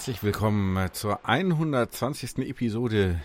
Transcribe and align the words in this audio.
Herzlich 0.00 0.22
willkommen 0.22 0.88
zur 0.94 1.28
120. 1.28 2.38
Episode 2.48 3.20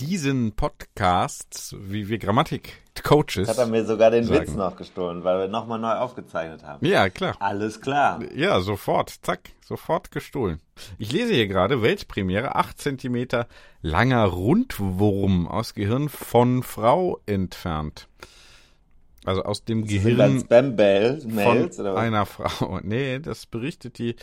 diesen 0.00 0.50
Podcasts, 0.50 1.76
wie 1.78 2.08
wir 2.08 2.18
Grammatik-Coaches. 2.18 3.48
Hat 3.48 3.58
er 3.58 3.68
mir 3.68 3.84
sogar 3.84 4.10
den 4.10 4.24
sagen. 4.24 4.40
Witz 4.40 4.54
noch 4.56 4.74
gestohlen, 4.74 5.22
weil 5.22 5.38
wir 5.38 5.46
nochmal 5.46 5.78
neu 5.78 5.92
aufgezeichnet 5.92 6.64
haben. 6.64 6.84
Ja, 6.84 7.08
klar. 7.08 7.36
Alles 7.38 7.80
klar. 7.80 8.18
Ja, 8.34 8.60
sofort. 8.60 9.10
Zack, 9.22 9.50
sofort 9.64 10.10
gestohlen. 10.10 10.60
Ich 10.98 11.12
lese 11.12 11.34
hier 11.34 11.46
gerade 11.46 11.82
Weltpremiere, 11.82 12.56
8 12.56 12.80
cm 12.80 13.44
langer 13.82 14.24
Rundwurm 14.24 15.46
aus 15.46 15.72
Gehirn 15.72 16.08
von 16.08 16.64
Frau 16.64 17.20
entfernt. 17.26 18.08
Also 19.24 19.44
aus 19.44 19.64
dem 19.64 19.82
das 19.82 19.90
Gehirn 19.90 20.40
Spam 20.40 20.74
Mails, 20.74 21.24
von 21.76 21.96
einer 21.96 22.26
Frau. 22.26 22.80
Nee, 22.82 23.20
das 23.20 23.46
berichtet 23.46 23.98
die 23.98 24.16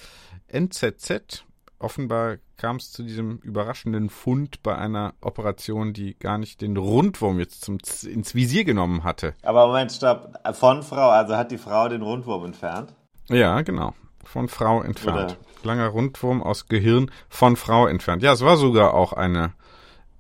NZZ 0.49 1.44
offenbar 1.80 2.38
kam 2.58 2.78
es 2.78 2.92
zu 2.92 3.04
diesem 3.04 3.38
überraschenden 3.40 4.09
Fund 4.09 4.64
bei 4.64 4.76
einer 4.76 5.14
Operation, 5.22 5.94
die 5.94 6.18
gar 6.18 6.38
nicht 6.38 6.62
den 6.62 6.78
Rundwurm 6.78 7.40
jetzt 7.40 7.64
zum, 7.66 7.78
ins 8.04 8.36
Visier 8.36 8.64
genommen 8.64 9.04
hatte. 9.04 9.34
Aber 9.44 9.68
Moment, 9.68 9.92
stopp. 9.92 10.34
Von 10.53 10.84
Frau, 10.84 11.09
also 11.09 11.36
hat 11.36 11.52
die 11.52 11.58
Frau 11.58 11.88
den 11.90 12.02
Rundwurm 12.02 12.46
entfernt? 12.46 12.94
Ja, 13.28 13.62
genau. 13.62 13.94
Von 14.23 14.48
Frau 14.48 14.81
entfernt. 14.81 15.38
Oder? 15.64 15.66
Langer 15.66 15.88
Rundwurm 15.88 16.42
aus 16.42 16.68
Gehirn 16.68 17.12
von 17.30 17.56
Frau 17.56 17.88
entfernt. 17.88 18.23
Ja, 18.23 18.34
es 18.34 18.42
war 18.42 18.58
sogar 18.58 18.94
auch 18.94 19.14
eine, 19.14 19.53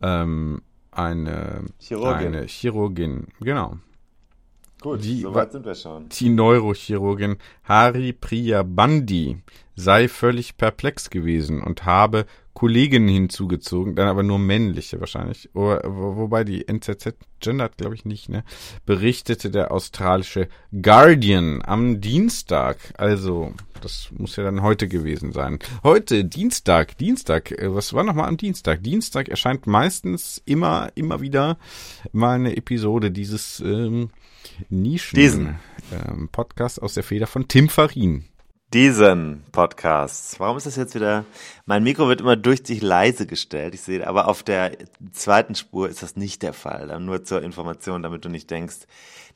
ähm, 0.01 0.61
eine 0.91 1.65
Chirurgin. 1.79 2.27
Eine 2.27 2.45
Chirurgin, 2.47 3.27
genau. 3.39 3.77
Gut, 4.85 5.03
die, 5.03 5.21
soweit 5.21 5.51
sind 5.51 5.65
wir 5.65 5.73
schon. 5.73 6.09
Die 6.09 6.29
Neurochirurgin 6.29 7.37
Hari 7.63 8.13
Priya 8.13 8.61
Bandi 8.61 9.41
sei 9.75 10.07
völlig 10.07 10.57
perplex 10.57 11.09
gewesen 11.09 11.63
und 11.63 11.85
habe 11.85 12.27
Kolleginnen 12.53 13.07
hinzugezogen, 13.07 13.95
dann 13.95 14.07
aber 14.07 14.21
nur 14.21 14.37
männliche 14.37 14.99
wahrscheinlich. 14.99 15.49
Wo, 15.55 15.75
wobei 15.83 16.43
die 16.43 16.67
NZZ 16.67 17.15
gendert, 17.39 17.77
glaube 17.77 17.95
ich, 17.95 18.05
nicht, 18.05 18.29
ne? 18.29 18.43
Berichtete 18.85 19.49
der 19.49 19.71
australische 19.71 20.49
Guardian 20.71 21.63
am 21.65 21.99
Dienstag. 21.99 22.77
Also, 22.95 23.53
das 23.81 24.09
muss 24.15 24.35
ja 24.35 24.43
dann 24.43 24.61
heute 24.61 24.87
gewesen 24.87 25.31
sein. 25.31 25.57
Heute, 25.83 26.25
Dienstag, 26.25 26.95
Dienstag, 26.99 27.51
äh, 27.51 27.73
was 27.73 27.93
war 27.93 28.03
nochmal 28.03 28.29
am 28.29 28.37
Dienstag? 28.37 28.83
Dienstag 28.83 29.29
erscheint 29.29 29.65
meistens 29.65 30.43
immer, 30.45 30.91
immer 30.93 31.21
wieder 31.21 31.57
mal 32.11 32.35
eine 32.35 32.55
Episode 32.55 33.09
dieses 33.09 33.61
ähm, 33.61 34.11
Nischen 34.69 35.15
Diesen. 35.15 35.59
Ähm, 35.91 36.29
Podcast 36.31 36.81
aus 36.81 36.93
der 36.93 37.03
Feder 37.03 37.27
von 37.27 37.47
Tim 37.47 37.69
Farin. 37.69 38.25
Diesen 38.73 39.43
Podcast. 39.51 40.39
Warum 40.39 40.57
ist 40.57 40.65
das 40.65 40.75
jetzt 40.75 40.95
wieder? 40.95 41.23
Mein 41.65 41.83
Mikro 41.83 42.07
wird 42.07 42.21
immer 42.21 42.35
durch 42.35 42.63
dich 42.63 42.81
leise 42.81 43.27
gestellt. 43.27 43.73
Ich 43.73 43.81
sehe, 43.81 44.05
aber 44.05 44.27
auf 44.27 44.43
der 44.43 44.71
zweiten 45.11 45.55
Spur 45.55 45.87
ist 45.87 46.03
das 46.03 46.15
nicht 46.15 46.41
der 46.41 46.53
Fall. 46.53 46.99
Nur 46.99 47.23
zur 47.23 47.41
Information, 47.41 48.03
damit 48.03 48.25
du 48.25 48.29
nicht 48.29 48.49
denkst, 48.49 48.79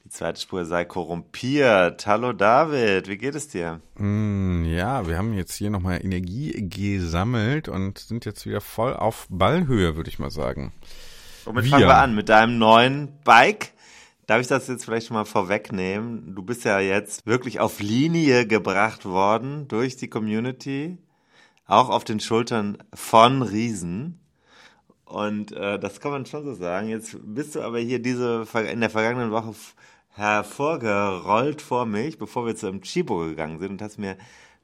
die 0.03 0.09
zweite 0.09 0.41
Spur 0.41 0.65
sei 0.65 0.83
korrumpiert. 0.83 2.07
Hallo 2.07 2.33
David, 2.33 3.07
wie 3.07 3.17
geht 3.17 3.35
es 3.35 3.47
dir? 3.47 3.79
Mm, 3.95 4.65
ja, 4.65 5.07
wir 5.07 5.17
haben 5.17 5.33
jetzt 5.33 5.53
hier 5.53 5.69
nochmal 5.69 6.03
Energie 6.03 6.67
gesammelt 6.67 7.69
und 7.69 7.99
sind 7.99 8.25
jetzt 8.25 8.45
wieder 8.45 8.61
voll 8.61 8.93
auf 8.93 9.27
Ballhöhe, 9.29 9.95
würde 9.95 10.09
ich 10.09 10.19
mal 10.19 10.31
sagen. 10.31 10.73
Womit 11.45 11.65
wir. 11.65 11.69
fangen 11.71 11.87
wir 11.87 11.97
an? 11.97 12.15
Mit 12.15 12.29
deinem 12.29 12.57
neuen 12.57 13.09
Bike? 13.23 13.73
Darf 14.29 14.41
ich 14.41 14.47
das 14.47 14.67
jetzt 14.67 14.85
vielleicht 14.85 15.07
schon 15.07 15.15
mal 15.15 15.25
vorwegnehmen? 15.25 16.35
Du 16.35 16.43
bist 16.43 16.63
ja 16.63 16.79
jetzt 16.79 17.25
wirklich 17.25 17.59
auf 17.59 17.79
Linie 17.79 18.45
gebracht 18.45 19.05
worden 19.05 19.67
durch 19.67 19.97
die 19.97 20.07
Community, 20.07 20.99
auch 21.65 21.89
auf 21.89 22.03
den 22.03 22.19
Schultern 22.19 22.77
von 22.93 23.41
Riesen. 23.41 24.19
Und 25.03 25.51
äh, 25.53 25.79
das 25.79 25.99
kann 25.99 26.11
man 26.11 26.27
schon 26.27 26.45
so 26.45 26.53
sagen. 26.53 26.89
Jetzt 26.89 27.17
bist 27.23 27.55
du 27.55 27.61
aber 27.61 27.79
hier 27.79 27.97
diese 27.97 28.45
in 28.71 28.81
der 28.81 28.91
vergangenen 28.91 29.31
Woche 29.31 29.55
hervorgerollt 30.09 31.63
vor 31.63 31.87
mich, 31.87 32.19
bevor 32.19 32.45
wir 32.45 32.55
zum 32.55 32.81
Chibo 32.83 33.25
gegangen 33.25 33.57
sind 33.57 33.71
und 33.71 33.81
hast 33.81 33.97
mir 33.97 34.15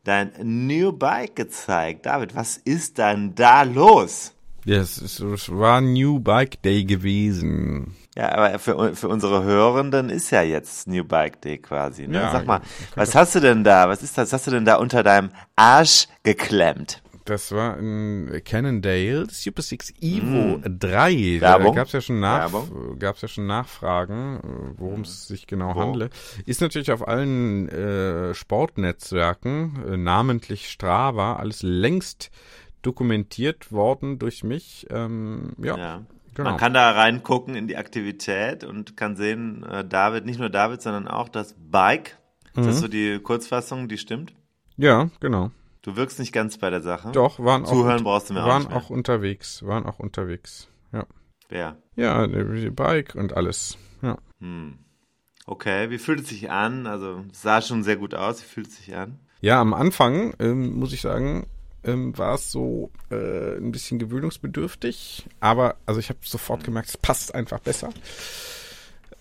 dein 0.04 0.32
New 0.44 0.92
Bike 0.92 1.36
gezeigt. 1.36 2.06
David, 2.06 2.36
was 2.36 2.58
ist 2.58 3.00
denn 3.00 3.34
da 3.34 3.64
los? 3.64 4.32
Ja, 4.64 4.82
es 4.82 5.22
war 5.50 5.82
New 5.82 6.20
Bike 6.20 6.62
Day 6.62 6.84
gewesen. 6.84 7.96
Ja, 8.18 8.32
aber 8.32 8.60
für, 8.60 8.96
für 8.96 9.10
unsere 9.10 9.44
Hörenden 9.44 10.10
ist 10.10 10.32
ja 10.32 10.42
jetzt 10.42 10.88
New 10.88 11.04
Bike 11.04 11.42
Day 11.42 11.58
quasi. 11.58 12.08
Ne? 12.08 12.20
Ja, 12.20 12.32
Sag 12.32 12.46
mal, 12.46 12.62
was 12.96 13.14
hast 13.14 13.36
du 13.36 13.42
denn 13.42 13.66
da? 13.66 13.90
Was 13.90 14.04
ist 14.04 14.18
das? 14.18 14.30
Was 14.30 14.34
hast 14.34 14.48
du 14.48 14.52
denn 14.52 14.64
da 14.64 14.76
unter 14.76 15.04
deinem 15.04 15.32
Arsch 15.58 16.08
geklemmt? 16.24 17.02
Das 17.26 17.52
war 17.52 17.76
ein 17.76 18.42
Cannondale 18.46 19.26
Super 19.32 19.64
6 19.64 19.96
Evo 20.00 20.60
mm. 20.60 20.80
3. 20.80 21.42
Werbung? 21.42 21.74
Da 21.74 21.80
gab 21.82 21.88
es 21.88 21.94
ja 21.94 22.02
schon 22.02 22.20
nach, 22.20 22.52
gab's 23.00 23.22
ja 23.22 23.28
schon 23.28 23.48
Nachfragen, 23.48 24.74
worum 24.78 25.02
es 25.02 25.28
sich 25.28 25.48
genau 25.48 25.74
Wo? 25.74 25.80
handle. 25.82 26.12
Ist 26.46 26.62
natürlich 26.62 26.92
auf 26.92 27.08
allen 27.08 27.68
äh, 27.68 28.36
Sportnetzwerken, 28.36 29.84
äh, 29.88 29.98
namentlich 29.98 30.70
Strava, 30.70 31.38
alles 31.38 31.64
längst 31.64 32.30
dokumentiert 32.84 33.72
worden 33.72 34.20
durch 34.20 34.44
mich. 34.44 34.86
Ähm, 34.92 35.54
ja. 35.58 35.78
ja. 35.78 36.02
Genau. 36.36 36.50
Man 36.50 36.60
kann 36.60 36.74
da 36.74 36.92
reingucken 36.92 37.56
in 37.56 37.68
die 37.68 37.78
Aktivität 37.78 38.66
und 38.66 38.98
kann 38.98 39.16
sehen, 39.16 39.64
äh, 39.64 39.86
David, 39.86 40.26
nicht 40.26 40.40
nur 40.40 40.50
David, 40.50 40.82
sondern 40.82 41.08
auch 41.08 41.30
das 41.30 41.56
Bike. 41.58 42.18
Mhm. 42.54 42.62
Ist 42.62 42.68
das 42.68 42.80
so 42.82 42.88
die 42.90 43.20
Kurzfassung, 43.20 43.88
die 43.88 43.98
stimmt? 43.98 44.34
Ja, 44.78 45.10
genau. 45.22 45.52
Du 45.82 45.96
wirkst 45.96 46.20
nicht 46.20 46.34
ganz 46.34 46.58
bei 46.58 46.70
der 46.70 46.82
Sache. 46.82 47.12
Doch, 47.14 47.40
waren 47.40 47.66
Zuhören 47.66 48.00
auch, 48.00 48.04
brauchst 48.04 48.30
du 48.30 48.34
mir 48.34 48.44
waren 48.44 48.68
auch, 48.68 48.88
auch 48.88 48.90
unterwegs, 48.90 49.64
waren 49.64 49.86
auch 49.86 50.00
unterwegs. 50.00 50.68
Ja. 50.92 51.06
Wer? 51.48 51.78
Ja, 51.96 52.28
Bike 52.28 53.16
und 53.16 53.34
alles. 53.34 53.78
Ja. 54.02 54.18
Hm. 54.40 54.80
Okay, 55.46 55.90
wie 55.90 56.00
fühlt 56.00 56.22
es 56.22 56.30
sich 56.30 56.50
an? 56.50 56.88
Also, 56.88 57.24
es 57.32 57.44
sah 57.44 57.62
schon 57.62 57.84
sehr 57.84 57.98
gut 57.98 58.14
aus. 58.14 58.42
Wie 58.42 58.48
fühlt 58.48 58.68
es 58.68 58.78
sich 58.78 58.96
an? 58.96 59.20
Ja, 59.42 59.62
am 59.62 59.74
Anfang 59.74 60.34
ähm, 60.40 60.74
muss 60.74 60.92
ich 60.92 61.02
sagen, 61.02 61.46
ähm, 61.86 62.18
war 62.18 62.36
es 62.36 62.52
so 62.52 62.92
äh, 63.12 63.58
ein 63.58 63.72
bisschen 63.72 64.00
gewöhnungsbedürftig. 64.00 65.26
Aber 65.40 65.76
also 65.86 66.00
ich 66.00 66.10
habe 66.10 66.20
sofort 66.24 66.64
gemerkt, 66.64 66.90
es 66.90 66.98
passt 66.98 67.34
einfach 67.34 67.60
besser. 67.60 67.90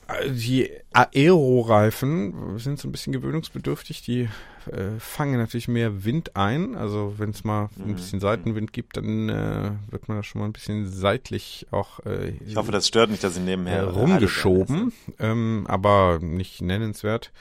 Äh, 0.09 0.31
die 0.31 0.71
Aero-Reifen 0.93 2.59
sind 2.59 2.79
so 2.79 2.89
ein 2.89 2.93
bisschen 2.93 3.13
gewöhnungsbedürftig. 3.13 4.03
Die 4.03 4.29
äh, 4.71 4.99
fangen 4.99 5.39
natürlich 5.39 5.69
mehr 5.69 6.05
Wind 6.05 6.37
ein. 6.37 6.75
Also 6.75 7.15
wenn 7.19 7.31
es 7.31 7.45
mal 7.45 7.69
ein 7.79 7.91
mhm. 7.91 7.95
bisschen 7.97 8.21
Seitenwind 8.21 8.73
gibt, 8.73 8.97
dann 8.97 9.29
äh, 9.29 9.73
wird 9.91 10.09
man 10.09 10.19
da 10.19 10.23
schon 10.23 10.41
mal 10.41 10.47
ein 10.47 10.53
bisschen 10.53 10.91
seitlich 10.91 11.67
auch. 11.71 12.01
Äh, 12.07 12.31
ich 12.47 12.57
hoffe, 12.57 12.73
das 12.73 12.89
stört 12.89 13.11
nicht, 13.11 13.25
dass 13.25 13.35
sie 13.35 13.41
nebenher 13.41 13.83
äh, 13.83 13.83
rumgeschoben, 13.83 14.93
ähm, 15.19 15.67
aber 15.69 16.19
nicht 16.21 16.63
nennenswert. 16.63 17.33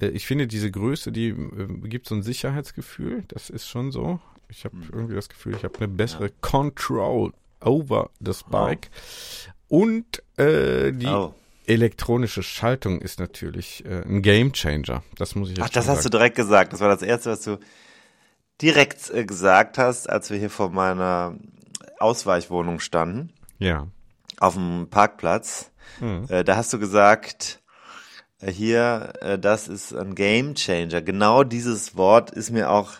Äh, 0.00 0.08
ich 0.08 0.26
finde 0.26 0.46
diese 0.46 0.70
Größe, 0.70 1.12
die 1.12 1.34
gibt 1.84 2.08
so 2.08 2.14
ein 2.14 2.22
Sicherheitsgefühl. 2.22 3.24
Das 3.28 3.50
ist 3.50 3.68
schon 3.68 3.90
so. 3.90 4.20
Ich 4.50 4.64
habe 4.64 4.76
hm. 4.76 4.88
irgendwie 4.92 5.14
das 5.14 5.28
Gefühl, 5.28 5.54
ich 5.54 5.64
habe 5.64 5.76
eine 5.78 5.88
bessere 5.88 6.26
ja. 6.26 6.34
Control 6.40 7.32
over 7.60 8.10
das 8.20 8.44
Bike. 8.44 8.90
Oh. 9.68 9.82
Und 9.82 10.22
äh, 10.36 10.92
die, 10.92 11.06
oh. 11.06 11.34
elektronische 11.66 12.42
Schaltung 12.42 13.00
ist 13.00 13.20
natürlich 13.20 13.84
äh, 13.84 14.02
ein 14.02 14.22
Gamechanger. 14.22 15.02
Das 15.16 15.34
muss 15.34 15.50
ich 15.50 15.56
jetzt 15.56 15.66
Ach, 15.66 15.70
das 15.70 15.88
hast 15.88 16.04
du 16.04 16.08
direkt 16.08 16.36
gesagt. 16.36 16.72
Das 16.72 16.80
war 16.80 16.88
das 16.88 17.02
Erste, 17.02 17.30
was 17.30 17.42
du 17.42 17.58
direkt 18.60 19.10
äh, 19.10 19.24
gesagt 19.24 19.78
hast, 19.78 20.10
als 20.10 20.30
wir 20.30 20.38
hier 20.38 20.50
vor 20.50 20.70
meiner 20.70 21.36
Ausweichwohnung 21.98 22.80
standen. 22.80 23.32
Ja. 23.58 23.86
Auf 24.38 24.54
dem 24.54 24.88
Parkplatz. 24.90 25.70
Hm. 25.98 26.26
Äh, 26.28 26.44
da 26.44 26.56
hast 26.56 26.72
du 26.72 26.78
gesagt, 26.78 27.60
äh, 28.40 28.50
hier, 28.50 29.12
äh, 29.20 29.38
das 29.38 29.68
ist 29.68 29.94
ein 29.94 30.14
Gamechanger. 30.14 31.02
Genau 31.02 31.44
dieses 31.44 31.96
Wort 31.96 32.30
ist 32.30 32.50
mir 32.50 32.70
auch 32.70 32.94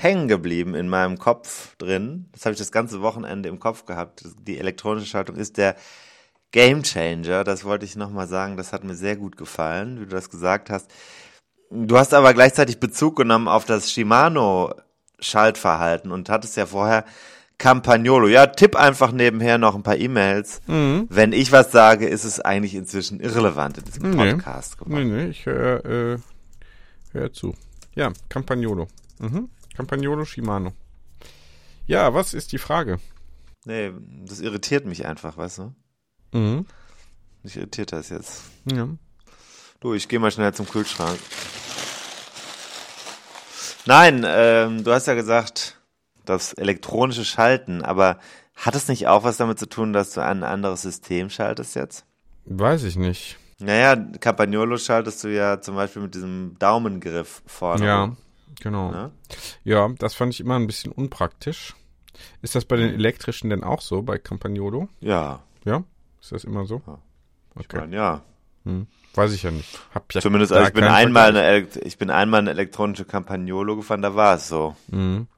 hängen 0.00 0.28
geblieben 0.28 0.76
in 0.76 0.88
meinem 0.88 1.18
Kopf 1.18 1.76
drin. 1.76 2.28
Das 2.30 2.46
habe 2.46 2.52
ich 2.52 2.58
das 2.58 2.70
ganze 2.70 3.02
Wochenende 3.02 3.48
im 3.48 3.58
Kopf 3.58 3.84
gehabt. 3.84 4.24
Die 4.40 4.56
elektronische 4.56 5.08
Schaltung 5.08 5.34
ist 5.34 5.56
der 5.56 5.74
Game 6.52 6.84
Changer. 6.84 7.42
Das 7.42 7.64
wollte 7.64 7.84
ich 7.84 7.96
nochmal 7.96 8.28
sagen. 8.28 8.56
Das 8.56 8.72
hat 8.72 8.84
mir 8.84 8.94
sehr 8.94 9.16
gut 9.16 9.36
gefallen, 9.36 9.98
wie 9.98 10.04
du 10.04 10.10
das 10.10 10.30
gesagt 10.30 10.70
hast. 10.70 10.88
Du 11.72 11.98
hast 11.98 12.14
aber 12.14 12.32
gleichzeitig 12.32 12.78
Bezug 12.78 13.16
genommen 13.16 13.48
auf 13.48 13.64
das 13.64 13.90
Shimano 13.90 14.72
Schaltverhalten 15.18 16.12
und 16.12 16.30
hattest 16.30 16.56
ja 16.56 16.66
vorher 16.66 17.04
Campagnolo. 17.58 18.28
Ja, 18.28 18.46
tipp 18.46 18.76
einfach 18.76 19.10
nebenher 19.10 19.58
noch 19.58 19.74
ein 19.74 19.82
paar 19.82 19.96
E-Mails. 19.96 20.60
Mhm. 20.68 21.08
Wenn 21.10 21.32
ich 21.32 21.50
was 21.50 21.72
sage, 21.72 22.06
ist 22.06 22.22
es 22.22 22.38
eigentlich 22.40 22.76
inzwischen 22.76 23.18
irrelevant 23.18 23.78
in 23.78 23.84
diesem 23.84 24.16
Podcast 24.16 24.76
nee. 24.78 24.84
geworden. 24.84 25.08
Nee, 25.08 25.24
nee, 25.24 25.30
ich 25.30 25.44
höre 25.44 25.84
äh, 25.84 26.18
hör 27.10 27.32
zu. 27.32 27.56
Ja, 27.96 28.12
Campagnolo. 28.28 28.86
Mhm. 29.18 29.48
Campagnolo 29.78 30.24
Shimano. 30.24 30.72
Ja, 31.86 32.12
was 32.12 32.34
ist 32.34 32.50
die 32.50 32.58
Frage? 32.58 32.98
Nee, 33.64 33.92
das 34.26 34.40
irritiert 34.40 34.86
mich 34.86 35.06
einfach, 35.06 35.36
weißt 35.36 35.58
du? 35.58 35.74
Mhm. 36.32 36.66
Mich 37.44 37.56
irritiert 37.56 37.92
das 37.92 38.08
jetzt. 38.08 38.42
Ja. 38.64 38.88
Du, 39.78 39.94
ich 39.94 40.08
gehe 40.08 40.18
mal 40.18 40.32
schnell 40.32 40.52
zum 40.52 40.68
Kühlschrank. 40.68 41.20
Nein, 43.86 44.24
ähm, 44.26 44.82
du 44.82 44.92
hast 44.92 45.06
ja 45.06 45.14
gesagt, 45.14 45.80
das 46.24 46.54
elektronische 46.54 47.24
Schalten, 47.24 47.82
aber 47.82 48.18
hat 48.56 48.74
es 48.74 48.88
nicht 48.88 49.06
auch 49.06 49.22
was 49.22 49.36
damit 49.36 49.60
zu 49.60 49.68
tun, 49.68 49.92
dass 49.92 50.10
du 50.10 50.24
ein 50.24 50.42
anderes 50.42 50.82
System 50.82 51.30
schaltest 51.30 51.76
jetzt? 51.76 52.04
Weiß 52.46 52.82
ich 52.82 52.96
nicht. 52.96 53.38
Naja, 53.60 53.94
Campagnolo 53.94 54.76
schaltest 54.76 55.22
du 55.22 55.28
ja 55.28 55.60
zum 55.60 55.76
Beispiel 55.76 56.02
mit 56.02 56.16
diesem 56.16 56.56
Daumengriff 56.58 57.42
vorne. 57.46 57.86
Ja. 57.86 58.16
Genau. 58.60 58.92
Ja? 58.92 59.10
ja, 59.64 59.88
das 59.98 60.14
fand 60.14 60.34
ich 60.34 60.40
immer 60.40 60.56
ein 60.56 60.66
bisschen 60.66 60.92
unpraktisch. 60.92 61.74
Ist 62.42 62.54
das 62.54 62.64
bei 62.64 62.76
den 62.76 62.94
elektrischen 62.94 63.50
denn 63.50 63.62
auch 63.62 63.80
so, 63.80 64.02
bei 64.02 64.18
Campagnolo? 64.18 64.88
Ja. 65.00 65.42
Ja? 65.64 65.84
Ist 66.20 66.32
das 66.32 66.44
immer 66.44 66.66
so? 66.66 66.82
Ja. 66.86 66.98
Ich 67.60 67.66
okay. 67.66 67.78
Mein, 67.78 67.92
ja. 67.92 68.22
Hm. 68.64 68.86
Weiß 69.14 69.32
ich 69.32 69.42
ja 69.42 69.50
nicht. 69.50 69.78
Hab 69.94 70.12
ja 70.12 70.20
Zumindest, 70.20 70.52
also 70.52 70.66
ich 70.66 70.74
bin 70.74 70.84
einmal 70.84 71.36
eine, 71.36 71.66
ich 71.84 71.98
bin 71.98 72.10
einmal 72.10 72.40
eine 72.40 72.50
elektronische 72.50 73.04
Campagnolo 73.04 73.76
gefahren, 73.76 74.02
da 74.02 74.14
war 74.14 74.36
es 74.36 74.48
so. 74.48 74.76
Mhm. 74.88 75.28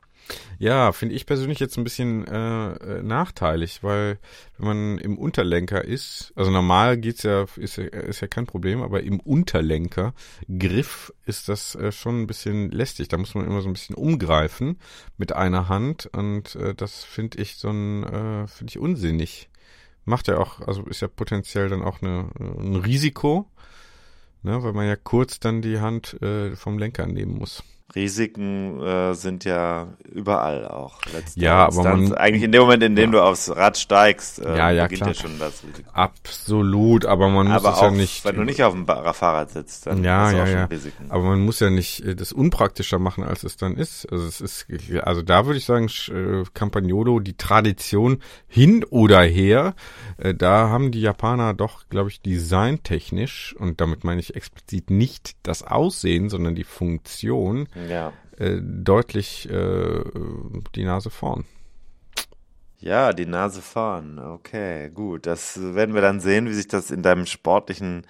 Ja, 0.59 0.93
finde 0.93 1.15
ich 1.15 1.27
persönlich 1.27 1.59
jetzt 1.59 1.79
ein 1.79 1.85
bisschen 1.85 2.27
äh, 2.27 2.73
äh, 2.73 3.03
nachteilig, 3.03 3.83
weil 3.83 4.19
wenn 4.59 4.67
man 4.67 4.99
im 4.99 5.19
Unterlenker 5.19 5.85
ist, 5.85 6.33
also 6.37 6.51
normal 6.51 6.99
geht's 6.99 7.23
ja, 7.23 7.47
ist, 7.57 7.79
ist 7.79 8.21
ja 8.21 8.29
kein 8.29 8.47
Problem, 8.47 8.83
aber 8.83 9.03
im 9.03 9.21
Unterlenker 9.21 10.13
Griff 10.59 11.13
ist 11.25 11.49
das 11.49 11.75
äh, 11.75 11.93
schon 11.93 12.23
ein 12.23 12.27
bisschen 12.27 12.71
lästig. 12.71 13.09
Da 13.09 13.17
muss 13.17 13.35
man 13.35 13.47
immer 13.47 13.63
so 13.63 13.69
ein 13.69 13.73
bisschen 13.73 13.97
umgreifen 13.97 14.79
mit 15.17 15.33
einer 15.33 15.69
Hand 15.69 16.07
und 16.13 16.55
äh, 16.57 16.75
das 16.75 17.05
finde 17.05 17.39
ich 17.39 17.57
so 17.57 17.71
ein, 17.71 18.05
äh, 18.05 18.47
finde 18.47 18.71
ich 18.71 18.79
unsinnig. 18.79 19.49
Macht 20.05 20.29
ja 20.29 20.39
auch, 20.39 20.61
also 20.67 20.85
ist 20.87 21.01
ja 21.01 21.09
potenziell 21.09 21.69
dann 21.69 21.83
auch 21.83 22.03
eine, 22.03 22.29
ein 22.39 22.77
Risiko, 22.77 23.47
ne, 24.43 24.63
weil 24.63 24.73
man 24.73 24.87
ja 24.87 24.97
kurz 24.97 25.41
dann 25.41 25.63
die 25.63 25.79
Hand 25.79 26.21
äh, 26.23 26.57
vom 26.57 26.79
Lenker 26.79 27.07
nehmen 27.07 27.39
muss. 27.39 27.63
Risiken 27.95 28.81
äh, 28.81 29.15
sind 29.15 29.45
ja 29.45 29.89
überall 30.05 30.67
auch. 30.69 31.01
Ja, 31.35 31.67
aber 31.67 31.83
man, 31.83 32.15
eigentlich 32.15 32.43
in 32.43 32.53
dem 32.53 32.63
Moment, 32.63 32.83
in 32.83 32.95
dem 32.95 33.13
ja. 33.13 33.21
du 33.21 33.25
aufs 33.25 33.51
Rad 33.51 33.77
steigst, 33.79 34.39
äh, 34.39 34.57
ja, 34.57 34.71
ja, 34.71 34.83
beginnt 34.85 35.03
klar. 35.03 35.15
ja 35.15 35.15
schon 35.15 35.39
das 35.39 35.63
Risiko. 35.65 35.91
Absolut, 35.93 37.07
aber 37.07 37.29
man 37.29 37.49
muss 37.49 37.65
aber 37.65 37.75
es 37.75 37.81
ja 37.81 37.91
nicht. 37.91 38.25
Wenn 38.25 38.37
du 38.37 38.45
nicht 38.45 38.63
auf 38.63 38.75
dem 38.75 38.87
Fahrrad 38.87 39.51
sitzt, 39.51 39.87
dann 39.87 40.05
ja, 40.05 40.31
ja, 40.31 40.43
auch 40.43 40.47
schon 40.47 40.57
ja. 40.57 40.65
Risiken. 40.67 41.11
Aber 41.11 41.25
man 41.25 41.41
muss 41.41 41.61
ja 41.61 41.71
nicht 41.71 42.05
äh, 42.05 42.15
das 42.15 42.33
unpraktischer 42.33 42.99
machen, 42.99 43.25
als 43.25 43.45
es 43.45 43.57
dann 43.57 43.77
ist. 43.77 44.11
Also 44.11 44.27
es 44.27 44.41
ist, 44.41 44.67
also 45.03 45.23
da 45.23 45.47
würde 45.47 45.59
ich 45.59 45.65
sagen, 45.65 45.89
äh, 46.09 46.45
Campagnolo, 46.55 47.21
die 47.21 47.37
Tradition 47.37 48.23
hin 48.47 48.85
oder 48.85 49.23
her, 49.23 49.75
äh, 50.17 50.35
da 50.35 50.69
haben 50.69 50.93
die 50.93 51.01
Japaner 51.01 51.55
doch, 51.55 51.89
glaube 51.89 52.11
ich, 52.11 52.21
designtechnisch 52.21 53.55
und 53.59 53.81
damit 53.81 54.05
meine 54.05 54.21
ich 54.21 54.37
explizit 54.37 54.91
nicht 54.91 55.37
das 55.43 55.63
Aussehen, 55.63 56.29
sondern 56.29 56.55
die 56.55 56.65
Funktion 56.65 57.69
ja. 57.75 57.80
Äh, 58.39 58.61
deutlich 58.63 59.49
äh, 59.51 60.03
die 60.75 60.85
Nase 60.85 61.11
vorn. 61.11 61.45
Ja, 62.79 63.13
die 63.13 63.27
Nase 63.27 63.61
vorn. 63.61 64.19
Okay, 64.19 64.91
gut. 64.91 65.27
Das 65.27 65.61
werden 65.75 65.95
wir 65.95 66.01
dann 66.01 66.21
sehen, 66.21 66.49
wie 66.49 66.55
sich 66.55 66.67
das 66.67 66.91
in 66.91 67.03
deinem 67.03 67.27
sportlichen 67.27 68.07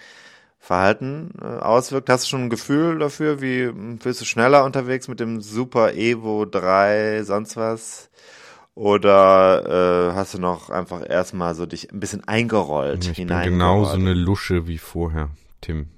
Verhalten 0.59 1.33
äh, 1.41 1.45
auswirkt. 1.45 2.09
Hast 2.09 2.25
du 2.25 2.29
schon 2.29 2.45
ein 2.45 2.51
Gefühl 2.51 2.99
dafür, 2.99 3.41
wie 3.41 3.73
bist 3.97 4.21
du 4.21 4.25
schneller 4.25 4.65
unterwegs 4.65 5.09
mit 5.09 5.19
dem 5.19 5.41
Super 5.41 5.95
Evo 5.95 6.45
3, 6.45 7.25
sonst 7.25 7.57
was? 7.57 8.11
Oder 8.75 10.11
äh, 10.11 10.15
hast 10.15 10.35
du 10.35 10.39
noch 10.39 10.71
einfach 10.71 11.09
erstmal 11.09 11.55
so 11.55 11.67
dich 11.67 11.93
ein 11.93 11.99
bisschen 11.99 12.27
eingerollt? 12.29 13.09
Ich 13.09 13.17
bin 13.17 13.29
genauso 13.29 13.95
eine 13.95 14.15
Lusche 14.15 14.69
wie 14.69 14.79
vorher, 14.79 15.31
Tim. 15.61 15.89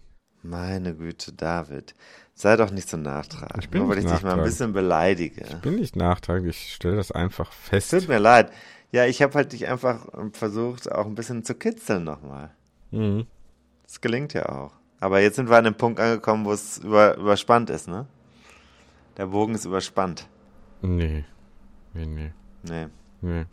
Meine 0.43 0.95
Güte, 0.95 1.33
David. 1.33 1.95
Sei 2.43 2.57
doch 2.57 2.73
nicht 2.73 2.89
so 2.89 2.97
nachtragend. 2.97 3.63
Ich 3.63 3.71
bin 3.71 3.83
nur, 3.83 3.91
weil 3.91 3.99
ich 3.99 4.05
dich 4.05 4.21
mal 4.25 4.37
ein 4.37 4.43
bisschen 4.43 4.73
beleidige. 4.73 5.45
Ich 5.49 5.61
bin 5.61 5.77
nicht 5.77 5.95
nachtragend, 5.95 6.49
ich 6.49 6.75
stelle 6.75 6.97
das 6.97 7.13
einfach 7.13 7.53
fest. 7.53 7.93
Tut 7.93 8.09
mir 8.09 8.19
leid. 8.19 8.51
Ja, 8.91 9.07
ich 9.07 9.23
habe 9.23 9.35
halt 9.35 9.53
dich 9.53 9.69
einfach 9.69 10.09
versucht, 10.33 10.91
auch 10.91 11.07
ein 11.07 11.15
bisschen 11.15 11.45
zu 11.45 11.55
kitzeln 11.55 12.03
nochmal. 12.03 12.51
Mhm. 12.91 13.29
Das 13.85 14.01
gelingt 14.01 14.35
ja 14.35 14.49
auch. 14.49 14.73
Aber 14.99 15.21
jetzt 15.21 15.37
sind 15.37 15.51
wir 15.51 15.57
an 15.57 15.63
dem 15.63 15.77
Punkt 15.77 16.01
angekommen, 16.01 16.45
wo 16.45 16.53
es 16.53 16.79
über, 16.79 17.17
überspannt 17.17 17.71
ist, 17.71 17.87
ne? 17.87 18.09
Der 19.19 19.27
Bogen 19.27 19.55
ist 19.55 19.65
überspannt. 19.65 20.27
Nee. 20.81 21.25
Nee, 21.95 22.07
nee. 22.07 22.33
Nee. 22.65 22.87
Nee. 23.21 23.45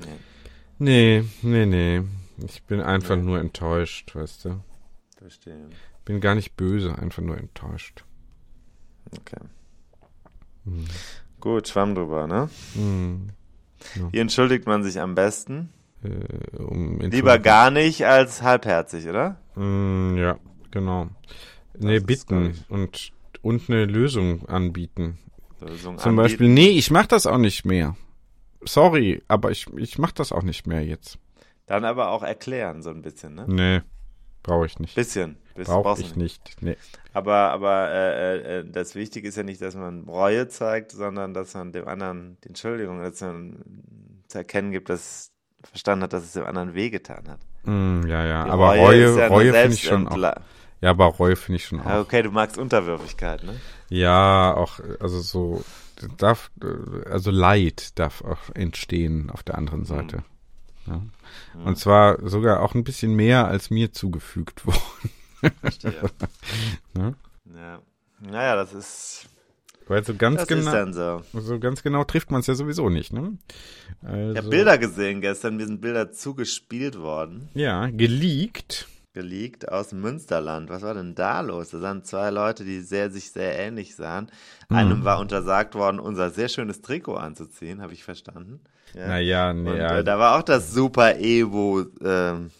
Nee. 0.00 0.18
Nee, 0.78 1.24
nee, 1.42 1.66
nee. 1.66 2.02
Ich 2.38 2.62
bin 2.62 2.80
einfach 2.80 3.16
nee. 3.16 3.24
nur 3.24 3.40
enttäuscht, 3.40 4.14
weißt 4.14 4.46
du. 4.46 4.60
Verstehe. 5.18 5.68
Bin 6.06 6.22
gar 6.22 6.34
nicht 6.34 6.56
böse, 6.56 6.96
einfach 6.96 7.22
nur 7.22 7.36
enttäuscht. 7.36 8.05
Okay. 9.18 9.40
Hm. 10.64 10.84
Gut, 11.40 11.68
Schwamm 11.68 11.94
drüber, 11.94 12.26
ne? 12.26 12.48
Hm. 12.74 13.28
Ja. 13.94 14.12
Wie 14.12 14.18
entschuldigt 14.18 14.66
man 14.66 14.82
sich 14.82 15.00
am 15.00 15.14
besten? 15.14 15.70
Äh, 16.02 16.56
um 16.56 16.98
Lieber 17.00 17.38
gar 17.38 17.70
nicht 17.70 18.04
als 18.04 18.42
halbherzig, 18.42 19.08
oder? 19.08 19.38
Hm, 19.54 20.16
ja, 20.16 20.38
genau. 20.70 21.08
Nee, 21.78 22.00
bitten 22.00 22.54
und, 22.68 23.12
und 23.42 23.68
eine 23.68 23.84
Lösung 23.84 24.48
anbieten. 24.48 25.18
Lösung 25.60 25.98
Zum 25.98 26.10
anbieten. 26.10 26.16
Beispiel, 26.16 26.48
nee, 26.48 26.70
ich 26.70 26.90
mach 26.90 27.06
das 27.06 27.26
auch 27.26 27.38
nicht 27.38 27.64
mehr. 27.64 27.96
Sorry, 28.64 29.22
aber 29.28 29.50
ich, 29.50 29.66
ich 29.76 29.98
mach 29.98 30.12
das 30.12 30.32
auch 30.32 30.42
nicht 30.42 30.66
mehr 30.66 30.84
jetzt. 30.84 31.18
Dann 31.66 31.84
aber 31.84 32.10
auch 32.10 32.22
erklären, 32.22 32.82
so 32.82 32.90
ein 32.90 33.02
bisschen, 33.02 33.34
ne? 33.34 33.44
Nee, 33.48 33.80
brauche 34.42 34.66
ich 34.66 34.78
nicht. 34.78 34.94
Bisschen. 34.94 35.36
Brauche 35.64 36.00
ich 36.00 36.16
nicht. 36.16 36.56
Nee. 36.60 36.76
Aber, 37.12 37.50
aber 37.50 37.90
äh, 37.90 38.58
äh, 38.58 38.64
das 38.70 38.94
Wichtige 38.94 39.28
ist 39.28 39.36
ja 39.36 39.42
nicht, 39.42 39.62
dass 39.62 39.74
man 39.74 40.04
Reue 40.04 40.48
zeigt, 40.48 40.92
sondern 40.92 41.34
dass 41.34 41.54
man 41.54 41.72
dem 41.72 41.88
anderen 41.88 42.36
die 42.44 42.48
Entschuldigung 42.48 43.02
dass 43.02 43.20
man 43.20 43.64
zu 44.28 44.38
erkennen 44.38 44.72
gibt, 44.72 44.88
dass 44.90 45.32
verstanden 45.62 46.04
hat, 46.04 46.12
dass 46.12 46.24
es 46.24 46.32
dem 46.32 46.44
anderen 46.44 46.74
wehgetan 46.74 47.28
hat. 47.28 47.40
Mm, 47.64 48.06
ja, 48.06 48.24
ja. 48.24 48.44
Die 48.44 48.50
aber 48.50 48.68
Reue, 48.68 48.80
Reue, 48.80 49.18
ja 49.18 49.26
Reue 49.28 49.52
finde 49.52 49.74
ich 49.74 49.82
schon 49.82 50.08
auch. 50.08 50.34
Ja, 50.80 50.90
aber 50.90 51.06
Reue 51.06 51.36
finde 51.36 51.56
ich 51.56 51.66
schon 51.66 51.80
auch. 51.80 52.00
Okay, 52.00 52.22
du 52.22 52.30
magst 52.30 52.58
Unterwürfigkeit, 52.58 53.42
ne? 53.44 53.58
Ja, 53.88 54.54
auch, 54.54 54.78
also 55.00 55.20
so, 55.20 55.64
darf, 56.18 56.50
also 57.10 57.30
Leid 57.30 57.98
darf 57.98 58.22
auch 58.22 58.54
entstehen 58.54 59.30
auf 59.30 59.42
der 59.42 59.56
anderen 59.56 59.84
Seite. 59.84 60.18
Mhm. 60.18 60.22
Ja. 60.86 61.02
Mhm. 61.54 61.66
Und 61.66 61.78
zwar 61.78 62.28
sogar 62.28 62.60
auch 62.62 62.74
ein 62.74 62.84
bisschen 62.84 63.14
mehr, 63.14 63.48
als 63.48 63.70
mir 63.70 63.92
zugefügt 63.92 64.66
worden. 64.66 65.10
Verstehe. 65.60 66.10
ne? 66.94 67.14
Ja. 67.54 67.80
Naja, 68.20 68.56
das 68.56 68.72
ist. 68.72 69.28
Weil 69.88 70.04
so 70.04 70.14
ganz 70.14 70.46
genau, 70.48 70.92
so. 70.92 71.40
so. 71.40 71.60
ganz 71.60 71.82
genau 71.82 72.02
trifft 72.02 72.30
man 72.32 72.40
es 72.40 72.48
ja 72.48 72.56
sowieso 72.56 72.88
nicht, 72.88 73.12
ne? 73.12 73.38
Also, 74.02 74.32
ich 74.32 74.38
habe 74.38 74.48
Bilder 74.48 74.78
gesehen 74.78 75.20
gestern, 75.20 75.56
mir 75.56 75.66
sind 75.66 75.80
Bilder 75.80 76.10
zugespielt 76.10 76.98
worden. 76.98 77.48
Ja, 77.54 77.86
geleakt. 77.86 78.88
Geleakt 79.12 79.68
aus 79.68 79.92
Münsterland. 79.92 80.70
Was 80.70 80.82
war 80.82 80.94
denn 80.94 81.14
da 81.14 81.40
los? 81.40 81.70
Da 81.70 81.78
sahen 81.78 82.02
zwei 82.02 82.30
Leute, 82.30 82.64
die 82.64 82.80
sehr, 82.80 83.10
sich 83.10 83.30
sehr 83.30 83.56
ähnlich 83.58 83.94
sahen. 83.94 84.30
Mhm. 84.68 84.76
Einem 84.76 85.04
war 85.04 85.20
untersagt 85.20 85.76
worden, 85.76 86.00
unser 86.00 86.30
sehr 86.30 86.48
schönes 86.48 86.82
Trikot 86.82 87.14
anzuziehen, 87.14 87.80
habe 87.80 87.92
ich 87.92 88.02
verstanden. 88.02 88.60
Ja. 88.92 89.06
Naja, 89.06 89.52
nee. 89.52 89.70
Und, 89.70 89.76
äh, 89.76 90.02
da 90.02 90.18
war 90.18 90.36
auch 90.36 90.42
das 90.42 90.72
Super 90.72 91.18
Evo, 91.18 91.86
ähm, 92.04 92.50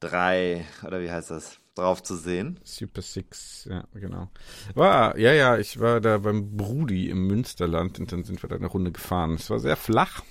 3 0.00 0.66
oder 0.84 1.00
wie 1.00 1.10
heißt 1.10 1.30
das? 1.30 1.61
Drauf 1.74 2.02
zu 2.02 2.16
sehen. 2.16 2.60
Super 2.64 3.02
Six, 3.02 3.66
ja, 3.70 3.84
genau. 3.94 4.30
War, 4.74 5.18
ja, 5.18 5.32
ja, 5.32 5.58
ich 5.58 5.80
war 5.80 6.00
da 6.00 6.18
beim 6.18 6.56
Brudi 6.56 7.08
im 7.08 7.26
Münsterland 7.26 7.98
und 7.98 8.12
dann 8.12 8.24
sind 8.24 8.42
wir 8.42 8.48
da 8.48 8.56
eine 8.56 8.66
Runde 8.66 8.92
gefahren. 8.92 9.34
Es 9.34 9.48
war 9.50 9.58
sehr 9.58 9.76
flach. 9.76 10.22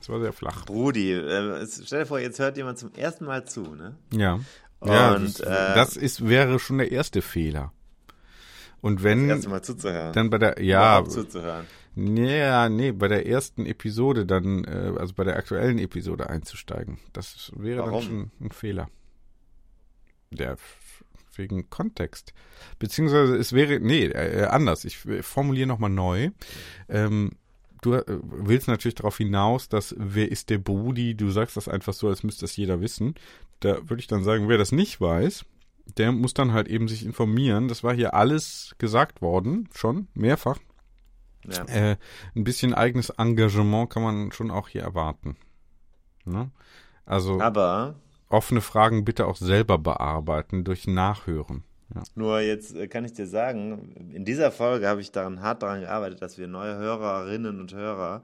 Es 0.00 0.08
war 0.08 0.20
sehr 0.20 0.32
flach. 0.32 0.66
Brudi, 0.66 1.12
äh, 1.12 1.66
stell 1.66 2.00
dir 2.00 2.06
vor, 2.06 2.18
jetzt 2.18 2.38
hört 2.38 2.56
jemand 2.56 2.78
zum 2.78 2.92
ersten 2.94 3.24
Mal 3.24 3.44
zu, 3.46 3.62
ne? 3.74 3.96
Ja. 4.12 4.40
Und, 4.80 4.90
ja, 4.90 5.18
das, 5.18 5.40
äh, 5.40 5.74
das 5.74 5.96
ist, 5.96 6.28
wäre 6.28 6.58
schon 6.58 6.78
der 6.78 6.90
erste 6.90 7.22
Fehler. 7.22 7.72
Und 8.80 9.04
wenn. 9.04 9.28
Das 9.28 9.36
erste 9.36 9.50
Mal 9.50 9.62
zuzuhören. 9.62 10.12
Dann 10.12 10.30
bei 10.30 10.38
der, 10.38 10.62
ja. 10.62 11.04
Zuzuhören. 11.04 11.66
Ja, 11.94 12.68
nee, 12.68 12.90
bei 12.90 13.06
der 13.06 13.26
ersten 13.26 13.66
Episode 13.66 14.26
dann, 14.26 14.64
äh, 14.64 14.92
also 14.98 15.14
bei 15.14 15.24
der 15.24 15.36
aktuellen 15.36 15.78
Episode 15.78 16.30
einzusteigen. 16.30 16.98
Das 17.12 17.52
wäre 17.54 17.80
Warum? 17.80 17.92
dann 17.92 18.02
schon 18.02 18.30
ein 18.40 18.50
Fehler. 18.50 18.88
Der 20.32 20.56
wegen 21.36 21.70
Kontext. 21.70 22.32
Beziehungsweise 22.78 23.36
es 23.36 23.52
wäre, 23.52 23.80
nee, 23.80 24.06
äh, 24.06 24.44
anders. 24.46 24.84
Ich 24.84 24.98
formuliere 25.22 25.66
nochmal 25.66 25.90
neu. 25.90 26.30
Ähm, 26.88 27.32
du 27.80 27.94
äh, 27.94 28.04
willst 28.06 28.68
natürlich 28.68 28.94
darauf 28.94 29.16
hinaus, 29.16 29.68
dass 29.68 29.94
wer 29.98 30.30
ist 30.30 30.50
der 30.50 30.58
Brudi? 30.58 31.14
Du 31.14 31.30
sagst 31.30 31.56
das 31.56 31.68
einfach 31.68 31.92
so, 31.92 32.08
als 32.08 32.22
müsste 32.22 32.42
das 32.42 32.56
jeder 32.56 32.80
wissen. 32.80 33.14
Da 33.60 33.88
würde 33.88 34.00
ich 34.00 34.06
dann 34.06 34.24
sagen, 34.24 34.48
wer 34.48 34.58
das 34.58 34.72
nicht 34.72 35.00
weiß, 35.00 35.44
der 35.96 36.12
muss 36.12 36.34
dann 36.34 36.52
halt 36.52 36.68
eben 36.68 36.88
sich 36.88 37.04
informieren. 37.04 37.68
Das 37.68 37.84
war 37.84 37.94
hier 37.94 38.14
alles 38.14 38.74
gesagt 38.78 39.22
worden, 39.22 39.68
schon 39.74 40.08
mehrfach. 40.14 40.58
Ja. 41.44 41.64
Äh, 41.64 41.96
ein 42.36 42.44
bisschen 42.44 42.72
eigenes 42.72 43.10
Engagement 43.10 43.90
kann 43.90 44.02
man 44.02 44.32
schon 44.32 44.50
auch 44.50 44.68
hier 44.68 44.82
erwarten. 44.82 45.36
Ne? 46.24 46.50
Also 47.04 47.40
Aber 47.40 47.96
offene 48.32 48.60
Fragen 48.60 49.04
bitte 49.04 49.26
auch 49.26 49.36
selber 49.36 49.78
bearbeiten 49.78 50.64
durch 50.64 50.86
Nachhören. 50.86 51.64
Ja. 51.94 52.02
Nur 52.14 52.40
jetzt 52.40 52.74
äh, 52.74 52.88
kann 52.88 53.04
ich 53.04 53.12
dir 53.12 53.26
sagen, 53.26 54.10
in 54.14 54.24
dieser 54.24 54.50
Folge 54.50 54.88
habe 54.88 55.00
ich 55.00 55.12
daran 55.12 55.42
hart 55.42 55.62
daran 55.62 55.80
gearbeitet, 55.80 56.22
dass 56.22 56.38
wir 56.38 56.46
neue 56.46 56.76
Hörerinnen 56.76 57.60
und 57.60 57.74
Hörer 57.74 58.22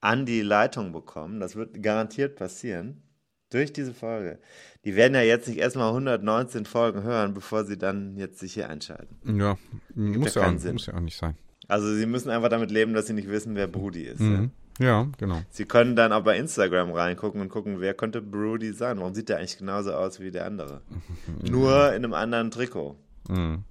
an 0.00 0.26
die 0.26 0.42
Leitung 0.42 0.92
bekommen. 0.92 1.40
Das 1.40 1.56
wird 1.56 1.82
garantiert 1.82 2.36
passieren 2.36 3.02
durch 3.50 3.72
diese 3.72 3.94
Folge. 3.94 4.38
Die 4.84 4.96
werden 4.96 5.14
ja 5.14 5.22
jetzt 5.22 5.48
nicht 5.48 5.58
erstmal 5.58 5.88
119 5.88 6.66
Folgen 6.66 7.02
hören, 7.02 7.32
bevor 7.32 7.64
sie 7.64 7.78
dann 7.78 8.16
jetzt 8.16 8.38
sich 8.38 8.54
hier 8.54 8.68
einschalten. 8.68 9.16
Ja, 9.38 9.56
muss 9.94 10.34
ja, 10.34 10.46
auch, 10.46 10.52
muss 10.52 10.86
ja, 10.86 10.94
auch, 10.94 11.00
nicht 11.00 11.16
sein. 11.16 11.36
Also 11.68 11.94
sie 11.94 12.04
müssen 12.04 12.28
einfach 12.30 12.50
damit 12.50 12.70
leben, 12.70 12.92
dass 12.92 13.06
sie 13.06 13.14
nicht 13.14 13.28
wissen, 13.28 13.54
wer 13.54 13.66
Brudi 13.66 14.02
ist. 14.02 14.20
Mhm. 14.20 14.34
Ja. 14.34 14.63
Ja, 14.78 15.06
genau. 15.18 15.42
Sie 15.50 15.64
können 15.64 15.96
dann 15.96 16.12
auch 16.12 16.22
bei 16.22 16.36
Instagram 16.36 16.92
reingucken 16.92 17.40
und 17.40 17.48
gucken, 17.48 17.80
wer 17.80 17.94
könnte 17.94 18.20
Brudi 18.20 18.72
sein. 18.72 18.98
Warum 18.98 19.14
sieht 19.14 19.28
der 19.28 19.38
eigentlich 19.38 19.58
genauso 19.58 19.92
aus 19.92 20.20
wie 20.20 20.30
der 20.30 20.46
andere? 20.46 20.80
Nur 21.42 21.92
in 21.92 22.04
einem 22.04 22.14
anderen 22.14 22.50
Trikot. 22.50 22.96
Mhm. 23.28 23.64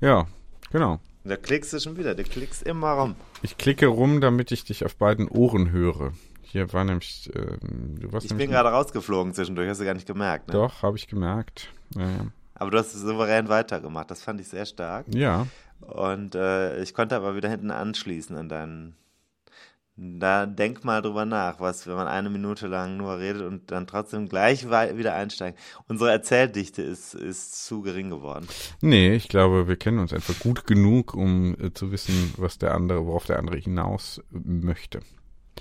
Ja, 0.00 0.26
genau. 0.70 1.00
Da 1.24 1.36
klickst 1.36 1.72
du 1.72 1.80
schon 1.80 1.96
wieder, 1.96 2.14
du 2.14 2.22
klickst 2.22 2.62
immer 2.64 2.92
rum. 2.92 3.14
Ich 3.42 3.56
klicke 3.56 3.86
rum, 3.86 4.20
damit 4.20 4.52
ich 4.52 4.64
dich 4.64 4.84
auf 4.84 4.96
beiden 4.96 5.28
Ohren 5.28 5.70
höre. 5.70 6.12
Hier 6.42 6.72
war 6.72 6.84
nämlich, 6.84 7.30
äh, 7.34 7.56
du 7.60 8.12
warst 8.12 8.26
Ich 8.26 8.36
bin 8.36 8.50
gerade 8.50 8.68
rausgeflogen 8.68 9.32
zwischendurch, 9.32 9.68
hast 9.68 9.80
du 9.80 9.84
gar 9.84 9.94
nicht 9.94 10.06
gemerkt, 10.06 10.48
ne? 10.48 10.52
Doch, 10.52 10.82
habe 10.82 10.96
ich 10.96 11.08
gemerkt. 11.08 11.72
Ja, 11.94 12.02
ja. 12.02 12.26
Aber 12.54 12.70
du 12.70 12.78
hast 12.78 12.92
souverän 12.92 13.48
weitergemacht, 13.48 14.10
das 14.10 14.22
fand 14.22 14.40
ich 14.40 14.48
sehr 14.48 14.66
stark. 14.66 15.06
Ja. 15.08 15.46
Und 15.80 16.34
äh, 16.34 16.80
ich 16.82 16.94
konnte 16.94 17.16
aber 17.16 17.34
wieder 17.36 17.48
hinten 17.48 17.70
anschließen 17.70 18.36
an 18.36 18.48
deinen. 18.48 18.96
Da 19.96 20.46
denk 20.46 20.84
mal 20.84 21.02
drüber 21.02 21.24
nach, 21.24 21.60
was, 21.60 21.86
wenn 21.86 21.94
man 21.94 22.08
eine 22.08 22.28
Minute 22.28 22.66
lang 22.66 22.96
nur 22.96 23.18
redet 23.18 23.42
und 23.42 23.70
dann 23.70 23.86
trotzdem 23.86 24.28
gleich 24.28 24.66
wieder 24.66 25.14
einsteigt. 25.14 25.58
Unsere 25.86 26.10
Erzähldichte 26.10 26.82
ist, 26.82 27.14
ist 27.14 27.64
zu 27.64 27.82
gering 27.82 28.10
geworden. 28.10 28.48
Nee, 28.80 29.14
ich 29.14 29.28
glaube, 29.28 29.68
wir 29.68 29.76
kennen 29.76 30.00
uns 30.00 30.12
einfach 30.12 30.36
gut 30.40 30.66
genug, 30.66 31.14
um 31.14 31.56
äh, 31.60 31.72
zu 31.72 31.92
wissen, 31.92 32.34
was 32.38 32.58
der 32.58 32.74
andere, 32.74 33.06
worauf 33.06 33.26
der 33.26 33.38
andere 33.38 33.56
hinaus 33.56 34.20
möchte. 34.30 35.00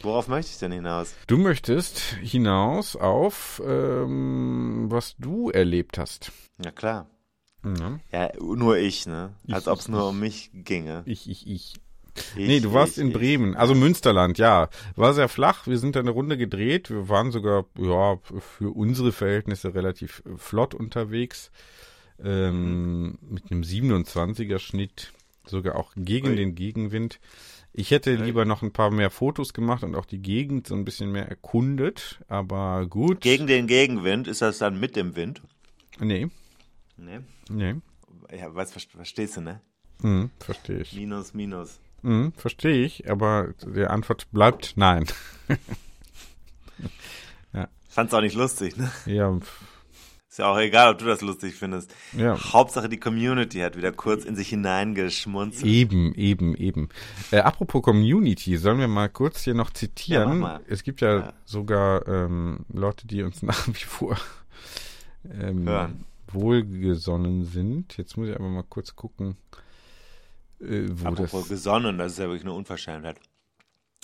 Worauf 0.01 0.27
möchte 0.27 0.51
ich 0.51 0.57
denn 0.57 0.71
hinaus? 0.71 1.13
Du 1.27 1.37
möchtest 1.37 1.99
hinaus 1.99 2.95
auf, 2.95 3.61
ähm, 3.65 4.87
was 4.89 5.15
du 5.17 5.51
erlebt 5.51 5.99
hast. 5.99 6.31
Ja, 6.63 6.71
klar. 6.71 7.07
Mhm. 7.61 8.01
Ja, 8.11 8.29
nur 8.39 8.77
ich, 8.77 9.05
ne? 9.05 9.33
Als 9.49 9.67
ob 9.67 9.79
es 9.79 9.87
nur 9.87 10.09
um 10.09 10.19
mich 10.19 10.51
ginge. 10.53 11.03
Ich, 11.05 11.29
ich, 11.29 11.47
ich. 11.47 11.75
Ich, 12.35 12.47
nee, 12.47 12.59
du 12.59 12.73
warst 12.73 12.97
ich, 12.97 13.03
in 13.03 13.13
Bremen, 13.13 13.55
also 13.55 13.75
Münsterland, 13.75 14.37
ja. 14.37 14.69
War 14.95 15.13
sehr 15.13 15.29
flach, 15.29 15.67
wir 15.67 15.77
sind 15.77 15.95
da 15.95 15.99
eine 15.99 16.11
Runde 16.11 16.37
gedreht, 16.37 16.89
wir 16.89 17.09
waren 17.09 17.31
sogar, 17.31 17.65
ja, 17.77 18.17
für 18.57 18.69
unsere 18.69 19.11
Verhältnisse 19.11 19.73
relativ 19.73 20.23
flott 20.37 20.73
unterwegs. 20.73 21.51
Ähm. 22.23 23.17
Mit 23.21 23.51
einem 23.51 23.63
27er 23.63 24.59
Schnitt, 24.59 25.13
sogar 25.45 25.75
auch 25.75 25.91
gegen 25.95 26.29
Ui. 26.29 26.35
den 26.35 26.55
Gegenwind. 26.55 27.19
Ich 27.75 27.89
hätte 27.89 28.13
lieber 28.13 28.45
noch 28.45 28.61
ein 28.61 28.71
paar 28.71 28.91
mehr 28.91 29.09
Fotos 29.09 29.51
gemacht 29.51 29.83
und 29.83 29.95
auch 29.95 30.05
die 30.05 30.21
Gegend 30.21 30.67
so 30.67 30.75
ein 30.75 30.85
bisschen 30.85 31.11
mehr 31.11 31.27
erkundet, 31.27 32.19
aber 32.27 32.85
gut. 32.85 33.21
Gegen 33.21 33.47
den 33.47 33.65
Gegenwind, 33.65 34.27
ist 34.27 34.43
das 34.43 34.59
dann 34.59 34.79
mit 34.79 34.95
dem 34.95 35.15
Wind? 35.15 35.41
Nee. 35.99 36.27
Nee? 36.97 37.19
Nee. 37.49 37.75
Ja, 38.31 38.53
weißt, 38.53 38.73
verstehst 38.91 39.37
du, 39.37 39.41
ne? 39.41 39.61
Mhm, 40.03 40.29
verstehe 40.39 40.81
ich. 40.81 40.93
Minus, 40.93 41.33
minus. 41.33 41.79
Mhm, 42.03 42.33
verstehe 42.33 42.85
ich, 42.85 43.09
aber 43.09 43.53
die 43.65 43.85
Antwort 43.85 44.31
bleibt 44.31 44.73
nein. 44.75 45.05
ja. 47.53 47.67
Fand's 47.89 48.13
auch 48.13 48.21
nicht 48.21 48.35
lustig, 48.35 48.77
ne? 48.77 48.91
Ja, 49.05 49.39
ist 50.33 50.39
ja 50.39 50.47
auch 50.47 50.57
egal, 50.57 50.91
ob 50.91 50.97
du 50.97 51.05
das 51.05 51.21
lustig 51.21 51.53
findest. 51.53 51.93
Ja. 52.17 52.35
Hauptsache 52.53 52.89
die 52.89 52.99
Community 52.99 53.59
hat 53.59 53.77
wieder 53.77 53.91
kurz 53.91 54.25
in 54.25 54.35
sich 54.35 54.49
hineingeschmunzelt. 54.49 55.63
Eben, 55.63 56.15
eben, 56.15 56.55
eben. 56.55 56.89
Äh, 57.29 57.41
apropos 57.41 57.83
Community, 57.83 58.57
sollen 58.57 58.79
wir 58.79 58.87
mal 58.87 59.09
kurz 59.09 59.43
hier 59.43 59.53
noch 59.53 59.69
zitieren? 59.69 60.41
Ja, 60.41 60.59
es 60.67 60.81
gibt 60.81 61.01
ja, 61.01 61.17
ja. 61.17 61.33
sogar 61.45 62.07
ähm, 62.07 62.65
Leute, 62.73 63.05
die 63.05 63.21
uns 63.21 63.41
nach 63.43 63.67
wie 63.67 63.73
vor 63.73 64.17
ähm, 65.39 65.67
wohlgesonnen 66.31 67.45
sind. 67.45 67.95
Jetzt 67.97 68.17
muss 68.17 68.27
ich 68.27 68.35
aber 68.35 68.49
mal 68.49 68.65
kurz 68.67 68.95
gucken, 68.95 69.37
äh, 70.61 70.87
wo 70.89 71.07
apropos 71.07 71.41
das... 71.41 71.49
gesonnen, 71.49 71.97
das 71.97 72.13
ist 72.13 72.17
ja 72.19 72.25
wirklich 72.25 72.43
eine 72.43 72.53
Unverschämtheit. 72.53 73.19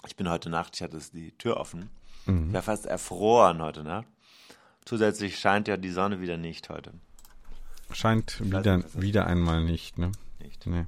Ich 0.07 0.15
bin 0.15 0.29
heute 0.29 0.49
Nacht, 0.49 0.75
ich 0.75 0.81
hatte 0.81 0.99
die 1.13 1.31
Tür 1.37 1.57
offen. 1.57 1.89
Mhm. 2.25 2.47
Ich 2.47 2.53
war 2.53 2.61
fast 2.61 2.85
erfroren 2.85 3.61
heute 3.61 3.83
Nacht. 3.83 4.07
Zusätzlich 4.85 5.37
scheint 5.39 5.67
ja 5.67 5.77
die 5.77 5.91
Sonne 5.91 6.21
wieder 6.21 6.37
nicht 6.37 6.69
heute. 6.69 6.93
Scheint 7.91 8.39
wieder, 8.43 8.83
wieder 8.93 9.27
einmal 9.27 9.63
nicht, 9.63 9.97
ne? 9.97 10.11
Nicht. 10.39 10.65
Nee. 10.67 10.85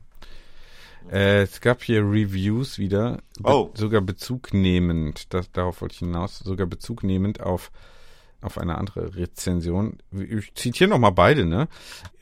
Äh, 1.10 1.44
es 1.44 1.62
gab 1.62 1.84
hier 1.84 2.02
Reviews 2.02 2.78
wieder, 2.78 3.22
oh. 3.44 3.72
sogar 3.74 4.02
bezugnehmend, 4.02 5.34
das, 5.34 5.52
darauf 5.52 5.82
wollte 5.82 5.94
ich 5.94 6.00
hinaus, 6.00 6.40
sogar 6.40 6.68
bezugnehmend 6.68 7.42
auf, 7.42 7.72
auf 8.42 8.58
eine 8.58 8.78
andere 8.78 9.16
Rezension. 9.16 10.00
Ich 10.12 10.54
zitiere 10.56 10.90
nochmal 10.90 11.12
beide, 11.12 11.46
ne? 11.46 11.68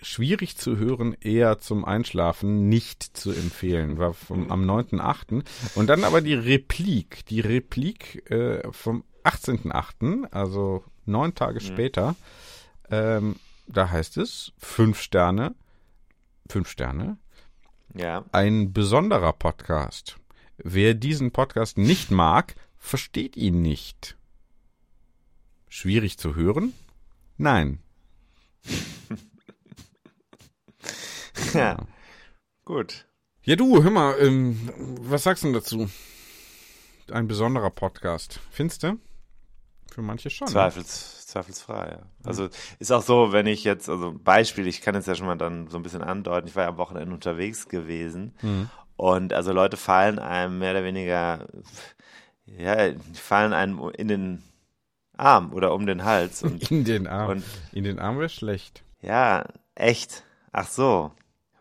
Schwierig 0.01 0.57
zu 0.57 0.77
hören, 0.77 1.15
eher 1.21 1.59
zum 1.59 1.85
Einschlafen, 1.85 2.67
nicht 2.69 3.03
zu 3.03 3.31
empfehlen, 3.31 3.97
war 3.97 4.13
vom, 4.13 4.51
am 4.51 4.69
9.8. 4.69 5.43
Und 5.75 5.87
dann 5.87 6.03
aber 6.03 6.21
die 6.21 6.33
Replik, 6.33 7.25
die 7.27 7.39
Replik 7.39 8.29
äh, 8.29 8.69
vom 8.71 9.03
18.8., 9.23 10.31
also 10.31 10.83
neun 11.05 11.35
Tage 11.35 11.59
mhm. 11.61 11.65
später, 11.65 12.15
ähm, 12.89 13.35
da 13.67 13.89
heißt 13.89 14.17
es 14.17 14.51
fünf 14.57 15.01
Sterne, 15.01 15.55
fünf 16.49 16.69
Sterne, 16.69 17.17
ja. 17.93 18.25
ein 18.31 18.73
besonderer 18.73 19.33
Podcast. 19.33 20.17
Wer 20.57 20.93
diesen 20.93 21.31
Podcast 21.31 21.77
nicht 21.77 22.11
mag, 22.11 22.55
versteht 22.77 23.37
ihn 23.37 23.61
nicht. 23.61 24.17
Schwierig 25.69 26.17
zu 26.17 26.35
hören? 26.35 26.73
Nein. 27.37 27.79
ja. 31.53 31.77
Gut. 32.65 33.05
Ja, 33.43 33.55
du, 33.55 33.83
hör 33.83 33.91
mal, 33.91 34.15
ähm, 34.19 34.71
was 35.01 35.23
sagst 35.23 35.43
du 35.43 35.53
dazu? 35.53 35.87
Ein 37.11 37.27
besonderer 37.27 37.69
Podcast. 37.69 38.39
Findest 38.49 38.81
du? 38.81 38.97
Für 39.91 40.01
manche 40.01 40.31
schon. 40.31 40.47
Ne? 40.47 40.53
Zweifels, 40.53 41.27
zweifelsfrei, 41.27 41.91
ja. 41.91 42.01
Also 42.23 42.49
ist 42.79 42.91
auch 42.91 43.03
so, 43.03 43.31
wenn 43.31 43.45
ich 43.45 43.63
jetzt, 43.63 43.89
also 43.89 44.11
Beispiel, 44.11 44.67
ich 44.67 44.81
kann 44.81 44.95
jetzt 44.95 45.07
ja 45.07 45.13
schon 45.13 45.27
mal 45.27 45.37
dann 45.37 45.67
so 45.67 45.77
ein 45.77 45.83
bisschen 45.83 46.01
andeuten, 46.01 46.47
ich 46.47 46.55
war 46.55 46.63
ja 46.63 46.69
am 46.69 46.77
Wochenende 46.77 47.13
unterwegs 47.13 47.67
gewesen 47.67 48.33
mhm. 48.41 48.69
und 48.97 49.33
also 49.33 49.53
Leute 49.53 49.77
fallen 49.77 50.19
einem 50.19 50.59
mehr 50.59 50.71
oder 50.71 50.83
weniger, 50.83 51.47
ja, 52.45 52.91
fallen 53.13 53.53
einem 53.53 53.79
in 53.97 54.07
den 54.07 54.43
Arm 55.19 55.53
oder 55.53 55.73
um 55.73 55.85
den 55.85 56.03
Hals. 56.05 56.43
Und, 56.43 56.69
in 56.71 56.83
den 56.85 57.07
Arm. 57.07 57.29
Und, 57.29 57.43
in 57.71 57.83
den 57.83 57.99
Arm 57.99 58.17
wäre 58.19 58.29
schlecht. 58.29 58.83
Ja, 59.01 59.45
echt. 59.75 60.23
Ach 60.51 60.67
so. 60.67 61.11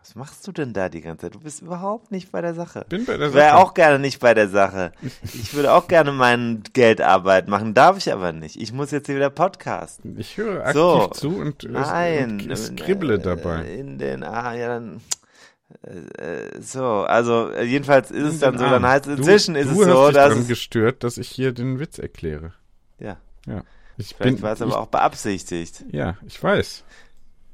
Was 0.01 0.15
machst 0.15 0.47
du 0.47 0.51
denn 0.51 0.73
da 0.73 0.89
die 0.89 1.01
ganze 1.01 1.27
Zeit? 1.27 1.35
Du 1.35 1.39
bist 1.39 1.61
überhaupt 1.61 2.09
nicht 2.09 2.31
bei 2.31 2.41
der 2.41 2.55
Sache. 2.55 2.83
Bin 2.89 3.05
bei 3.05 3.15
der 3.17 3.27
ich 3.27 3.33
wäre 3.35 3.51
Sache. 3.51 3.57
auch 3.59 3.73
gerne 3.75 3.99
nicht 3.99 4.19
bei 4.19 4.33
der 4.33 4.49
Sache. 4.49 4.91
Ich 5.35 5.53
würde 5.53 5.71
auch 5.71 5.87
gerne 5.87 6.11
meine 6.11 6.61
Geldarbeit 6.73 7.47
machen, 7.47 7.75
darf 7.75 7.97
ich 7.97 8.11
aber 8.11 8.31
nicht. 8.31 8.59
Ich 8.59 8.73
muss 8.73 8.89
jetzt 8.89 9.05
hier 9.05 9.15
wieder 9.17 9.29
podcasten. 9.29 10.17
Ich 10.19 10.35
höre 10.37 10.61
aktiv 10.65 10.73
So. 10.81 11.07
zu 11.13 11.29
und, 11.37 11.63
Nein. 11.69 12.41
und 12.49 12.57
skribble 12.57 13.15
äh, 13.15 13.19
dabei. 13.19 13.65
In 13.71 13.99
den, 13.99 14.23
ah, 14.23 14.55
ja, 14.55 14.67
dann, 14.69 14.99
äh, 15.83 16.59
so, 16.59 16.83
also 17.03 17.49
äh, 17.51 17.63
jedenfalls 17.65 18.09
ist 18.09 18.23
es 18.33 18.39
dann 18.39 18.57
so, 18.57 18.65
dann 18.65 18.83
heißt 18.87 19.05
du- 19.05 19.11
inzwischen 19.11 19.55
ist 19.55 19.69
du 19.69 19.81
es 19.81 19.87
so, 19.87 20.05
dass 20.07 20.13
daran 20.15 20.39
es, 20.39 20.47
gestört, 20.47 21.03
dass 21.03 21.19
ich 21.19 21.29
hier 21.29 21.51
den 21.51 21.79
Witz 21.79 21.99
erkläre. 21.99 22.53
ja, 22.97 23.17
Ja. 23.49 23.63
Ich 23.97 24.15
vielleicht 24.15 24.41
war 24.41 24.53
es 24.53 24.59
ich, 24.59 24.65
aber 24.65 24.79
auch 24.79 24.87
beabsichtigt. 24.87 25.83
ja, 25.91 26.17
ich 26.25 26.41
weiß. 26.41 26.83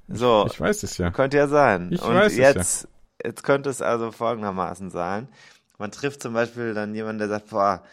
So, 0.07 0.47
Ich 0.51 0.59
weiß 0.59 0.83
es 0.83 0.97
ja. 0.99 1.09
könnte 1.09 1.37
ja 1.37 1.47
sein. 1.47 1.91
Ich 1.91 2.01
Und 2.01 2.13
weiß 2.13 2.33
es 2.33 2.37
jetzt, 2.37 2.87
jetzt 3.23 3.43
könnte 3.43 3.69
es 3.71 3.81
also 3.81 4.11
folgendermaßen 4.11 4.91
sein. 4.91 5.27
Man 5.79 5.91
trifft 5.91 6.21
zum 6.21 6.33
Beispiel 6.33 6.73
dann 6.73 6.93
jemanden, 6.93 7.19
der 7.19 7.29
sagt, 7.29 7.49
boah, 7.49 7.83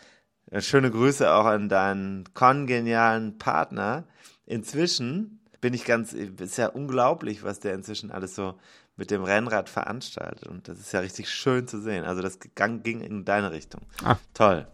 äh, 0.50 0.61
schöne 0.61 0.90
Grüße 0.90 1.32
auch 1.32 1.47
an 1.47 1.68
deinen 1.71 2.25
kongenialen 2.35 3.38
Partner. 3.38 4.04
Inzwischen 4.44 5.40
bin 5.62 5.73
ich 5.73 5.85
ganz, 5.85 6.12
ist 6.12 6.59
ja 6.59 6.66
unglaublich, 6.68 7.42
was 7.42 7.61
der 7.61 7.75
inzwischen 7.75 8.11
alles 8.11 8.35
so 8.35 8.59
mit 8.97 9.11
dem 9.11 9.25
Rennrad 9.25 9.71
veranstaltet. 9.71 10.47
Und 10.47 10.68
das 10.68 10.78
ist 10.78 10.92
ja 10.92 11.00
richtig 11.00 11.30
schön 11.30 11.66
zu 11.66 11.80
sehen. 11.80 12.04
Also 12.04 12.21
das 12.21 12.38
ging 12.38 13.00
in 13.00 13.25
deine 13.25 13.52
Richtung. 13.52 13.80
Ah. 14.04 14.16
Toll. 14.35 14.66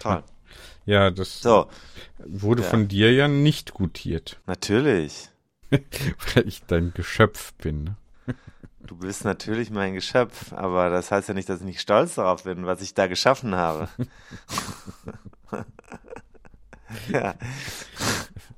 Toll. 0.00 0.14
Ja, 0.14 0.22
das 1.10 1.40
So, 1.42 1.68
wurde 2.18 2.62
Ja. 2.62 2.68
von 2.68 2.88
dir 2.88 3.12
ja 3.12 3.28
nicht 3.28 3.74
gutiert, 3.74 4.40
natürlich. 4.46 5.28
weil 5.70 6.46
ich 6.48 6.62
dein 6.66 6.92
Geschöpf 6.94 7.52
bin. 7.54 7.84
ne? 7.84 7.96
Du 8.80 8.96
bist 8.96 9.24
natürlich 9.24 9.70
mein 9.70 9.92
Geschöpf, 9.94 10.52
aber 10.54 10.88
das 10.88 11.10
heißt 11.10 11.28
ja 11.28 11.34
nicht, 11.34 11.48
dass 11.50 11.60
ich 11.60 11.66
nicht 11.66 11.80
stolz 11.80 12.14
darauf 12.14 12.44
bin, 12.44 12.64
was 12.64 12.80
ich 12.80 12.94
da 12.94 13.06
geschaffen 13.06 13.54
habe. 13.54 13.88
ja, 17.10 17.34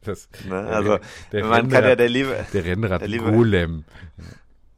Das, 0.02 0.28
ne? 0.48 0.56
also 0.68 0.98
der 1.32 1.44
man 1.46 1.68
kann 1.68 1.82
ja 1.82 1.90
Rennrad- 1.90 1.96
der 1.98 2.08
liebe, 2.08 2.46
der 2.52 2.64
Rennrad 2.64 3.00
der 3.00 3.08
liebe- 3.08 3.32
Golem. 3.32 3.84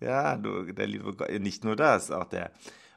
ja, 0.00 0.36
du, 0.36 0.72
der 0.72 0.86
liebe, 0.86 1.14
nicht 1.40 1.64
nur 1.64 1.76
das, 1.76 2.10
auch 2.10 2.24
der 2.24 2.50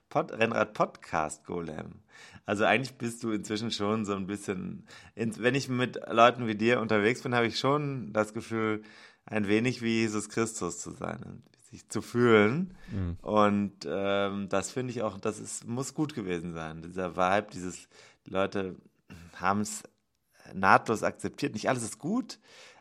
Pod, 0.10 0.32
Rennrad 0.32 0.74
Podcast 0.74 1.44
Golem. 1.46 2.00
Also 2.46 2.66
eigentlich 2.66 2.98
bist 2.98 3.24
du 3.24 3.32
inzwischen 3.32 3.72
schon 3.72 4.06
so 4.06 4.14
ein 4.14 4.28
bisschen, 4.28 4.86
wenn 5.16 5.56
ich 5.56 5.68
mit 5.68 6.00
Leuten 6.10 6.48
wie 6.48 6.56
dir 6.56 6.80
unterwegs 6.80 7.24
bin, 7.24 7.34
habe 7.34 7.48
ich 7.48 7.58
schon 7.58 8.14
das 8.14 8.34
Gefühl, 8.34 8.84
ein 9.26 9.48
wenig 9.48 9.82
wie 9.82 10.02
Jesus 10.02 10.30
Christus 10.30 10.80
zu 10.80 10.92
sein 10.92 11.24
und 11.24 11.44
sich 11.72 11.90
zu 11.90 12.02
fühlen. 12.02 12.76
Und 13.22 13.88
ähm, 13.88 14.48
das 14.50 14.72
finde 14.72 14.92
ich 14.92 15.02
auch, 15.02 15.20
das 15.20 15.40
ist, 15.40 15.68
muss 15.68 15.94
gut 15.94 16.14
gewesen 16.14 16.54
sein. 16.54 16.82
Dieser 16.84 17.16
Vibe, 17.16 17.48
dieses, 17.52 17.88
die 18.26 18.30
Leute 18.30 18.76
haben 19.36 19.62
es 19.62 19.84
nahtlos 20.54 21.04
akzeptiert. 21.04 21.54
Nicht 21.54 21.70
alles 21.70 21.84
ist 21.84 22.00
gut, 22.00 22.40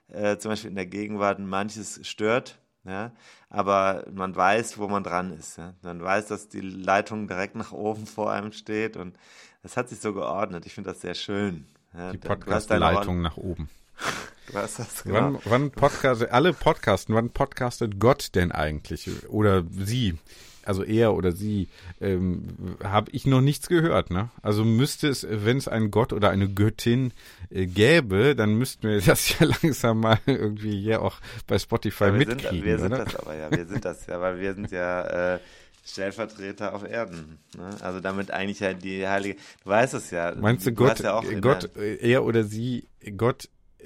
äh, 0.08 0.36
zum 0.36 0.50
Beispiel 0.50 0.70
in 0.70 0.76
der 0.76 0.86
Gegenwart, 0.86 1.38
manches 1.38 2.06
stört, 2.06 2.58
ja, 2.84 3.12
aber 3.48 4.04
man 4.12 4.36
weiß, 4.36 4.76
wo 4.78 4.88
man 4.88 5.02
dran 5.02 5.32
ist. 5.32 5.56
Ja. 5.56 5.74
Man 5.82 6.02
weiß, 6.02 6.26
dass 6.26 6.48
die 6.48 6.60
Leitung 6.60 7.26
direkt 7.26 7.54
nach 7.56 7.72
oben 7.72 8.06
vor 8.06 8.30
einem 8.30 8.52
steht 8.52 8.98
und 8.98 9.16
das 9.64 9.78
hat 9.78 9.88
sich 9.88 9.98
so 9.98 10.12
geordnet. 10.12 10.66
Ich 10.66 10.74
finde 10.74 10.90
das 10.90 11.00
sehr 11.00 11.14
schön. 11.14 11.64
Ja, 11.96 12.12
Die 12.12 12.18
Podcast-Leitung 12.18 13.20
nach 13.20 13.36
oben. 13.36 13.68
Du 14.46 14.58
hast 14.58 14.78
das 14.78 15.06
Wann, 15.06 15.32
genau. 15.32 15.40
wann 15.46 15.70
Podcast, 15.70 16.28
alle 16.30 16.52
Podcasten, 16.52 17.14
wann 17.14 17.30
podcastet 17.30 17.98
Gott 17.98 18.34
denn 18.34 18.52
eigentlich? 18.52 19.08
Oder 19.30 19.64
sie? 19.72 20.18
Also 20.66 20.84
er 20.84 21.14
oder 21.14 21.32
sie, 21.32 21.68
ähm, 21.98 22.76
habe 22.84 23.10
ich 23.12 23.26
noch 23.26 23.40
nichts 23.40 23.68
gehört, 23.68 24.10
ne? 24.10 24.28
Also 24.42 24.62
müsste 24.62 25.08
es, 25.08 25.26
wenn 25.28 25.56
es 25.56 25.66
einen 25.66 25.90
Gott 25.90 26.12
oder 26.12 26.28
eine 26.28 26.46
Göttin 26.50 27.12
äh, 27.48 27.64
gäbe, 27.64 28.36
dann 28.36 28.54
müssten 28.58 28.86
wir 28.86 29.00
das 29.06 29.38
ja 29.38 29.46
langsam 29.46 30.00
mal 30.00 30.18
irgendwie 30.26 30.78
hier 30.78 31.00
auch 31.00 31.20
bei 31.46 31.58
Spotify 31.58 32.04
Ja, 32.04 32.12
wir 32.12 32.26
sind, 32.26 32.28
mitkriegen, 32.28 32.64
wir 32.66 32.78
sind 32.78 32.92
oder? 32.92 33.04
das 33.06 33.16
aber 33.16 33.34
ja, 33.34 33.50
wir 33.50 33.66
sind 33.66 33.84
das 33.86 34.06
ja, 34.06 34.20
weil 34.20 34.40
wir 34.40 34.54
sind 34.54 34.70
ja 34.72 35.34
äh, 35.34 35.38
Stellvertreter 35.84 36.74
auf 36.74 36.84
Erden. 36.88 37.38
Ne? 37.56 37.76
Also 37.82 38.00
damit 38.00 38.30
eigentlich 38.30 38.60
ja 38.60 38.72
die 38.72 39.06
heilige, 39.06 39.36
du 39.64 39.70
weißt 39.70 39.94
es 39.94 40.10
ja. 40.10 40.34
Meinst 40.34 40.66
du 40.66 40.70
hast 40.70 40.76
Gott, 40.76 40.98
ja 41.00 41.20
in 41.20 41.40
Gott, 41.40 41.76
äh, 41.76 41.96
er 41.96 42.24
oder 42.24 42.44
sie, 42.44 42.88
Gott, 43.16 43.48
äh, 43.78 43.84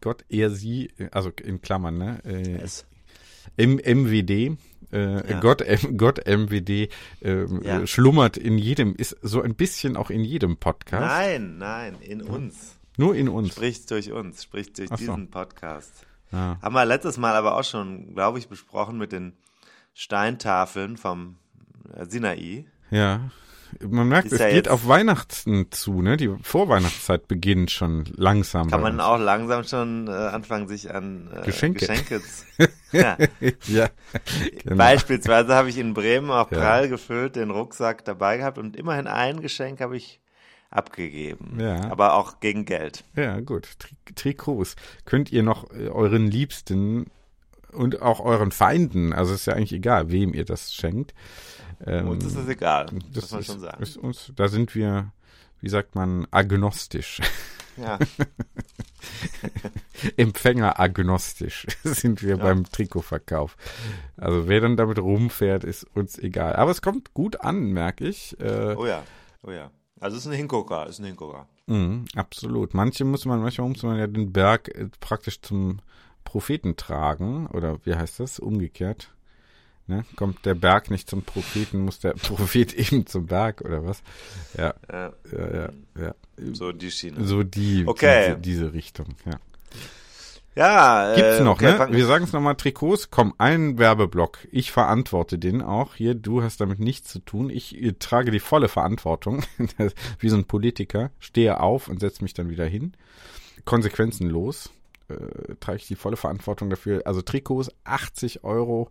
Gott, 0.00 0.24
er, 0.28 0.50
sie, 0.50 0.90
äh, 0.98 1.08
also 1.12 1.30
in 1.42 1.60
Klammern, 1.60 1.98
ne? 1.98 2.20
Äh, 2.24 2.58
Es. 2.62 2.86
M 3.58 3.76
MWD, 3.76 4.30
äh, 4.90 5.30
Ja. 5.30 5.40
Gott, 5.40 5.60
M 5.60 5.98
Gott 5.98 6.26
MWD 6.26 6.88
ähm, 7.20 7.60
Ja. 7.62 7.80
äh, 7.80 7.86
schlummert 7.86 8.38
in 8.38 8.56
jedem, 8.56 8.94
ist 8.96 9.16
so 9.20 9.42
ein 9.42 9.54
bisschen 9.54 9.96
auch 9.98 10.08
in 10.08 10.24
jedem 10.24 10.56
Podcast. 10.56 11.02
Nein, 11.06 11.58
nein, 11.58 11.96
in 12.00 12.22
uns. 12.22 12.76
Nur 12.96 13.14
in 13.14 13.28
uns. 13.28 13.52
Spricht 13.52 13.90
durch 13.90 14.10
uns, 14.12 14.44
spricht 14.44 14.78
durch 14.78 14.90
Ach 14.90 14.98
so. 14.98 15.04
diesen 15.04 15.30
Podcast. 15.30 15.92
Ja. 16.32 16.58
Haben 16.62 16.74
wir 16.74 16.84
letztes 16.86 17.18
Mal 17.18 17.34
aber 17.36 17.56
auch 17.58 17.64
schon, 17.64 18.14
glaube 18.14 18.38
ich, 18.38 18.48
besprochen 18.48 18.96
mit 18.96 19.12
den 19.12 19.34
Steintafeln 19.92 20.96
vom 20.96 21.36
äh, 21.36 21.43
Sinai. 22.08 22.64
ja. 22.90 23.30
Man 23.80 24.06
merkt, 24.06 24.26
Ist 24.26 24.34
es 24.34 24.38
ja 24.38 24.50
geht 24.50 24.68
auf 24.68 24.86
Weihnachten 24.86 25.66
zu, 25.72 26.00
ne? 26.00 26.16
Die 26.16 26.30
Vorweihnachtszeit 26.42 27.26
beginnt 27.26 27.72
schon 27.72 28.04
langsam. 28.14 28.70
Kann 28.70 28.82
man 28.82 28.94
uns. 28.94 29.02
auch 29.02 29.18
langsam 29.18 29.64
schon 29.64 30.06
äh, 30.06 30.12
anfangen, 30.12 30.68
sich 30.68 30.94
an 30.94 31.28
äh, 31.34 31.44
Geschenke. 31.44 31.84
Geschenke 31.84 32.22
zu- 32.22 32.68
ja. 32.92 33.16
ja. 33.66 33.88
genau. 34.62 34.76
Beispielsweise 34.76 35.54
habe 35.56 35.70
ich 35.70 35.78
in 35.78 35.92
Bremen 35.92 36.30
auch 36.30 36.52
Ja. 36.52 36.58
prall 36.58 36.88
gefüllt 36.88 37.34
den 37.34 37.50
Rucksack 37.50 38.04
dabei 38.04 38.36
gehabt 38.36 38.58
und 38.58 38.76
immerhin 38.76 39.08
ein 39.08 39.40
Geschenk 39.40 39.80
habe 39.80 39.96
ich 39.96 40.20
abgegeben. 40.70 41.58
Ja. 41.58 41.90
Aber 41.90 42.14
auch 42.14 42.38
gegen 42.38 42.64
Geld. 42.66 43.02
Ja, 43.16 43.40
gut. 43.40 43.68
Tri 43.80 43.96
Trikots 44.14 44.76
könnt 45.04 45.32
ihr 45.32 45.42
noch 45.42 45.68
äh, 45.72 45.88
euren 45.88 46.28
Liebsten 46.28 47.06
und 47.72 48.02
auch 48.02 48.20
euren 48.20 48.52
Feinden, 48.52 49.12
also 49.12 49.34
ist 49.34 49.46
ja 49.46 49.54
eigentlich 49.54 49.72
egal, 49.72 50.12
wem 50.12 50.32
ihr 50.32 50.44
das 50.44 50.72
schenkt. 50.72 51.12
Ähm, 51.86 52.08
Uns 52.08 52.24
ist 52.24 52.36
das 52.36 52.48
egal, 52.48 52.86
das 53.12 53.24
muss 53.24 53.32
man 53.32 53.44
schon 53.44 53.60
sagen. 53.60 53.84
Uns, 54.00 54.32
da 54.36 54.48
sind 54.48 54.74
wir, 54.74 55.12
wie 55.60 55.68
sagt 55.68 55.94
man, 55.94 56.26
agnostisch. 56.30 57.20
Ja. 57.76 57.98
Empfänger 60.16 60.78
agnostisch 60.78 61.66
sind 61.84 62.22
wir 62.22 62.36
beim 62.36 62.64
Trikotverkauf. 62.64 63.56
Also 64.16 64.48
wer 64.48 64.60
dann 64.60 64.76
damit 64.76 64.98
rumfährt, 64.98 65.64
ist 65.64 65.84
uns 65.94 66.18
egal. 66.18 66.56
Aber 66.56 66.70
es 66.70 66.82
kommt 66.82 67.14
gut 67.14 67.40
an, 67.40 67.72
merke 67.72 68.06
ich. 68.06 68.38
Äh, 68.40 68.74
Oh 68.76 68.86
ja, 68.86 69.02
oh 69.42 69.50
ja. 69.50 69.70
Also 70.00 70.16
es 70.16 70.26
ist 70.26 70.32
ein 70.32 70.36
Hingucker, 70.36 70.86
ist 70.86 70.98
ein 70.98 71.06
Hingucker. 71.06 71.46
Mhm, 71.66 72.04
absolut. 72.14 72.74
Manche 72.74 73.04
muss 73.04 73.24
man, 73.24 73.40
manchmal 73.40 73.68
muss 73.68 73.82
man 73.82 73.98
ja 73.98 74.06
den 74.06 74.32
Berg 74.32 74.68
äh, 74.68 74.88
praktisch 75.00 75.40
zum 75.40 75.80
Propheten 76.24 76.76
tragen. 76.76 77.46
Oder 77.48 77.78
wie 77.84 77.94
heißt 77.94 78.20
das? 78.20 78.38
Umgekehrt. 78.38 79.14
Ne? 79.86 80.04
Kommt 80.16 80.46
der 80.46 80.54
Berg 80.54 80.90
nicht 80.90 81.10
zum 81.10 81.22
Propheten, 81.22 81.80
muss 81.80 81.98
der 82.00 82.12
Prophet 82.14 82.72
eben 82.72 83.06
zum 83.06 83.26
Berg 83.26 83.60
oder 83.60 83.84
was? 83.84 84.02
Ja, 84.56 84.74
Ja, 84.90 85.12
ja, 85.30 85.54
ja. 85.54 85.70
ja. 86.00 86.14
so 86.52 86.72
die 86.72 86.90
Schiene. 86.90 87.24
So 87.24 87.42
die, 87.42 87.84
Okay. 87.86 88.36
diese, 88.36 88.38
diese 88.40 88.72
Richtung, 88.72 89.08
ja. 89.26 89.38
Ja, 90.56 91.14
Gibt's 91.16 91.40
äh, 91.40 91.42
noch, 91.42 91.54
okay, 91.54 91.76
ne? 91.76 91.88
Wir 91.90 92.06
sagen 92.06 92.24
es 92.24 92.32
nochmal, 92.32 92.54
Trikots, 92.54 93.10
komm, 93.10 93.34
einen 93.38 93.76
Werbeblock. 93.76 94.38
Ich 94.52 94.70
verantworte 94.70 95.36
den 95.36 95.62
auch. 95.62 95.96
Hier, 95.96 96.14
du 96.14 96.42
hast 96.44 96.60
damit 96.60 96.78
nichts 96.78 97.10
zu 97.10 97.18
tun. 97.18 97.50
Ich 97.50 97.76
äh, 97.82 97.92
trage 97.98 98.30
die 98.30 98.38
volle 98.38 98.68
Verantwortung. 98.68 99.42
Wie 100.20 100.28
so 100.28 100.36
ein 100.36 100.44
Politiker. 100.44 101.10
Stehe 101.18 101.58
auf 101.58 101.88
und 101.88 101.98
setze 101.98 102.22
mich 102.22 102.34
dann 102.34 102.50
wieder 102.50 102.66
hin. 102.66 102.92
Konsequenzenlos 103.64 104.70
äh, 105.08 105.54
trage 105.58 105.78
ich 105.78 105.88
die 105.88 105.96
volle 105.96 106.16
Verantwortung 106.16 106.70
dafür. 106.70 107.02
Also 107.04 107.20
Trikots 107.20 107.72
80 107.82 108.44
Euro, 108.44 108.90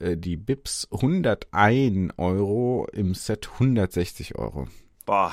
die 0.00 0.36
Bips 0.36 0.88
101 0.90 2.12
Euro, 2.18 2.86
im 2.92 3.14
Set 3.14 3.50
160 3.54 4.36
Euro. 4.36 4.68
Boah, 5.06 5.32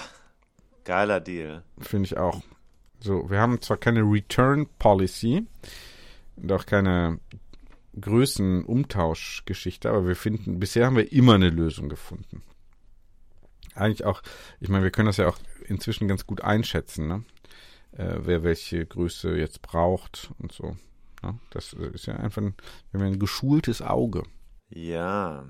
geiler 0.84 1.19
Deal. 1.19 1.63
Finde 1.80 2.08
ich 2.08 2.17
auch. 2.17 2.41
So, 2.99 3.30
wir 3.30 3.39
haben 3.39 3.62
zwar 3.62 3.78
keine 3.78 4.01
Return 4.01 4.67
Policy 4.80 5.45
und 6.38 6.51
auch 6.51 6.65
keine 6.65 7.19
Größenumtauschgeschichte, 7.99 9.89
aber 9.89 10.08
wir 10.08 10.15
finden, 10.15 10.60
bisher 10.60 10.86
haben 10.86 10.95
wir 10.95 11.12
immer 11.12 11.36
eine 11.36 11.49
Lösung 11.49 11.89
gefunden. 11.89 12.41
Eigentlich 13.73 14.06
auch, 14.06 14.21
ich 14.60 14.69
meine, 14.69 14.84
wir 14.84 14.91
können 14.91 15.08
das 15.08 15.17
ja 15.17 15.28
auch 15.28 15.38
inzwischen 15.65 16.08
ganz 16.08 16.25
gut 16.25 16.41
einschätzen, 16.41 17.08
ne? 17.08 17.23
Äh, 17.91 18.19
wer 18.21 18.43
welche 18.43 18.86
Größe 18.86 19.38
jetzt 19.38 19.62
braucht 19.62 20.32
und 20.39 20.51
so. 20.51 20.75
Ne? 21.21 21.39
Das 21.49 21.73
ist 21.73 22.08
ja 22.08 22.15
einfach 22.15 22.41
ein, 22.41 22.56
wir 22.91 22.99
haben 22.99 23.08
ein 23.13 23.19
geschultes 23.19 23.82
Auge. 23.82 24.23
Ja, 24.69 25.45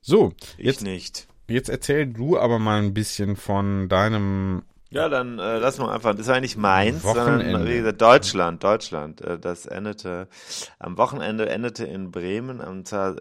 So, 0.00 0.32
ich 0.56 0.64
jetzt 0.64 0.82
nicht. 0.82 1.28
Jetzt 1.48 1.68
erzähl 1.68 2.06
du 2.06 2.38
aber 2.38 2.58
mal 2.58 2.82
ein 2.82 2.94
bisschen 2.94 3.36
von 3.36 3.88
deinem 3.88 4.62
Ja, 4.90 5.08
dann 5.08 5.38
äh, 5.38 5.58
lass 5.58 5.78
mal 5.78 5.92
einfach, 5.92 6.14
das 6.14 6.28
war 6.28 6.40
nicht 6.40 6.56
Mainz, 6.56 7.04
Wochenende. 7.04 7.50
sondern 7.50 7.68
wie 7.68 7.76
gesagt, 7.76 8.00
Deutschland, 8.00 8.64
Deutschland. 8.64 9.20
Äh, 9.20 9.38
das 9.38 9.66
endete, 9.66 10.28
am 10.78 10.96
Wochenende 10.96 11.48
endete 11.48 11.84
in 11.84 12.10
Bremen, 12.10 12.60
und 12.60 12.88
zwar 12.88 13.16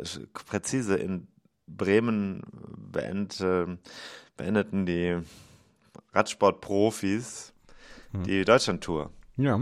präzise 0.48 0.96
in 0.96 1.28
Bremen 1.68 2.42
beendete, 2.78 3.80
beendeten 4.38 4.86
die 4.86 5.18
Radsportprofis 6.14 7.54
hm. 8.12 8.24
die 8.24 8.46
Deutschlandtour. 8.46 9.12
Ja. 9.38 9.60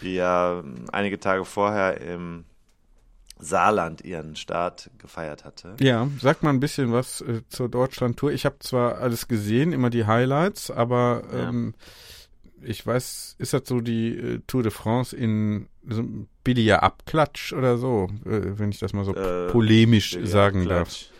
Die 0.00 0.14
ja 0.14 0.62
einige 0.92 1.20
Tage 1.20 1.44
vorher 1.44 2.00
im 2.00 2.44
Saarland 3.42 4.02
ihren 4.02 4.36
Start 4.36 4.90
gefeiert 4.98 5.44
hatte. 5.44 5.76
Ja, 5.80 6.08
sag 6.20 6.42
mal 6.42 6.50
ein 6.50 6.60
bisschen 6.60 6.92
was 6.92 7.20
äh, 7.22 7.42
zur 7.48 7.68
Deutschland-Tour. 7.68 8.32
Ich 8.32 8.46
habe 8.46 8.58
zwar 8.60 8.98
alles 8.98 9.28
gesehen, 9.28 9.72
immer 9.72 9.90
die 9.90 10.06
Highlights, 10.06 10.70
aber 10.70 11.22
ja. 11.32 11.48
ähm, 11.48 11.74
ich 12.62 12.86
weiß, 12.86 13.36
ist 13.38 13.52
das 13.52 13.62
so 13.66 13.80
die 13.80 14.16
äh, 14.16 14.40
Tour 14.46 14.62
de 14.62 14.70
France 14.70 15.16
in 15.16 15.68
so 15.88 16.04
billiger 16.44 16.82
Abklatsch 16.82 17.52
oder 17.52 17.76
so, 17.76 18.08
äh, 18.24 18.58
wenn 18.58 18.70
ich 18.70 18.78
das 18.78 18.92
mal 18.92 19.04
so 19.04 19.14
äh, 19.14 19.50
polemisch 19.50 20.16
sagen 20.22 20.68
darf? 20.68 21.11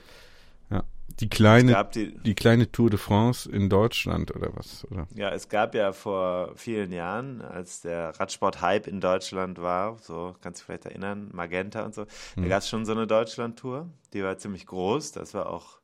Die 1.20 1.28
kleine, 1.28 1.88
die, 1.94 2.16
die, 2.18 2.34
kleine 2.34 2.70
Tour 2.70 2.90
de 2.90 2.98
France 2.98 3.50
in 3.50 3.68
Deutschland 3.68 4.34
oder 4.34 4.54
was? 4.54 4.86
Oder? 4.90 5.06
Ja, 5.14 5.30
es 5.30 5.48
gab 5.48 5.74
ja 5.74 5.92
vor 5.92 6.52
vielen 6.56 6.92
Jahren, 6.92 7.42
als 7.42 7.80
der 7.80 8.18
Radsport-Hype 8.18 8.86
in 8.86 9.00
Deutschland 9.00 9.60
war, 9.60 9.98
so 9.98 10.34
kannst 10.40 10.60
du 10.60 10.62
dich 10.62 10.66
vielleicht 10.66 10.86
erinnern, 10.86 11.30
Magenta 11.32 11.84
und 11.84 11.94
so, 11.94 12.02
hm. 12.34 12.42
da 12.44 12.48
gab 12.48 12.58
es 12.60 12.68
schon 12.68 12.84
so 12.84 12.92
eine 12.92 13.06
Deutschland-Tour, 13.06 13.90
die 14.12 14.22
war 14.22 14.38
ziemlich 14.38 14.66
groß, 14.66 15.12
das 15.12 15.34
war 15.34 15.50
auch, 15.50 15.80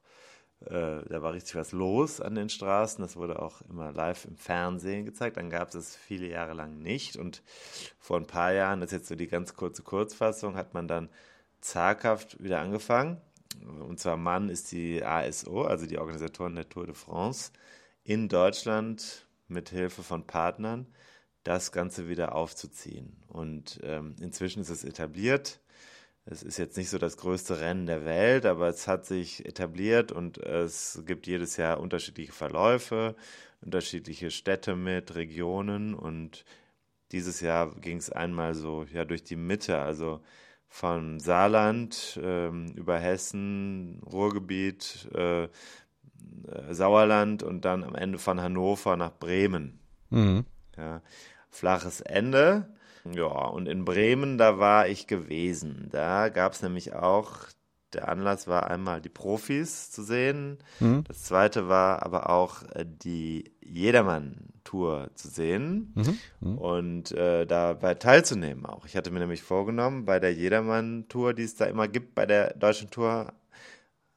äh, 0.61 1.03
da 1.09 1.23
war 1.23 1.33
richtig 1.33 1.57
was 1.57 1.73
los 1.73 2.21
an 2.21 2.35
den 2.35 2.49
Straßen, 2.49 3.03
das 3.03 3.17
wurde 3.17 3.43
auch 3.43 3.61
immer 3.69 3.93
live 3.93 4.25
im 4.25 4.37
Fernsehen 4.37 5.05
gezeigt, 5.05 5.37
dann 5.37 5.51
gab 5.51 5.69
es 5.69 5.75
es 5.75 5.97
viele 5.97 6.29
Jahre 6.29 6.55
lang 6.55 6.79
nicht 6.79 7.17
und 7.17 7.43
vor 7.99 8.17
ein 8.17 8.27
paar 8.27 8.53
Jahren, 8.53 8.81
das 8.81 8.93
ist 8.93 8.99
jetzt 8.99 9.09
so 9.09 9.15
die 9.15 9.29
ganz 9.29 9.55
kurze 9.55 9.83
Kurzfassung, 9.83 10.57
hat 10.57 10.75
man 10.75 10.89
dann 10.89 11.09
zaghaft 11.61 12.43
wieder 12.43 12.61
angefangen 12.61 13.21
und 13.65 13.99
zwar 13.99 14.17
Mann 14.17 14.49
ist 14.49 14.73
die 14.73 15.05
ASO, 15.05 15.63
also 15.63 15.87
die 15.87 15.99
Organisatoren 15.99 16.55
der 16.55 16.69
Tour 16.69 16.87
de 16.87 16.95
France, 16.95 17.53
in 18.05 18.29
Deutschland 18.29 19.27
mit 19.49 19.71
Hilfe 19.71 20.03
von 20.03 20.27
Partnern 20.27 20.87
das 21.43 21.73
Ganze 21.73 22.09
wieder 22.09 22.35
aufzuziehen. 22.35 23.17
Und 23.29 23.81
ähm, 23.83 24.17
inzwischen 24.21 24.61
ist 24.61 24.71
es 24.71 24.85
etabliert. 24.85 25.61
Es 26.27 26.43
ist 26.43 26.59
jetzt 26.59 26.77
nicht 26.77 26.91
so 26.91 26.99
das 26.99 27.17
größte 27.17 27.61
Rennen 27.61 27.87
der 27.87 28.05
Welt, 28.05 28.45
aber 28.45 28.69
es 28.69 28.87
hat 28.87 29.07
sich 29.07 29.47
etabliert 29.47 30.13
und 30.13 30.37
es 30.39 31.03
gibt 31.07 31.27
jedes 31.27 31.57
Jahr 31.57 31.81
unterschiedliche 31.81 32.33
Verläufe, 32.33 33.17
unterschiedliche 33.63 34.31
Städte 34.31 34.77
mit, 34.77 35.15
Regionen 35.15 35.95
und 35.95 36.45
dieses 37.13 37.41
Jahr 37.41 37.75
ging 37.77 37.97
es 37.97 38.11
einmal 38.13 38.55
so 38.55 38.85
ja 38.93 39.07
durch 39.07 39.25
die 39.25 39.37
Mitte, 39.37 39.79
also 39.79 40.21
von 40.69 41.19
Saarland 41.19 42.21
ähm, 42.23 42.73
über 42.77 42.99
Hessen, 42.99 44.03
Ruhrgebiet, 44.11 45.09
äh, 45.15 45.45
äh, 45.45 45.49
Sauerland 46.71 47.43
und 47.43 47.65
dann 47.65 47.85
am 47.85 47.95
Ende 47.95 48.19
von 48.19 48.41
Hannover 48.41 48.97
nach 48.97 49.13
Bremen. 49.13 49.81
Mhm. 50.11 50.45
Ja, 50.77 51.03
flaches 51.51 52.01
Ende. 52.01 52.69
Ja, 53.11 53.25
und 53.25 53.67
in 53.67 53.85
Bremen, 53.85 54.39
da 54.39 54.59
war 54.59 54.89
ich 54.89 55.07
gewesen. 55.07 55.89
Da 55.91 56.29
gab 56.29 56.53
es 56.53 56.63
nämlich 56.63 56.93
auch, 56.93 57.33
der 57.93 58.09
Anlass 58.09 58.47
war 58.47 58.69
einmal 58.71 59.01
die 59.01 59.09
Profis 59.09 59.91
zu 59.91 60.03
sehen. 60.03 60.59
Mhm. 60.79 61.05
Das 61.05 61.25
zweite 61.25 61.69
war 61.69 62.05
aber 62.05 62.29
auch 62.31 62.63
äh, 62.75 62.85
die 62.87 63.53
Jedermann 63.61 64.53
Tour 64.69 65.09
zu 65.15 65.29
sehen 65.29 65.95
mhm. 65.95 66.19
Mhm. 66.41 66.59
und 66.59 67.13
äh, 67.13 67.47
dabei 67.47 67.95
teilzunehmen 67.95 68.67
auch. 68.67 68.85
Ich 68.85 68.97
hatte 68.97 69.11
mir 69.11 69.21
nämlich 69.21 69.43
vorgenommen, 69.43 70.05
bei 70.05 70.21
der 70.21 70.35
Jedermann-Tour, 70.35 71.33
die 71.33 71.45
es 71.45 71.57
da 71.57 71.65
immer 71.65 71.89
gibt, 71.89 72.15
bei 72.15 72.27
der 72.27 72.53
deutschen 72.53 72.91
Tour 72.91 73.33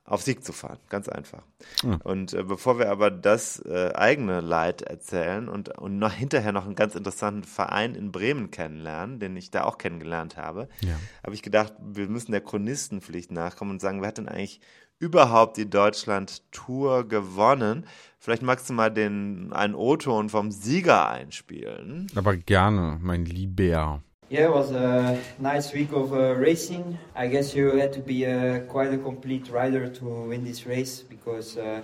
auf 0.03 0.23
Sieg 0.23 0.43
zu 0.43 0.51
fahren. 0.51 0.79
Ganz 0.89 1.07
einfach. 1.07 1.43
Mhm. 1.83 2.01
Und 2.03 2.33
äh, 2.33 2.43
bevor 2.43 2.79
wir 2.79 2.89
aber 2.89 3.11
das 3.11 3.59
äh, 3.65 3.93
eigene 3.93 4.41
Leid 4.41 4.81
erzählen 4.81 5.47
und, 5.47 5.69
und 5.69 5.99
noch 5.99 6.11
hinterher 6.11 6.51
noch 6.51 6.65
einen 6.65 6.75
ganz 6.75 6.95
interessanten 6.95 7.45
Verein 7.45 7.95
in 7.95 8.11
Bremen 8.11 8.51
kennenlernen, 8.51 9.19
den 9.21 9.37
ich 9.37 9.51
da 9.51 9.63
auch 9.63 9.77
kennengelernt 9.77 10.35
habe, 10.35 10.67
ja. 10.81 10.99
habe 11.23 11.33
ich 11.33 11.43
gedacht, 11.43 11.73
wir 11.79 12.09
müssen 12.09 12.33
der 12.33 12.41
Chronistenpflicht 12.41 13.31
nachkommen 13.31 13.71
und 13.71 13.79
sagen, 13.79 14.01
wer 14.01 14.09
hat 14.09 14.17
denn 14.17 14.27
eigentlich 14.27 14.59
überhaupt 15.01 15.57
die 15.57 15.69
Deutschland-Tour 15.69 17.07
gewonnen? 17.07 17.85
Vielleicht 18.19 18.43
magst 18.43 18.69
du 18.69 18.73
mal 18.73 18.89
den, 18.89 19.51
einen 19.51 19.75
O-Ton 19.75 20.29
vom 20.29 20.51
Sieger 20.51 21.09
einspielen. 21.09 22.07
Aber 22.15 22.37
gerne, 22.37 22.99
mein 23.01 23.25
Lieber. 23.25 24.01
Yeah, 24.29 24.47
it 24.47 24.53
was 24.53 24.71
a 24.71 25.17
nice 25.39 25.73
week 25.73 25.91
of 25.91 26.13
uh, 26.13 26.33
racing. 26.37 26.97
I 27.17 27.27
guess 27.27 27.53
you 27.53 27.77
had 27.77 27.91
to 27.93 27.99
be 27.99 28.23
a, 28.23 28.61
quite 28.61 28.93
a 28.93 28.97
complete 28.97 29.51
rider 29.51 29.89
to 29.89 30.05
win 30.29 30.45
this 30.45 30.65
race 30.65 31.01
because 31.01 31.57
uh, 31.57 31.81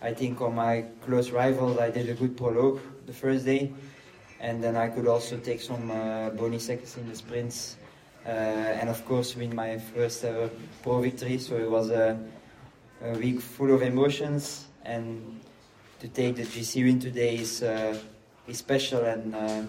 I 0.00 0.14
think 0.14 0.40
on 0.40 0.54
my 0.54 0.84
close 1.04 1.32
rivals 1.32 1.78
I 1.78 1.90
did 1.90 2.08
a 2.08 2.14
good 2.14 2.36
prologue 2.36 2.78
the 3.06 3.12
first 3.12 3.44
day, 3.46 3.72
and 4.40 4.62
then 4.62 4.76
I 4.76 4.90
could 4.90 5.08
also 5.08 5.38
take 5.38 5.60
some 5.60 5.90
uh, 5.90 6.30
bony 6.30 6.60
seconds 6.60 6.96
in 6.96 7.08
the 7.08 7.16
sprints, 7.16 7.76
uh, 8.26 8.28
and 8.28 8.88
of 8.88 9.04
course 9.04 9.34
win 9.34 9.52
my 9.52 9.78
first 9.78 10.22
ever 10.24 10.50
pro 10.84 11.00
victory. 11.00 11.38
So 11.38 11.56
it 11.56 11.68
was 11.68 11.90
a, 11.90 12.16
a 13.04 13.18
week 13.18 13.40
full 13.40 13.72
of 13.74 13.82
emotions 13.82 14.66
and 14.84 15.40
to 16.00 16.08
take 16.08 16.36
the 16.36 16.42
GC 16.42 16.84
win 16.84 16.98
today 16.98 17.36
is 17.36 17.62
uh, 17.62 17.96
is 18.48 18.58
special, 18.58 19.04
and 19.04 19.34
uh, 19.34 19.62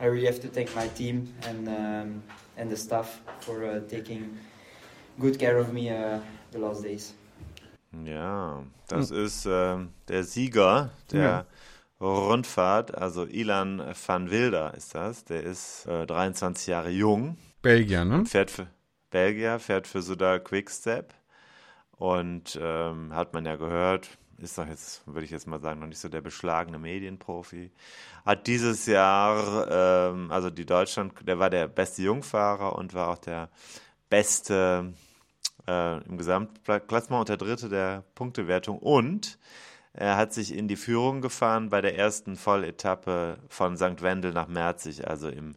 I 0.00 0.06
really 0.06 0.26
have 0.26 0.40
to 0.40 0.48
thank 0.48 0.74
my 0.74 0.88
team 0.88 1.34
and 1.48 1.68
um, 1.68 2.22
and 2.56 2.70
the 2.70 2.76
staff 2.76 3.20
for 3.40 3.64
uh, 3.64 3.80
taking 3.88 4.38
good 5.18 5.38
care 5.38 5.58
of 5.58 5.72
me 5.72 5.90
uh, 5.90 6.20
the 6.52 6.58
last 6.58 6.82
days. 6.84 7.14
Ja, 8.04 8.62
das 8.86 9.10
mhm. 9.10 9.24
ist 9.24 9.46
äh, 9.46 9.78
der 10.08 10.22
Sieger 10.22 10.90
der 11.10 11.20
ja. 11.20 11.46
Rundfahrt, 12.00 12.96
also 12.96 13.26
Ilan 13.26 13.82
van 14.06 14.30
Wilder 14.30 14.74
ist 14.74 14.94
das. 14.94 15.24
Der 15.24 15.42
ist 15.42 15.86
äh, 15.86 16.06
23 16.06 16.68
Jahre 16.68 16.90
jung. 16.90 17.36
Belgier, 17.62 18.04
ne? 18.04 18.24
Fährt 18.26 18.52
für 18.52 18.68
Belgier, 19.10 19.58
fährt 19.58 19.88
für 19.88 20.02
Suda 20.02 20.38
Quickstep 20.38 21.12
und 22.00 22.58
ähm, 22.58 23.14
hat 23.14 23.34
man 23.34 23.44
ja 23.44 23.56
gehört, 23.56 24.08
ist 24.38 24.56
doch 24.56 24.66
jetzt, 24.66 25.06
würde 25.06 25.26
ich 25.26 25.30
jetzt 25.30 25.46
mal 25.46 25.60
sagen, 25.60 25.80
noch 25.80 25.86
nicht 25.86 25.98
so 25.98 26.08
der 26.08 26.22
beschlagene 26.22 26.78
Medienprofi. 26.78 27.70
Hat 28.24 28.46
dieses 28.46 28.86
Jahr, 28.86 29.68
ähm, 29.70 30.30
also 30.30 30.48
die 30.48 30.64
Deutschland, 30.64 31.12
der 31.28 31.38
war 31.38 31.50
der 31.50 31.68
beste 31.68 32.00
Jungfahrer 32.00 32.74
und 32.74 32.94
war 32.94 33.08
auch 33.08 33.18
der 33.18 33.50
beste 34.08 34.94
äh, 35.68 36.02
im 36.04 36.16
Gesamtklassement 36.16 37.20
und 37.20 37.28
der 37.28 37.36
dritte 37.36 37.68
der 37.68 38.02
Punktewertung 38.14 38.78
und 38.78 39.38
er 39.92 40.16
hat 40.16 40.32
sich 40.32 40.56
in 40.56 40.68
die 40.68 40.76
Führung 40.76 41.20
gefahren 41.20 41.68
bei 41.68 41.82
der 41.82 41.98
ersten 41.98 42.36
Volletappe 42.36 43.40
von 43.48 43.76
St. 43.76 44.00
Wendel 44.00 44.32
nach 44.32 44.48
Merzig, 44.48 45.06
also 45.06 45.28
im 45.28 45.54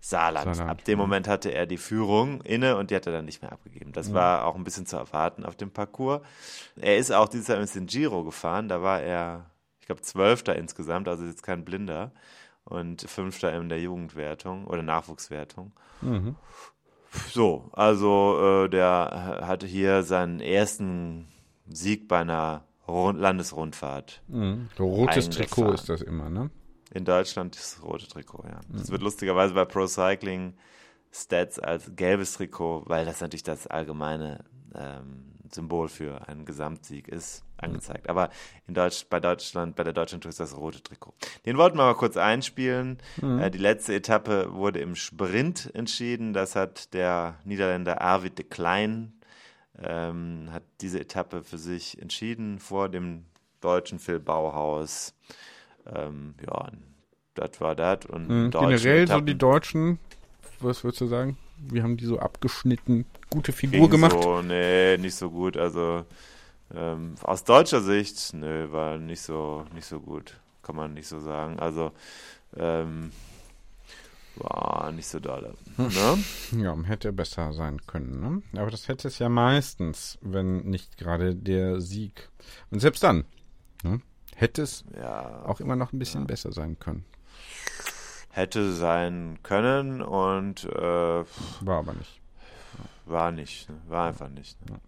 Saarland. 0.00 0.54
Saarland. 0.54 0.80
Ab 0.80 0.84
dem 0.84 0.98
Moment 0.98 1.28
hatte 1.28 1.50
er 1.50 1.66
die 1.66 1.76
Führung 1.76 2.40
inne 2.42 2.76
und 2.76 2.90
die 2.90 2.96
hat 2.96 3.06
er 3.06 3.12
dann 3.12 3.24
nicht 3.24 3.42
mehr 3.42 3.52
abgegeben. 3.52 3.92
Das 3.92 4.10
mhm. 4.10 4.14
war 4.14 4.44
auch 4.44 4.54
ein 4.54 4.64
bisschen 4.64 4.86
zu 4.86 4.96
erwarten 4.96 5.44
auf 5.44 5.56
dem 5.56 5.70
Parcours. 5.70 6.22
Er 6.76 6.98
ist 6.98 7.12
auch 7.12 7.28
dieses 7.28 7.48
Jahr 7.48 7.60
in 7.60 7.86
Giro 7.86 8.24
gefahren. 8.24 8.68
Da 8.68 8.82
war 8.82 9.00
er, 9.00 9.46
ich 9.80 9.86
glaube, 9.86 10.02
Zwölfter 10.02 10.56
insgesamt, 10.56 11.08
also 11.08 11.24
jetzt 11.24 11.42
kein 11.42 11.64
Blinder. 11.64 12.12
Und 12.64 13.02
Fünfter 13.02 13.54
in 13.54 13.70
der 13.70 13.80
Jugendwertung 13.80 14.66
oder 14.66 14.82
Nachwuchswertung. 14.82 15.72
Mhm. 16.02 16.36
So, 17.30 17.70
also 17.72 18.64
äh, 18.64 18.68
der 18.68 19.40
hatte 19.42 19.66
hier 19.66 20.02
seinen 20.02 20.40
ersten 20.40 21.28
Sieg 21.66 22.08
bei 22.08 22.20
einer 22.20 22.64
Rund 22.86 23.18
Landesrundfahrt. 23.18 24.22
Mhm. 24.28 24.68
So 24.76 24.86
rotes 24.86 25.30
Trikot 25.30 25.72
ist 25.72 25.88
das 25.88 26.02
immer, 26.02 26.30
ne? 26.30 26.50
In 26.92 27.04
Deutschland 27.04 27.56
das 27.56 27.82
rote 27.82 28.06
Trikot, 28.06 28.44
ja. 28.44 28.60
Mhm. 28.68 28.78
Das 28.78 28.90
wird 28.90 29.02
lustigerweise 29.02 29.54
bei 29.54 29.64
Pro 29.64 29.86
Cycling 29.86 30.54
Stats 31.12 31.58
als 31.58 31.90
gelbes 31.96 32.34
Trikot, 32.34 32.84
weil 32.86 33.04
das 33.04 33.20
natürlich 33.20 33.42
das 33.42 33.66
allgemeine 33.66 34.44
ähm, 34.74 35.32
Symbol 35.50 35.88
für 35.88 36.28
einen 36.28 36.44
Gesamtsieg 36.44 37.08
ist, 37.08 37.42
angezeigt. 37.56 38.04
Mhm. 38.04 38.10
Aber 38.10 38.30
in 38.66 38.74
Deutsch, 38.74 39.06
bei 39.08 39.18
Deutschland, 39.18 39.76
bei 39.76 39.84
der 39.84 39.94
Deutschen 39.94 40.20
Tour 40.20 40.28
ist 40.28 40.40
das 40.40 40.56
rote 40.56 40.82
Trikot. 40.82 41.14
Den 41.46 41.56
wollten 41.56 41.78
wir 41.78 41.84
mal 41.84 41.94
kurz 41.94 42.16
einspielen. 42.16 42.98
Mhm. 43.20 43.38
Äh, 43.38 43.50
die 43.50 43.58
letzte 43.58 43.94
Etappe 43.94 44.52
wurde 44.52 44.80
im 44.80 44.94
Sprint 44.94 45.70
entschieden. 45.74 46.32
Das 46.32 46.56
hat 46.56 46.92
der 46.92 47.38
Niederländer 47.44 48.02
Arvid 48.02 48.38
de 48.38 48.44
Klein 48.44 49.18
ähm, 49.82 50.48
hat 50.50 50.64
diese 50.80 51.00
Etappe 51.00 51.42
für 51.42 51.58
sich 51.58 52.00
entschieden 52.00 52.58
vor 52.58 52.88
dem 52.88 53.26
deutschen 53.60 53.98
Phil 53.98 54.20
Bauhaus. 54.20 55.14
Ähm, 55.94 56.34
ja, 56.46 56.70
das 57.34 57.60
war 57.60 57.74
das. 57.74 58.06
Und 58.06 58.28
mhm, 58.28 58.50
generell 58.50 59.04
Etappen. 59.04 59.20
so 59.22 59.26
die 59.26 59.38
Deutschen, 59.38 59.98
was 60.60 60.84
würdest 60.84 61.00
du 61.00 61.06
sagen? 61.06 61.36
Wir 61.58 61.82
haben 61.82 61.96
die 61.96 62.06
so 62.06 62.18
abgeschnitten, 62.18 63.04
gute 63.30 63.52
Figur 63.52 63.90
gemacht. 63.90 64.16
So, 64.20 64.42
nee, 64.42 64.96
nicht 64.98 65.14
so 65.14 65.30
gut. 65.30 65.56
Also 65.56 66.04
ähm, 66.74 67.14
aus 67.22 67.44
deutscher 67.44 67.80
Sicht, 67.80 68.34
nee, 68.34 68.70
war 68.70 68.98
nicht 68.98 69.22
so, 69.22 69.64
nicht 69.74 69.86
so 69.86 70.00
gut. 70.00 70.38
kann 70.62 70.76
man 70.76 70.94
nicht 70.94 71.08
so 71.08 71.18
sagen. 71.18 71.58
Also, 71.58 71.92
ähm, 72.56 73.10
war 74.36 74.92
nicht 74.92 75.08
so 75.08 75.18
dolle. 75.18 75.54
Ne? 75.76 76.18
Ja, 76.62 76.76
hätte 76.84 77.12
besser 77.12 77.52
sein 77.52 77.80
können. 77.86 78.20
Ne? 78.20 78.60
Aber 78.60 78.70
das 78.70 78.86
hätte 78.86 79.08
es 79.08 79.18
ja 79.18 79.28
meistens, 79.28 80.18
wenn 80.20 80.60
nicht 80.60 80.96
gerade 80.98 81.34
der 81.34 81.80
Sieg. 81.80 82.28
Und 82.70 82.80
selbst 82.80 83.02
dann 83.02 83.24
ne, 83.82 84.00
hätte 84.38 84.62
es 84.62 84.84
ja, 84.96 85.42
auch 85.44 85.60
immer 85.60 85.74
noch 85.74 85.92
ein 85.92 85.98
bisschen 85.98 86.22
ja. 86.22 86.26
besser 86.26 86.52
sein 86.52 86.78
können. 86.78 87.04
Hätte 88.30 88.72
sein 88.72 89.38
können 89.42 90.00
und 90.00 90.64
äh, 90.64 91.24
war 91.60 91.78
aber 91.78 91.94
nicht. 91.94 92.20
War 93.04 93.32
nicht. 93.32 93.68
Ne? 93.68 93.80
War 93.88 94.08
einfach 94.08 94.28
nicht. 94.28 94.56
Ne? 94.70 94.80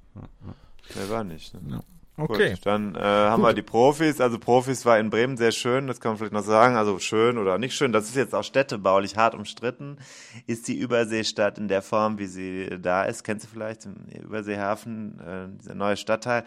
Ja, 0.94 1.10
war 1.10 1.24
nicht. 1.24 1.54
Ne? 1.54 1.82
Okay. 2.20 2.50
Gut, 2.50 2.66
dann 2.66 2.94
äh, 2.94 2.98
haben 3.00 3.42
Gut. 3.42 3.50
wir 3.50 3.54
die 3.54 3.62
Profis. 3.62 4.20
Also 4.20 4.38
Profis 4.38 4.84
war 4.84 4.98
in 4.98 5.10
Bremen 5.10 5.36
sehr 5.36 5.52
schön, 5.52 5.86
das 5.86 6.00
kann 6.00 6.12
man 6.12 6.18
vielleicht 6.18 6.32
noch 6.32 6.42
sagen. 6.44 6.76
Also 6.76 6.98
schön 6.98 7.38
oder 7.38 7.58
nicht 7.58 7.74
schön. 7.74 7.92
Das 7.92 8.04
ist 8.04 8.16
jetzt 8.16 8.34
auch 8.34 8.44
städtebaulich 8.44 9.16
hart 9.16 9.34
umstritten. 9.34 9.98
Ist 10.46 10.68
die 10.68 10.78
Überseestadt 10.78 11.58
in 11.58 11.68
der 11.68 11.82
Form, 11.82 12.18
wie 12.18 12.26
sie 12.26 12.78
da 12.80 13.04
ist? 13.04 13.24
Kennst 13.24 13.46
du 13.46 13.48
vielleicht 13.48 13.84
den 13.84 14.06
Überseehafen, 14.22 15.20
äh, 15.20 15.58
dieser 15.58 15.74
neue 15.74 15.96
Stadtteil? 15.96 16.44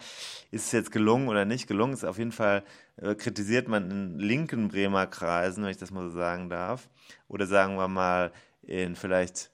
Ist 0.50 0.66
es 0.66 0.72
jetzt 0.72 0.92
gelungen 0.92 1.28
oder 1.28 1.44
nicht 1.44 1.66
gelungen? 1.66 1.92
Ist 1.92 2.04
auf 2.04 2.18
jeden 2.18 2.32
Fall 2.32 2.62
äh, 2.96 3.14
kritisiert 3.14 3.68
man 3.68 3.90
in 3.90 4.18
linken 4.18 4.68
Bremer 4.68 5.06
Kreisen, 5.06 5.64
wenn 5.64 5.70
ich 5.70 5.78
das 5.78 5.90
mal 5.90 6.08
so 6.08 6.16
sagen 6.16 6.48
darf. 6.48 6.88
Oder 7.28 7.46
sagen 7.46 7.76
wir 7.76 7.88
mal 7.88 8.32
in 8.62 8.96
vielleicht 8.96 9.50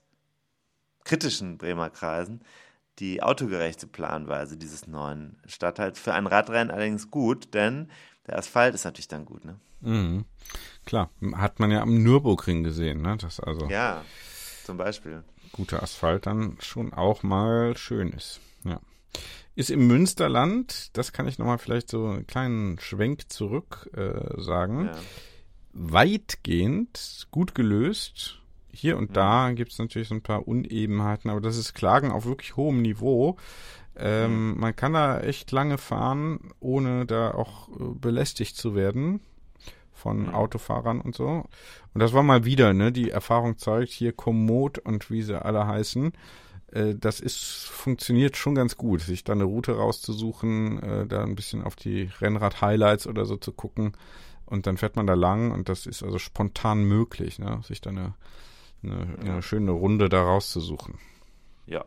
kritischen 1.03 1.57
Bremer 1.57 1.89
Kreisen 1.89 2.41
die 2.99 3.23
autogerechte 3.23 3.87
Planweise 3.87 4.57
dieses 4.57 4.87
neuen 4.87 5.37
Stadtteils. 5.45 5.99
Für 5.99 6.13
ein 6.13 6.27
Radrennen 6.27 6.71
allerdings 6.71 7.09
gut, 7.09 7.53
denn 7.53 7.89
der 8.27 8.37
Asphalt 8.37 8.75
ist 8.75 8.85
natürlich 8.85 9.07
dann 9.07 9.25
gut, 9.25 9.45
ne? 9.45 9.59
Mhm. 9.81 10.25
Klar, 10.85 11.09
hat 11.33 11.59
man 11.59 11.71
ja 11.71 11.81
am 11.81 12.03
Nürburgring 12.03 12.63
gesehen, 12.63 13.01
ne? 13.01 13.17
Das 13.17 13.39
also 13.39 13.67
ja, 13.67 14.03
zum 14.63 14.77
Beispiel. 14.77 15.23
Guter 15.51 15.81
Asphalt 15.81 16.27
dann 16.27 16.57
schon 16.61 16.93
auch 16.93 17.23
mal 17.23 17.75
schön 17.75 18.09
ist. 18.11 18.39
Ja. 18.63 18.79
Ist 19.55 19.69
im 19.69 19.87
Münsterland, 19.87 20.95
das 20.95 21.11
kann 21.11 21.27
ich 21.27 21.39
nochmal 21.39 21.57
vielleicht 21.57 21.89
so 21.89 22.07
einen 22.07 22.27
kleinen 22.27 22.79
Schwenk 22.79 23.31
zurück 23.31 23.89
äh, 23.93 24.39
sagen, 24.41 24.85
ja. 24.85 24.99
weitgehend 25.73 27.27
gut 27.31 27.53
gelöst 27.53 28.40
hier 28.73 28.97
und 28.97 29.17
da 29.17 29.49
mhm. 29.49 29.55
gibt 29.55 29.71
es 29.71 29.79
natürlich 29.79 30.07
so 30.07 30.15
ein 30.15 30.21
paar 30.21 30.47
Unebenheiten, 30.47 31.29
aber 31.29 31.41
das 31.41 31.57
ist 31.57 31.73
Klagen 31.73 32.11
auf 32.11 32.25
wirklich 32.25 32.55
hohem 32.55 32.81
Niveau. 32.81 33.37
Ähm, 33.95 34.51
mhm. 34.51 34.59
Man 34.59 34.75
kann 34.75 34.93
da 34.93 35.19
echt 35.19 35.51
lange 35.51 35.77
fahren, 35.77 36.51
ohne 36.59 37.05
da 37.05 37.31
auch 37.31 37.69
äh, 37.69 37.93
belästigt 37.93 38.55
zu 38.55 38.75
werden 38.75 39.21
von 39.93 40.27
mhm. 40.27 40.35
Autofahrern 40.35 41.01
und 41.01 41.15
so. 41.15 41.45
Und 41.93 41.99
das 41.99 42.13
war 42.13 42.23
mal 42.23 42.45
wieder, 42.45 42.73
ne? 42.73 42.91
Die 42.91 43.11
Erfahrung 43.11 43.57
zeigt 43.57 43.91
hier 43.91 44.13
Komoot 44.13 44.79
und 44.79 45.11
wie 45.11 45.21
sie 45.21 45.43
alle 45.43 45.67
heißen. 45.67 46.13
Äh, 46.71 46.95
das 46.95 47.19
ist, 47.19 47.65
funktioniert 47.65 48.37
schon 48.37 48.55
ganz 48.55 48.77
gut, 48.77 49.01
sich 49.01 49.23
da 49.23 49.33
eine 49.33 49.43
Route 49.43 49.73
rauszusuchen, 49.73 50.81
äh, 50.81 51.07
da 51.07 51.23
ein 51.23 51.35
bisschen 51.35 51.63
auf 51.63 51.75
die 51.75 52.09
Rennrad-Highlights 52.19 53.07
oder 53.07 53.25
so 53.25 53.37
zu 53.37 53.51
gucken. 53.51 53.93
Und 54.45 54.67
dann 54.67 54.77
fährt 54.77 54.95
man 54.95 55.07
da 55.07 55.13
lang 55.13 55.51
und 55.51 55.69
das 55.69 55.85
ist 55.85 56.03
also 56.03 56.19
spontan 56.19 56.83
möglich, 56.83 57.39
ne? 57.39 57.61
sich 57.63 57.79
da 57.79 57.89
eine 57.89 58.15
eine, 58.83 59.17
eine 59.19 59.41
schöne 59.41 59.71
Runde 59.71 60.09
da 60.09 60.23
rauszusuchen. 60.23 60.95
Ja. 61.65 61.85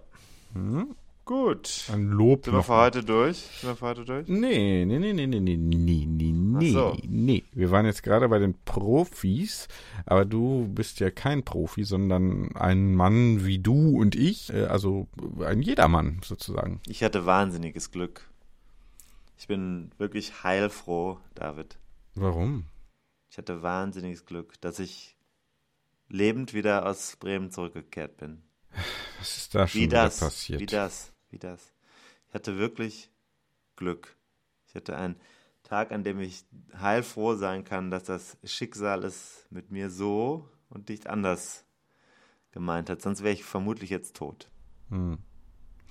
Hm? 0.52 0.94
Gut. 1.24 1.86
Ein 1.90 2.08
Lob. 2.08 2.44
Sind 2.44 2.52
wir 2.54 2.62
für 2.62 2.76
heute 2.76 3.02
durch? 3.02 3.38
Sind 3.38 3.70
wir 3.70 3.76
für 3.76 3.86
heute 3.86 4.04
durch? 4.04 4.28
Nee, 4.28 4.84
nee, 4.84 4.98
nee, 4.98 5.14
nee, 5.14 5.26
nee, 5.26 5.40
nee, 5.40 5.56
nee, 5.56 6.32
nee, 6.32 6.70
so. 6.70 6.98
nee. 7.02 7.44
Wir 7.52 7.70
waren 7.70 7.86
jetzt 7.86 8.02
gerade 8.02 8.28
bei 8.28 8.38
den 8.38 8.54
Profis, 8.66 9.68
aber 10.04 10.26
du 10.26 10.68
bist 10.68 11.00
ja 11.00 11.10
kein 11.10 11.42
Profi, 11.42 11.84
sondern 11.84 12.54
ein 12.56 12.94
Mann 12.94 13.46
wie 13.46 13.58
du 13.58 13.98
und 13.98 14.14
ich, 14.16 14.52
äh, 14.52 14.64
also 14.64 15.08
ein 15.42 15.62
jedermann 15.62 16.20
sozusagen. 16.22 16.80
Ich 16.86 17.02
hatte 17.02 17.24
wahnsinniges 17.24 17.90
Glück. 17.90 18.28
Ich 19.38 19.48
bin 19.48 19.92
wirklich 19.96 20.44
heilfroh, 20.44 21.18
David. 21.34 21.78
Warum? 22.14 22.66
Ich 23.30 23.38
hatte 23.38 23.62
wahnsinniges 23.62 24.26
Glück, 24.26 24.60
dass 24.60 24.78
ich 24.78 25.13
lebend 26.08 26.54
wieder 26.54 26.86
aus 26.86 27.16
Bremen 27.16 27.50
zurückgekehrt 27.50 28.16
bin. 28.16 28.42
Was 29.18 29.36
ist 29.36 29.54
da 29.54 29.66
schon 29.66 29.80
wie 29.80 29.88
das, 29.88 30.20
passiert? 30.20 30.60
Wie 30.60 30.66
das, 30.66 31.12
wie 31.30 31.38
das. 31.38 31.72
Ich 32.28 32.34
hatte 32.34 32.58
wirklich 32.58 33.10
Glück. 33.76 34.16
Ich 34.68 34.74
hatte 34.74 34.96
einen 34.96 35.16
Tag, 35.62 35.92
an 35.92 36.04
dem 36.04 36.20
ich 36.20 36.44
heilfroh 36.78 37.34
sein 37.34 37.64
kann, 37.64 37.90
dass 37.90 38.04
das 38.04 38.36
Schicksal 38.44 39.04
es 39.04 39.46
mit 39.50 39.70
mir 39.70 39.90
so 39.90 40.48
und 40.68 40.88
nicht 40.88 41.06
anders 41.06 41.64
gemeint 42.52 42.90
hat. 42.90 43.02
Sonst 43.02 43.22
wäre 43.22 43.34
ich 43.34 43.44
vermutlich 43.44 43.90
jetzt 43.90 44.16
tot. 44.16 44.50
Hm. 44.90 45.18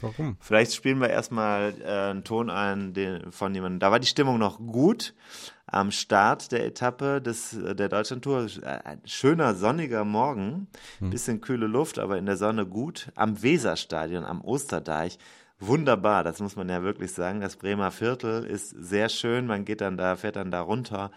Warum? 0.03 0.37
Vielleicht 0.39 0.73
spielen 0.73 0.99
wir 0.99 1.09
erstmal 1.09 1.73
äh, 1.81 2.11
einen 2.11 2.23
Ton 2.23 2.49
ein 2.49 2.93
den, 2.93 3.31
von 3.31 3.55
jemandem. 3.55 3.79
Da 3.79 3.91
war 3.91 3.99
die 3.99 4.07
Stimmung 4.07 4.37
noch 4.37 4.59
gut 4.59 5.13
am 5.65 5.91
Start 5.91 6.51
der 6.51 6.65
Etappe 6.65 7.21
des, 7.21 7.53
äh, 7.53 7.75
der 7.75 7.89
Deutschlandtour. 7.89 8.47
Ein 8.63 9.01
schöner 9.05 9.55
sonniger 9.55 10.05
Morgen, 10.05 10.67
hm. 10.99 11.09
bisschen 11.09 11.41
kühle 11.41 11.67
Luft, 11.67 11.99
aber 11.99 12.17
in 12.17 12.25
der 12.25 12.37
Sonne 12.37 12.65
gut. 12.65 13.11
Am 13.15 13.41
Weserstadion, 13.41 14.25
am 14.25 14.41
Osterdeich. 14.41 15.17
Wunderbar, 15.59 16.23
das 16.23 16.41
muss 16.41 16.55
man 16.55 16.67
ja 16.67 16.83
wirklich 16.83 17.13
sagen. 17.13 17.39
Das 17.39 17.55
Bremer 17.55 17.91
Viertel 17.91 18.43
ist 18.43 18.69
sehr 18.71 19.07
schön. 19.07 19.47
Man 19.47 19.65
geht 19.65 19.81
dann 19.81 19.97
da, 19.97 20.17
fährt 20.17 20.35
dann 20.35 20.51
da 20.51 20.61
runter 20.61 21.11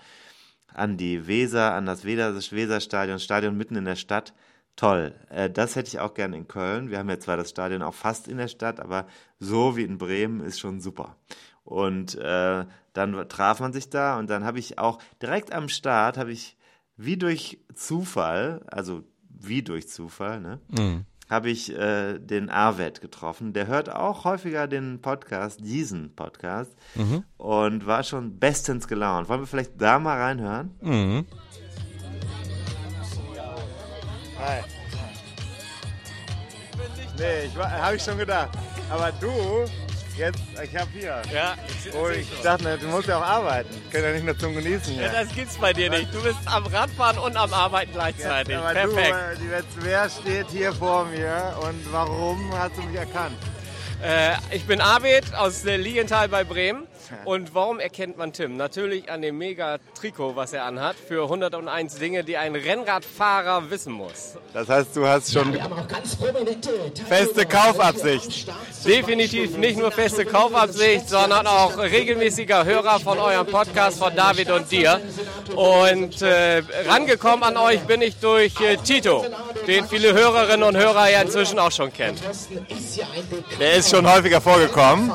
an 0.72 0.96
die 0.96 1.27
Weser, 1.27 1.72
an 1.75 1.87
das 1.87 2.05
Weserstadion, 2.05 3.18
Stadion 3.18 3.57
mitten 3.57 3.77
in 3.77 3.87
der 3.87 3.96
Stadt 3.96 4.35
toll. 4.77 5.15
Äh, 5.31 5.51
das 5.51 5.75
hätte 5.75 5.89
ich 5.89 5.99
auch 5.99 6.15
gerne 6.15 6.37
in 6.37 6.47
Köln. 6.47 6.91
Wir 6.91 6.99
haben 6.99 7.09
ja 7.09 7.19
zwar 7.19 7.37
das 7.37 7.51
Stadion 7.51 7.83
auch 7.83 7.95
fast 7.95 8.29
in 8.29 8.37
der 8.37 8.49
Stadt, 8.49 8.79
aber 8.81 9.07
so 9.41 9.77
wie 9.77 9.83
in 9.83 9.99
Bremen 9.99 10.41
ist 10.41 10.61
schon 10.61 10.81
super. 10.81 11.17
Und 11.65 12.15
äh, 12.15 12.65
dann 12.93 13.29
traf 13.29 13.61
man 13.61 13.73
sich 13.73 13.91
da 13.91 14.19
und 14.19 14.31
dann 14.31 14.45
habe 14.45 14.59
ich 14.59 14.79
auch 14.79 14.99
direkt 15.21 15.53
am 15.53 15.69
Start, 15.69 16.17
habe 16.17 16.31
ich 16.31 16.57
wie 16.97 17.17
durch 17.17 17.59
Zufall, 17.75 18.62
also 18.69 19.03
wie 19.29 19.62
durch 19.62 19.89
Zufall, 19.89 20.41
ne? 20.41 20.61
Mhm. 20.69 21.05
habe 21.29 21.51
ich 21.51 21.77
äh, 21.77 22.19
den 22.19 22.49
Arvet 22.49 23.01
getroffen. 23.01 23.53
Der 23.53 23.67
hört 23.67 23.91
auch 23.91 24.25
häufiger 24.25 24.67
den 24.67 25.03
Podcast, 25.03 25.61
diesen 25.61 26.15
Podcast, 26.15 26.73
mhm. 26.95 27.25
und 27.37 27.87
war 27.87 28.03
schon 28.03 28.39
bestens 28.39 28.89
gelaunt. 28.89 29.29
Wollen 29.29 29.41
wir 29.41 29.47
vielleicht 29.47 29.81
da 29.81 29.99
mal 29.99 30.19
reinhören? 30.19 30.71
Mhm. 30.81 31.27
Hi. 34.38 34.61
Nee, 37.18 37.44
ich 37.46 37.57
habe 37.57 37.96
ich 37.96 38.03
schon 38.03 38.18
gedacht. 38.18 38.51
Aber 38.90 39.11
du, 39.12 39.64
jetzt, 40.16 40.38
ich 40.62 40.77
habe 40.77 40.90
hier. 40.92 41.22
Ja, 41.33 41.55
ich, 41.68 41.94
oh, 41.94 42.09
ich 42.09 42.29
dachte, 42.42 42.77
du 42.79 42.87
musst 42.88 43.09
ja 43.09 43.18
auch 43.18 43.22
arbeiten. 43.22 43.70
Ich 43.87 43.90
kann 43.90 44.03
ja 44.03 44.12
nicht 44.12 44.25
nur 44.25 44.38
zum 44.38 44.55
Genießen 44.55 44.92
hier. 44.92 45.05
Ja, 45.05 45.25
das 45.25 45.35
gibt's 45.35 45.57
bei 45.57 45.72
dir 45.72 45.88
nicht. 45.88 46.12
Du 46.14 46.22
bist 46.22 46.38
am 46.44 46.66
Radfahren 46.66 47.18
und 47.18 47.37
am 47.37 47.53
Arbeiten 47.55 47.92
gleichzeitig. 47.92 48.55
Ja, 48.55 48.61
aber 48.61 48.72
Perfekt. 48.75 49.40
Du, 49.40 49.55
äh, 49.55 49.62
wer 49.81 50.11
steht 50.11 50.49
hier 50.51 50.72
vor 50.75 51.07
mir 51.07 51.57
und 51.62 51.92
warum 51.92 52.53
hast 52.57 52.77
du 52.77 52.83
mich 52.83 52.96
erkannt? 52.96 53.37
Äh, 54.02 54.35
ich 54.54 54.64
bin 54.66 54.80
Arvid 54.80 55.35
aus 55.35 55.64
Lienthal 55.64 56.28
bei 56.28 56.44
Bremen. 56.44 56.87
Und 57.24 57.54
warum 57.54 57.78
erkennt 57.78 58.18
man 58.18 58.32
Tim? 58.32 58.56
Natürlich 58.56 59.11
an 59.11 59.22
dem 59.22 59.38
Mega-Trikot, 59.38 60.35
was 60.35 60.52
er 60.52 60.64
anhat, 60.64 60.96
für 60.96 61.24
101 61.24 61.96
Dinge, 61.96 62.24
die 62.24 62.37
ein 62.37 62.54
Rennradfahrer 62.56 63.70
wissen 63.70 63.92
muss. 63.92 64.35
Das 64.52 64.68
heißt, 64.68 64.96
du 64.96 65.06
hast 65.06 65.32
schon 65.32 65.56
feste 67.09 67.46
Kaufabsicht. 67.46 68.48
Definitiv 68.85 69.56
nicht 69.56 69.78
nur 69.78 69.92
feste 69.92 70.24
Kaufabsicht, 70.24 71.09
sondern 71.09 71.46
auch 71.46 71.78
regelmäßiger 71.78 72.64
Hörer 72.64 72.98
von 73.00 73.18
eurem 73.18 73.46
Podcast 73.46 73.98
von 73.98 74.14
David 74.14 74.50
und 74.50 74.70
dir. 74.70 75.00
Und 75.54 76.22
äh, 76.22 76.62
rangekommen 76.88 77.44
an 77.44 77.56
euch 77.56 77.80
bin 77.82 78.02
ich 78.02 78.16
durch 78.16 78.61
äh, 78.61 78.76
Tito, 78.78 79.24
den 79.66 79.87
viele 79.88 80.12
Hörerinnen 80.12 80.62
und 80.62 80.76
Hörer 80.76 81.11
ja 81.11 81.22
inzwischen 81.22 81.59
auch 81.59 81.72
schon 81.72 81.92
kennen. 81.92 82.18
Der 83.59 83.74
ist 83.74 83.90
schon 83.90 84.11
häufiger 84.11 84.40
vorgekommen. 84.40 85.12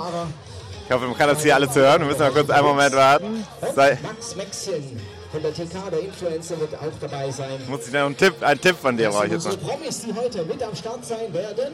Ich 0.85 0.93
hoffe, 0.93 1.05
man 1.05 1.17
kann 1.17 1.29
das 1.29 1.41
hier 1.41 1.55
alle 1.55 1.69
zu 1.69 1.79
hören. 1.79 2.01
Wir 2.01 2.07
müssen 2.07 2.19
mal 2.19 2.31
kurz 2.31 2.49
einen 2.49 2.65
Moment 2.65 2.93
warten. 2.95 3.47
Sei 3.75 3.97
Max 4.03 4.35
Maxchen 4.35 4.99
von 5.31 5.41
der 5.41 5.53
TK, 5.53 5.89
der 5.89 6.01
Influencer, 6.01 6.59
wird 6.59 6.75
auch 6.75 6.91
dabei 6.99 7.31
sein. 7.31 7.61
Muss 7.69 7.87
ich 7.87 7.93
noch 7.93 8.01
einen 8.01 8.17
Tipp, 8.17 8.33
einen 8.41 8.59
Tipp 8.59 8.75
von 8.77 8.97
dir 8.97 9.09
brauche 9.09 9.27
ich 9.27 9.31
jetzt 9.31 9.47
noch. 9.47 9.57
Promis, 9.61 10.01
die 10.01 10.13
heute 10.13 10.43
mit 10.43 10.61
am 10.61 10.75
Start 10.75 11.05
sein 11.05 11.33
werden. 11.33 11.73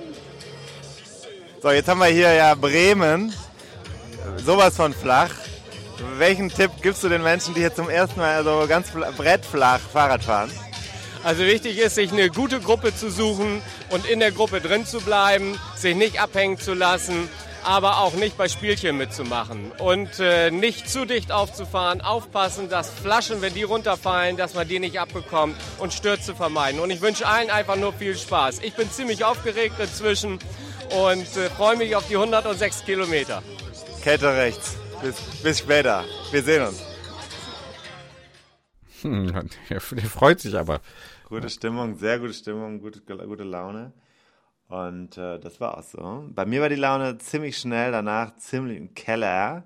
So, 1.64 1.72
jetzt 1.72 1.90
haben 1.90 2.00
wir 2.00 2.08
hier 2.08 2.32
ja 2.34 2.54
Bremen. 2.54 3.34
Sowas 4.46 4.76
von 4.76 4.94
flach. 4.94 5.32
Welchen 6.18 6.50
Tipp 6.50 6.70
gibst 6.84 7.04
du 7.04 7.10
den 7.10 7.24
Menschen, 7.24 7.56
die 7.56 7.62
hier 7.62 7.74
zum 7.74 7.90
ersten 7.90 8.20
Mal 8.20 8.36
also 8.36 8.66
ganz 8.68 8.90
brettflach 9.18 9.80
Fahrrad 9.80 10.24
fahren? 10.24 10.52
Also 11.28 11.44
wichtig 11.44 11.78
ist, 11.78 11.96
sich 11.96 12.14
eine 12.14 12.30
gute 12.30 12.62
Gruppe 12.62 12.96
zu 12.96 13.12
suchen 13.12 13.62
und 13.90 14.10
in 14.10 14.22
der 14.22 14.32
Gruppe 14.32 14.62
drin 14.62 14.86
zu 14.86 15.02
bleiben, 15.02 15.60
sich 15.76 15.94
nicht 15.94 16.22
abhängen 16.22 16.58
zu 16.58 16.74
lassen 16.74 17.28
aber 17.64 18.00
auch 18.00 18.14
nicht 18.14 18.38
bei 18.38 18.48
Spielchen 18.48 18.96
mitzumachen 18.96 19.74
und 19.74 20.22
äh, 20.22 20.52
nicht 20.52 20.90
zu 20.90 21.04
dicht 21.04 21.34
aufzufahren, 21.34 22.00
aufpassen, 22.00 22.70
dass 22.70 22.90
Flaschen, 22.90 23.42
wenn 23.42 23.54
die 23.54 23.64
runterfallen, 23.64 24.38
dass 24.38 24.54
man 24.54 24.70
die 24.70 24.80
nicht 24.80 25.02
abbekommt 25.02 25.58
und 25.78 25.94
Stürze 25.94 26.34
vermeiden. 26.34 26.80
Und 26.80 26.92
ich 26.92 27.02
wünsche 27.02 27.28
allen 27.28 27.50
einfach 27.50 27.76
nur 27.76 27.92
viel 27.92 28.16
Spaß. 28.16 28.60
Ich 28.64 28.74
bin 28.76 28.90
ziemlich 28.90 29.26
aufgeregt 29.26 29.76
inzwischen 29.80 30.40
und 31.10 31.28
äh, 31.36 31.50
freue 31.58 31.76
mich 31.76 31.94
auf 31.98 32.08
die 32.08 32.16
106 32.16 32.86
Kilometer. 32.86 33.44
Kette 34.02 34.34
rechts. 34.34 34.78
Bis, 35.02 35.16
bis 35.44 35.60
später. 35.60 36.06
Wir 36.32 36.44
sehen 36.44 36.68
uns. 36.68 36.80
Hm, 39.02 39.50
der, 39.70 39.82
der 39.92 40.10
freut 40.10 40.40
sich 40.40 40.56
aber. 40.56 40.80
Gute 41.28 41.50
Stimmung, 41.50 41.98
sehr 41.98 42.20
gute 42.20 42.34
Stimmung, 42.34 42.80
gute, 42.80 43.02
gute 43.02 43.44
Laune. 43.44 43.92
Und 44.70 45.18
äh, 45.18 45.40
das 45.40 45.60
war 45.60 45.78
auch 45.78 45.84
so. 45.84 46.24
Bei 46.30 46.46
mir 46.46 46.62
war 46.62 46.70
die 46.70 46.76
Laune 46.76 47.18
ziemlich 47.18 47.58
schnell, 47.58 47.92
danach 47.92 48.38
ziemlich 48.38 48.78
im 48.78 48.94
Keller. 48.94 49.66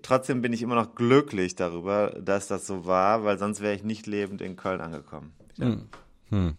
Trotzdem 0.00 0.40
bin 0.40 0.54
ich 0.54 0.62
immer 0.62 0.74
noch 0.74 0.94
glücklich 0.94 1.54
darüber, 1.54 2.14
dass 2.18 2.48
das 2.48 2.66
so 2.66 2.86
war, 2.86 3.24
weil 3.24 3.38
sonst 3.38 3.60
wäre 3.60 3.74
ich 3.74 3.84
nicht 3.84 4.06
lebend 4.06 4.40
in 4.40 4.56
Köln 4.56 4.80
angekommen. 4.80 5.34
Hm. 5.58 5.88
Hm. 6.30 6.56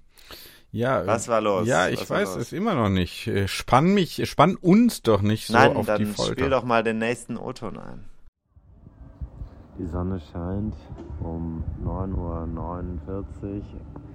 Ja, 0.72 1.08
was 1.08 1.28
war 1.28 1.42
los? 1.42 1.68
Ja, 1.68 1.90
ich 1.90 2.08
weiß 2.08 2.36
es 2.36 2.54
immer 2.54 2.76
noch 2.76 2.90
nicht. 2.90 3.26
Äh, 3.26 3.48
spann 3.48 3.92
mich, 3.96 4.30
spann 4.30 4.56
uns 4.56 5.02
doch 5.02 5.24
nicht 5.24 5.48
so 5.48 5.54
Nein, 5.54 5.76
auf 5.76 5.88
die 5.98 6.06
Folter. 6.06 6.34
Spiel 6.34 6.50
doch 6.52 6.64
mal 6.64 6.84
den 6.84 7.00
nächsten 7.00 7.38
O-Ton 7.38 7.80
ein. 7.80 8.06
Die 9.80 9.88
Sonne 9.88 10.22
scheint 10.32 10.76
um 11.22 11.64
9.49 11.84 12.98
Uhr 13.08 14.07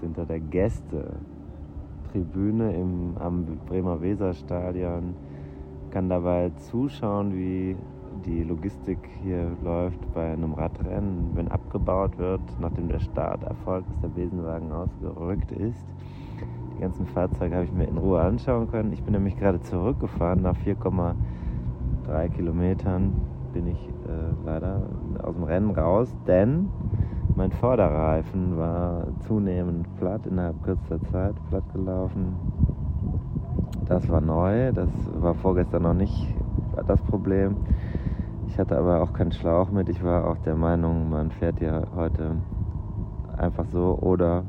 hinter 0.00 0.26
der 0.26 0.40
Gäste-Tribüne 0.40 2.74
im, 2.74 3.14
am 3.18 3.44
Bremer 3.66 4.00
Weserstadion. 4.00 5.14
Kann 5.90 6.08
dabei 6.08 6.50
zuschauen, 6.56 7.34
wie 7.34 7.76
die 8.24 8.42
Logistik 8.42 8.98
hier 9.22 9.54
läuft 9.62 10.00
bei 10.14 10.32
einem 10.32 10.54
Radrennen, 10.54 11.32
wenn 11.34 11.48
abgebaut 11.48 12.16
wird, 12.18 12.40
nachdem 12.60 12.88
der 12.88 13.00
Start 13.00 13.42
erfolgt 13.42 13.90
ist, 13.90 14.02
der 14.02 14.08
Besenwagen 14.08 14.72
ausgerückt 14.72 15.52
ist. 15.52 15.84
Die 16.76 16.80
ganzen 16.80 17.06
Fahrzeuge 17.06 17.54
habe 17.54 17.64
ich 17.64 17.72
mir 17.72 17.84
in 17.84 17.98
Ruhe 17.98 18.20
anschauen 18.20 18.70
können. 18.70 18.92
Ich 18.92 19.02
bin 19.02 19.12
nämlich 19.12 19.36
gerade 19.36 19.60
zurückgefahren 19.60 20.42
nach 20.42 20.56
4,3 20.56 22.28
Kilometern 22.30 23.12
bin 23.56 23.68
ich 23.68 23.88
äh, 23.88 24.34
leider 24.44 24.82
aus 25.22 25.34
dem 25.34 25.44
Rennen 25.44 25.70
raus, 25.70 26.14
denn 26.26 26.68
mein 27.36 27.52
Vorderreifen 27.52 28.56
war 28.56 29.06
zunehmend 29.26 29.86
platt, 29.98 30.26
innerhalb 30.26 30.62
kürzester 30.62 31.02
Zeit 31.04 31.34
platt 31.50 31.64
gelaufen. 31.72 32.34
Das 33.86 34.08
war 34.08 34.22
neu, 34.22 34.72
das 34.72 34.88
war 35.20 35.34
vorgestern 35.34 35.82
noch 35.82 35.94
nicht 35.94 36.34
das 36.86 37.00
Problem. 37.02 37.56
Ich 38.48 38.58
hatte 38.58 38.78
aber 38.78 39.02
auch 39.02 39.12
keinen 39.12 39.32
Schlauch 39.32 39.70
mit. 39.70 39.90
Ich 39.90 40.02
war 40.02 40.26
auch 40.26 40.38
der 40.38 40.56
Meinung, 40.56 41.10
man 41.10 41.30
fährt 41.30 41.60
ja 41.60 41.82
heute 41.94 42.36
einfach 43.36 43.66
so 43.66 43.98
oder 44.00 44.44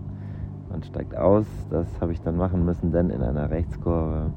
man 0.69 0.81
steigt 0.81 1.15
aus. 1.15 1.45
Das 1.69 1.87
habe 1.99 2.13
ich 2.13 2.21
dann 2.21 2.37
machen 2.37 2.63
müssen, 2.63 2.91
denn 2.93 3.09
in 3.09 3.21
einer 3.21 3.49
Rechtskurve 3.49 4.31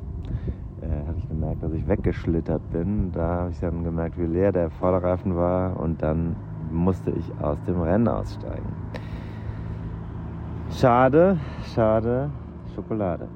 äh, 0.82 1.06
habe 1.06 1.18
ich 1.18 1.28
gemerkt, 1.28 1.62
dass 1.62 1.72
ich 1.72 1.86
weggeschlittert 1.86 2.68
bin. 2.72 3.12
Da 3.12 3.42
habe 3.42 3.50
ich 3.52 3.60
dann 3.60 3.84
gemerkt, 3.84 4.18
wie 4.18 4.26
leer 4.26 4.50
der 4.50 4.70
Vorderreifen 4.70 5.36
war 5.36 5.78
und 5.78 6.02
dann 6.02 6.34
musste 6.70 7.10
ich 7.10 7.24
aus 7.40 7.58
dem 7.66 7.80
Rennen 7.80 8.08
aussteigen. 8.08 8.72
Schade, 10.70 11.38
schade, 11.74 12.30
Schokolade. 12.74 13.28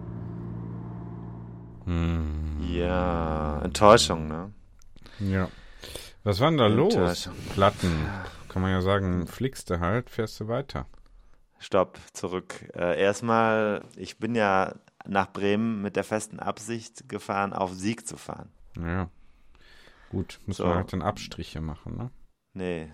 Hm. 1.85 2.59
Ja, 2.61 3.61
Enttäuschung, 3.63 4.29
ne? 4.29 4.53
Ja. 5.19 5.49
Was 6.23 6.41
war 6.41 6.49
denn 6.49 6.59
da 6.59 6.67
los? 6.67 7.29
Platten. 7.53 8.07
Kann 8.49 8.63
man 8.63 8.71
ja 8.71 8.81
sagen, 8.81 9.27
fliegst 9.27 9.69
du 9.69 9.81
halt, 9.81 10.11
fährst 10.11 10.41
du 10.41 10.49
weiter. 10.49 10.87
Stopp, 11.59 11.99
zurück. 12.13 12.71
Äh, 12.75 13.01
erstmal, 13.01 13.83
ich 13.97 14.19
bin 14.19 14.35
ja 14.35 14.75
nach 15.07 15.33
Bremen 15.33 15.83
mit 15.83 15.97
der 15.97 16.05
festen 16.05 16.39
Absicht 16.39 17.09
gefahren, 17.09 17.53
auf 17.53 17.73
Sieg 17.75 18.07
zu 18.07 18.17
fahren. 18.17 18.51
Ja. 18.79 19.11
Gut, 20.11 20.41
muss 20.47 20.59
so. 20.59 20.67
man 20.67 20.77
halt 20.77 20.93
dann 20.93 21.03
Abstriche 21.03 21.61
machen, 21.61 21.97
ne? 21.97 22.11
Nee. 22.53 22.91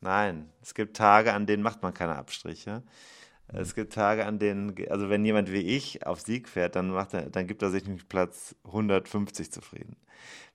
Nein. 0.00 0.50
Es 0.62 0.74
gibt 0.74 0.96
Tage, 0.96 1.32
an 1.32 1.46
denen 1.46 1.62
macht 1.62 1.82
man 1.82 1.94
keine 1.94 2.16
Abstriche. 2.16 2.82
Es 3.52 3.74
gibt 3.74 3.92
Tage, 3.92 4.26
an 4.26 4.38
denen, 4.38 4.74
also 4.90 5.10
wenn 5.10 5.24
jemand 5.24 5.50
wie 5.50 5.62
ich 5.62 6.06
auf 6.06 6.20
Sieg 6.20 6.48
fährt, 6.48 6.76
dann 6.76 6.90
macht 6.90 7.14
er, 7.14 7.30
dann 7.30 7.48
gibt 7.48 7.62
er 7.62 7.70
sich 7.70 7.86
mit 7.86 8.08
Platz 8.08 8.54
150 8.64 9.50
zufrieden. 9.50 9.96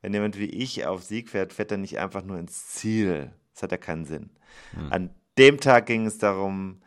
Wenn 0.02 0.14
jemand 0.14 0.40
wie 0.40 0.50
ich 0.50 0.86
auf 0.86 1.04
Sieg 1.04 1.30
fährt, 1.30 1.52
fährt 1.52 1.72
er 1.72 1.78
nicht 1.78 2.00
einfach 2.00 2.24
nur 2.24 2.40
ins 2.40 2.68
Ziel. 2.68 3.34
Das 3.54 3.64
hat 3.64 3.72
ja 3.72 3.78
keinen 3.78 4.06
Sinn. 4.06 4.30
Hm. 4.72 4.94
An 4.94 5.10
dem 5.38 5.60
Tag 5.60 5.88
ging 5.88 6.06
es 6.06 6.18
darum, 6.18 6.82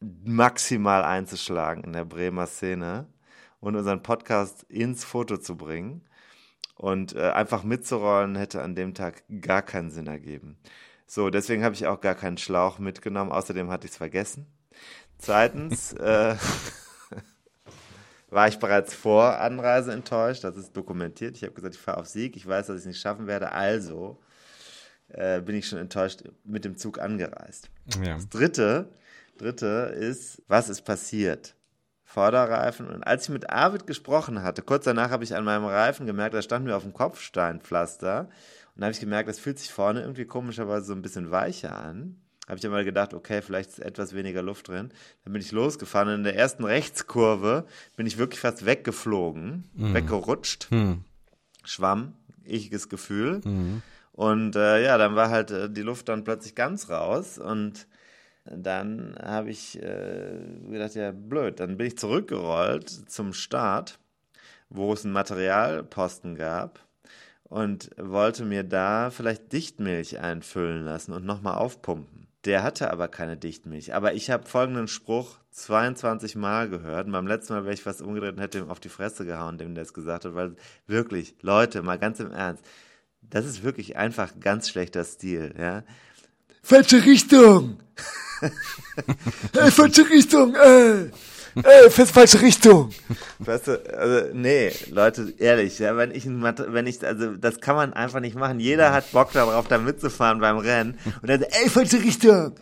maximal 0.00 1.04
einzuschlagen 1.04 1.84
in 1.84 1.92
der 1.92 2.06
Bremer 2.06 2.46
Szene 2.46 3.06
und 3.60 3.76
unseren 3.76 4.02
Podcast 4.02 4.62
ins 4.64 5.04
Foto 5.04 5.36
zu 5.36 5.56
bringen. 5.56 6.02
Und 6.76 7.14
äh, 7.14 7.30
einfach 7.32 7.62
mitzurollen 7.62 8.36
hätte 8.36 8.62
an 8.62 8.74
dem 8.74 8.94
Tag 8.94 9.24
gar 9.42 9.60
keinen 9.60 9.90
Sinn 9.90 10.06
ergeben. 10.06 10.56
So, 11.12 11.28
deswegen 11.28 11.64
habe 11.64 11.74
ich 11.74 11.88
auch 11.88 12.00
gar 12.00 12.14
keinen 12.14 12.38
Schlauch 12.38 12.78
mitgenommen. 12.78 13.32
Außerdem 13.32 13.68
hatte 13.68 13.84
ich 13.84 13.90
es 13.90 13.96
vergessen. 13.96 14.46
Zweitens 15.18 15.92
äh, 15.94 16.36
war 18.28 18.46
ich 18.46 18.60
bereits 18.60 18.94
vor 18.94 19.40
Anreise 19.40 19.92
enttäuscht. 19.92 20.44
Das 20.44 20.56
ist 20.56 20.76
dokumentiert. 20.76 21.34
Ich 21.34 21.42
habe 21.42 21.52
gesagt, 21.52 21.74
ich 21.74 21.80
fahre 21.80 21.98
auf 21.98 22.06
Sieg. 22.06 22.36
Ich 22.36 22.46
weiß, 22.46 22.68
dass 22.68 22.76
ich 22.76 22.82
es 22.82 22.86
nicht 22.86 23.00
schaffen 23.00 23.26
werde. 23.26 23.50
Also 23.50 24.20
äh, 25.08 25.40
bin 25.40 25.56
ich 25.56 25.66
schon 25.66 25.80
enttäuscht 25.80 26.22
mit 26.44 26.64
dem 26.64 26.76
Zug 26.76 27.00
angereist. 27.00 27.70
Ja. 28.00 28.14
Das 28.14 28.28
dritte, 28.28 28.92
dritte 29.36 29.92
ist, 29.98 30.40
was 30.46 30.68
ist 30.68 30.82
passiert? 30.82 31.56
Vorderreifen. 32.04 32.88
Und 32.88 33.02
als 33.02 33.24
ich 33.24 33.30
mit 33.30 33.50
Arvid 33.50 33.88
gesprochen 33.88 34.44
hatte, 34.44 34.62
kurz 34.62 34.84
danach 34.84 35.10
habe 35.10 35.24
ich 35.24 35.34
an 35.34 35.42
meinem 35.42 35.64
Reifen 35.64 36.06
gemerkt, 36.06 36.34
da 36.34 36.42
standen 36.42 36.68
wir 36.68 36.76
auf 36.76 36.84
dem 36.84 36.94
Kopfsteinpflaster. 36.94 38.28
Und 38.74 38.80
da 38.80 38.86
habe 38.86 38.92
ich 38.92 39.00
gemerkt, 39.00 39.28
das 39.28 39.38
fühlt 39.38 39.58
sich 39.58 39.70
vorne 39.70 40.00
irgendwie 40.00 40.24
komischerweise 40.24 40.86
so 40.86 40.92
ein 40.92 41.02
bisschen 41.02 41.30
weicher 41.30 41.76
an. 41.76 42.20
Habe 42.48 42.58
ich 42.58 42.64
einmal 42.64 42.84
gedacht, 42.84 43.14
okay, 43.14 43.42
vielleicht 43.42 43.70
ist 43.70 43.78
etwas 43.78 44.14
weniger 44.14 44.42
Luft 44.42 44.68
drin. 44.68 44.90
Dann 45.22 45.32
bin 45.32 45.40
ich 45.40 45.52
losgefahren 45.52 46.08
und 46.08 46.14
in 46.16 46.24
der 46.24 46.36
ersten 46.36 46.64
Rechtskurve 46.64 47.66
bin 47.96 48.06
ich 48.06 48.18
wirklich 48.18 48.40
fast 48.40 48.66
weggeflogen, 48.66 49.70
mhm. 49.72 49.94
weggerutscht. 49.94 50.68
Mhm. 50.70 51.04
Schwamm, 51.62 52.14
ichiges 52.44 52.88
Gefühl. 52.88 53.40
Mhm. 53.44 53.82
Und 54.12 54.56
äh, 54.56 54.84
ja, 54.84 54.98
dann 54.98 55.14
war 55.14 55.30
halt 55.30 55.52
äh, 55.52 55.70
die 55.70 55.82
Luft 55.82 56.08
dann 56.08 56.24
plötzlich 56.24 56.54
ganz 56.54 56.90
raus 56.90 57.38
und 57.38 57.86
dann 58.44 59.14
habe 59.22 59.50
ich 59.50 59.80
äh, 59.80 60.38
gedacht, 60.68 60.94
ja, 60.94 61.12
blöd. 61.12 61.60
Dann 61.60 61.76
bin 61.76 61.86
ich 61.86 61.98
zurückgerollt 61.98 62.88
zum 62.88 63.32
Start, 63.32 63.98
wo 64.68 64.92
es 64.92 65.04
einen 65.04 65.12
Materialposten 65.12 66.34
gab 66.34 66.80
und 67.50 67.90
wollte 67.98 68.44
mir 68.44 68.62
da 68.62 69.10
vielleicht 69.10 69.52
Dichtmilch 69.52 70.20
einfüllen 70.20 70.84
lassen 70.84 71.12
und 71.12 71.26
nochmal 71.26 71.56
aufpumpen. 71.56 72.28
Der 72.46 72.62
hatte 72.62 72.90
aber 72.90 73.08
keine 73.08 73.36
Dichtmilch. 73.36 73.92
Aber 73.92 74.14
ich 74.14 74.30
habe 74.30 74.48
folgenden 74.48 74.88
Spruch 74.88 75.36
22 75.50 76.36
Mal 76.36 76.70
gehört. 76.70 77.06
Und 77.06 77.12
beim 77.12 77.26
letzten 77.26 77.52
Mal 77.52 77.64
wäre 77.64 77.74
ich 77.74 77.82
fast 77.82 78.00
umgedreht 78.00 78.36
und 78.36 78.40
hätte 78.40 78.58
ihm 78.58 78.70
auf 78.70 78.80
die 78.80 78.88
Fresse 78.88 79.26
gehauen, 79.26 79.58
dem 79.58 79.74
der 79.74 79.82
es 79.82 79.92
gesagt 79.92 80.24
hat. 80.24 80.34
Weil 80.34 80.54
wirklich, 80.86 81.34
Leute, 81.42 81.82
mal 81.82 81.98
ganz 81.98 82.20
im 82.20 82.30
Ernst, 82.30 82.64
das 83.20 83.44
ist 83.44 83.62
wirklich 83.62 83.96
einfach 83.96 84.32
ganz 84.40 84.70
schlechter 84.70 85.04
Stil, 85.04 85.52
ja. 85.58 85.82
Falsche 86.62 87.04
Richtung! 87.04 87.80
ey, 89.52 89.70
falsche 89.70 90.08
Richtung, 90.08 90.54
ey! 90.54 91.10
Ey, 91.56 91.90
fest 91.90 92.12
falsche 92.12 92.40
Richtung. 92.40 92.90
Weißt 93.38 93.68
du, 93.68 93.98
also, 93.98 94.28
nee, 94.32 94.72
Leute, 94.90 95.32
ehrlich, 95.38 95.78
ja, 95.78 95.96
wenn 95.96 96.12
ich, 96.12 96.26
wenn 96.26 96.86
ich, 96.86 97.04
also, 97.04 97.34
das 97.36 97.60
kann 97.60 97.76
man 97.76 97.92
einfach 97.92 98.20
nicht 98.20 98.36
machen. 98.36 98.60
Jeder 98.60 98.92
hat 98.92 99.10
Bock 99.12 99.32
darauf, 99.32 99.68
da 99.68 99.78
mitzufahren 99.78 100.40
beim 100.40 100.58
Rennen. 100.58 100.98
Und 101.22 101.28
dann, 101.28 101.42
ey, 101.42 101.68
falsche 101.68 101.98
Richtung. 101.98 102.54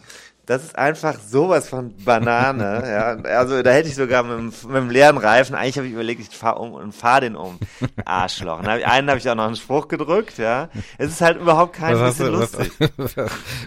Das 0.49 0.65
ist 0.65 0.79
einfach 0.79 1.21
sowas 1.21 1.69
von 1.69 1.95
Banane. 2.07 2.83
ja. 3.27 3.37
Also 3.37 3.63
da 3.63 3.71
hätte 3.71 3.91
ich 3.91 3.95
sogar 3.95 4.23
mit, 4.23 4.65
mit 4.65 4.77
dem 4.77 4.89
leeren 4.89 5.19
Reifen, 5.19 5.55
eigentlich 5.55 5.77
habe 5.77 5.87
ich 5.87 5.93
überlegt, 5.93 6.23
ich 6.23 6.35
fahre 6.35 6.61
um 6.61 6.73
und 6.73 6.95
fahre 6.95 7.21
den 7.21 7.37
um. 7.37 7.59
Arschloch. 8.07 8.63
Hab 8.63 8.83
einen 8.83 9.11
habe 9.11 9.19
ich 9.19 9.29
auch 9.29 9.35
noch 9.35 9.45
einen 9.45 9.57
Spruch 9.57 9.89
gedrückt, 9.89 10.39
ja. 10.39 10.71
Es 10.97 11.11
ist 11.11 11.21
halt 11.21 11.39
überhaupt 11.39 11.75
kein 11.75 12.01
was 12.01 12.17
bisschen 12.17 12.33
du, 12.33 12.39
lustig. 12.39 12.73
Was, 12.97 13.17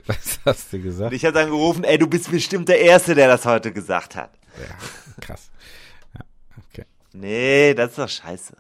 was, 0.07 0.39
hast 0.43 0.73
du 0.73 0.81
gesagt? 0.81 1.11
Und 1.11 1.15
ich 1.15 1.23
habe 1.23 1.35
dann 1.35 1.51
gerufen, 1.51 1.83
ey, 1.83 1.99
du 1.99 2.07
bist 2.07 2.31
bestimmt 2.31 2.67
der 2.67 2.81
Erste, 2.81 3.13
der 3.13 3.27
das 3.27 3.45
heute 3.45 3.71
gesagt 3.71 4.15
hat. 4.15 4.31
Ja, 4.57 4.75
krass. 5.21 5.51
Ja, 6.13 6.25
okay. 6.67 6.85
Nee, 7.13 7.73
das 7.73 7.91
ist 7.91 7.99
doch 7.99 8.09
scheiße. 8.09 8.55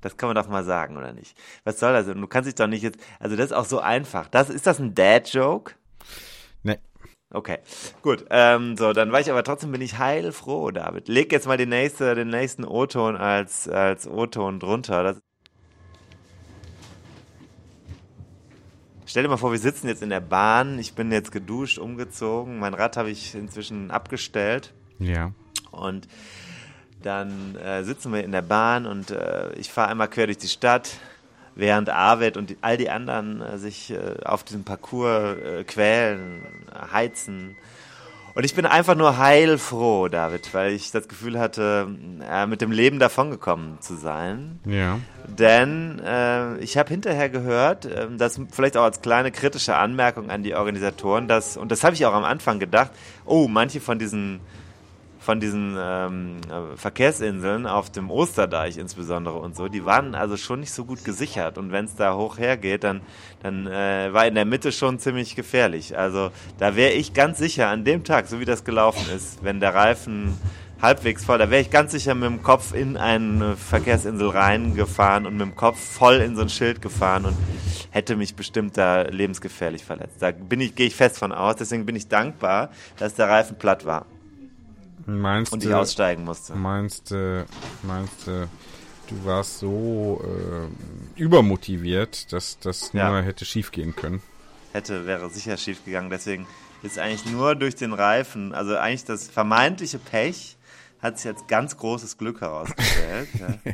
Das 0.00 0.18
kann 0.18 0.28
man 0.28 0.36
doch 0.36 0.48
mal 0.48 0.64
sagen, 0.64 0.98
oder 0.98 1.14
nicht? 1.14 1.34
Was 1.64 1.80
soll 1.80 1.94
das? 1.94 2.06
Du 2.06 2.26
kannst 2.26 2.46
dich 2.46 2.54
doch 2.54 2.66
nicht 2.66 2.82
jetzt, 2.82 3.00
also 3.18 3.36
das 3.36 3.46
ist 3.46 3.52
auch 3.52 3.64
so 3.64 3.80
einfach. 3.80 4.28
Das, 4.28 4.50
ist 4.50 4.66
das 4.66 4.78
ein 4.78 4.94
Dad-Joke? 4.94 5.72
Nee. 6.62 6.78
Okay, 7.30 7.58
gut. 8.02 8.26
Ähm, 8.28 8.76
so, 8.76 8.92
dann 8.92 9.12
war 9.12 9.20
ich 9.20 9.30
aber 9.30 9.42
trotzdem 9.42 9.72
bin 9.72 9.80
ich 9.80 9.98
heilfroh, 9.98 10.70
David. 10.72 11.08
Leg 11.08 11.32
jetzt 11.32 11.46
mal 11.46 11.56
die 11.56 11.64
nächste, 11.64 12.14
den 12.14 12.28
nächsten 12.28 12.64
O-Ton 12.64 13.16
als, 13.16 13.66
als 13.66 14.06
O-Ton 14.06 14.60
drunter. 14.60 15.02
Das 15.02 15.22
stell 19.06 19.22
dir 19.22 19.30
mal 19.30 19.36
vor, 19.36 19.52
wir 19.52 19.58
sitzen 19.58 19.88
jetzt 19.88 20.02
in 20.02 20.10
der 20.10 20.20
Bahn, 20.20 20.78
ich 20.78 20.94
bin 20.94 21.10
jetzt 21.12 21.32
geduscht, 21.32 21.78
umgezogen, 21.78 22.58
mein 22.58 22.74
Rad 22.74 22.96
habe 22.96 23.10
ich 23.10 23.34
inzwischen 23.34 23.90
abgestellt. 23.90 24.74
Ja. 24.98 25.32
Und 25.74 26.08
dann 27.02 27.56
äh, 27.56 27.84
sitzen 27.84 28.12
wir 28.12 28.24
in 28.24 28.32
der 28.32 28.42
Bahn 28.42 28.86
und 28.86 29.10
äh, 29.10 29.52
ich 29.54 29.70
fahre 29.70 29.90
einmal 29.90 30.08
quer 30.08 30.26
durch 30.26 30.38
die 30.38 30.48
Stadt, 30.48 30.90
während 31.54 31.90
Arvid 31.90 32.36
und 32.36 32.50
die, 32.50 32.56
all 32.60 32.76
die 32.76 32.90
anderen 32.90 33.40
äh, 33.40 33.58
sich 33.58 33.90
äh, 33.90 34.16
auf 34.24 34.44
diesem 34.44 34.64
Parcours 34.64 35.38
äh, 35.38 35.64
quälen, 35.64 36.42
heizen. 36.92 37.56
Und 38.34 38.42
ich 38.42 38.54
bin 38.56 38.66
einfach 38.66 38.96
nur 38.96 39.18
heilfroh, 39.18 40.08
David, 40.08 40.52
weil 40.54 40.72
ich 40.72 40.90
das 40.90 41.06
Gefühl 41.06 41.38
hatte, 41.38 41.86
äh, 42.28 42.46
mit 42.46 42.60
dem 42.60 42.72
Leben 42.72 42.98
davongekommen 42.98 43.80
zu 43.80 43.94
sein. 43.94 44.58
Ja. 44.64 44.98
Denn 45.28 46.02
ich 46.60 46.76
habe 46.76 46.90
hinterher 46.90 47.30
gehört, 47.30 47.88
dass 48.18 48.38
vielleicht 48.50 48.76
auch 48.76 48.82
als 48.82 49.00
kleine 49.00 49.30
kritische 49.30 49.76
Anmerkung 49.76 50.30
an 50.30 50.42
die 50.42 50.54
Organisatoren, 50.54 51.28
dass, 51.28 51.56
und 51.56 51.70
das 51.70 51.82
habe 51.82 51.94
ich 51.94 52.04
auch 52.04 52.12
am 52.12 52.24
Anfang 52.24 52.58
gedacht, 52.58 52.90
oh, 53.24 53.48
manche 53.48 53.80
von 53.80 53.98
diesen 53.98 54.40
von 55.24 55.40
diesen 55.40 55.74
ähm, 55.80 56.36
Verkehrsinseln 56.76 57.66
auf 57.66 57.90
dem 57.90 58.10
Osterdeich 58.10 58.76
insbesondere 58.76 59.36
und 59.36 59.56
so, 59.56 59.68
die 59.68 59.86
waren 59.86 60.14
also 60.14 60.36
schon 60.36 60.60
nicht 60.60 60.72
so 60.72 60.84
gut 60.84 61.02
gesichert. 61.02 61.56
Und 61.56 61.72
wenn 61.72 61.86
es 61.86 61.96
da 61.96 62.14
hoch 62.14 62.36
hergeht, 62.36 62.84
dann, 62.84 63.00
dann 63.42 63.66
äh, 63.66 64.12
war 64.12 64.26
in 64.26 64.34
der 64.34 64.44
Mitte 64.44 64.70
schon 64.70 64.98
ziemlich 64.98 65.34
gefährlich. 65.34 65.96
Also 65.96 66.30
da 66.58 66.76
wäre 66.76 66.92
ich 66.92 67.14
ganz 67.14 67.38
sicher 67.38 67.68
an 67.68 67.84
dem 67.84 68.04
Tag, 68.04 68.26
so 68.26 68.38
wie 68.38 68.44
das 68.44 68.64
gelaufen 68.64 69.06
ist, 69.16 69.42
wenn 69.42 69.60
der 69.60 69.74
Reifen 69.74 70.38
halbwegs 70.82 71.24
voll, 71.24 71.38
da 71.38 71.50
wäre 71.50 71.62
ich 71.62 71.70
ganz 71.70 71.92
sicher 71.92 72.14
mit 72.14 72.28
dem 72.28 72.42
Kopf 72.42 72.74
in 72.74 72.98
eine 72.98 73.56
Verkehrsinsel 73.56 74.28
reingefahren 74.28 75.24
und 75.24 75.38
mit 75.38 75.46
dem 75.46 75.56
Kopf 75.56 75.78
voll 75.78 76.16
in 76.16 76.36
so 76.36 76.42
ein 76.42 76.50
Schild 76.50 76.82
gefahren 76.82 77.24
und 77.24 77.36
hätte 77.90 78.16
mich 78.16 78.36
bestimmt 78.36 78.76
da 78.76 79.02
lebensgefährlich 79.02 79.82
verletzt. 79.82 80.16
Da 80.20 80.32
bin 80.32 80.60
ich, 80.60 80.74
gehe 80.74 80.86
ich 80.86 80.94
fest 80.94 81.18
von 81.18 81.32
aus. 81.32 81.56
Deswegen 81.56 81.86
bin 81.86 81.96
ich 81.96 82.08
dankbar, 82.08 82.68
dass 82.98 83.14
der 83.14 83.30
Reifen 83.30 83.56
platt 83.56 83.86
war. 83.86 84.04
Meinst 85.06 85.52
und 85.52 85.64
ich 85.64 85.74
aussteigen 85.74 86.24
musste. 86.24 86.54
Meinst 86.54 87.10
du, 87.10 87.46
meinst 87.82 88.26
du, 88.26 88.48
du 89.08 89.24
warst 89.24 89.58
so 89.58 90.22
äh, 90.24 91.20
übermotiviert, 91.20 92.32
dass 92.32 92.58
das 92.58 92.92
ja. 92.92 93.10
nur 93.10 93.22
hätte 93.22 93.44
schief 93.44 93.70
gehen 93.70 93.94
können? 93.94 94.22
Hätte, 94.72 95.06
wäre 95.06 95.30
sicher 95.30 95.56
schief 95.56 95.84
gegangen. 95.84 96.10
Deswegen 96.10 96.46
ist 96.82 96.98
eigentlich 96.98 97.30
nur 97.30 97.54
durch 97.54 97.74
den 97.74 97.92
Reifen, 97.92 98.54
also 98.54 98.76
eigentlich 98.76 99.04
das 99.04 99.28
vermeintliche 99.28 99.98
Pech, 99.98 100.56
hat 101.04 101.18
sich 101.18 101.30
als 101.30 101.46
ganz 101.46 101.76
großes 101.76 102.16
Glück 102.16 102.40
herausgestellt. 102.40 103.28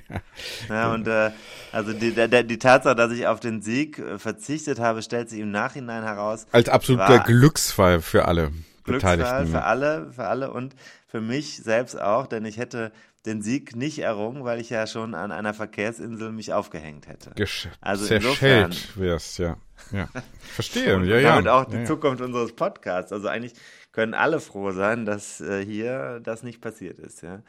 ja. 0.69 0.75
ja. 0.75 0.93
und 0.93 1.07
äh, 1.07 1.31
also 1.71 1.93
die, 1.93 2.13
die, 2.13 2.47
die 2.47 2.59
Tatsache, 2.59 2.97
dass 2.97 3.13
ich 3.13 3.29
auf 3.29 3.39
den 3.39 3.63
Sieg 3.63 4.01
äh, 4.01 4.19
verzichtet 4.19 4.81
habe, 4.81 5.01
stellt 5.01 5.31
sich 5.31 5.39
im 5.39 5.53
Nachhinein 5.53 6.03
heraus. 6.03 6.47
Als 6.51 6.69
absoluter 6.69 7.21
Glücksfall 7.21 8.01
für 8.01 8.27
alle. 8.27 8.51
Glücksfall 8.83 9.47
für 9.47 9.63
alle, 9.63 10.11
für 10.13 10.27
alle 10.27 10.51
und 10.51 10.75
für 11.11 11.21
mich 11.21 11.57
selbst 11.57 12.01
auch, 12.01 12.27
denn 12.27 12.45
ich 12.45 12.57
hätte 12.57 12.93
den 13.27 13.43
Sieg 13.43 13.77
nicht 13.77 13.99
errungen, 13.99 14.45
weil 14.45 14.61
ich 14.61 14.71
ja 14.71 14.87
schon 14.87 15.15
an 15.15 15.33
einer 15.33 15.53
Verkehrsinsel 15.53 16.33
mich 16.33 16.53
aufgehängt 16.53 17.09
hätte. 17.09 17.33
Gesch 17.35 17.69
also 17.81 18.07
zerschellt 18.07 18.97
wärst, 18.99 19.39
ja. 19.39 19.57
Ja, 19.93 20.09
verstehe. 20.55 20.97
und 20.97 21.05
ja, 21.05 21.19
ja. 21.19 21.31
Damit 21.31 21.49
auch 21.49 21.65
die 21.65 21.79
ja, 21.79 21.85
Zukunft 21.85 22.23
unseres 22.23 22.55
Podcasts. 22.55 23.13
Also 23.13 23.29
eigentlich 23.29 23.55
können 23.93 24.15
alle 24.15 24.41
froh 24.41 24.71
sein, 24.71 25.05
dass 25.05 25.41
äh, 25.41 25.65
hier 25.65 26.21
das 26.23 26.43
nicht 26.43 26.61
passiert 26.61 26.99
ist, 26.99 27.23
ja. 27.23 27.43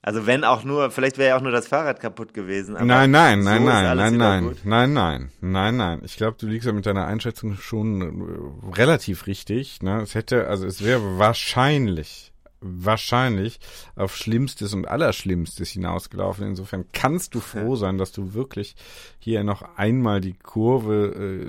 Also 0.00 0.26
wenn 0.26 0.44
auch 0.44 0.62
nur, 0.62 0.92
vielleicht 0.92 1.18
wäre 1.18 1.30
ja 1.30 1.36
auch 1.36 1.42
nur 1.42 1.50
das 1.50 1.66
Fahrrad 1.66 1.98
kaputt 1.98 2.32
gewesen. 2.32 2.74
nein, 2.74 3.10
nein, 3.10 3.10
nein, 3.10 3.42
so 3.42 3.48
nein, 3.50 3.96
nein, 3.96 4.16
nein, 4.16 4.56
nein, 4.64 4.92
nein, 4.92 5.32
nein, 5.40 5.76
nein. 5.76 6.00
Ich 6.04 6.16
glaube, 6.16 6.36
du 6.38 6.46
liegst 6.46 6.66
ja 6.66 6.72
mit 6.72 6.86
deiner 6.86 7.06
Einschätzung 7.06 7.56
schon 7.56 8.62
äh, 8.70 8.76
relativ 8.76 9.26
richtig. 9.26 9.82
Ne? 9.82 10.00
Es 10.02 10.14
hätte, 10.14 10.46
also 10.46 10.66
es 10.66 10.84
wäre 10.84 11.18
wahrscheinlich, 11.18 12.27
wahrscheinlich 12.60 13.60
auf 13.96 14.16
Schlimmstes 14.16 14.74
und 14.74 14.88
Allerschlimmstes 14.88 15.70
hinausgelaufen. 15.70 16.46
Insofern 16.46 16.86
kannst 16.92 17.34
du 17.34 17.40
froh 17.40 17.76
sein, 17.76 17.98
dass 17.98 18.12
du 18.12 18.34
wirklich 18.34 18.74
hier 19.18 19.44
noch 19.44 19.76
einmal 19.76 20.20
die 20.20 20.34
Kurve, 20.34 21.46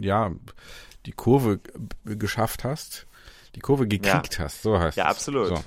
äh, 0.00 0.04
ja, 0.04 0.32
die 1.06 1.12
Kurve 1.12 1.60
geschafft 2.04 2.64
hast, 2.64 3.06
die 3.54 3.60
Kurve 3.60 3.86
gekriegt 3.86 4.38
ja. 4.38 4.44
hast. 4.44 4.62
So 4.62 4.78
heißt 4.78 4.96
ja, 4.96 5.04
es. 5.04 5.06
Ja, 5.06 5.10
absolut. 5.10 5.48
So. 5.48 5.64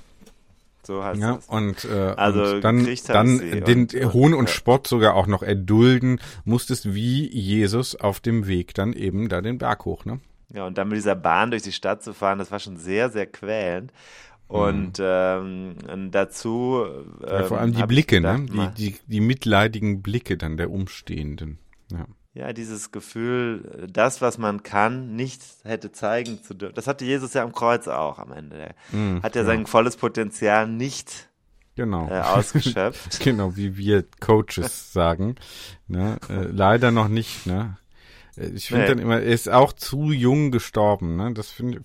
So 0.86 1.02
heißt 1.02 1.20
ja, 1.20 1.36
es. 1.36 1.46
Und, 1.46 1.84
äh, 1.84 2.14
also 2.16 2.56
und 2.56 2.60
dann, 2.62 2.86
dann 3.06 3.38
den 3.38 3.82
und, 3.82 4.12
Hohn 4.12 4.34
und 4.34 4.48
Spott 4.48 4.86
sogar 4.86 5.14
auch 5.14 5.26
noch 5.26 5.42
erdulden 5.42 6.20
musstest, 6.44 6.94
wie 6.94 7.28
Jesus 7.28 7.96
auf 7.96 8.20
dem 8.20 8.46
Weg 8.46 8.72
dann 8.74 8.92
eben 8.92 9.28
da 9.28 9.40
den 9.40 9.58
Berg 9.58 9.84
hoch, 9.84 10.04
ne? 10.04 10.20
Ja, 10.56 10.66
und 10.66 10.78
dann 10.78 10.88
mit 10.88 10.96
dieser 10.96 11.14
Bahn 11.14 11.50
durch 11.50 11.62
die 11.62 11.72
Stadt 11.72 12.02
zu 12.02 12.14
fahren, 12.14 12.38
das 12.38 12.50
war 12.50 12.58
schon 12.58 12.76
sehr, 12.76 13.10
sehr 13.10 13.26
quälend. 13.26 13.92
Und 14.48 14.98
mhm. 14.98 15.76
ähm, 15.88 16.10
dazu. 16.10 16.84
Ähm, 17.22 17.28
ja, 17.28 17.44
vor 17.44 17.58
allem 17.58 17.72
die 17.72 17.82
Blicke, 17.82 18.20
ne? 18.20 18.46
Die, 18.48 18.92
die, 18.92 18.98
die 19.06 19.20
mitleidigen 19.20 20.02
Blicke 20.02 20.36
dann 20.36 20.56
der 20.56 20.70
Umstehenden. 20.70 21.58
Ja 21.90 22.06
ja, 22.36 22.52
dieses 22.52 22.92
Gefühl, 22.92 23.88
das, 23.90 24.20
was 24.20 24.36
man 24.36 24.62
kann, 24.62 25.16
nicht 25.16 25.40
hätte 25.64 25.90
zeigen 25.90 26.42
zu 26.42 26.52
dürfen. 26.52 26.74
Das 26.74 26.86
hatte 26.86 27.06
Jesus 27.06 27.32
ja 27.32 27.42
am 27.42 27.52
Kreuz 27.52 27.88
auch 27.88 28.18
am 28.18 28.30
Ende. 28.30 28.56
Er 28.56 28.74
mm, 28.96 29.22
hat 29.22 29.34
ja 29.34 29.42
genau. 29.42 29.54
sein 29.54 29.66
volles 29.66 29.96
Potenzial 29.96 30.68
nicht 30.68 31.30
genau. 31.76 32.10
Äh, 32.10 32.20
ausgeschöpft. 32.20 33.20
genau, 33.20 33.56
wie 33.56 33.78
wir 33.78 34.04
Coaches 34.20 34.92
sagen. 34.92 35.36
Ne? 35.88 36.18
Äh, 36.28 36.42
leider 36.48 36.90
noch 36.90 37.08
nicht, 37.08 37.46
ne? 37.46 37.78
Ich 38.36 38.68
finde 38.68 38.82
nee. 38.82 38.88
dann 38.88 38.98
immer, 38.98 39.20
er 39.20 39.32
ist 39.32 39.48
auch 39.48 39.72
zu 39.72 40.12
jung 40.12 40.50
gestorben, 40.50 41.16
ne? 41.16 41.32
Das 41.32 41.50
find, 41.50 41.80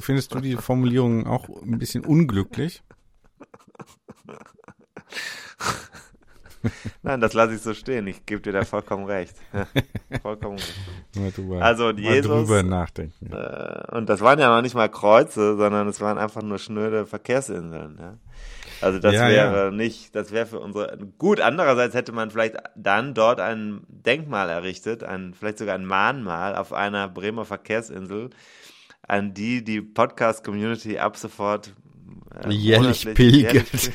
findest 0.00 0.34
du 0.34 0.40
die 0.40 0.56
Formulierung 0.56 1.26
auch 1.26 1.48
ein 1.62 1.78
bisschen 1.78 2.04
unglücklich? 2.04 2.82
Nein, 7.02 7.20
das 7.20 7.32
lasse 7.32 7.54
ich 7.54 7.62
so 7.62 7.72
stehen. 7.72 8.06
Ich 8.06 8.26
gebe 8.26 8.40
dir 8.42 8.52
da 8.52 8.64
vollkommen 8.64 9.06
recht. 9.06 9.34
vollkommen 10.22 10.58
recht. 11.16 11.38
also 11.60 11.90
Jesus. 11.90 12.30
drüber 12.30 12.62
nachdenken. 12.62 13.32
Äh, 13.32 13.96
und 13.96 14.08
das 14.08 14.20
waren 14.20 14.38
ja 14.38 14.54
noch 14.54 14.62
nicht 14.62 14.74
mal 14.74 14.88
Kreuze, 14.88 15.56
sondern 15.56 15.88
es 15.88 16.00
waren 16.00 16.18
einfach 16.18 16.42
nur 16.42 16.58
schnöde 16.58 17.06
Verkehrsinseln. 17.06 17.96
Ja? 17.98 18.18
Also 18.80 18.98
das 18.98 19.14
ja, 19.14 19.28
wäre 19.28 19.64
ja. 19.66 19.70
nicht, 19.70 20.14
das 20.14 20.32
wäre 20.32 20.46
für 20.46 20.60
unsere 20.60 20.98
gut. 21.18 21.40
Andererseits 21.40 21.94
hätte 21.94 22.12
man 22.12 22.30
vielleicht 22.30 22.56
dann 22.76 23.14
dort 23.14 23.40
ein 23.40 23.82
Denkmal 23.88 24.48
errichtet, 24.48 25.02
ein 25.02 25.34
vielleicht 25.34 25.58
sogar 25.58 25.74
ein 25.74 25.84
Mahnmal 25.84 26.54
auf 26.54 26.72
einer 26.72 27.08
Bremer 27.08 27.44
Verkehrsinsel, 27.44 28.30
an 29.06 29.34
die 29.34 29.64
die 29.64 29.80
Podcast 29.80 30.44
Community 30.44 30.98
ab 30.98 31.16
sofort 31.16 31.74
äh, 32.44 32.50
jährlich 32.50 33.06
pilgert. 33.14 33.66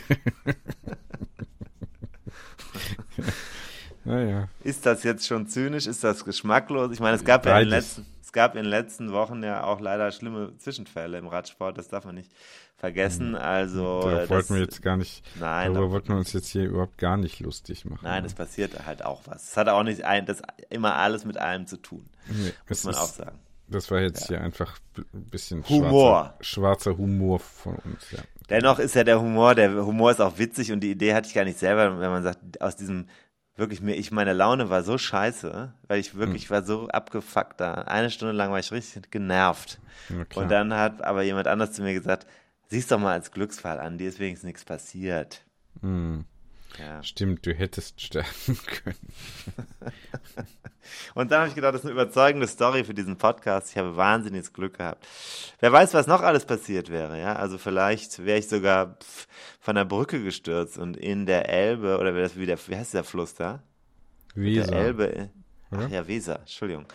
Naja. 4.05 4.49
Ist 4.63 4.85
das 4.85 5.03
jetzt 5.03 5.27
schon 5.27 5.47
zynisch? 5.47 5.87
Ist 5.87 6.03
das 6.03 6.25
geschmacklos? 6.25 6.91
Ich 6.91 6.99
meine, 6.99 7.15
es 7.15 7.23
gab 7.23 7.45
ja 7.45 7.57
in 7.59 7.65
den 7.65 7.69
letzten, 7.69 8.05
gab 8.33 8.55
in 8.55 8.63
den 8.63 8.69
letzten 8.69 9.11
Wochen 9.13 9.41
ja 9.43 9.63
auch 9.63 9.79
leider 9.79 10.11
schlimme 10.11 10.57
Zwischenfälle 10.57 11.17
im 11.17 11.27
Radsport. 11.27 11.77
Das 11.77 11.87
darf 11.87 12.05
man 12.05 12.15
nicht 12.15 12.31
vergessen. 12.75 13.29
Hm. 13.29 13.35
Also 13.35 14.01
da 14.01 14.29
wollten 14.29 14.55
wir 14.55 14.61
jetzt 14.61 14.81
gar 14.81 14.97
nicht. 14.97 15.23
Nein, 15.39 15.73
darüber 15.73 15.91
wollten 15.91 16.09
wir 16.09 16.17
uns 16.17 16.33
jetzt 16.33 16.49
hier 16.49 16.65
überhaupt 16.65 16.97
gar 16.97 17.15
nicht 17.15 17.39
lustig 17.39 17.85
machen. 17.85 18.01
Nein, 18.03 18.25
es 18.25 18.33
passiert 18.33 18.85
halt 18.85 19.05
auch 19.05 19.21
was. 19.25 19.51
Es 19.51 19.57
hat 19.57 19.69
auch 19.69 19.83
nicht 19.83 20.03
ein, 20.03 20.25
das 20.25 20.41
immer 20.69 20.95
alles 20.95 21.23
mit 21.23 21.37
allem 21.37 21.65
zu 21.67 21.77
tun. 21.77 22.09
Nee, 22.27 22.51
muss 22.67 22.83
man 22.83 22.93
ist, 22.93 22.99
auch 22.99 23.05
sagen. 23.07 23.39
Das 23.69 23.89
war 23.89 24.01
jetzt 24.01 24.21
ja. 24.23 24.27
hier 24.27 24.41
einfach 24.41 24.77
ein 24.95 25.29
bisschen 25.29 25.63
Humor. 25.69 26.35
Schwarzer, 26.39 26.43
schwarzer 26.43 26.97
Humor 26.97 27.39
von 27.39 27.75
uns, 27.75 28.11
ja. 28.11 28.19
Dennoch 28.49 28.77
ist 28.79 28.93
ja 28.93 29.05
der 29.05 29.21
Humor, 29.21 29.55
der 29.55 29.85
Humor 29.85 30.11
ist 30.11 30.19
auch 30.19 30.37
witzig 30.37 30.71
und 30.73 30.81
die 30.81 30.91
Idee 30.91 31.13
hatte 31.13 31.29
ich 31.29 31.33
gar 31.33 31.45
nicht 31.45 31.57
selber, 31.57 31.99
wenn 31.99 32.09
man 32.09 32.23
sagt, 32.23 32.61
aus 32.61 32.75
diesem 32.75 33.07
wirklich 33.55 33.81
mir, 33.81 33.95
ich 33.95 34.11
meine 34.11 34.33
Laune 34.33 34.69
war 34.69 34.83
so 34.83 34.97
scheiße, 34.97 35.73
weil 35.87 35.99
ich 35.99 36.15
wirklich 36.15 36.45
hm. 36.45 36.49
war 36.49 36.63
so 36.63 36.87
abgefuckt 36.87 37.59
da. 37.59 37.73
Eine 37.73 38.09
Stunde 38.09 38.33
lang 38.33 38.51
war 38.51 38.59
ich 38.59 38.71
richtig 38.71 39.11
genervt. 39.11 39.79
Ja, 40.09 40.41
und 40.41 40.49
dann 40.49 40.73
hat 40.73 41.03
aber 41.03 41.23
jemand 41.23 41.47
anders 41.47 41.73
zu 41.73 41.83
mir 41.83 41.93
gesagt, 41.93 42.27
siehst 42.69 42.91
doch 42.91 42.99
mal 42.99 43.13
als 43.13 43.31
Glücksfall 43.31 43.79
an, 43.79 43.97
dir 43.97 44.09
ist 44.09 44.19
wenigstens 44.19 44.47
nichts 44.47 44.65
passiert. 44.65 45.43
Hm. 45.81 46.25
Ja. 46.79 47.03
Stimmt, 47.03 47.45
du 47.45 47.53
hättest 47.53 48.01
sterben 48.01 48.27
können. 48.83 48.97
Und 51.15 51.31
dann 51.31 51.39
habe 51.39 51.49
ich 51.49 51.55
gedacht, 51.55 51.73
das 51.73 51.81
ist 51.81 51.85
eine 51.85 51.93
überzeugende 51.93 52.47
Story 52.47 52.83
für 52.83 52.93
diesen 52.93 53.17
Podcast. 53.17 53.71
Ich 53.71 53.77
habe 53.77 53.95
wahnsinniges 53.95 54.53
Glück 54.53 54.77
gehabt. 54.77 55.07
Wer 55.59 55.71
weiß, 55.71 55.93
was 55.93 56.07
noch 56.07 56.21
alles 56.21 56.45
passiert 56.45 56.89
wäre, 56.89 57.19
ja? 57.19 57.35
Also 57.35 57.57
vielleicht 57.57 58.25
wäre 58.25 58.39
ich 58.39 58.47
sogar 58.47 58.97
von 59.59 59.75
der 59.75 59.85
Brücke 59.85 60.23
gestürzt 60.23 60.77
und 60.77 60.97
in 60.97 61.25
der 61.25 61.49
Elbe, 61.49 61.97
oder 61.99 62.13
wäre 62.13 62.23
das 62.23 62.37
wie 62.37 62.45
der, 62.45 62.57
wie 62.67 62.75
heißt 62.75 62.93
der 62.93 63.03
Fluss 63.03 63.35
da? 63.35 63.63
Weser. 64.35 64.71
Der 64.71 64.79
Elbe. 64.79 65.29
Ach 65.71 65.89
ja, 65.89 66.07
Weser, 66.07 66.39
Entschuldigung. 66.39 66.85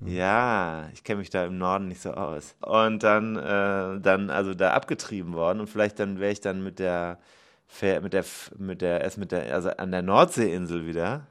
Hm. 0.00 0.08
Ja, 0.08 0.88
ich 0.92 1.04
kenne 1.04 1.18
mich 1.18 1.30
da 1.30 1.44
im 1.44 1.58
Norden 1.58 1.88
nicht 1.88 2.00
so 2.00 2.12
aus. 2.12 2.56
Und 2.60 3.02
dann, 3.02 3.36
äh, 3.36 4.00
dann 4.00 4.30
also 4.30 4.54
da 4.54 4.72
abgetrieben 4.72 5.34
worden 5.34 5.60
und 5.60 5.68
vielleicht 5.68 5.98
dann 5.98 6.18
wäre 6.18 6.32
ich 6.32 6.40
dann 6.40 6.62
mit 6.62 6.78
der, 6.78 7.18
mit 7.82 8.12
der, 8.12 8.24
mit 8.58 8.80
der, 8.82 9.00
erst 9.00 9.18
mit 9.18 9.32
der, 9.32 9.52
also 9.54 9.70
an 9.70 9.90
der 9.90 10.02
Nordseeinsel 10.02 10.86
wieder 10.86 11.26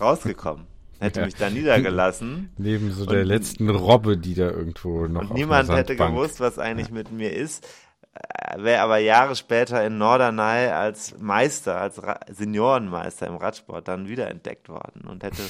rausgekommen. 0.00 0.66
hätte 0.98 1.20
ja. 1.20 1.26
mich 1.26 1.34
da 1.34 1.50
niedergelassen. 1.50 2.50
Neben 2.58 2.92
so 2.92 3.06
der 3.06 3.24
letzten 3.24 3.68
Robbe, 3.68 4.16
die 4.16 4.34
da 4.34 4.50
irgendwo 4.50 5.06
noch 5.06 5.22
Und 5.22 5.34
niemand 5.34 5.70
hätte 5.70 5.96
gewusst, 5.96 6.40
was 6.40 6.58
eigentlich 6.58 6.88
ja. 6.88 6.94
mit 6.94 7.12
mir 7.12 7.32
ist. 7.32 7.66
Äh, 8.14 8.62
Wäre 8.62 8.82
aber 8.82 8.98
Jahre 8.98 9.36
später 9.36 9.84
in 9.84 9.98
Norderney 9.98 10.68
als 10.68 11.18
Meister, 11.18 11.80
als 11.80 12.02
Ra 12.02 12.20
Seniorenmeister 12.30 13.26
im 13.26 13.36
Radsport 13.36 13.88
dann 13.88 14.08
wiederentdeckt 14.08 14.68
worden 14.68 15.02
und 15.08 15.22
hätte 15.22 15.42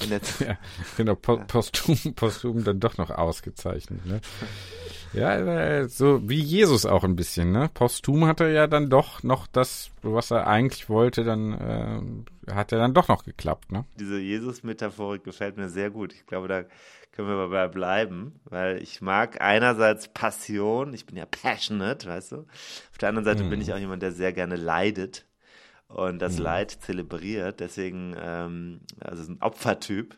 ja, 0.44 0.58
genau, 0.96 1.14
po 1.14 1.38
posthum, 1.46 2.14
posthum 2.14 2.64
dann 2.64 2.80
doch 2.80 2.96
noch 2.96 3.10
ausgezeichnet. 3.10 4.04
Ne? 4.06 4.20
Ja, 5.14 5.36
äh, 5.36 5.88
so 5.88 6.28
wie 6.28 6.40
Jesus 6.40 6.86
auch 6.86 7.04
ein 7.04 7.16
bisschen, 7.16 7.52
ne? 7.52 7.70
Posthum 7.72 8.26
hat 8.26 8.40
er 8.40 8.50
ja 8.50 8.66
dann 8.66 8.90
doch 8.90 9.22
noch 9.22 9.46
das, 9.46 9.90
was 10.02 10.30
er 10.30 10.46
eigentlich 10.46 10.88
wollte, 10.88 11.24
dann 11.24 12.26
äh, 12.46 12.52
hat 12.52 12.72
er 12.72 12.78
dann 12.78 12.94
doch 12.94 13.08
noch 13.08 13.24
geklappt, 13.24 13.72
ne? 13.72 13.84
Diese 13.98 14.18
Jesus-Metaphorik 14.18 15.24
gefällt 15.24 15.56
mir 15.56 15.68
sehr 15.68 15.90
gut. 15.90 16.12
Ich 16.12 16.26
glaube, 16.26 16.48
da 16.48 16.64
können 17.12 17.28
wir 17.28 17.36
dabei 17.36 17.68
bleiben, 17.68 18.40
weil 18.44 18.82
ich 18.82 19.00
mag 19.00 19.40
einerseits 19.40 20.08
Passion, 20.08 20.92
ich 20.94 21.06
bin 21.06 21.16
ja 21.16 21.26
passionate, 21.26 22.08
weißt 22.08 22.32
du? 22.32 22.36
Auf 22.38 22.98
der 23.00 23.08
anderen 23.10 23.24
Seite 23.24 23.44
hm. 23.44 23.50
bin 23.50 23.60
ich 23.60 23.72
auch 23.72 23.78
jemand, 23.78 24.02
der 24.02 24.12
sehr 24.12 24.32
gerne 24.32 24.56
leidet 24.56 25.24
und 25.86 26.18
das 26.18 26.36
hm. 26.36 26.42
Leid 26.42 26.70
zelebriert. 26.72 27.60
Deswegen, 27.60 28.16
ähm, 28.20 28.80
also 29.00 29.30
ein 29.30 29.40
Opfertyp, 29.40 30.16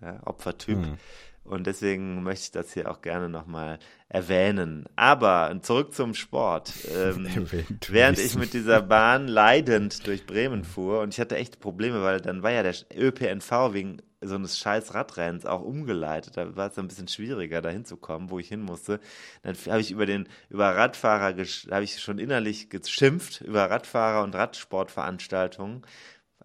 ja, 0.00 0.20
Opfertyp. 0.24 0.84
Hm. 0.84 0.98
Und 1.44 1.66
deswegen 1.66 2.22
möchte 2.22 2.44
ich 2.44 2.50
das 2.52 2.72
hier 2.72 2.90
auch 2.90 3.02
gerne 3.02 3.28
nochmal 3.28 3.78
erwähnen. 4.08 4.86
Aber 4.96 5.54
zurück 5.60 5.92
zum 5.92 6.14
Sport. 6.14 6.72
Ähm, 6.96 7.28
während 7.88 8.18
ich 8.18 8.34
mit 8.36 8.54
dieser 8.54 8.80
Bahn 8.80 9.28
leidend 9.28 10.06
durch 10.06 10.24
Bremen 10.24 10.64
fuhr 10.64 11.00
und 11.00 11.12
ich 11.12 11.20
hatte 11.20 11.36
echt 11.36 11.60
Probleme, 11.60 12.02
weil 12.02 12.20
dann 12.20 12.42
war 12.42 12.50
ja 12.50 12.62
der 12.62 12.74
ÖPNV 12.96 13.72
wegen 13.72 13.98
so 14.22 14.36
eines 14.36 14.58
scheiß 14.58 14.94
Radrennens 14.94 15.44
auch 15.44 15.60
umgeleitet. 15.60 16.36
Da 16.38 16.56
war 16.56 16.68
es 16.68 16.78
ein 16.78 16.88
bisschen 16.88 17.08
schwieriger, 17.08 17.60
da 17.60 17.68
hinzukommen, 17.68 18.30
wo 18.30 18.38
ich 18.38 18.48
hin 18.48 18.62
musste. 18.62 18.98
Dann 19.42 19.54
habe 19.68 19.80
ich 19.80 19.90
über 19.90 20.06
den, 20.06 20.28
über 20.48 20.74
Radfahrer, 20.74 21.36
habe 21.70 21.84
ich 21.84 22.00
schon 22.00 22.18
innerlich 22.18 22.70
geschimpft, 22.70 23.42
über 23.42 23.70
Radfahrer 23.70 24.22
und 24.24 24.34
Radsportveranstaltungen. 24.34 25.82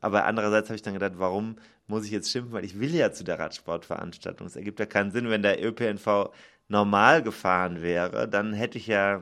Aber 0.01 0.25
andererseits 0.25 0.69
habe 0.69 0.75
ich 0.75 0.81
dann 0.81 0.93
gedacht, 0.93 1.13
warum 1.15 1.57
muss 1.89 2.05
ich 2.05 2.11
jetzt 2.11 2.31
schimpfen, 2.31 2.53
weil 2.53 2.65
ich 2.65 2.79
will 2.79 2.93
ja 2.93 3.11
zu 3.11 3.23
der 3.23 3.39
Radsportveranstaltung. 3.39 4.47
Es 4.47 4.55
ergibt 4.55 4.79
ja 4.79 4.85
keinen 4.85 5.11
Sinn, 5.11 5.29
wenn 5.29 5.41
der 5.41 5.63
ÖPNV 5.63 6.29
normal 6.67 7.23
gefahren 7.23 7.81
wäre, 7.81 8.27
dann 8.27 8.53
hätte 8.53 8.77
ich 8.77 8.87
ja, 8.87 9.21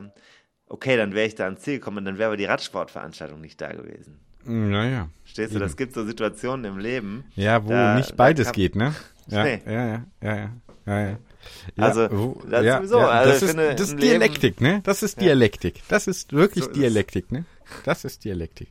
okay, 0.66 0.96
dann 0.96 1.14
wäre 1.14 1.26
ich 1.26 1.34
da 1.34 1.44
ans 1.44 1.62
Ziel 1.62 1.78
gekommen, 1.78 2.04
dann 2.04 2.18
wäre 2.18 2.28
aber 2.28 2.36
die 2.36 2.44
Radsportveranstaltung 2.44 3.40
nicht 3.40 3.60
da 3.60 3.72
gewesen. 3.72 4.20
Naja. 4.44 5.08
Stehst 5.24 5.54
du, 5.54 5.58
das 5.58 5.76
gibt 5.76 5.94
so 5.94 6.04
Situationen 6.04 6.64
im 6.66 6.78
Leben. 6.78 7.24
Ja, 7.34 7.64
wo 7.64 7.70
da, 7.70 7.96
nicht 7.96 8.16
beides 8.16 8.52
geht, 8.52 8.76
ne? 8.76 8.94
Ja, 9.28 9.44
nee. 9.44 9.62
ja, 9.66 9.72
ja, 9.72 10.04
ja, 10.22 10.36
ja, 10.36 10.50
ja, 10.86 11.00
ja. 11.00 11.18
Also, 11.76 12.08
wo, 12.10 12.42
das 12.48 12.64
ja, 12.64 12.76
sowieso. 12.78 12.98
Ja, 12.98 13.08
also 13.08 13.32
das 13.32 13.42
ist, 13.42 13.50
finde, 13.50 13.74
das 13.74 13.88
ist 13.88 14.02
Dialektik, 14.02 14.60
ne? 14.60 14.80
Das 14.84 15.02
ist 15.02 15.20
Dialektik. 15.20 15.82
Das 15.88 16.06
ist 16.06 16.32
wirklich 16.32 16.64
so 16.64 16.70
Dialektik, 16.70 17.32
ne? 17.32 17.44
Das 17.84 18.04
ist 18.04 18.24
Dialektik. 18.24 18.68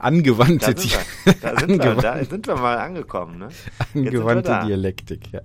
Angewandte 0.00 0.74
da 0.74 0.80
sind, 0.80 0.92
wir, 0.92 1.34
da, 1.34 1.60
sind 1.60 1.82
wir, 1.82 1.94
da 1.94 2.24
sind 2.24 2.46
wir 2.46 2.56
mal 2.56 2.78
angekommen, 2.78 3.38
ne? 3.38 3.48
Angewandte 3.94 4.62
Dialektik, 4.66 5.32
ja. 5.32 5.40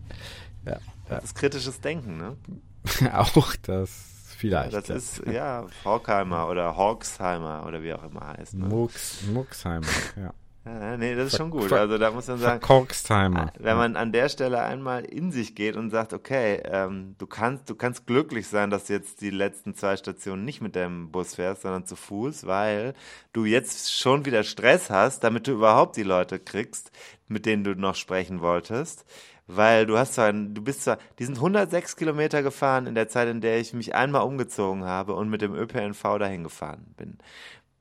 ja. 0.66 0.72
ja. 0.74 0.80
Das 1.10 1.26
ist 1.26 1.36
kritisches 1.36 1.82
Denken, 1.82 2.18
ne? 2.18 2.38
Auch 3.14 3.56
das 3.62 4.16
vielleicht. 4.38 4.74
Das 4.74 4.88
ja. 4.88 4.95
ist, 4.95 5.22
ja, 5.26 5.66
Horkheimer 5.84 6.47
oder 6.49 6.76
Hawksheimer 6.78 7.66
oder 7.66 7.82
wie 7.82 7.93
auch 7.93 8.03
immer 8.03 8.28
heißt. 8.38 8.56
Ne? 8.56 8.68
Mux, 8.68 9.24
Muxheimer, 9.28 9.88
ja. 10.16 10.34
Ja, 10.66 10.97
nee, 10.97 11.13
das 11.13 11.28
ist 11.28 11.38
schon 11.38 11.51
gut. 11.51 11.72
Also 11.72 11.99
da 11.99 12.09
muss 12.09 12.28
man 12.28 12.39
sagen, 12.39 12.59
Korksheimer. 12.59 13.53
wenn 13.59 13.78
man 13.78 13.95
an 13.95 14.11
der 14.11 14.30
Stelle 14.30 14.63
einmal 14.63 15.05
in 15.05 15.32
sich 15.32 15.53
geht 15.53 15.76
und 15.76 15.91
sagt, 15.91 16.11
okay, 16.11 16.59
ähm, 16.66 17.16
du 17.20 17.28
kannst, 17.28 17.70
du 17.70 17.76
kannst 17.76 18.07
glücklich 18.07 18.47
sein, 18.47 18.72
dass 18.72 18.86
du 18.86 18.93
jetzt 18.93 19.22
die 19.22 19.30
letzten 19.30 19.76
zwei 19.76 19.95
Stationen 19.95 20.43
nicht 20.43 20.61
mit 20.61 20.76
dem 20.76 21.11
Bus 21.11 21.36
fährst, 21.36 21.61
sondern 21.61 21.86
zu 21.86 21.95
Fuß, 21.95 22.47
weil 22.47 22.95
du 23.32 23.45
jetzt 23.45 23.93
schon 23.93 24.26
wieder 24.26 24.43
Stress 24.43 24.89
hast, 24.89 25.24
damit 25.24 25.45
du 25.45 25.51
überhaupt 25.51 25.97
die 25.97 26.03
Leute 26.03 26.39
kriegst, 26.39 26.91
mit 27.28 27.45
denen 27.45 27.63
du 27.63 27.76
noch 27.76 27.95
sprechen 27.95 28.41
wolltest 28.41 29.05
weil 29.47 29.86
du 29.86 29.97
hast 29.97 30.16
zwar, 30.16 30.34
du 30.34 30.61
bist 30.61 30.84
zwar, 30.84 30.97
die 31.20 31.26
sind 31.26 31.36
106 31.36 31.95
Kilometer 31.95 32.41
gefahren 32.41 32.88
in 32.88 32.95
der 32.95 33.07
Zeit, 33.07 33.28
in 33.28 33.41
der 33.41 33.59
ich 33.59 33.74
mich 33.74 33.93
einmal 33.93 34.24
umgezogen 34.24 34.86
habe 34.86 35.13
und 35.13 35.30
mit 35.30 35.41
dem 35.41 35.53
ÖPNV 35.53 36.18
dahin 36.18 36.43
gefahren 36.43 36.93
bin. 36.97 37.20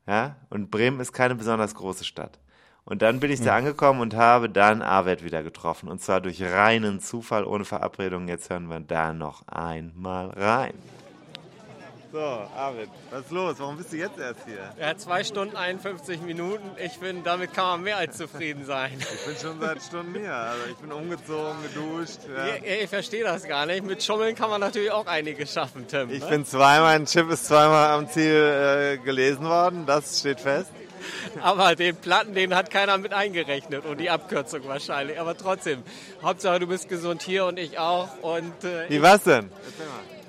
Ja, 0.07 0.37
und 0.51 0.71
Bremen 0.71 1.01
ist 1.01 1.13
keine 1.13 1.35
besonders 1.35 1.75
große 1.75 2.05
Stadt. 2.05 2.39
Und 2.87 3.01
dann 3.01 3.19
bin 3.19 3.31
ich 3.31 3.41
da 3.41 3.57
angekommen 3.57 4.01
und 4.01 4.15
habe 4.15 4.51
dann 4.51 4.83
Arvid 4.83 5.25
wieder 5.25 5.43
getroffen. 5.43 5.89
Und 5.89 6.03
zwar 6.03 6.21
durch 6.21 6.43
reinen 6.43 7.01
Zufall, 7.01 7.45
ohne 7.45 7.65
Verabredung. 7.65 8.29
Jetzt 8.29 8.51
hören 8.51 8.69
wir 8.69 8.81
da 8.81 9.15
noch 9.15 9.49
einmal 9.49 10.29
rein. 10.31 10.75
So, 12.13 12.21
Arvid, 12.21 12.91
was 13.11 13.23
ist 13.23 13.31
los? 13.33 13.57
Warum 13.59 13.77
bist 13.77 13.93
du 13.93 13.97
jetzt 13.97 14.17
erst 14.21 14.45
hier? 14.45 14.73
Ja, 14.79 14.97
zwei 14.97 15.25
Stunden 15.25 15.57
51 15.57 16.21
Minuten. 16.21 16.63
Ich 16.79 16.93
finde, 16.93 17.23
damit 17.23 17.53
kann 17.55 17.65
man 17.65 17.83
mehr 17.83 17.97
als 17.97 18.19
zufrieden 18.19 18.65
sein. 18.67 18.93
Ich 19.01 19.27
bin 19.27 19.37
schon 19.37 19.61
seit 19.61 19.83
Stunden 19.83 20.15
hier. 20.15 20.33
Also 20.33 20.61
ich 20.71 20.77
bin 20.77 20.93
umgezogen, 20.93 21.57
geduscht. 21.63 22.21
Ja. 22.29 22.55
Ich, 22.55 22.83
ich 22.85 22.89
verstehe 22.89 23.25
das 23.25 23.49
gar 23.49 23.67
nicht. 23.67 23.85
Mit 23.85 24.01
Schummeln 24.01 24.37
kann 24.37 24.49
man 24.49 24.61
natürlich 24.61 24.93
auch 24.93 25.07
einiges 25.07 25.53
schaffen, 25.53 25.89
Tim. 25.89 26.09
Ich 26.11 26.21
ne? 26.21 26.29
bin 26.29 26.47
zweimal, 26.47 26.95
ein 26.95 27.07
Chip 27.07 27.29
ist 27.31 27.47
zweimal 27.47 27.91
am 27.91 28.09
Ziel 28.09 28.31
äh, 28.31 28.99
gelesen 28.99 29.45
worden. 29.47 29.85
Das 29.85 30.21
steht 30.21 30.39
fest. 30.39 30.71
Aber 31.41 31.75
den 31.75 31.97
Platten, 31.97 32.35
den 32.35 32.55
hat 32.55 32.71
keiner 32.71 32.99
mit 32.99 33.13
eingerechnet 33.13 33.85
und 33.85 33.99
die 33.99 34.11
Abkürzung 34.11 34.67
wahrscheinlich. 34.67 35.19
Aber 35.21 35.37
trotzdem, 35.37 35.83
Hauptsache 36.23 36.61
du 36.61 36.67
bist 36.67 36.89
gesund 36.89 37.23
hier 37.23 37.47
und 37.47 37.59
ich 37.59 37.79
auch. 37.79 38.09
Und, 38.23 38.65
äh, 38.65 38.89
Wie 38.89 39.03
war's 39.03 39.25
denn? 39.25 39.51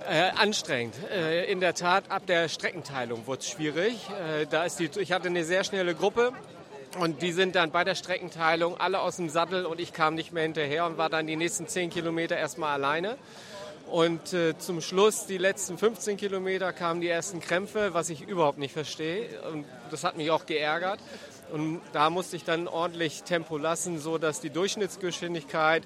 Äh, 0.08 0.30
anstrengend. 0.38 0.96
Äh, 1.12 1.52
in 1.52 1.60
der 1.60 1.74
Tat, 1.74 2.12
ab 2.12 2.28
der 2.28 2.48
Streckenteilung 2.48 3.26
wurde 3.26 3.40
es 3.40 3.50
schwierig. 3.50 3.96
Äh, 4.10 4.46
da 4.46 4.66
ist 4.66 4.80
die, 4.80 4.90
ich 5.00 5.12
hatte 5.12 5.28
eine 5.28 5.44
sehr 5.44 5.64
schnelle 5.64 5.96
Gruppe. 5.96 6.32
Und 7.00 7.22
die 7.22 7.34
sind 7.34 7.56
dann 7.56 7.72
bei 7.72 7.84
der 7.84 7.96
Streckenteilung 7.96 8.80
alle 8.80 9.02
aus 9.02 9.18
dem 9.18 9.30
Sattel 9.30 9.66
und 9.66 9.82
ich 9.82 9.92
kam 9.92 10.16
nicht 10.16 10.32
mehr 10.32 10.44
hinterher 10.44 10.86
und 10.86 10.98
war 10.98 11.10
dann 11.10 11.28
die 11.28 11.36
nächsten 11.36 11.68
10 11.68 11.90
Kilometer 11.90 12.38
erstmal 12.38 12.74
alleine. 12.74 13.18
Und 13.88 14.34
äh, 14.34 14.58
zum 14.58 14.82
Schluss, 14.82 15.26
die 15.26 15.38
letzten 15.38 15.78
15 15.78 16.18
Kilometer, 16.18 16.74
kamen 16.74 17.02
die 17.02 17.08
ersten 17.08 17.40
Krämpfe, 17.40 17.94
was 17.94 18.10
ich 18.10 18.22
überhaupt 18.22 18.58
nicht 18.58 18.74
verstehe. 18.74 19.28
Und 19.52 19.66
das 19.92 20.04
hat 20.04 20.18
mich 20.18 20.32
auch 20.32 20.46
geärgert. 20.46 21.00
Und 21.52 21.82
da 21.94 22.10
musste 22.10 22.36
ich 22.36 22.44
dann 22.44 22.68
ordentlich 22.68 23.24
Tempo 23.24 23.58
lassen, 23.58 24.00
so 24.00 24.18
dass 24.18 24.42
die 24.42 24.50
Durchschnittsgeschwindigkeit 24.50 25.84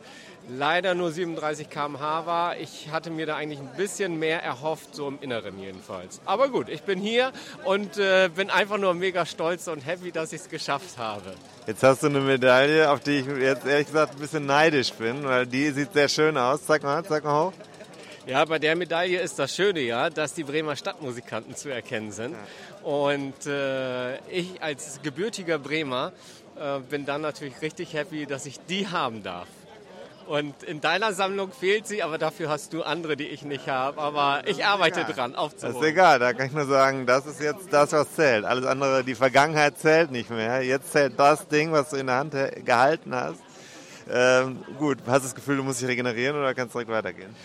leider 0.48 0.96
nur 0.96 1.12
37 1.12 1.70
km/h 1.70 2.26
war. 2.26 2.58
Ich 2.58 2.90
hatte 2.92 3.12
mir 3.12 3.26
da 3.26 3.36
eigentlich 3.36 3.60
ein 3.60 3.70
bisschen 3.76 4.18
mehr 4.18 4.42
erhofft, 4.42 4.96
so 4.96 5.08
im 5.08 5.20
Inneren 5.22 5.60
jedenfalls. 5.60 6.22
Aber 6.26 6.48
gut, 6.48 6.70
ich 6.70 6.84
bin 6.84 7.00
hier 7.00 7.34
und 7.66 7.98
äh, 7.98 8.30
bin 8.34 8.50
einfach 8.50 8.78
nur 8.78 8.94
mega 8.94 9.26
stolz 9.26 9.68
und 9.68 9.86
happy, 9.86 10.12
dass 10.12 10.32
ich 10.32 10.42
es 10.42 10.50
geschafft 10.50 10.98
habe. 10.98 11.34
Jetzt 11.68 11.84
hast 11.84 12.04
du 12.04 12.08
eine 12.08 12.22
Medaille, 12.22 12.90
auf 12.90 13.02
die 13.02 13.20
ich 13.20 13.28
jetzt 13.28 13.66
ehrlich 13.66 13.88
gesagt 13.88 14.14
ein 14.14 14.20
bisschen 14.20 14.46
neidisch 14.46 14.94
bin, 14.94 15.26
weil 15.26 15.46
die 15.46 15.72
sieht 15.72 15.94
sehr 15.94 16.08
schön 16.08 16.38
aus. 16.38 16.66
Zeig 16.66 16.84
mal, 16.84 17.04
zeig 17.04 17.26
mal 17.26 17.48
hoch. 17.48 17.54
Ja, 18.26 18.46
bei 18.46 18.60
der 18.60 18.76
Medaille 18.76 19.20
ist 19.20 19.40
das 19.40 19.56
Schöne 19.56 19.80
ja, 19.82 20.10
dass 20.10 20.34
die 20.34 20.44
Bremer 20.44 20.76
Stadtmusikanten 20.76 21.56
zu 21.56 21.70
erkennen 21.70 22.12
sind. 22.12 22.36
Und 22.84 23.46
äh, 23.46 24.18
ich 24.30 24.62
als 24.62 25.00
gebürtiger 25.02 25.58
Bremer 25.58 26.12
äh, 26.60 26.80
bin 26.80 27.06
dann 27.06 27.22
natürlich 27.22 27.62
richtig 27.62 27.94
happy, 27.94 28.26
dass 28.26 28.46
ich 28.46 28.60
die 28.68 28.88
haben 28.88 29.24
darf. 29.24 29.48
Und 30.28 30.62
in 30.62 30.80
deiner 30.80 31.12
Sammlung 31.14 31.52
fehlt 31.52 31.88
sie, 31.88 32.04
aber 32.04 32.20
dafür 32.20 32.50
hast 32.50 32.74
du 32.74 32.84
andere, 32.84 33.18
die 33.18 33.26
ich 33.26 33.42
nicht 33.42 33.68
habe. 33.68 34.00
Aber 34.00 34.44
ich 34.46 34.64
arbeite 34.64 35.02
egal. 35.02 35.14
dran, 35.14 35.36
aufzuholen. 35.36 35.74
Das 35.74 35.84
ist 35.84 35.90
egal, 35.90 36.20
da 36.20 36.34
kann 36.34 36.46
ich 36.46 36.54
nur 36.54 36.68
sagen, 36.68 37.08
das 37.08 37.26
ist 37.26 37.42
jetzt 37.42 37.74
das, 37.74 37.94
was 37.94 38.14
zählt. 38.14 38.46
Alles 38.46 38.66
andere, 38.66 39.04
die 39.04 39.16
Vergangenheit 39.16 39.80
zählt 39.80 40.12
nicht 40.12 40.30
mehr. 40.30 40.62
Jetzt 40.62 40.92
zählt 40.92 41.18
das 41.18 41.48
Ding, 41.48 41.72
was 41.72 41.90
du 41.90 41.96
in 41.96 42.06
der 42.06 42.18
Hand 42.18 42.36
gehalten 42.64 43.16
hast. 43.16 43.40
Ähm, 44.12 44.64
gut, 44.78 45.00
hast 45.08 45.20
du 45.20 45.24
das 45.24 45.36
Gefühl, 45.36 45.58
du 45.58 45.64
musst 45.64 45.82
dich 45.82 45.88
regenerieren 45.88 46.36
oder 46.36 46.54
kannst 46.54 46.76
direkt 46.76 46.92
weitergehen? 46.92 47.36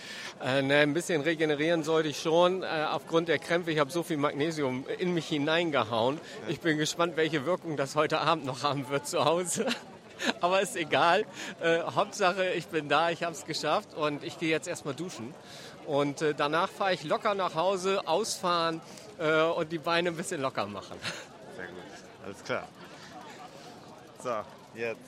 Äh, 0.43 0.61
ne, 0.61 0.79
ein 0.79 0.93
bisschen 0.93 1.21
regenerieren 1.21 1.83
sollte 1.83 2.09
ich 2.09 2.19
schon. 2.19 2.63
Äh, 2.63 2.85
aufgrund 2.89 3.29
der 3.29 3.39
Krämpfe, 3.39 3.71
ich 3.71 3.79
habe 3.79 3.89
so 3.89 4.03
viel 4.03 4.17
Magnesium 4.17 4.85
in 4.99 5.13
mich 5.13 5.27
hineingehauen. 5.27 6.19
Ich 6.47 6.59
bin 6.59 6.77
gespannt, 6.77 7.15
welche 7.15 7.45
Wirkung 7.45 7.77
das 7.77 7.95
heute 7.95 8.19
Abend 8.19 8.45
noch 8.45 8.63
haben 8.63 8.89
wird 8.89 9.07
zu 9.07 9.23
Hause. 9.23 9.67
Aber 10.41 10.61
ist 10.61 10.75
egal. 10.75 11.25
Äh, 11.61 11.81
Hauptsache, 11.81 12.49
ich 12.53 12.67
bin 12.67 12.89
da, 12.89 13.09
ich 13.09 13.23
habe 13.23 13.33
es 13.33 13.45
geschafft 13.45 13.93
und 13.93 14.23
ich 14.23 14.37
gehe 14.39 14.49
jetzt 14.49 14.67
erstmal 14.67 14.93
duschen. 14.93 15.33
Und 15.85 16.21
äh, 16.21 16.33
danach 16.33 16.69
fahre 16.69 16.93
ich 16.93 17.03
locker 17.03 17.35
nach 17.35 17.55
Hause, 17.55 18.07
ausfahren 18.07 18.81
äh, 19.19 19.41
und 19.41 19.71
die 19.71 19.77
Beine 19.77 20.09
ein 20.09 20.15
bisschen 20.15 20.41
locker 20.41 20.65
machen. 20.65 20.97
Sehr 21.55 21.67
gut, 21.67 21.75
alles 22.25 22.43
klar. 22.43 22.67
So, 24.21 24.35
jetzt 24.79 24.99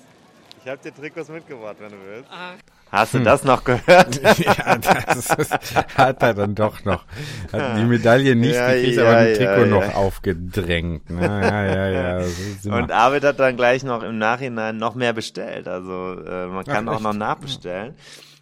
Ich 0.64 0.70
habe 0.70 0.82
dir 0.82 0.94
Trikots 0.94 1.30
mitgebracht, 1.30 1.78
wenn 1.80 1.92
du 1.92 1.98
willst. 2.06 2.30
Ach. 2.32 2.56
Hast 2.92 3.14
du 3.14 3.18
hm. 3.18 3.26
das 3.26 3.44
noch 3.44 3.64
gehört? 3.64 4.22
ja, 4.40 4.78
das 4.78 5.30
ist, 5.38 5.76
hat 5.98 6.22
er 6.22 6.34
dann 6.34 6.56
doch 6.56 6.86
noch. 6.86 7.06
Hat 7.52 7.78
die 7.78 7.84
Medaille 7.84 8.36
nicht 8.36 8.56
ja, 8.56 8.72
gekriegt, 8.74 8.98
ja, 8.98 9.04
aber 9.04 9.18
ein 9.18 9.34
Trikot 9.34 9.62
ja, 9.62 9.66
noch 9.66 9.96
aufgedrängt. 9.96 11.10
Ne? 11.10 11.22
Ja, 11.22 11.66
ja, 11.66 11.90
ja. 11.90 12.28
So 12.62 12.72
Und 12.72 12.92
Arvid 12.92 13.24
hat 13.24 13.40
dann 13.40 13.58
gleich 13.58 13.84
noch 13.84 14.04
im 14.04 14.18
Nachhinein 14.18 14.78
noch 14.78 14.96
mehr 14.96 15.14
bestellt. 15.14 15.68
Also 15.68 16.20
äh, 16.22 16.48
man 16.48 16.64
kann 16.66 16.88
Ach, 16.88 16.96
auch 16.96 17.00
noch 17.02 17.14
nachbestellen. 17.14 17.96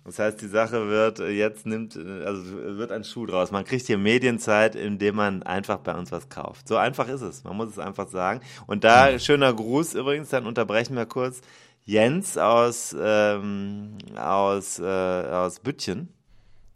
Das 0.05 0.19
heißt, 0.19 0.39
die 0.39 0.47
Sache 0.47 0.87
wird 0.87 1.19
äh, 1.19 1.29
jetzt 1.29 1.65
nimmt, 1.65 1.95
äh, 1.95 2.23
also 2.23 2.43
wird 2.77 2.91
ein 2.91 3.03
Schuh 3.03 3.25
draus. 3.25 3.51
Man 3.51 3.65
kriegt 3.65 3.87
hier 3.87 3.97
Medienzeit, 3.97 4.75
indem 4.75 5.15
man 5.15 5.41
einfach 5.41 5.79
bei 5.79 5.95
uns 5.95 6.11
was 6.11 6.29
kauft. 6.29 6.67
So 6.67 6.77
einfach 6.77 7.07
ist 7.07 7.21
es. 7.21 7.43
Man 7.43 7.57
muss 7.57 7.69
es 7.69 7.79
einfach 7.79 8.07
sagen. 8.07 8.41
Und 8.67 8.83
da 8.83 9.17
schöner 9.17 9.51
Gruß 9.51 9.95
übrigens, 9.95 10.29
dann 10.29 10.45
unterbrechen 10.45 10.95
wir 10.95 11.07
kurz. 11.07 11.41
Jens 11.86 12.38
aus, 12.38 12.95
ähm, 12.99 13.97
aus, 14.17 14.79
äh, 14.79 14.83
aus 14.83 15.59
Büttchen. 15.59 16.09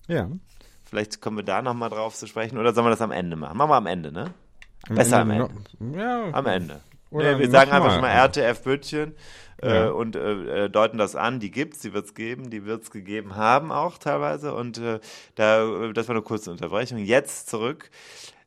Ja. 0.07 0.29
Vielleicht 0.85 1.21
kommen 1.21 1.37
wir 1.37 1.43
da 1.43 1.61
nochmal 1.61 1.89
drauf 1.89 2.15
zu 2.15 2.27
sprechen 2.27 2.57
oder 2.57 2.73
sollen 2.73 2.85
wir 2.85 2.91
das 2.91 3.01
am 3.01 3.11
Ende 3.11 3.35
machen? 3.35 3.57
Machen 3.57 3.69
wir 3.69 3.75
am 3.75 3.85
Ende, 3.87 4.11
ne? 4.11 4.33
Am 4.87 4.95
Besser 4.95 5.21
Ende 5.21 5.35
am 5.35 5.49
Ende. 5.81 5.99
Ja. 5.99 6.29
Am 6.31 6.45
Ende. 6.45 6.81
Oder 7.11 7.33
nee, 7.33 7.39
wir 7.39 7.49
sagen 7.49 7.71
einfach 7.71 7.91
schon 7.91 8.01
mal 8.01 8.11
RTF 8.11 8.63
Büttchen 8.63 9.15
äh, 9.61 9.73
ja. 9.73 9.89
und 9.89 10.15
äh, 10.15 10.65
äh, 10.65 10.69
deuten 10.69 10.97
das 10.97 11.15
an. 11.15 11.39
Die 11.39 11.49
gibt's, 11.51 11.79
die 11.79 11.93
wird's 11.93 12.13
geben, 12.13 12.49
die 12.51 12.65
wird's 12.65 12.91
gegeben 12.91 13.35
haben 13.35 13.71
auch 13.71 13.97
teilweise. 13.97 14.53
Und 14.53 14.77
äh, 14.77 14.99
da, 15.35 15.91
das 15.91 16.07
war 16.07 16.15
eine 16.15 16.23
kurze 16.23 16.51
Unterbrechung. 16.51 16.99
Jetzt 16.99 17.49
zurück 17.49 17.89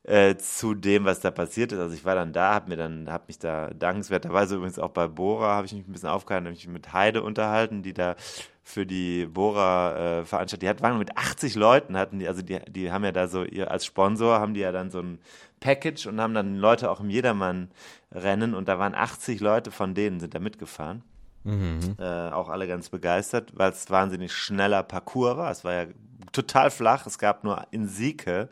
äh, 0.05 0.37
zu 0.37 0.75
dem, 0.75 1.05
was 1.05 1.21
da 1.21 1.31
passiert 1.31 1.73
ist. 1.73 1.79
Also 1.79 1.95
ich 1.95 2.05
war 2.05 2.15
dann 2.15 2.33
da, 2.33 2.55
habe 2.55 2.71
mir 2.71 2.77
dann, 2.77 3.11
habe 3.11 3.25
mich 3.29 3.39
da 3.39 3.71
dankenswerterweise 3.71 4.57
übrigens 4.57 4.79
auch 4.79 4.91
bei 4.91 5.07
Bora, 5.07 5.55
habe 5.55 5.67
ich 5.67 5.73
mich 5.73 5.87
ein 5.87 5.93
bisschen 5.93 6.09
aufgehalten, 6.09 6.47
habe 6.47 6.55
mich 6.55 6.67
mit 6.67 6.93
Heide 6.93 7.23
unterhalten, 7.23 7.83
die 7.83 7.95
da 7.95 8.17
für 8.65 8.85
die 8.85 9.27
Bora 9.27 10.21
äh, 10.21 10.25
veranstaltet. 10.25 10.63
Die 10.63 10.69
hat, 10.69 10.83
waren 10.83 10.99
mit 10.99 11.17
80 11.17 11.55
Leuten, 11.55 11.97
hatten 11.97 12.19
die, 12.19 12.29
also 12.29 12.43
die, 12.43 12.59
die 12.69 12.91
haben 12.91 13.05
ja 13.05 13.13
da 13.13 13.29
so 13.29 13.45
ihr 13.45 13.71
als 13.71 13.87
Sponsor 13.87 14.41
haben 14.41 14.55
die 14.55 14.61
ja 14.61 14.73
dann 14.73 14.91
so 14.91 15.01
ein 15.01 15.19
Package 15.61 16.07
und 16.07 16.21
haben 16.21 16.35
dann 16.35 16.57
Leute 16.57 16.91
auch 16.91 17.01
im 17.01 17.11
Jedermann-Rennen 17.11 18.55
und 18.55 18.69
da 18.69 18.79
waren 18.79 18.95
80 18.95 19.41
Leute 19.41 19.71
von 19.71 19.95
denen 19.95 20.19
sind 20.19 20.35
da 20.35 20.41
mitgefahren. 20.41 21.03
Mhm. 21.45 21.97
Äh, 21.99 22.31
auch 22.31 22.49
alle 22.49 22.69
ganz 22.69 22.89
begeistert, 22.89 23.53
weil 23.55 23.73
es 23.73 23.91
wahnsinnig 23.91 24.33
schneller 24.33 24.83
Parcours 24.83 25.37
war. 25.37 25.51
Es 25.51 25.65
war 25.65 25.73
ja 25.73 25.87
total 26.31 26.71
flach. 26.71 27.07
Es 27.07 27.19
gab 27.19 27.45
nur 27.45 27.67
in 27.71 27.89
Sieke, 27.89 28.49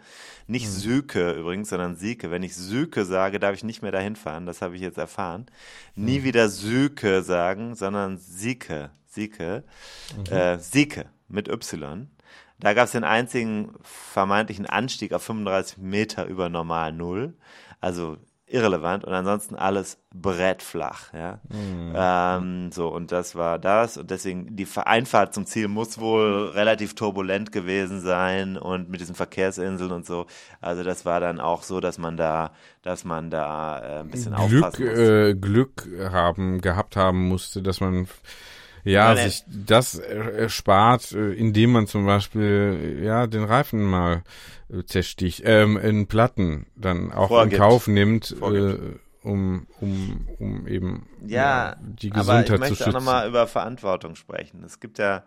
nicht 0.46 0.66
mhm. 0.66 0.70
Süke 0.70 1.32
übrigens, 1.32 1.68
sondern 1.70 1.96
Sieke. 1.96 2.30
Wenn 2.30 2.42
ich 2.42 2.56
Süke 2.56 3.04
sage, 3.04 3.38
darf 3.38 3.54
ich 3.54 3.64
nicht 3.64 3.82
mehr 3.82 3.92
dahin 3.92 4.16
fahren. 4.16 4.46
Das 4.46 4.62
habe 4.62 4.76
ich 4.76 4.82
jetzt 4.82 4.98
erfahren. 4.98 5.46
Nie 5.94 6.20
mhm. 6.20 6.24
wieder 6.24 6.48
Süke 6.48 7.22
sagen, 7.22 7.74
sondern 7.74 8.18
Sieke. 8.18 8.90
Sieke. 9.06 9.64
Mhm. 10.16 10.32
Äh, 10.32 10.58
Sieke 10.58 11.06
mit 11.28 11.48
Y. 11.48 12.08
Da 12.58 12.74
gab 12.74 12.86
es 12.86 12.92
den 12.92 13.04
einzigen 13.04 13.72
vermeintlichen 13.82 14.66
Anstieg 14.66 15.12
auf 15.12 15.22
35 15.22 15.78
Meter 15.78 16.26
über 16.26 16.48
normal 16.48 16.92
Null. 16.92 17.34
Also 17.80 18.18
irrelevant 18.51 19.05
und 19.05 19.12
ansonsten 19.12 19.55
alles 19.55 19.98
brettflach, 20.12 21.12
ja. 21.12 21.38
Mhm. 21.48 21.92
Ähm, 21.94 22.72
so, 22.72 22.88
und 22.88 23.12
das 23.12 23.36
war 23.36 23.59
das. 23.59 23.96
Und 23.96 24.11
deswegen, 24.11 24.57
die 24.57 24.66
Einfahrt 24.84 25.32
zum 25.34 25.46
Ziel 25.46 25.68
muss 25.68 25.98
wohl 25.98 26.51
relativ 26.51 26.94
turbulent 26.94 27.53
gewesen 27.53 28.01
sein 28.01 28.57
und 28.57 28.90
mit 28.90 29.01
diesen 29.01 29.14
Verkehrsinseln 29.14 29.92
und 29.92 30.05
so. 30.05 30.26
Also 30.61 30.82
das 30.82 31.05
war 31.05 31.20
dann 31.20 31.40
auch 31.40 31.62
so, 31.62 31.80
dass 31.80 31.98
man 31.98 32.16
da, 32.16 32.51
dass 32.82 33.05
man 33.05 33.30
da 33.30 33.78
äh, 33.78 34.01
ein 34.01 34.09
bisschen 34.09 34.34
Glück, 34.34 34.64
aufpassen 34.64 34.86
musste. 34.86 35.28
Äh, 35.30 35.34
Glück 35.34 35.88
haben, 36.11 36.61
gehabt 36.61 36.96
haben 36.96 37.28
musste, 37.28 37.62
dass 37.62 37.80
man 37.80 38.09
ja, 38.85 39.14
Nein, 39.14 39.28
sich 39.28 39.45
das 39.47 39.95
erspart, 39.99 41.12
äh, 41.12 41.33
indem 41.33 41.72
man 41.72 41.87
zum 41.87 42.07
Beispiel 42.07 43.01
ja 43.03 43.26
den 43.26 43.45
Reifen 43.45 43.83
mal 43.83 44.22
äh, 44.72 44.85
zersticht, 44.85 45.43
ähm, 45.45 45.76
in 45.76 46.07
Platten 46.07 46.66
dann 46.76 47.12
auch 47.12 47.28
Vorgibt. 47.28 47.55
in 47.55 47.59
Kauf 47.59 47.89
nimmt, 47.89 48.35
äh, 48.41 48.76
um, 49.22 49.66
um, 49.81 50.28
um 50.39 50.66
eben 50.66 51.09
ja, 51.26 51.76
die 51.81 52.11
Gesundheit 52.11 52.51
aber 52.51 52.55
ich 52.55 52.61
möchte 52.61 52.76
zu 52.76 52.85
schützen. 52.85 52.91
auch 52.91 53.01
nochmal 53.01 53.28
über 53.28 53.47
Verantwortung 53.47 54.14
sprechen. 54.14 54.62
Es 54.64 54.81
gibt 54.81 54.99
ja, 54.99 55.24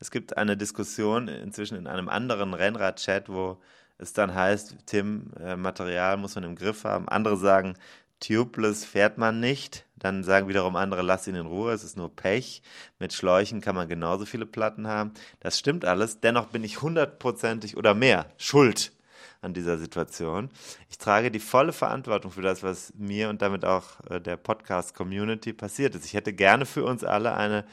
es 0.00 0.10
gibt 0.10 0.36
eine 0.36 0.56
Diskussion 0.56 1.28
inzwischen 1.28 1.76
in 1.76 1.86
einem 1.86 2.08
anderen 2.08 2.54
Rennrad-Chat, 2.54 3.28
wo 3.28 3.58
es 3.98 4.12
dann 4.12 4.34
heißt, 4.34 4.76
Tim, 4.86 5.32
äh, 5.40 5.56
Material 5.56 6.16
muss 6.16 6.34
man 6.34 6.44
im 6.44 6.56
Griff 6.56 6.84
haben. 6.84 7.08
Andere 7.08 7.36
sagen, 7.36 7.74
tubeless 8.20 8.84
fährt 8.84 9.18
man 9.18 9.40
nicht. 9.40 9.84
Dann 9.96 10.24
sagen 10.24 10.48
wiederum 10.48 10.76
andere, 10.76 11.02
lass 11.02 11.26
ihn 11.26 11.34
in 11.34 11.46
Ruhe, 11.46 11.72
es 11.72 11.84
ist 11.84 11.96
nur 11.96 12.14
Pech. 12.14 12.62
Mit 12.98 13.12
Schläuchen 13.12 13.60
kann 13.60 13.74
man 13.74 13.88
genauso 13.88 14.26
viele 14.26 14.46
Platten 14.46 14.86
haben. 14.86 15.12
Das 15.40 15.58
stimmt 15.58 15.84
alles. 15.84 16.20
Dennoch 16.20 16.46
bin 16.46 16.64
ich 16.64 16.82
hundertprozentig 16.82 17.76
oder 17.76 17.94
mehr 17.94 18.26
schuld 18.36 18.92
an 19.40 19.54
dieser 19.54 19.78
Situation. 19.78 20.50
Ich 20.90 20.98
trage 20.98 21.30
die 21.30 21.38
volle 21.38 21.72
Verantwortung 21.72 22.30
für 22.30 22.42
das, 22.42 22.62
was 22.62 22.92
mir 22.96 23.28
und 23.28 23.42
damit 23.42 23.64
auch 23.64 24.00
äh, 24.10 24.20
der 24.20 24.36
Podcast-Community 24.36 25.52
passiert 25.52 25.94
ist. 25.94 26.06
Ich 26.06 26.14
hätte 26.14 26.32
gerne 26.32 26.66
für 26.66 26.84
uns 26.84 27.04
alle 27.04 27.34
eine 27.34 27.64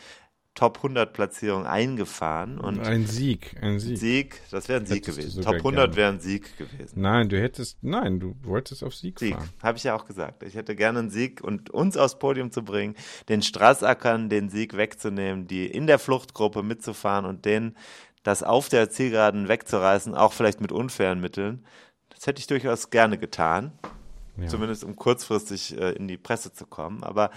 Top 0.53 0.77
100 0.77 1.13
Platzierung 1.13 1.65
eingefahren 1.65 2.59
und 2.59 2.79
ein 2.81 3.07
Sieg, 3.07 3.55
ein 3.61 3.79
Sieg. 3.79 3.97
Sieg, 3.97 4.41
das 4.51 4.67
wäre 4.67 4.81
ein 4.81 4.85
Sieg 4.85 5.05
gewesen. 5.05 5.43
Top 5.43 5.55
100 5.55 5.95
wäre 5.95 6.11
ein 6.11 6.19
Sieg 6.19 6.57
gewesen. 6.57 6.99
Nein, 6.99 7.29
du 7.29 7.39
hättest, 7.39 7.81
nein, 7.81 8.19
du 8.19 8.35
wolltest 8.43 8.83
auf 8.83 8.93
Sieg, 8.93 9.17
Sieg 9.17 9.33
fahren. 9.33 9.49
habe 9.63 9.77
ich 9.77 9.85
ja 9.85 9.95
auch 9.95 10.05
gesagt. 10.05 10.43
Ich 10.43 10.55
hätte 10.55 10.75
gerne 10.75 10.99
einen 10.99 11.09
Sieg 11.09 11.41
und 11.41 11.69
uns 11.69 11.95
aufs 11.95 12.19
Podium 12.19 12.51
zu 12.51 12.63
bringen, 12.63 12.95
den 13.29 13.41
Strassackern 13.41 14.27
den 14.27 14.49
Sieg 14.49 14.75
wegzunehmen, 14.75 15.47
die 15.47 15.67
in 15.67 15.87
der 15.87 15.99
Fluchtgruppe 15.99 16.63
mitzufahren 16.63 17.25
und 17.25 17.45
denen 17.45 17.77
das 18.23 18.43
auf 18.43 18.67
der 18.67 18.89
Zielgeraden 18.89 19.47
wegzureißen, 19.47 20.15
auch 20.15 20.33
vielleicht 20.33 20.59
mit 20.59 20.73
unfairen 20.73 21.21
Mitteln. 21.21 21.65
Das 22.09 22.27
hätte 22.27 22.39
ich 22.39 22.47
durchaus 22.47 22.89
gerne 22.89 23.17
getan. 23.17 23.71
Ja. 24.37 24.47
Zumindest 24.47 24.83
um 24.83 24.95
kurzfristig 24.95 25.77
äh, 25.77 25.91
in 25.91 26.07
die 26.07 26.17
Presse 26.17 26.53
zu 26.53 26.65
kommen. 26.65 27.03
Aber 27.03 27.31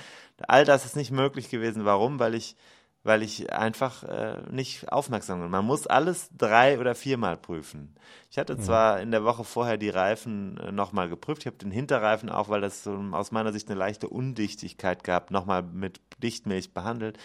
all 0.47 0.65
das 0.65 0.85
ist 0.85 0.97
nicht 0.97 1.11
möglich 1.11 1.49
gewesen. 1.49 1.85
Warum? 1.85 2.19
Weil 2.19 2.35
ich 2.35 2.57
weil 3.05 3.23
ich 3.23 3.53
einfach 3.53 4.03
äh, 4.03 4.39
nicht 4.51 4.91
aufmerksam 4.91 5.41
bin. 5.41 5.51
Man 5.51 5.65
muss 5.65 5.87
alles 5.87 6.31
drei 6.37 6.81
oder 6.81 6.95
viermal 6.95 7.37
prüfen. 7.37 7.95
Ich 8.31 8.39
hatte 8.39 8.59
zwar 8.59 9.01
in 9.01 9.13
der 9.13 9.25
Woche 9.25 9.45
vorher 9.45 9.77
die 9.77 9.91
Reifen 9.91 10.57
äh, 10.59 10.73
nochmal 10.73 11.09
geprüft, 11.09 11.43
ich 11.43 11.47
habe 11.47 11.59
den 11.59 11.71
Hinterreifen 11.71 12.31
auch, 12.31 12.49
weil 12.49 12.63
das 12.63 12.83
so 12.83 12.99
aus 13.13 13.31
meiner 13.31 13.53
Sicht 13.53 13.69
eine 13.69 13.79
leichte 13.79 14.09
Undichtigkeit 14.09 15.05
gab, 15.05 15.31
nochmal 15.31 15.63
mit 15.63 16.01
Dichtmilch 16.23 16.73
behandelt. 16.73 17.19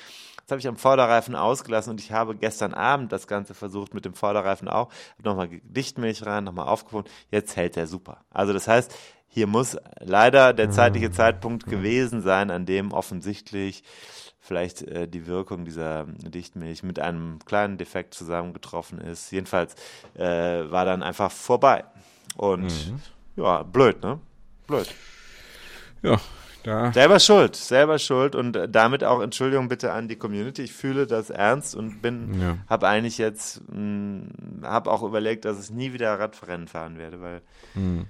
Das 0.44 0.52
habe 0.52 0.60
ich 0.60 0.68
am 0.68 0.78
Vorderreifen 0.78 1.36
ausgelassen 1.36 1.92
und 1.92 2.02
ich 2.02 2.12
habe 2.12 2.36
gestern 2.36 2.74
Abend 2.74 3.12
das 3.12 3.28
Ganze 3.28 3.54
versucht 3.54 3.94
mit 3.94 4.04
dem 4.04 4.14
Vorderreifen 4.14 4.68
auch. 4.68 4.90
Habe 5.18 5.24
nochmal 5.24 5.50
Dichtmilch 5.64 6.26
rein, 6.26 6.44
nochmal 6.44 6.68
aufgefunden. 6.68 7.12
Jetzt 7.32 7.56
hält 7.56 7.76
der 7.76 7.88
super. 7.88 8.26
Also 8.32 8.52
das 8.52 8.68
heißt, 8.68 8.94
hier 9.28 9.48
muss 9.48 9.78
leider 10.00 10.54
der 10.54 10.72
zeitliche 10.72 11.12
Zeitpunkt 11.12 11.68
gewesen 11.68 12.22
sein, 12.22 12.50
an 12.50 12.66
dem 12.66 12.92
offensichtlich 12.92 13.84
vielleicht 14.50 14.82
äh, 14.82 15.08
die 15.08 15.28
Wirkung 15.28 15.64
dieser 15.64 16.06
Dichtmilch 16.06 16.82
mit 16.82 17.00
einem 17.00 17.38
kleinen 17.45 17.78
Defekt 17.78 18.16
zusammengetroffen 18.16 19.00
ist. 19.00 19.32
Jedenfalls 19.32 19.76
äh, 20.16 20.24
war 20.24 20.86
dann 20.86 21.04
einfach 21.04 21.32
vorbei. 21.32 21.86
Und 22.36 22.64
mhm. 22.64 23.00
ja, 23.36 23.62
blöd, 23.62 24.02
ne? 24.02 24.20
Blöd. 24.66 24.91
Ja, 26.02 26.20
da. 26.64 26.91
Selber 26.91 27.20
schuld, 27.20 27.56
selber 27.56 28.00
schuld 28.00 28.34
und 28.34 28.58
damit 28.70 29.04
auch 29.04 29.22
Entschuldigung 29.22 29.70
bitte 29.70 29.93
an 29.93 30.08
die 30.08 30.16
Community. 30.16 30.64
Ich 30.64 30.74
fühle 30.74 31.06
das 31.06 31.30
ernst 31.30 31.76
und 31.76 32.02
bin, 32.02 32.41
ja. 32.41 32.58
habe 32.68 32.88
eigentlich 32.88 33.20
jetzt, 33.20 33.62
habe 34.64 34.91
auch 34.91 35.04
überlegt, 35.04 35.45
dass 35.45 35.64
ich 35.64 35.70
nie 35.70 35.93
wieder 35.93 36.20
Radrennen 36.20 36.68
fahren 36.68 36.97
werde, 36.97 37.22
weil 37.22 37.41
mhm. 37.76 38.08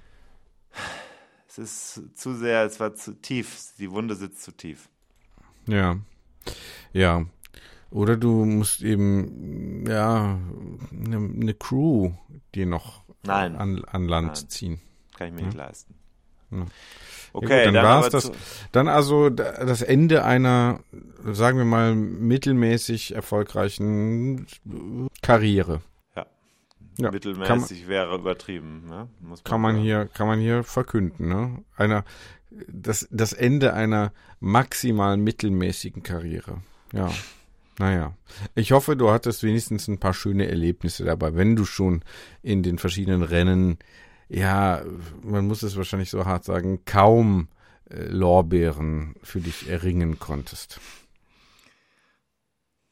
es 1.48 1.58
ist 1.58 2.18
zu 2.18 2.34
sehr, 2.34 2.64
es 2.64 2.80
war 2.80 2.94
zu 2.94 3.12
tief, 3.20 3.74
die 3.78 3.90
Wunde 3.90 4.14
sitzt 4.14 4.42
zu 4.42 4.52
tief. 4.52 4.88
Ja, 5.66 5.98
ja. 6.92 7.24
Oder 7.90 8.16
du 8.16 8.44
musst 8.44 8.82
eben, 8.82 9.84
ja, 9.88 10.38
eine 10.92 11.20
ne 11.20 11.54
Crew 11.54 12.12
dir 12.54 12.66
noch 12.66 13.02
Nein. 13.24 13.56
An, 13.56 13.84
an 13.84 14.08
Land 14.08 14.34
Nein. 14.34 14.48
ziehen. 14.48 14.80
Kann 15.16 15.28
ich 15.28 15.34
mir 15.34 15.40
ja. 15.40 15.46
nicht 15.46 15.56
leisten. 15.56 15.94
Ja. 16.50 16.66
Okay, 17.32 17.48
ja, 17.48 17.56
gut, 17.58 17.66
dann, 17.66 17.74
dann 17.74 17.84
war 17.84 18.04
es 18.04 18.10
das. 18.10 18.32
Dann 18.72 18.88
also 18.88 19.30
das 19.30 19.82
Ende 19.82 20.24
einer, 20.24 20.80
sagen 21.24 21.58
wir 21.58 21.64
mal, 21.64 21.94
mittelmäßig 21.94 23.14
erfolgreichen 23.14 24.46
Karriere. 25.22 25.80
Ja. 26.16 26.26
ja 26.96 27.10
mittelmäßig 27.12 27.82
man, 27.82 27.88
wäre 27.88 28.16
übertrieben, 28.16 28.86
ne? 28.88 29.08
Man 29.20 29.38
kann 29.44 29.60
man 29.60 29.76
hier, 29.76 30.06
kann 30.06 30.26
man 30.26 30.40
hier 30.40 30.64
verkünden, 30.64 31.28
ne? 31.28 31.64
Einer, 31.76 32.04
das, 32.50 33.08
das 33.10 33.32
Ende 33.32 33.74
einer 33.74 34.12
maximal 34.40 35.16
mittelmäßigen 35.16 36.02
Karriere. 36.02 36.62
Ja. 36.92 37.10
Naja, 37.78 38.14
ich 38.54 38.72
hoffe, 38.72 38.94
du 38.94 39.10
hattest 39.10 39.42
wenigstens 39.42 39.88
ein 39.88 39.98
paar 39.98 40.12
schöne 40.12 40.48
Erlebnisse 40.48 41.04
dabei, 41.04 41.34
wenn 41.34 41.56
du 41.56 41.64
schon 41.64 42.04
in 42.42 42.62
den 42.62 42.78
verschiedenen 42.78 43.22
Rennen, 43.22 43.78
ja, 44.28 44.82
man 45.22 45.46
muss 45.46 45.62
es 45.62 45.76
wahrscheinlich 45.78 46.10
so 46.10 46.26
hart 46.26 46.44
sagen, 46.44 46.84
kaum 46.84 47.48
äh, 47.88 48.04
Lorbeeren 48.04 49.14
für 49.22 49.40
dich 49.40 49.70
erringen 49.70 50.18
konntest. 50.18 50.78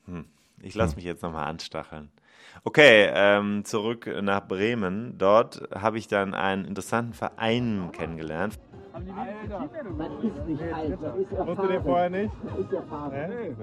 Hm. 0.06 0.24
Ich 0.62 0.74
lasse 0.74 0.92
hm. 0.92 0.96
mich 0.96 1.04
jetzt 1.04 1.22
nochmal 1.22 1.48
anstacheln. 1.48 2.10
Okay, 2.64 3.10
ähm, 3.12 3.64
zurück 3.64 4.10
nach 4.22 4.48
Bremen. 4.48 5.18
Dort 5.18 5.68
habe 5.74 5.98
ich 5.98 6.08
dann 6.08 6.34
einen 6.34 6.64
interessanten 6.64 7.12
Verein 7.12 7.90
kennengelernt. 7.92 8.58
Alter, 9.16 9.68
das 9.98 10.24
ist 10.24 10.46
nicht 10.46 10.62
alt, 10.72 10.98
das 11.00 11.16
ist 11.16 11.32
erfahren. 11.32 11.46
Musst 11.48 11.62
du 11.62 11.66
den 11.68 11.82
vorher 11.82 12.10
nicht? 12.10 12.34
Das 12.44 12.58
ist 12.58 12.72
erfahren. 12.72 13.12
Nee. 13.28 13.56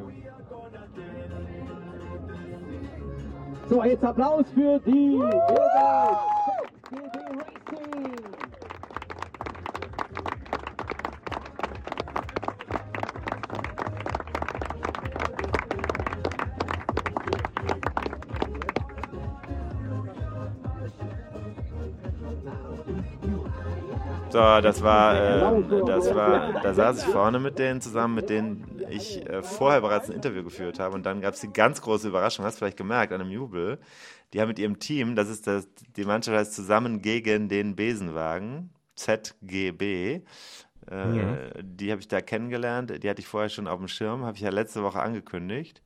So, 3.70 3.84
jetzt 3.84 4.04
Applaus 4.04 4.46
für 4.52 4.80
die 4.80 5.20
Racing. 5.22 6.36
So, 24.36 24.42
das 24.60 24.84
war, 24.84 25.16
äh, 25.16 25.86
das 25.86 26.14
war, 26.14 26.62
da 26.62 26.74
saß 26.74 27.04
ich 27.04 27.06
vorne 27.06 27.40
mit 27.40 27.58
denen 27.58 27.80
zusammen, 27.80 28.16
mit 28.16 28.30
denen 28.30 28.82
ich 28.90 29.26
äh, 29.30 29.42
vorher 29.42 29.80
bereits 29.80 30.10
ein 30.10 30.16
Interview 30.18 30.44
geführt 30.44 30.78
habe. 30.78 30.94
Und 30.94 31.06
dann 31.06 31.22
gab 31.22 31.36
es 31.36 31.40
die 31.40 31.54
ganz 31.54 31.82
große 31.82 32.10
Überraschung, 32.10 32.44
hast 32.44 32.56
du 32.56 32.60
vielleicht 32.60 32.76
gemerkt, 32.76 33.14
an 33.14 33.22
einem 33.22 33.32
Jubel. 33.32 33.80
Die 34.34 34.42
haben 34.42 34.50
mit 34.50 34.60
ihrem 34.60 34.78
Team, 34.78 35.16
das 35.16 35.30
ist 35.30 35.48
das, 35.48 35.70
die 35.96 36.04
Mannschaft 36.04 36.38
heißt 36.38 36.54
zusammen 36.54 37.02
gegen 37.02 37.48
den 37.48 37.78
Besenwagen, 37.78 38.72
ZGB. 38.96 40.16
Äh, 40.16 40.22
ja. 40.92 41.38
Die 41.62 41.92
habe 41.92 42.02
ich 42.02 42.10
da 42.10 42.20
kennengelernt. 42.20 42.92
Die 43.02 43.10
hatte 43.10 43.22
ich 43.22 43.28
vorher 43.28 43.48
schon 43.48 43.70
auf 43.70 43.80
dem 43.80 43.88
Schirm, 43.88 44.26
habe 44.26 44.36
ich 44.36 44.44
ja 44.44 44.50
letzte 44.50 44.84
Woche 44.84 45.00
angekündigt. 45.00 45.82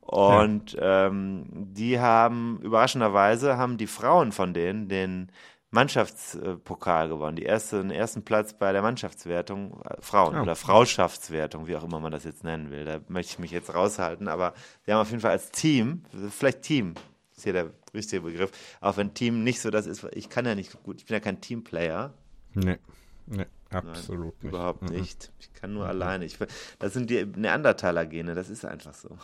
Und 0.00 0.72
ja. 0.72 1.08
ähm, 1.08 1.44
die 1.50 2.00
haben 2.00 2.60
überraschenderweise 2.62 3.58
haben 3.58 3.76
die 3.76 3.86
Frauen 3.86 4.32
von 4.32 4.54
denen 4.54 4.88
den 4.88 5.30
Mannschaftspokal 5.70 7.08
gewonnen. 7.08 7.36
Die 7.36 7.44
erste, 7.44 7.80
den 7.80 7.90
ersten 7.90 8.24
Platz 8.24 8.54
bei 8.54 8.72
der 8.72 8.82
Mannschaftswertung, 8.82 9.80
äh, 9.82 10.00
Frauen- 10.00 10.36
oh. 10.36 10.42
oder 10.42 10.56
Frauschaftswertung, 10.56 11.66
wie 11.66 11.76
auch 11.76 11.84
immer 11.84 12.00
man 12.00 12.12
das 12.12 12.24
jetzt 12.24 12.44
nennen 12.44 12.70
will. 12.70 12.84
Da 12.84 13.00
möchte 13.08 13.32
ich 13.32 13.38
mich 13.38 13.52
jetzt 13.52 13.72
raushalten, 13.72 14.28
aber 14.28 14.54
sie 14.84 14.92
haben 14.92 15.00
auf 15.00 15.10
jeden 15.10 15.20
Fall 15.20 15.30
als 15.32 15.50
Team, 15.50 16.04
vielleicht 16.30 16.62
Team, 16.62 16.94
ist 17.36 17.44
hier 17.44 17.52
der 17.52 17.70
richtige 17.94 18.22
Begriff, 18.22 18.50
auch 18.80 18.96
wenn 18.96 19.14
Team 19.14 19.44
nicht 19.44 19.60
so 19.60 19.70
das 19.70 19.86
ist, 19.86 20.04
ich 20.12 20.28
kann 20.28 20.44
ja 20.44 20.54
nicht 20.54 20.82
gut, 20.82 20.98
ich 20.98 21.06
bin 21.06 21.14
ja 21.14 21.20
kein 21.20 21.40
Teamplayer. 21.40 22.14
Nee, 22.54 22.78
nee. 23.26 23.46
Absolut 23.70 24.34
Nein, 24.34 24.42
nicht. 24.42 24.52
Überhaupt 24.52 24.82
mhm. 24.82 24.96
nicht. 24.96 25.32
Ich 25.38 25.52
kann 25.52 25.72
nur 25.72 25.84
mhm. 25.84 25.90
alleine. 25.90 26.24
Ich, 26.24 26.38
das 26.78 26.92
sind 26.92 27.08
die 27.08 27.24
Neandertaler-Gene, 27.24 28.34
das 28.34 28.50
ist 28.50 28.64
einfach 28.64 28.94
so. 28.94 29.16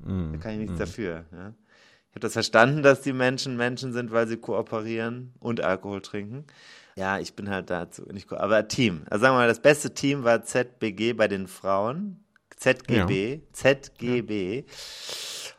Mhm. 0.00 0.32
Da 0.32 0.38
kann 0.38 0.52
ich 0.52 0.58
nichts 0.58 0.74
mhm. 0.74 0.78
dafür. 0.78 1.24
Ja? 1.30 1.52
Ich 2.12 2.16
habe 2.16 2.20
das 2.20 2.34
verstanden, 2.34 2.82
dass 2.82 3.00
die 3.00 3.14
Menschen 3.14 3.56
Menschen 3.56 3.94
sind, 3.94 4.12
weil 4.12 4.28
sie 4.28 4.36
kooperieren 4.36 5.32
und 5.40 5.62
Alkohol 5.62 6.02
trinken. 6.02 6.44
Ja, 6.94 7.18
ich 7.18 7.34
bin 7.34 7.48
halt 7.48 7.70
dazu 7.70 8.02
nicht 8.12 8.30
aber 8.30 8.68
Team. 8.68 9.04
Also 9.08 9.22
sagen 9.22 9.34
wir 9.34 9.38
mal, 9.38 9.48
das 9.48 9.62
beste 9.62 9.94
Team 9.94 10.22
war 10.22 10.44
ZBG 10.44 11.14
bei 11.14 11.26
den 11.26 11.48
Frauen. 11.48 12.22
ZGB, 12.54 13.34
ja. 13.34 13.40
ZGB. 13.52 14.56
Ja. 14.58 15.51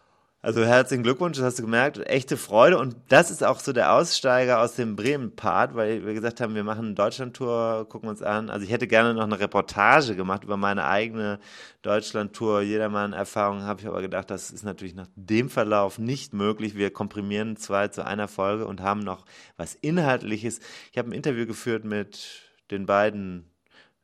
Also 0.45 0.65
herzlichen 0.65 1.03
Glückwunsch, 1.03 1.37
das 1.37 1.45
hast 1.45 1.59
du 1.59 1.63
gemerkt. 1.63 1.99
Echte 2.05 2.35
Freude. 2.35 2.77
Und 2.77 2.97
das 3.07 3.31
ist 3.31 3.45
auch 3.45 3.61
so 3.61 3.71
der 3.71 3.93
Aussteiger 3.93 4.59
aus 4.59 4.75
dem 4.75 4.97
Bremen-Part, 4.97 5.73
weil 5.73 6.05
wir 6.05 6.13
gesagt 6.13 6.41
haben, 6.41 6.53
wir 6.53 6.65
machen 6.65 6.87
eine 6.87 6.95
Deutschland-Tour, 6.95 7.87
gucken 7.87 8.09
uns 8.09 8.21
an. 8.21 8.49
Also 8.49 8.65
ich 8.65 8.71
hätte 8.73 8.85
gerne 8.85 9.13
noch 9.13 9.23
eine 9.23 9.39
Reportage 9.39 10.17
gemacht 10.17 10.43
über 10.43 10.57
meine 10.57 10.83
eigene 10.83 11.39
Deutschland-Tour. 11.81 12.59
Jedermann-Erfahrung 12.59 13.61
habe 13.61 13.79
ich 13.79 13.87
aber 13.87 14.01
gedacht, 14.01 14.29
das 14.29 14.51
ist 14.51 14.65
natürlich 14.65 14.95
nach 14.95 15.07
dem 15.15 15.49
Verlauf 15.49 15.97
nicht 15.97 16.33
möglich. 16.33 16.75
Wir 16.75 16.91
komprimieren 16.91 17.55
zwei 17.55 17.87
zu 17.87 18.05
einer 18.05 18.27
Folge 18.27 18.67
und 18.67 18.81
haben 18.81 18.99
noch 18.99 19.23
was 19.55 19.75
Inhaltliches. 19.75 20.59
Ich 20.91 20.97
habe 20.97 21.07
ein 21.09 21.13
Interview 21.13 21.45
geführt 21.45 21.85
mit 21.85 22.41
den 22.69 22.85
beiden, 22.85 23.49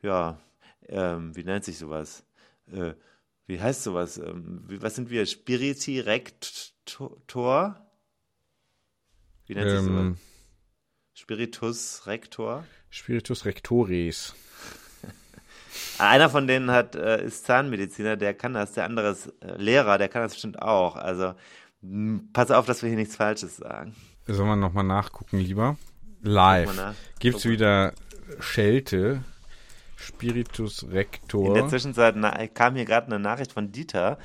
ja, 0.01 0.39
ähm, 0.87 1.35
wie 1.35 1.43
nennt 1.43 1.65
sich 1.65 1.77
sowas? 1.77 2.23
Äh, 2.71 2.93
wie 3.49 3.59
heißt 3.59 3.83
sowas? 3.83 4.19
Ähm, 4.19 4.63
was 4.67 4.95
sind 4.95 5.09
wir? 5.09 5.25
Spiriti 5.25 5.99
Rector? 5.99 7.81
Wie 9.47 9.55
nennt 9.55 9.71
sich 9.71 9.79
sowas? 9.79 10.01
Ähm. 10.01 10.17
Spiritus 11.15 12.03
Rector? 12.05 12.63
Spiritus 12.91 13.45
Rectoris. 13.45 14.35
Einer 15.97 16.29
von 16.29 16.45
denen 16.45 16.69
hat, 16.69 16.95
äh, 16.95 17.25
ist 17.25 17.45
Zahnmediziner, 17.45 18.17
der 18.17 18.35
kann 18.35 18.53
das, 18.53 18.73
der 18.73 18.85
andere 18.85 19.09
ist 19.09 19.33
äh, 19.41 19.57
Lehrer, 19.57 19.97
der 19.97 20.09
kann 20.09 20.21
das 20.21 20.33
bestimmt 20.33 20.61
auch. 20.61 20.95
Also 20.95 21.33
pass 22.33 22.51
auf, 22.51 22.67
dass 22.67 22.83
wir 22.83 22.89
hier 22.89 22.99
nichts 22.99 23.15
Falsches 23.15 23.57
sagen. 23.57 23.95
Sollen 24.27 24.47
wir 24.47 24.55
nochmal 24.57 24.83
nachgucken, 24.83 25.39
lieber? 25.39 25.75
Live. 26.21 26.69
Gibt 27.19 27.37
es 27.39 27.45
wieder 27.45 27.93
Schelte 28.39 29.23
Spiritus 29.99 30.87
Rector. 30.89 31.47
In 31.47 31.53
der 31.53 31.67
Zwischenzeit 31.67 32.15
kam 32.55 32.75
hier 32.75 32.85
gerade 32.85 33.07
eine 33.07 33.19
Nachricht 33.19 33.51
von 33.51 33.71
Dieter. 33.71 34.17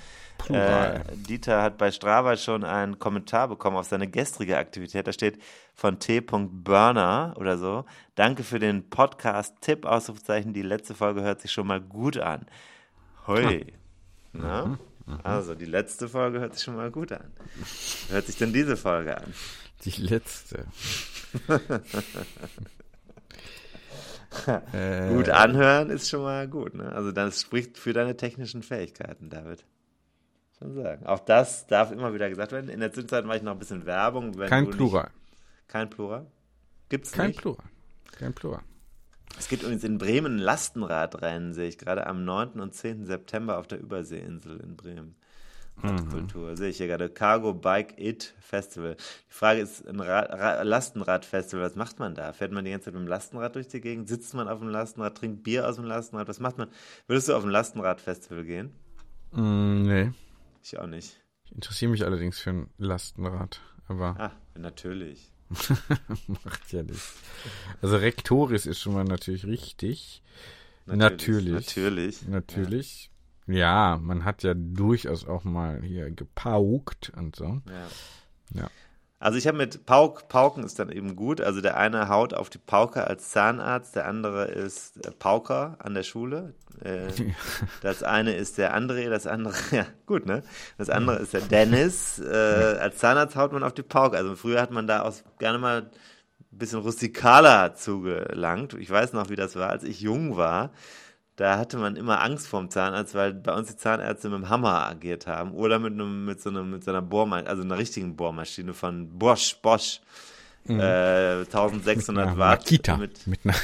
Äh, 0.49 1.01
Dieter 1.15 1.63
hat 1.63 1.79
bei 1.79 1.91
Strava 1.91 2.37
schon 2.37 2.65
einen 2.65 2.99
Kommentar 2.99 3.49
bekommen 3.49 3.77
auf 3.77 3.87
seine 3.87 4.09
gestrige 4.09 4.57
Aktivität. 4.57 5.07
Da 5.07 5.13
steht 5.13 5.41
von 5.75 5.99
T.Burner 5.99 7.35
oder 7.39 7.59
so. 7.59 7.85
Danke 8.15 8.45
für 8.45 8.59
den 8.59 8.89
Podcast-Tipp, 8.89 9.85
Ausrufezeichen. 9.85 10.53
Die 10.53 10.63
letzte 10.63 10.95
Folge 10.95 11.23
hört 11.23 11.41
sich 11.41 11.51
schon 11.51 11.67
mal 11.67 11.81
gut 11.81 12.19
an. 12.19 12.47
Hoi. 13.27 13.73
Mhm. 14.33 14.79
Mhm. 15.07 15.21
Also, 15.23 15.55
die 15.55 15.65
letzte 15.65 16.09
Folge 16.09 16.41
hört 16.41 16.55
sich 16.55 16.63
schon 16.65 16.77
mal 16.77 16.91
gut 16.91 17.13
an. 17.13 17.33
Hört 18.09 18.27
sich 18.27 18.37
denn 18.37 18.53
diese 18.53 18.77
Folge 18.77 19.17
an? 19.19 19.35
Die 19.85 20.01
letzte. 20.03 20.67
äh, 24.73 25.15
gut 25.15 25.29
anhören 25.29 25.91
ist 25.91 26.09
schon 26.09 26.23
mal 26.23 26.49
gut. 26.49 26.75
Ne? 26.75 26.91
Also 26.93 27.13
das 27.13 27.41
spricht 27.41 27.79
für 27.79 27.93
deine 27.93 28.17
technischen 28.17 28.63
Fähigkeiten, 28.63 29.31
David. 29.31 29.65
Schon 30.59 30.75
sagen. 30.75 31.07
Auch 31.07 31.21
das 31.21 31.67
darf 31.67 31.91
immer 31.91 32.15
wieder 32.15 32.29
gesagt 32.29 32.53
werden. 32.53 32.71
In 32.71 32.81
der 32.81 32.93
Zwischenzeit 32.93 33.25
mache 33.25 33.39
ich 33.39 33.43
noch 33.43 33.53
ein 33.53 33.59
bisschen 33.59 33.87
Werbung. 33.87 34.33
kein 34.33 34.71
Plural. 34.71 35.05
Nicht, 35.05 35.69
kein 35.69 35.91
Plural? 35.91 36.27
Gibt's 36.89 37.13
kein 37.13 37.29
nicht? 37.29 37.41
Plural. 37.41 37.65
Kein 38.19 38.33
Plural. 38.33 38.63
Es 39.39 39.49
gibt 39.49 39.63
übrigens 39.63 39.83
in 39.85 39.99
Bremen 39.99 40.39
Lastenradrennen, 40.39 41.55
sehe 41.55 41.69
ich 41.69 41.79
gerade 41.79 42.07
am 42.07 42.25
9. 42.25 42.61
und 42.61 42.75
10. 42.75 43.05
September 43.05 43.59
auf 43.59 43.67
der 43.67 43.81
Überseeinsel 43.81 44.61
in 44.61 44.77
Bremen. 44.77 45.17
Radkultur. 45.83 46.51
Mhm. 46.51 46.57
Sehe 46.57 46.71
ich 46.71 46.77
hier 46.77 46.87
gerade. 46.87 47.09
Cargo 47.11 47.53
Bike 47.53 47.99
It 47.99 48.35
Festival. 48.41 48.97
Die 49.29 49.35
Frage 49.35 49.61
ist, 49.61 49.87
ein 49.87 49.97
Lastenrad-Festival, 49.97 51.65
was 51.65 51.75
macht 51.75 51.99
man 51.99 52.15
da? 52.15 52.33
Fährt 52.33 52.53
man 52.53 52.65
die 52.65 52.71
ganze 52.71 52.87
Zeit 52.87 52.95
mit 52.95 53.03
dem 53.03 53.09
Lastenrad 53.09 53.55
durch 53.55 53.69
die 53.69 53.81
Gegend? 53.81 54.09
Sitzt 54.09 54.35
man 54.35 54.49
auf 54.49 54.61
dem 54.61 54.69
Lastenrad, 54.69 55.17
trinkt 55.17 55.43
Bier 55.43 55.69
aus 55.69 55.77
dem 55.77 55.85
Lastenrad? 55.85 56.29
Was 56.29 56.41
macht 56.41 56.59
man? 56.59 56.69
Würdest 57.07 57.29
du 57.29 57.35
auf 57.35 57.45
ein 57.45 57.51
Lastenrad-Festival 57.51 58.45
gehen? 58.45 58.73
Mm, 59.33 59.83
nee. 59.83 60.13
Ich 60.63 60.79
auch 60.79 60.87
nicht. 60.87 61.21
Ich 61.45 61.53
interessiere 61.53 61.91
mich 61.91 62.05
allerdings 62.05 62.39
für 62.39 62.51
ein 62.51 62.71
Lastenrad, 62.79 63.61
aber. 63.89 64.17
Ah, 64.19 64.33
natürlich. 64.59 65.31
macht 66.45 66.73
ja 66.73 66.83
nichts. 66.83 67.15
Also 67.83 67.97
Rektoris 67.97 68.67
ist 68.67 68.81
schon 68.81 68.95
mal 68.95 69.05
natürlich 69.05 69.47
richtig. 69.47 70.23
Natürlich. 70.87 71.53
Natürlich. 71.53 72.29
Natürlich. 72.29 72.29
natürlich. 72.29 73.11
Ja, 73.47 73.99
man 74.01 74.25
hat 74.25 74.43
ja 74.43 74.55
durchaus 74.55 75.27
auch 75.27 75.45
mal 75.45 75.83
hier 75.83 76.11
gepaukt 76.11 77.13
und 77.17 77.37
so. 77.37 77.61
Ja. 77.69 78.61
ja. 78.63 78.71
Also 79.25 79.39
ich 79.39 79.47
habe 79.47 79.57
mit 79.57 79.87
Pauk, 79.87 80.29
Pauken 80.29 80.65
ist 80.65 80.79
dann 80.79 80.91
eben 80.91 81.17
gut. 81.17 81.41
Also 81.41 81.63
der 81.63 81.79
eine 81.79 82.11
haut 82.11 82.35
auf 82.35 82.51
die 82.51 82.59
Pauke 82.59 83.07
als 83.07 83.31
Zahnarzt, 83.31 83.97
der 83.97 84.07
andere 84.07 84.45
ist 84.47 85.07
äh, 85.07 85.11
Pauker 85.13 85.77
an 85.79 85.95
der 85.95 86.03
Schule. 86.03 86.53
Äh, 86.83 87.09
das 87.81 88.03
eine 88.03 88.35
ist 88.35 88.59
der 88.59 88.77
André, 88.77 89.09
das 89.09 89.27
andere, 89.27 89.55
ja 89.71 89.87
gut, 90.05 90.27
ne? 90.27 90.43
Das 90.77 90.91
andere 90.91 91.21
ist 91.21 91.33
der 91.33 91.41
Dennis. 91.41 92.19
Äh, 92.19 92.77
als 92.81 92.99
Zahnarzt 92.99 93.35
haut 93.37 93.53
man 93.53 93.63
auf 93.63 93.73
die 93.73 93.83
Pauke. 93.83 94.17
Also 94.17 94.37
früher 94.37 94.61
hat 94.61 94.71
man 94.71 94.87
da 94.87 95.03
auch 95.03 95.15
gerne 95.39 95.59
mal 95.59 95.83
ein 95.83 96.59
bisschen 96.59 96.81
rustikaler 96.81 97.75
zugelangt. 97.75 98.75
Ich 98.75 98.91
weiß 98.91 99.15
noch, 99.15 99.31
wie 99.31 99.37
das 99.37 99.57
war, 99.57 99.71
als 99.71 99.85
ich 99.85 100.01
jung 100.03 100.37
war 100.37 100.71
da 101.37 101.59
hatte 101.59 101.79
man 101.79 101.97
immer 101.97 102.23
Angst 102.23 102.47
vorm 102.47 102.71
Zahnarzt, 102.71 103.15
weil 103.15 103.35
bei 103.35 103.53
uns 103.53 103.69
die 103.69 103.77
Zahnärzte 103.77 104.29
mit 104.29 104.39
dem 104.39 104.49
Hammer 104.49 104.87
agiert 104.87 105.27
haben 105.27 105.53
oder 105.53 105.79
mit 105.79 105.93
einem 105.93 106.25
mit 106.25 106.41
so 106.41 106.51
einer 106.51 106.63
mit 106.63 106.85
so 106.85 106.91
einer 106.91 107.03
Bohrmaschine, 107.03 107.51
also 107.51 107.63
einer 107.63 107.79
richtigen 107.79 108.17
Bohrmaschine 108.17 108.75
von 108.75 109.19
Bosch 109.19 109.57
Bosch 109.61 110.01
mhm. 110.65 110.81
äh, 110.81 111.41
1600 111.41 112.31
mit 112.31 112.39
Watt 112.39 112.61
Makita 112.61 112.97
mit, 112.97 113.27
mit 113.27 113.41
einer 113.45 113.55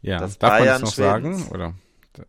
Ja, 0.00 0.18
das 0.18 0.38
darf 0.38 0.58
Bayern 0.58 0.74
man 0.74 0.80
noch 0.82 0.92
Schwedens. 0.92 1.44
sagen, 1.44 1.54
oder? 1.54 1.74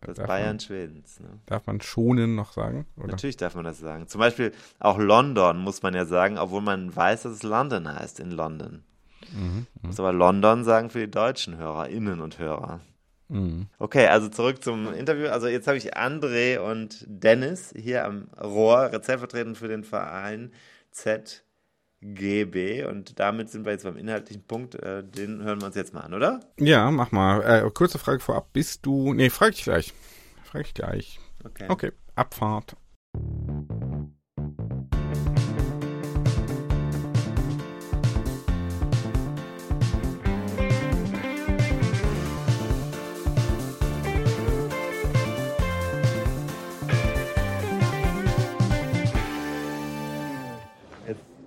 Das 0.02 0.18
Bayern 0.18 0.48
man, 0.48 0.60
Schwedens. 0.60 1.20
Ne? 1.20 1.28
Darf 1.46 1.66
man 1.66 1.80
schonen 1.80 2.36
noch 2.36 2.52
sagen? 2.52 2.86
Oder? 2.96 3.08
Natürlich 3.08 3.36
darf 3.36 3.54
man 3.54 3.64
das 3.64 3.78
sagen. 3.78 4.06
Zum 4.06 4.20
Beispiel 4.20 4.52
auch 4.78 4.98
London 4.98 5.58
muss 5.58 5.82
man 5.82 5.94
ja 5.94 6.04
sagen, 6.04 6.38
obwohl 6.38 6.60
man 6.60 6.94
weiß, 6.94 7.22
dass 7.22 7.32
es 7.32 7.42
London 7.42 7.92
heißt 7.92 8.20
in 8.20 8.30
London. 8.30 8.84
Mhm, 9.32 9.40
mhm. 9.40 9.66
muss 9.82 10.00
aber 10.00 10.12
London 10.12 10.64
sagen 10.64 10.90
für 10.90 11.00
die 11.00 11.10
deutschen 11.10 11.56
HörerInnen 11.56 12.20
und 12.20 12.38
Hörer. 12.38 12.80
Mhm. 13.28 13.68
Okay, 13.78 14.06
also 14.06 14.28
zurück 14.28 14.62
zum 14.62 14.92
Interview. 14.92 15.28
Also 15.28 15.46
jetzt 15.46 15.68
habe 15.68 15.78
ich 15.78 15.96
André 15.96 16.58
und 16.58 17.04
Dennis 17.06 17.72
hier 17.76 18.04
am 18.04 18.28
Rohr, 18.40 18.92
rezeptvertretend 18.92 19.56
für 19.56 19.68
den 19.68 19.84
Verein 19.84 20.52
Z 20.90 21.44
GB. 22.00 22.84
Und 22.84 23.20
damit 23.20 23.50
sind 23.50 23.64
wir 23.64 23.72
jetzt 23.72 23.84
beim 23.84 23.96
inhaltlichen 23.96 24.44
Punkt. 24.46 24.74
Äh, 24.74 25.04
den 25.04 25.42
hören 25.42 25.60
wir 25.60 25.66
uns 25.66 25.76
jetzt 25.76 25.94
mal 25.94 26.00
an, 26.00 26.14
oder? 26.14 26.40
Ja, 26.58 26.90
mach 26.90 27.12
mal. 27.12 27.42
Äh, 27.42 27.70
kurze 27.70 27.98
Frage 27.98 28.20
vorab. 28.20 28.52
Bist 28.52 28.84
du. 28.84 29.14
Nee, 29.14 29.30
frag 29.30 29.52
ich 29.52 29.62
gleich. 29.62 29.92
Frag 30.42 30.62
ich 30.62 30.74
gleich. 30.74 31.20
Okay. 31.44 31.66
Okay, 31.68 31.92
Abfahrt. 32.16 32.76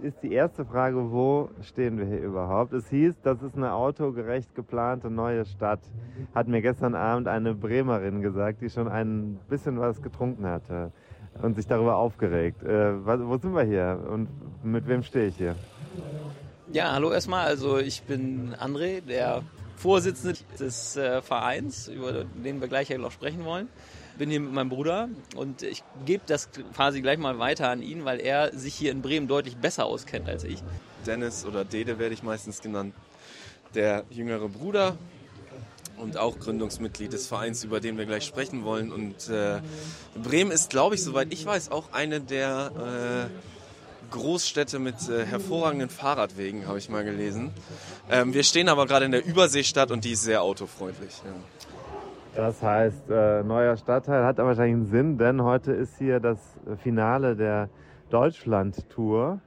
Ist 0.04 0.22
die 0.22 0.34
erste 0.34 0.66
Frage, 0.66 1.12
wo 1.12 1.50
stehen 1.62 1.98
wir 1.98 2.06
hier 2.06 2.20
überhaupt? 2.20 2.74
Es 2.74 2.90
hieß, 2.90 3.14
das 3.24 3.42
ist 3.42 3.56
eine 3.56 3.74
autogerecht 3.74 4.54
geplante 4.54 5.10
neue 5.10 5.46
Stadt. 5.46 5.80
Hat 6.36 6.48
mir 6.48 6.62
gestern 6.62 6.94
Abend 6.94 7.28
eine 7.28 7.56
Bremerin 7.56 8.22
gesagt, 8.22 8.62
die 8.62 8.70
schon 8.70 8.90
ein 8.90 9.40
bisschen 9.50 9.80
was 9.80 10.02
getrunken 10.02 10.46
hatte 10.46 10.92
und 11.42 11.56
sich 11.56 11.68
darüber 11.68 11.96
aufgeregt. 11.96 12.62
Äh, 12.64 13.06
wo 13.06 13.38
sind 13.38 13.56
wir 13.56 13.64
hier 13.64 14.00
und 14.12 14.28
mit 14.64 14.88
wem 14.88 15.04
stehe 15.04 15.28
ich 15.28 15.38
hier? 15.38 15.56
Ja, 16.72 16.92
hallo 16.92 17.12
erstmal. 17.12 17.46
Also 17.48 17.78
ich 17.78 18.04
bin 18.04 18.54
André, 18.56 19.02
der 19.02 19.42
Vorsitzende 19.78 20.38
des 20.60 20.98
äh, 20.98 21.22
Vereins, 21.22 21.88
über 21.88 22.26
den 22.26 22.60
wir 22.60 22.68
gleich 22.68 22.96
noch 22.98 23.12
sprechen 23.12 23.46
wollen 23.46 23.70
bin 24.18 24.30
hier 24.30 24.40
mit 24.40 24.54
meinem 24.54 24.70
Bruder 24.70 25.10
und 25.36 25.64
ich 25.64 25.84
gebe 26.06 26.24
das 26.26 26.50
quasi 26.76 27.02
gleich 27.02 27.18
mal 27.18 27.40
weiter 27.40 27.70
an 27.70 27.82
ihn, 27.82 28.06
weil 28.06 28.20
er 28.20 28.58
sich 28.58 28.76
hier 28.76 28.92
in 28.92 29.02
Bremen 29.02 29.28
deutlich 29.28 29.58
besser 29.58 29.86
auskennt 29.86 30.30
als 30.30 30.44
ich. 30.44 30.64
Dennis 31.06 31.46
oder 31.46 31.66
Dede 31.66 32.00
werde 32.00 32.14
ich 32.14 32.24
meistens 32.24 32.62
genannt, 32.62 32.94
der 33.76 34.04
jüngere 34.10 34.48
Bruder 34.50 34.98
und 35.98 36.18
auch 36.18 36.40
Gründungsmitglied 36.40 37.14
des 37.14 37.28
Vereins, 37.28 37.64
über 37.64 37.80
den 37.80 37.98
wir 37.98 38.06
gleich 38.06 38.26
sprechen 38.26 38.64
wollen. 38.64 38.92
Und 38.92 39.30
äh, 39.30 39.62
Bremen 40.22 40.52
ist, 40.52 40.70
glaube 40.70 40.96
ich, 40.96 41.04
soweit 41.04 41.32
ich 41.32 41.46
weiß, 41.46 41.72
auch 41.72 41.92
eine 41.94 42.20
der 42.20 43.30
äh, 43.30 44.10
Großstädte 44.12 44.80
mit 44.80 44.96
äh, 45.10 45.26
hervorragenden 45.26 45.90
Fahrradwegen, 45.90 46.68
habe 46.68 46.78
ich 46.78 46.90
mal 46.90 47.04
gelesen. 47.04 47.52
Ähm, 48.10 48.34
wir 48.34 48.44
stehen 48.44 48.70
aber 48.70 48.86
gerade 48.86 49.06
in 49.06 49.12
der 49.12 49.26
Überseestadt 49.26 49.92
und 49.92 50.04
die 50.04 50.12
ist 50.12 50.24
sehr 50.24 50.42
autofreundlich. 50.42 51.14
Ja. 51.26 51.32
Das 52.36 52.64
heißt, 52.64 53.12
äh, 53.12 53.44
neuer 53.44 53.78
Stadtteil 53.78 54.26
hat 54.26 54.40
aber 54.40 54.50
wahrscheinlich 54.50 54.74
einen 54.74 54.86
Sinn, 54.86 55.18
denn 55.20 55.44
heute 55.44 55.72
ist 55.72 56.00
hier 56.00 56.20
das 56.20 56.40
Finale 56.78 57.36
der 57.36 57.70
Deutschland-Tour, 58.10 59.40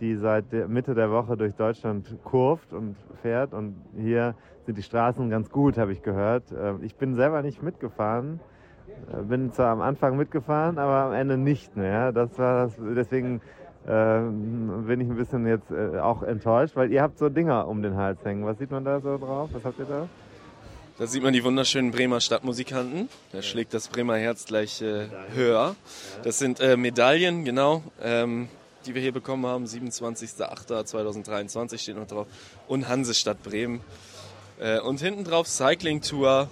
die 0.00 0.16
seit 0.16 0.50
der 0.50 0.66
Mitte 0.66 0.94
der 0.94 1.10
Woche 1.10 1.36
durch 1.36 1.54
Deutschland 1.54 2.16
kurft 2.24 2.72
und 2.72 2.96
fährt. 3.20 3.52
Und 3.52 3.76
hier 3.94 4.34
sind 4.64 4.78
die 4.78 4.82
Straßen 4.82 5.28
ganz 5.28 5.50
gut, 5.50 5.76
habe 5.76 5.92
ich 5.92 6.02
gehört. 6.02 6.50
Äh, 6.50 6.76
ich 6.80 6.96
bin 6.96 7.14
selber 7.14 7.42
nicht 7.42 7.62
mitgefahren, 7.62 8.40
äh, 9.12 9.22
bin 9.22 9.52
zwar 9.52 9.72
am 9.72 9.82
Anfang 9.82 10.16
mitgefahren, 10.16 10.78
aber 10.78 11.08
am 11.08 11.12
Ende 11.12 11.36
nicht 11.36 11.76
mehr. 11.76 12.10
Das 12.12 12.38
war 12.38 12.64
das, 12.64 12.80
deswegen 12.96 13.42
äh, 13.86 14.20
bin 14.20 15.02
ich 15.02 15.10
ein 15.10 15.16
bisschen 15.16 15.46
jetzt 15.46 15.70
äh, 15.70 15.98
auch 15.98 16.22
enttäuscht, 16.22 16.74
weil 16.74 16.90
ihr 16.90 17.02
habt 17.02 17.18
so 17.18 17.28
Dinger 17.28 17.68
um 17.68 17.82
den 17.82 17.96
Hals 17.96 18.24
hängen. 18.24 18.46
Was 18.46 18.56
sieht 18.56 18.70
man 18.70 18.86
da 18.86 18.98
so 19.00 19.18
drauf? 19.18 19.50
Was 19.52 19.62
habt 19.62 19.78
ihr 19.78 19.84
da? 19.84 20.08
Da 21.00 21.06
sieht 21.06 21.22
man 21.22 21.32
die 21.32 21.42
wunderschönen 21.42 21.92
Bremer 21.92 22.20
Stadtmusikanten. 22.20 23.08
Da 23.32 23.40
schlägt 23.40 23.72
das 23.72 23.88
Bremer 23.88 24.18
Herz 24.18 24.44
gleich 24.44 24.82
äh, 24.82 25.06
höher. 25.34 25.74
Das 26.24 26.38
sind 26.38 26.60
äh, 26.60 26.76
Medaillen, 26.76 27.46
genau, 27.46 27.82
ähm, 28.02 28.50
die 28.84 28.94
wir 28.94 29.00
hier 29.00 29.12
bekommen 29.12 29.46
haben. 29.46 29.64
27.08.2023 29.64 31.78
steht 31.78 31.96
noch 31.96 32.06
drauf. 32.06 32.26
Und 32.68 32.86
Hansestadt 32.86 33.42
Bremen. 33.42 33.80
Äh, 34.60 34.80
und 34.80 35.00
hinten 35.00 35.24
drauf 35.24 35.48
Cycling 35.48 36.02
Tour 36.02 36.50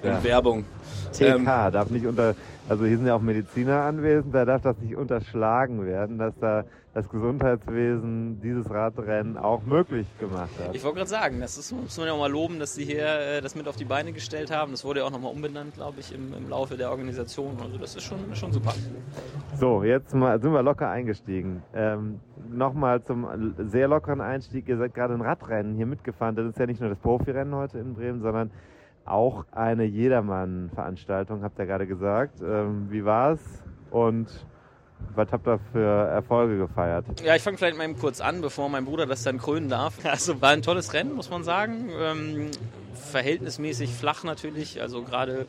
und 0.00 0.08
ja. 0.08 0.22
Werbung. 0.22 0.64
TK 1.12 1.22
ähm, 1.22 1.44
darf 1.44 1.90
nicht 1.90 2.06
unter, 2.06 2.36
also 2.68 2.84
hier 2.84 2.96
sind 2.96 3.06
ja 3.06 3.14
auch 3.14 3.20
Mediziner 3.20 3.82
anwesend, 3.82 4.34
da 4.34 4.44
darf 4.44 4.62
das 4.62 4.78
nicht 4.78 4.96
unterschlagen 4.96 5.84
werden, 5.84 6.18
dass 6.18 6.34
da 6.40 6.64
das 6.94 7.08
Gesundheitswesen 7.08 8.40
dieses 8.40 8.70
Radrennen 8.70 9.36
auch 9.36 9.64
möglich 9.64 10.06
gemacht 10.20 10.50
hat. 10.60 10.74
Ich 10.74 10.84
wollte 10.84 10.98
gerade 10.98 11.10
sagen, 11.10 11.40
das 11.40 11.58
ist, 11.58 11.72
muss 11.72 11.98
man 11.98 12.06
ja 12.06 12.12
auch 12.12 12.18
mal 12.18 12.30
loben, 12.30 12.60
dass 12.60 12.74
sie 12.74 12.84
hier 12.84 13.04
äh, 13.04 13.40
das 13.40 13.56
mit 13.56 13.66
auf 13.66 13.74
die 13.74 13.84
Beine 13.84 14.12
gestellt 14.12 14.52
haben. 14.52 14.70
Das 14.70 14.84
wurde 14.84 15.00
ja 15.00 15.06
auch 15.06 15.10
nochmal 15.10 15.32
umbenannt, 15.32 15.74
glaube 15.74 15.98
ich, 15.98 16.14
im, 16.14 16.32
im, 16.32 16.48
Laufe 16.48 16.76
der 16.76 16.90
Organisation. 16.90 17.56
Also 17.60 17.78
das 17.78 17.96
ist 17.96 18.04
schon, 18.04 18.18
schon 18.34 18.52
super. 18.52 18.72
So, 19.58 19.82
jetzt 19.82 20.14
mal, 20.14 20.40
sind 20.40 20.52
wir 20.52 20.62
locker 20.62 20.88
eingestiegen. 20.88 21.62
Ähm, 21.74 22.20
Nochmal 22.50 23.02
zum 23.02 23.26
sehr 23.70 23.88
lockeren 23.88 24.20
Einstieg. 24.20 24.68
Ihr 24.68 24.76
seid 24.76 24.94
gerade 24.94 25.14
ein 25.14 25.20
Radrennen 25.20 25.74
hier 25.74 25.86
mitgefahren. 25.86 26.36
Das 26.36 26.46
ist 26.46 26.58
ja 26.58 26.66
nicht 26.66 26.80
nur 26.80 26.90
das 26.90 26.98
Profirennen 26.98 27.54
heute 27.54 27.78
in 27.78 27.94
Bremen, 27.94 28.20
sondern 28.20 28.50
auch 29.04 29.44
eine 29.52 29.84
Jedermann-Veranstaltung, 29.84 31.42
habt 31.42 31.58
ihr 31.58 31.66
gerade 31.66 31.86
gesagt. 31.86 32.40
Ähm, 32.40 32.90
wie 32.90 33.04
war's? 33.04 33.62
Und 33.90 34.46
Was 35.14 35.30
habt 35.30 35.46
ihr 35.46 35.60
für 35.72 36.08
Erfolge 36.08 36.58
gefeiert? 36.58 37.04
Ja, 37.24 37.36
ich 37.36 37.42
fange 37.42 37.56
vielleicht 37.56 37.76
mal 37.76 37.84
eben 37.84 37.98
kurz 37.98 38.20
an, 38.20 38.40
bevor 38.40 38.68
mein 38.68 38.84
Bruder 38.84 39.06
das 39.06 39.22
dann 39.22 39.38
krönen 39.38 39.68
darf. 39.68 39.94
Also 40.04 40.40
war 40.40 40.50
ein 40.50 40.62
tolles 40.62 40.92
Rennen, 40.92 41.14
muss 41.14 41.30
man 41.30 41.44
sagen. 41.44 41.90
Ähm, 41.96 42.50
verhältnismäßig 42.94 43.90
flach 43.90 44.24
natürlich. 44.24 44.80
Also 44.80 45.02
gerade 45.02 45.46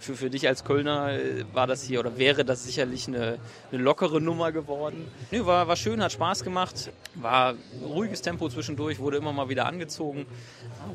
für, 0.00 0.14
für 0.14 0.30
dich 0.30 0.48
als 0.48 0.64
Kölner 0.64 1.12
äh, 1.12 1.44
war 1.52 1.66
das 1.66 1.82
hier 1.82 2.00
oder 2.00 2.18
wäre 2.18 2.44
das 2.44 2.64
sicherlich 2.64 3.08
eine, 3.08 3.38
eine 3.70 3.82
lockere 3.82 4.20
Nummer 4.20 4.52
geworden. 4.52 5.06
Nee, 5.30 5.44
war, 5.44 5.68
war 5.68 5.76
schön, 5.76 6.02
hat 6.02 6.12
Spaß 6.12 6.44
gemacht. 6.44 6.90
War 7.14 7.54
ruhiges 7.84 8.22
Tempo 8.22 8.48
zwischendurch, 8.48 8.98
wurde 8.98 9.16
immer 9.16 9.32
mal 9.32 9.48
wieder 9.48 9.66
angezogen. 9.66 10.26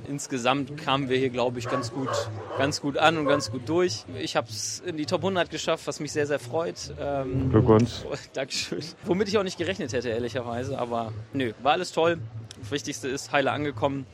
Insgesamt 0.07 0.77
kamen 0.77 1.09
wir 1.09 1.17
hier, 1.17 1.29
glaube 1.29 1.59
ich, 1.59 1.69
ganz 1.69 1.91
gut, 1.91 2.09
ganz 2.57 2.81
gut 2.81 2.97
an 2.97 3.17
und 3.17 3.25
ganz 3.25 3.51
gut 3.51 3.67
durch. 3.67 4.05
Ich 4.19 4.35
habe 4.35 4.47
es 4.49 4.81
in 4.85 4.97
die 4.97 5.05
Top 5.05 5.21
100 5.21 5.49
geschafft, 5.49 5.87
was 5.87 5.99
mich 5.99 6.11
sehr, 6.11 6.27
sehr 6.27 6.39
freut. 6.39 6.93
Ähm, 6.99 7.49
Glückwunsch. 7.49 7.88
Dankeschön. 8.33 8.83
Womit 9.05 9.27
ich 9.27 9.37
auch 9.37 9.43
nicht 9.43 9.57
gerechnet 9.57 9.93
hätte, 9.93 10.09
ehrlicherweise. 10.09 10.77
Aber 10.77 11.13
nö, 11.33 11.53
war 11.61 11.73
alles 11.73 11.91
toll. 11.91 12.19
Das 12.59 12.71
Wichtigste 12.71 13.07
ist 13.07 13.31
heile 13.31 13.51
angekommen 13.51 14.05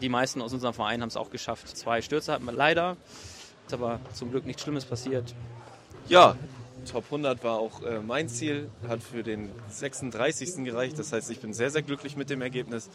die 0.00 0.08
meisten 0.08 0.42
aus 0.42 0.52
unserem 0.52 0.74
Verein 0.74 1.00
haben 1.02 1.08
es 1.08 1.16
auch 1.16 1.30
geschafft. 1.30 1.76
Zwei 1.76 2.02
Stürze 2.02 2.32
hatten 2.32 2.44
wir 2.44 2.52
leider, 2.52 2.96
ist 3.66 3.74
aber 3.74 4.00
zum 4.12 4.30
Glück 4.30 4.46
nichts 4.46 4.62
Schlimmes 4.62 4.84
passiert. 4.84 5.34
Ja, 6.08 6.36
Top 6.90 7.04
100 7.06 7.42
war 7.44 7.58
auch 7.58 7.82
äh, 7.82 8.00
mein 8.00 8.28
Ziel, 8.28 8.70
hat 8.88 9.02
für 9.02 9.22
den 9.22 9.50
36. 9.68 10.64
gereicht. 10.64 10.98
Das 10.98 11.12
heißt, 11.12 11.30
ich 11.30 11.40
bin 11.40 11.52
sehr, 11.52 11.70
sehr 11.70 11.82
glücklich 11.82 12.16
mit 12.16 12.30
dem 12.30 12.40
Ergebnis. 12.40 12.88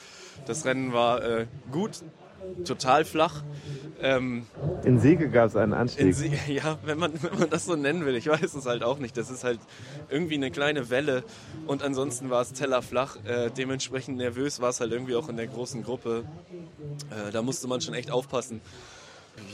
Das 0.48 0.66
Rennen 0.66 0.94
war 0.94 1.22
äh, 1.24 1.46
gut, 1.72 2.02
total 2.66 3.06
flach. 3.06 3.44
Ähm, 4.02 4.46
in 4.84 5.00
Siege 5.00 5.30
gab 5.30 5.48
es 5.48 5.56
einen 5.56 5.74
Anstieg. 5.74 6.14
Siege, 6.14 6.38
ja, 6.48 6.78
wenn 6.84 6.98
man, 6.98 7.14
wenn 7.24 7.40
man 7.40 7.50
das 7.50 7.66
so 7.66 7.76
nennen 7.76 8.06
will. 8.06 8.16
Ich 8.16 8.28
weiß 8.28 8.54
es 8.54 8.66
halt 8.66 8.84
auch 8.84 9.00
nicht. 9.00 9.16
Das 9.16 9.30
ist 9.30 9.44
halt 9.44 9.60
irgendwie 10.10 10.36
eine 10.36 10.52
kleine 10.52 10.90
Welle 10.90 11.24
und 11.68 11.84
ansonsten 11.84 12.30
war 12.30 12.42
es 12.42 12.52
tellerflach. 12.52 13.18
Äh, 13.26 13.50
dementsprechend 13.52 14.18
nervös 14.18 14.60
war 14.60 14.70
es 14.70 14.80
halt 14.80 14.92
irgendwie 14.92 15.16
auch 15.16 15.30
in 15.30 15.38
der 15.38 15.48
großen 15.48 15.84
Gruppe. 15.84 16.26
Äh, 17.12 17.32
da 17.32 17.42
musste 17.42 17.68
man 17.68 17.80
schon 17.80 17.94
echt 17.94 18.12
aufpassen. 18.12 18.62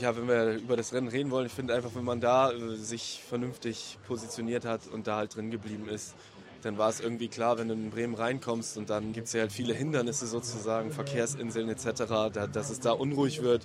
Ja, 0.00 0.16
wenn 0.16 0.28
wir 0.28 0.56
über 0.56 0.76
das 0.76 0.92
Rennen 0.92 1.08
reden 1.08 1.30
wollen, 1.30 1.46
ich 1.46 1.52
finde 1.52 1.74
einfach, 1.74 1.94
wenn 1.94 2.04
man 2.04 2.20
da 2.20 2.52
äh, 2.52 2.74
sich 2.76 3.22
vernünftig 3.26 3.98
positioniert 4.06 4.64
hat 4.64 4.86
und 4.92 5.06
da 5.06 5.16
halt 5.16 5.36
drin 5.36 5.50
geblieben 5.50 5.88
ist, 5.88 6.14
dann 6.62 6.78
war 6.78 6.88
es 6.88 7.00
irgendwie 7.00 7.28
klar, 7.28 7.58
wenn 7.58 7.68
du 7.68 7.74
in 7.74 7.90
Bremen 7.90 8.14
reinkommst 8.14 8.76
und 8.76 8.90
dann 8.90 9.12
gibt 9.12 9.28
es 9.28 9.32
ja 9.32 9.40
halt 9.40 9.52
viele 9.52 9.74
Hindernisse 9.74 10.26
sozusagen, 10.26 10.90
Verkehrsinseln 10.90 11.68
etc., 11.68 12.04
da, 12.32 12.46
dass 12.46 12.70
es 12.70 12.80
da 12.80 12.92
unruhig 12.92 13.42
wird. 13.42 13.64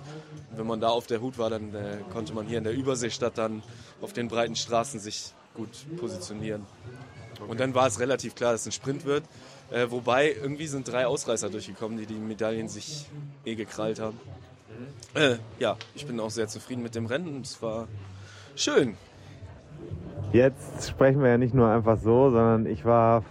Und 0.50 0.58
wenn 0.58 0.66
man 0.66 0.80
da 0.80 0.88
auf 0.88 1.06
der 1.06 1.20
Hut 1.20 1.38
war, 1.38 1.50
dann 1.50 1.74
äh, 1.74 1.98
konnte 2.12 2.32
man 2.32 2.46
hier 2.46 2.58
in 2.58 2.64
der 2.64 2.74
Überseestadt 2.74 3.38
dann 3.38 3.62
auf 4.00 4.12
den 4.12 4.28
breiten 4.28 4.56
Straßen 4.56 5.00
sich 5.00 5.32
gut 5.54 5.68
positionieren. 5.98 6.66
Okay. 7.34 7.50
Und 7.50 7.60
dann 7.60 7.74
war 7.74 7.86
es 7.86 8.00
relativ 8.00 8.34
klar, 8.34 8.52
dass 8.52 8.62
es 8.62 8.68
ein 8.68 8.72
Sprint 8.72 9.04
wird. 9.04 9.24
Äh, 9.70 9.90
wobei 9.90 10.32
irgendwie 10.32 10.66
sind 10.66 10.88
drei 10.88 11.06
Ausreißer 11.06 11.50
durchgekommen, 11.50 11.98
die 11.98 12.06
die 12.06 12.14
Medaillen 12.14 12.68
sich 12.68 13.06
eh 13.44 13.56
gekrallt 13.56 13.98
haben. 13.98 14.18
Mhm. 15.14 15.20
Äh, 15.20 15.38
ja, 15.58 15.76
ich 15.94 16.06
bin 16.06 16.20
auch 16.20 16.30
sehr 16.30 16.48
zufrieden 16.48 16.82
mit 16.82 16.94
dem 16.94 17.06
Rennen. 17.06 17.40
Es 17.42 17.60
war 17.62 17.88
schön. 18.54 18.96
Jetzt 20.36 20.86
sprechen 20.86 21.22
wir 21.22 21.30
ja 21.30 21.38
nicht 21.38 21.54
nur 21.54 21.66
einfach 21.70 21.96
so, 21.96 22.28
sondern 22.28 22.66
ich 22.66 22.84
war, 22.84 23.24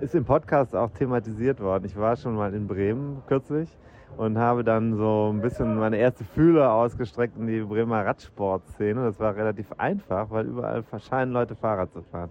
ist 0.00 0.16
im 0.16 0.24
Podcast 0.24 0.74
auch 0.74 0.90
thematisiert 0.90 1.60
worden. 1.60 1.84
Ich 1.84 1.96
war 1.96 2.16
schon 2.16 2.34
mal 2.34 2.52
in 2.54 2.66
Bremen 2.66 3.22
kürzlich 3.28 3.68
und 4.16 4.36
habe 4.36 4.64
dann 4.64 4.96
so 4.96 5.30
ein 5.32 5.42
bisschen 5.42 5.76
meine 5.76 5.98
erste 5.98 6.24
Fühler 6.24 6.72
ausgestreckt 6.72 7.38
in 7.38 7.46
die 7.46 7.60
Bremer 7.60 8.04
Radsportszene. 8.04 9.04
Das 9.04 9.20
war 9.20 9.36
relativ 9.36 9.66
einfach, 9.78 10.32
weil 10.32 10.46
überall 10.46 10.82
scheinen 11.08 11.30
Leute 11.30 11.54
Fahrrad 11.54 11.92
zu 11.92 12.02
fahren. 12.02 12.30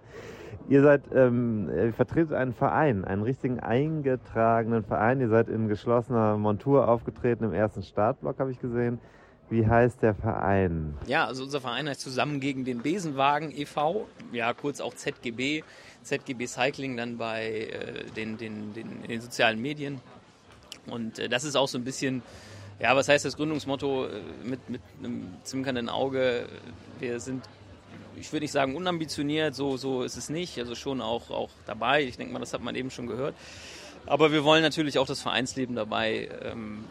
Ihr 0.68 0.82
seid, 0.82 1.04
ähm, 1.16 1.70
ihr 1.74 1.94
vertretet 1.94 2.34
einen 2.34 2.52
Verein, 2.52 3.06
einen 3.06 3.24
richtigen 3.24 3.62
eingetragenen 3.62 4.84
Verein. 4.84 5.22
Ihr 5.22 5.30
seid 5.30 5.48
in 5.48 5.70
geschlossener 5.70 6.36
Montur 6.36 6.90
aufgetreten 6.90 7.46
im 7.46 7.54
ersten 7.54 7.84
Startblock, 7.84 8.38
habe 8.40 8.52
ich 8.52 8.60
gesehen. 8.60 9.00
Wie 9.50 9.66
heißt 9.66 10.04
der 10.04 10.14
Verein? 10.14 10.94
Ja, 11.08 11.26
also 11.26 11.44
unser 11.44 11.60
Verein 11.60 11.90
heißt 11.90 12.02
zusammen 12.02 12.40
gegen 12.40 12.66
den 12.66 12.82
Besenwagen 12.82 13.52
e.V., 13.52 14.08
ja 14.32 14.54
kurz 14.54 14.80
auch 14.80 14.94
ZGB, 14.94 15.64
ZGB 16.04 16.46
Cycling 16.46 16.98
dann 16.98 17.18
bei 17.18 17.70
äh, 17.72 18.04
den, 18.16 18.38
den, 18.38 18.74
den, 18.74 19.04
den 19.08 19.22
sozialen 19.22 19.60
Medien. 19.60 20.02
Und 20.86 21.18
äh, 21.18 21.30
das 21.30 21.44
ist 21.44 21.56
auch 21.56 21.68
so 21.68 21.78
ein 21.78 21.84
bisschen, 21.84 22.22
ja, 22.80 22.96
was 22.96 23.10
heißt 23.10 23.26
das 23.26 23.36
Gründungsmotto 23.38 24.06
äh, 24.06 24.22
mit, 24.44 24.70
mit 24.70 24.82
einem 25.00 25.34
zwinkernden 25.44 25.90
Auge? 25.90 26.48
Wir 27.00 27.20
sind, 27.20 27.44
ich 28.16 28.32
würde 28.32 28.44
nicht 28.44 28.52
sagen 28.52 28.76
unambitioniert, 28.76 29.56
so, 29.56 29.78
so 29.78 30.04
ist 30.04 30.16
es 30.16 30.30
nicht, 30.30 30.60
also 30.60 30.76
schon 30.76 31.02
auch, 31.02 31.32
auch 31.32 31.50
dabei. 31.66 32.04
Ich 32.04 32.18
denke 32.18 32.34
mal, 32.34 32.40
das 32.40 32.54
hat 32.54 32.62
man 32.62 32.76
eben 32.76 32.92
schon 32.92 33.08
gehört. 33.08 33.36
Aber 34.06 34.32
wir 34.32 34.44
wollen 34.44 34.62
natürlich 34.62 34.98
auch 35.00 35.08
das 35.08 35.22
Vereinsleben 35.22 35.76
dabei 35.76 36.30
ähm, 36.44 36.86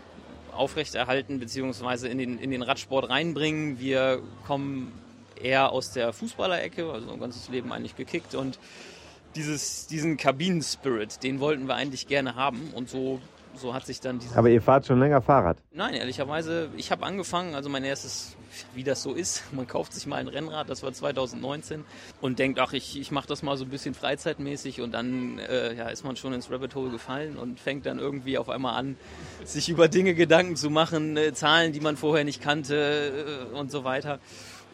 aufrechterhalten 0.59 1.38
bzw. 1.38 2.09
In 2.09 2.18
den, 2.18 2.38
in 2.38 2.50
den 2.50 2.62
Radsport 2.62 3.09
reinbringen. 3.09 3.78
Wir 3.78 4.22
kommen 4.46 4.92
eher 5.40 5.72
aus 5.72 5.92
der 5.92 6.12
Fußballerecke, 6.12 6.90
also 6.90 7.11
ein 7.11 7.20
ganzes 7.20 7.48
Leben 7.48 7.72
eigentlich 7.72 7.96
gekickt 7.96 8.34
und 8.34 8.59
dieses, 9.34 9.86
diesen 9.86 10.16
Kabinen-Spirit, 10.16 11.22
den 11.22 11.40
wollten 11.40 11.66
wir 11.68 11.74
eigentlich 11.74 12.09
gerne 12.09 12.34
haben 12.34 12.72
und 12.74 12.88
so 12.88 13.20
so 13.59 13.74
hat 13.74 13.86
sich 13.86 14.00
dann 14.00 14.20
Aber 14.34 14.48
ihr 14.48 14.62
fahrt 14.62 14.86
schon 14.86 14.98
länger 14.98 15.20
Fahrrad? 15.20 15.59
Nein, 15.72 15.94
ehrlicherweise, 15.94 16.70
ich 16.76 16.90
habe 16.90 17.04
angefangen, 17.04 17.54
also 17.54 17.68
mein 17.68 17.84
erstes, 17.84 18.36
wie 18.74 18.84
das 18.84 19.02
so 19.02 19.12
ist, 19.12 19.42
man 19.52 19.66
kauft 19.66 19.92
sich 19.92 20.06
mal 20.06 20.16
ein 20.16 20.28
Rennrad, 20.28 20.70
das 20.70 20.82
war 20.82 20.92
2019 20.92 21.84
und 22.20 22.38
denkt, 22.38 22.59
ach, 22.59 22.72
ich, 22.72 22.98
ich 22.98 23.11
mache 23.11 23.28
das 23.28 23.42
mal 23.42 23.56
so 23.56 23.64
ein 23.64 23.70
bisschen 23.70 23.94
freizeitmäßig 23.94 24.80
und 24.80 24.92
dann 24.92 25.38
äh, 25.38 25.74
ja, 25.74 25.88
ist 25.88 26.04
man 26.04 26.16
schon 26.16 26.32
ins 26.32 26.50
Rabbit 26.50 26.74
Hole 26.74 26.90
gefallen 26.90 27.36
und 27.36 27.61
fängt 27.61 27.86
dann 27.86 27.98
irgendwie 27.98 28.38
auf 28.38 28.48
einmal 28.48 28.74
an, 28.74 28.96
sich 29.44 29.68
über 29.68 29.88
Dinge 29.88 30.14
Gedanken 30.14 30.56
zu 30.56 30.70
machen, 30.70 31.16
äh, 31.16 31.32
Zahlen, 31.32 31.72
die 31.72 31.80
man 31.80 31.96
vorher 31.96 32.24
nicht 32.24 32.40
kannte 32.40 33.48
äh, 33.52 33.56
und 33.56 33.70
so 33.70 33.84
weiter. 33.84 34.18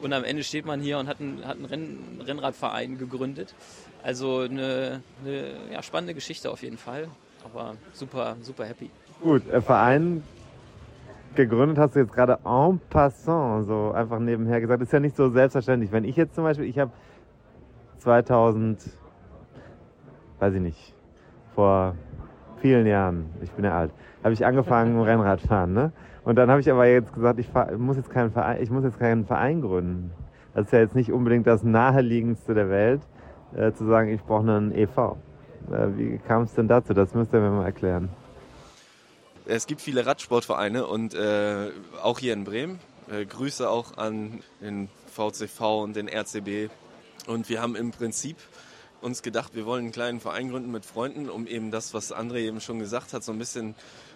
Und 0.00 0.12
am 0.12 0.24
Ende 0.24 0.42
steht 0.42 0.66
man 0.66 0.80
hier 0.80 0.98
und 0.98 1.06
hat 1.06 1.20
einen, 1.20 1.46
hat 1.46 1.56
einen 1.56 1.64
Renn, 1.66 2.20
Rennradverein 2.20 2.98
gegründet. 2.98 3.54
Also 4.02 4.40
eine, 4.40 5.02
eine 5.22 5.72
ja, 5.72 5.82
spannende 5.82 6.14
Geschichte 6.14 6.50
auf 6.50 6.62
jeden 6.62 6.76
Fall 6.76 7.08
aber 7.44 7.74
super, 7.92 8.36
super 8.42 8.64
happy. 8.64 8.90
Gut, 9.22 9.48
äh, 9.50 9.60
Verein 9.60 10.22
gegründet 11.34 11.78
hast 11.78 11.96
du 11.96 12.00
jetzt 12.00 12.12
gerade 12.12 12.38
en 12.44 12.80
passant, 12.90 13.66
so 13.66 13.92
einfach 13.92 14.18
nebenher 14.18 14.60
gesagt. 14.60 14.82
Ist 14.82 14.92
ja 14.92 15.00
nicht 15.00 15.16
so 15.16 15.28
selbstverständlich. 15.30 15.92
Wenn 15.92 16.04
ich 16.04 16.16
jetzt 16.16 16.34
zum 16.34 16.44
Beispiel, 16.44 16.66
ich 16.66 16.78
habe 16.78 16.92
2000, 17.98 18.78
weiß 20.38 20.54
ich 20.54 20.60
nicht, 20.60 20.94
vor 21.54 21.94
vielen 22.58 22.86
Jahren, 22.86 23.26
ich 23.42 23.50
bin 23.52 23.64
ja 23.64 23.76
alt, 23.76 23.92
habe 24.22 24.32
ich 24.32 24.44
angefangen 24.44 24.96
mit 24.98 25.06
Rennradfahren, 25.06 25.72
ne? 25.72 25.92
Und 26.24 26.36
dann 26.36 26.50
habe 26.50 26.60
ich 26.60 26.70
aber 26.70 26.86
jetzt 26.86 27.12
gesagt, 27.12 27.38
ich 27.38 27.48
muss 27.76 27.96
jetzt 27.96 28.08
keinen 28.08 28.30
Verein, 28.30 28.62
ich 28.62 28.70
muss 28.70 28.82
jetzt 28.82 28.98
keinen 28.98 29.26
Verein 29.26 29.60
gründen. 29.60 30.10
Das 30.54 30.66
ist 30.66 30.72
ja 30.72 30.78
jetzt 30.78 30.94
nicht 30.94 31.12
unbedingt 31.12 31.46
das 31.46 31.62
naheliegendste 31.62 32.54
der 32.54 32.70
Welt, 32.70 33.02
äh, 33.54 33.72
zu 33.72 33.84
sagen, 33.84 34.08
ich 34.08 34.22
brauche 34.22 34.48
einen 34.48 34.72
EV. 34.72 35.16
Äh, 35.70 35.96
wie 35.96 36.18
kam 36.18 36.42
es 36.42 36.54
denn 36.54 36.68
dazu? 36.68 36.94
Das 36.94 37.14
müsst 37.14 37.32
ihr 37.32 37.40
mir 37.40 37.50
mal 37.50 37.64
erklären. 37.64 38.08
Es 39.46 39.66
gibt 39.66 39.80
viele 39.80 40.06
Radsportvereine 40.06 40.86
und 40.86 41.14
äh, 41.14 41.70
auch 42.02 42.18
hier 42.18 42.32
in 42.32 42.44
Bremen. 42.44 42.80
Äh, 43.10 43.26
Grüße 43.26 43.68
auch 43.68 43.98
an 43.98 44.42
den 44.60 44.88
VCV 45.14 45.82
und 45.82 45.96
den 45.96 46.08
RCB. 46.08 46.70
Und 47.26 47.48
wir 47.48 47.60
haben 47.60 47.76
im 47.76 47.90
Prinzip 47.90 48.36
uns 49.02 49.22
gedacht, 49.22 49.54
wir 49.54 49.66
wollen 49.66 49.84
einen 49.84 49.92
kleinen 49.92 50.20
Verein 50.20 50.48
gründen 50.48 50.70
mit 50.70 50.86
Freunden, 50.86 51.28
um 51.28 51.46
eben 51.46 51.70
das, 51.70 51.92
was 51.92 52.14
André 52.14 52.38
eben 52.38 52.60
schon 52.60 52.78
gesagt 52.78 53.12
hat, 53.12 53.22
so 53.22 53.32
ein 53.32 53.38
bisschen 53.38 53.74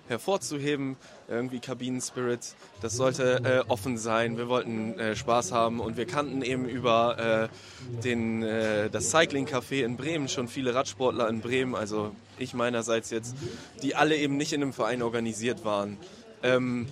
hervorzuheben. 0.08 0.96
Irgendwie 1.28 1.60
Kabinen-Spirit, 1.60 2.54
das 2.80 2.96
sollte 2.96 3.42
äh, 3.44 3.70
offen 3.70 3.98
sein. 3.98 4.36
Wir 4.36 4.48
wollten 4.48 4.98
äh, 4.98 5.14
Spaß 5.14 5.52
haben 5.52 5.80
und 5.80 5.96
wir 5.96 6.06
kannten 6.06 6.42
eben 6.42 6.66
über 6.66 7.50
äh, 7.50 8.02
den, 8.02 8.42
äh, 8.42 8.90
das 8.90 9.12
Cycling-Café 9.14 9.84
in 9.84 9.96
Bremen 9.96 10.28
schon 10.28 10.48
viele 10.48 10.74
Radsportler 10.74 11.28
in 11.28 11.40
Bremen, 11.40 11.74
also 11.74 12.12
ich 12.38 12.54
meinerseits 12.54 13.10
jetzt, 13.10 13.36
die 13.82 13.94
alle 13.94 14.16
eben 14.16 14.36
nicht 14.36 14.52
in 14.52 14.62
einem 14.62 14.72
Verein 14.72 15.02
organisiert 15.02 15.64
waren. 15.64 15.98
Ähm, 16.42 16.86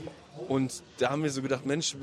und 0.49 0.83
da 0.99 1.11
haben 1.11 1.23
wir 1.23 1.31
so 1.31 1.43
gedacht, 1.43 1.65
Mensch, 1.67 1.97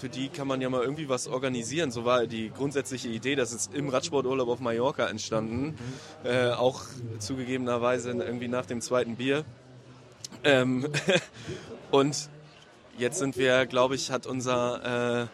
für 0.00 0.08
die 0.08 0.28
kann 0.28 0.48
man 0.48 0.60
ja 0.60 0.68
mal 0.68 0.82
irgendwie 0.82 1.08
was 1.08 1.28
organisieren. 1.28 1.90
So 1.90 2.04
war 2.04 2.26
die 2.26 2.50
grundsätzliche 2.50 3.08
Idee, 3.08 3.36
das 3.36 3.52
ist 3.52 3.72
im 3.74 3.88
Radsporturlaub 3.88 4.48
auf 4.48 4.60
Mallorca 4.60 5.06
entstanden. 5.06 5.76
Äh, 6.24 6.50
auch 6.50 6.82
zugegebenerweise 7.18 8.10
irgendwie 8.10 8.48
nach 8.48 8.66
dem 8.66 8.80
zweiten 8.80 9.16
Bier. 9.16 9.44
Ähm, 10.44 10.90
und 11.90 12.28
jetzt 12.98 13.18
sind 13.18 13.36
wir, 13.36 13.66
glaube 13.66 13.94
ich, 13.94 14.10
hat 14.10 14.26
unser 14.26 15.22
äh, 15.22 15.26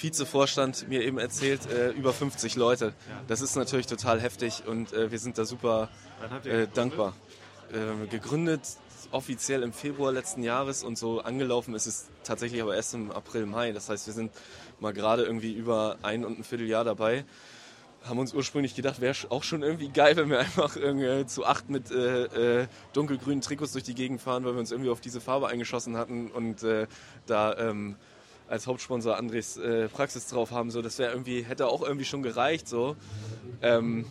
Vizevorstand 0.00 0.88
mir 0.88 1.02
eben 1.02 1.18
erzählt, 1.18 1.70
äh, 1.70 1.90
über 1.90 2.12
50 2.12 2.56
Leute. 2.56 2.94
Das 3.28 3.40
ist 3.40 3.56
natürlich 3.56 3.86
total 3.86 4.20
heftig 4.20 4.64
und 4.66 4.92
äh, 4.92 5.10
wir 5.10 5.18
sind 5.18 5.38
da 5.38 5.44
super 5.44 5.88
äh, 6.44 6.66
dankbar. 6.72 7.14
Äh, 7.72 8.06
gegründet 8.08 8.62
offiziell 9.12 9.62
im 9.62 9.72
Februar 9.72 10.12
letzten 10.12 10.42
Jahres 10.42 10.84
und 10.84 10.96
so 10.96 11.20
angelaufen 11.20 11.74
ist 11.74 11.86
es 11.86 12.08
tatsächlich 12.24 12.62
aber 12.62 12.76
erst 12.76 12.94
im 12.94 13.10
April, 13.10 13.46
Mai. 13.46 13.72
Das 13.72 13.88
heißt, 13.88 14.06
wir 14.06 14.14
sind 14.14 14.32
mal 14.78 14.92
gerade 14.92 15.24
irgendwie 15.24 15.52
über 15.52 15.98
ein 16.02 16.24
und 16.24 16.38
ein 16.38 16.44
Vierteljahr 16.44 16.84
dabei. 16.84 17.24
Haben 18.04 18.18
uns 18.18 18.32
ursprünglich 18.32 18.74
gedacht, 18.74 19.00
wäre 19.00 19.14
auch 19.28 19.42
schon 19.42 19.62
irgendwie 19.62 19.88
geil, 19.88 20.16
wenn 20.16 20.30
wir 20.30 20.38
einfach 20.40 20.76
irgendwie 20.76 21.26
zu 21.26 21.44
acht 21.44 21.68
mit 21.68 21.90
äh, 21.90 22.62
äh, 22.62 22.66
dunkelgrünen 22.92 23.40
Trikots 23.42 23.72
durch 23.72 23.84
die 23.84 23.94
Gegend 23.94 24.20
fahren, 24.20 24.44
weil 24.44 24.54
wir 24.54 24.60
uns 24.60 24.72
irgendwie 24.72 24.90
auf 24.90 25.00
diese 25.00 25.20
Farbe 25.20 25.48
eingeschossen 25.48 25.96
hatten 25.96 26.30
und 26.30 26.62
äh, 26.62 26.86
da 27.26 27.56
ähm, 27.58 27.96
als 28.48 28.66
Hauptsponsor 28.66 29.16
Andres 29.16 29.56
äh, 29.58 29.88
Praxis 29.88 30.26
drauf 30.26 30.50
haben. 30.50 30.70
So, 30.70 30.82
das 30.82 30.98
wäre 30.98 31.12
irgendwie, 31.12 31.42
hätte 31.42 31.68
auch 31.68 31.82
irgendwie 31.82 32.04
schon 32.04 32.22
gereicht. 32.22 32.68
So. 32.68 32.96
Ähm, 33.62 34.06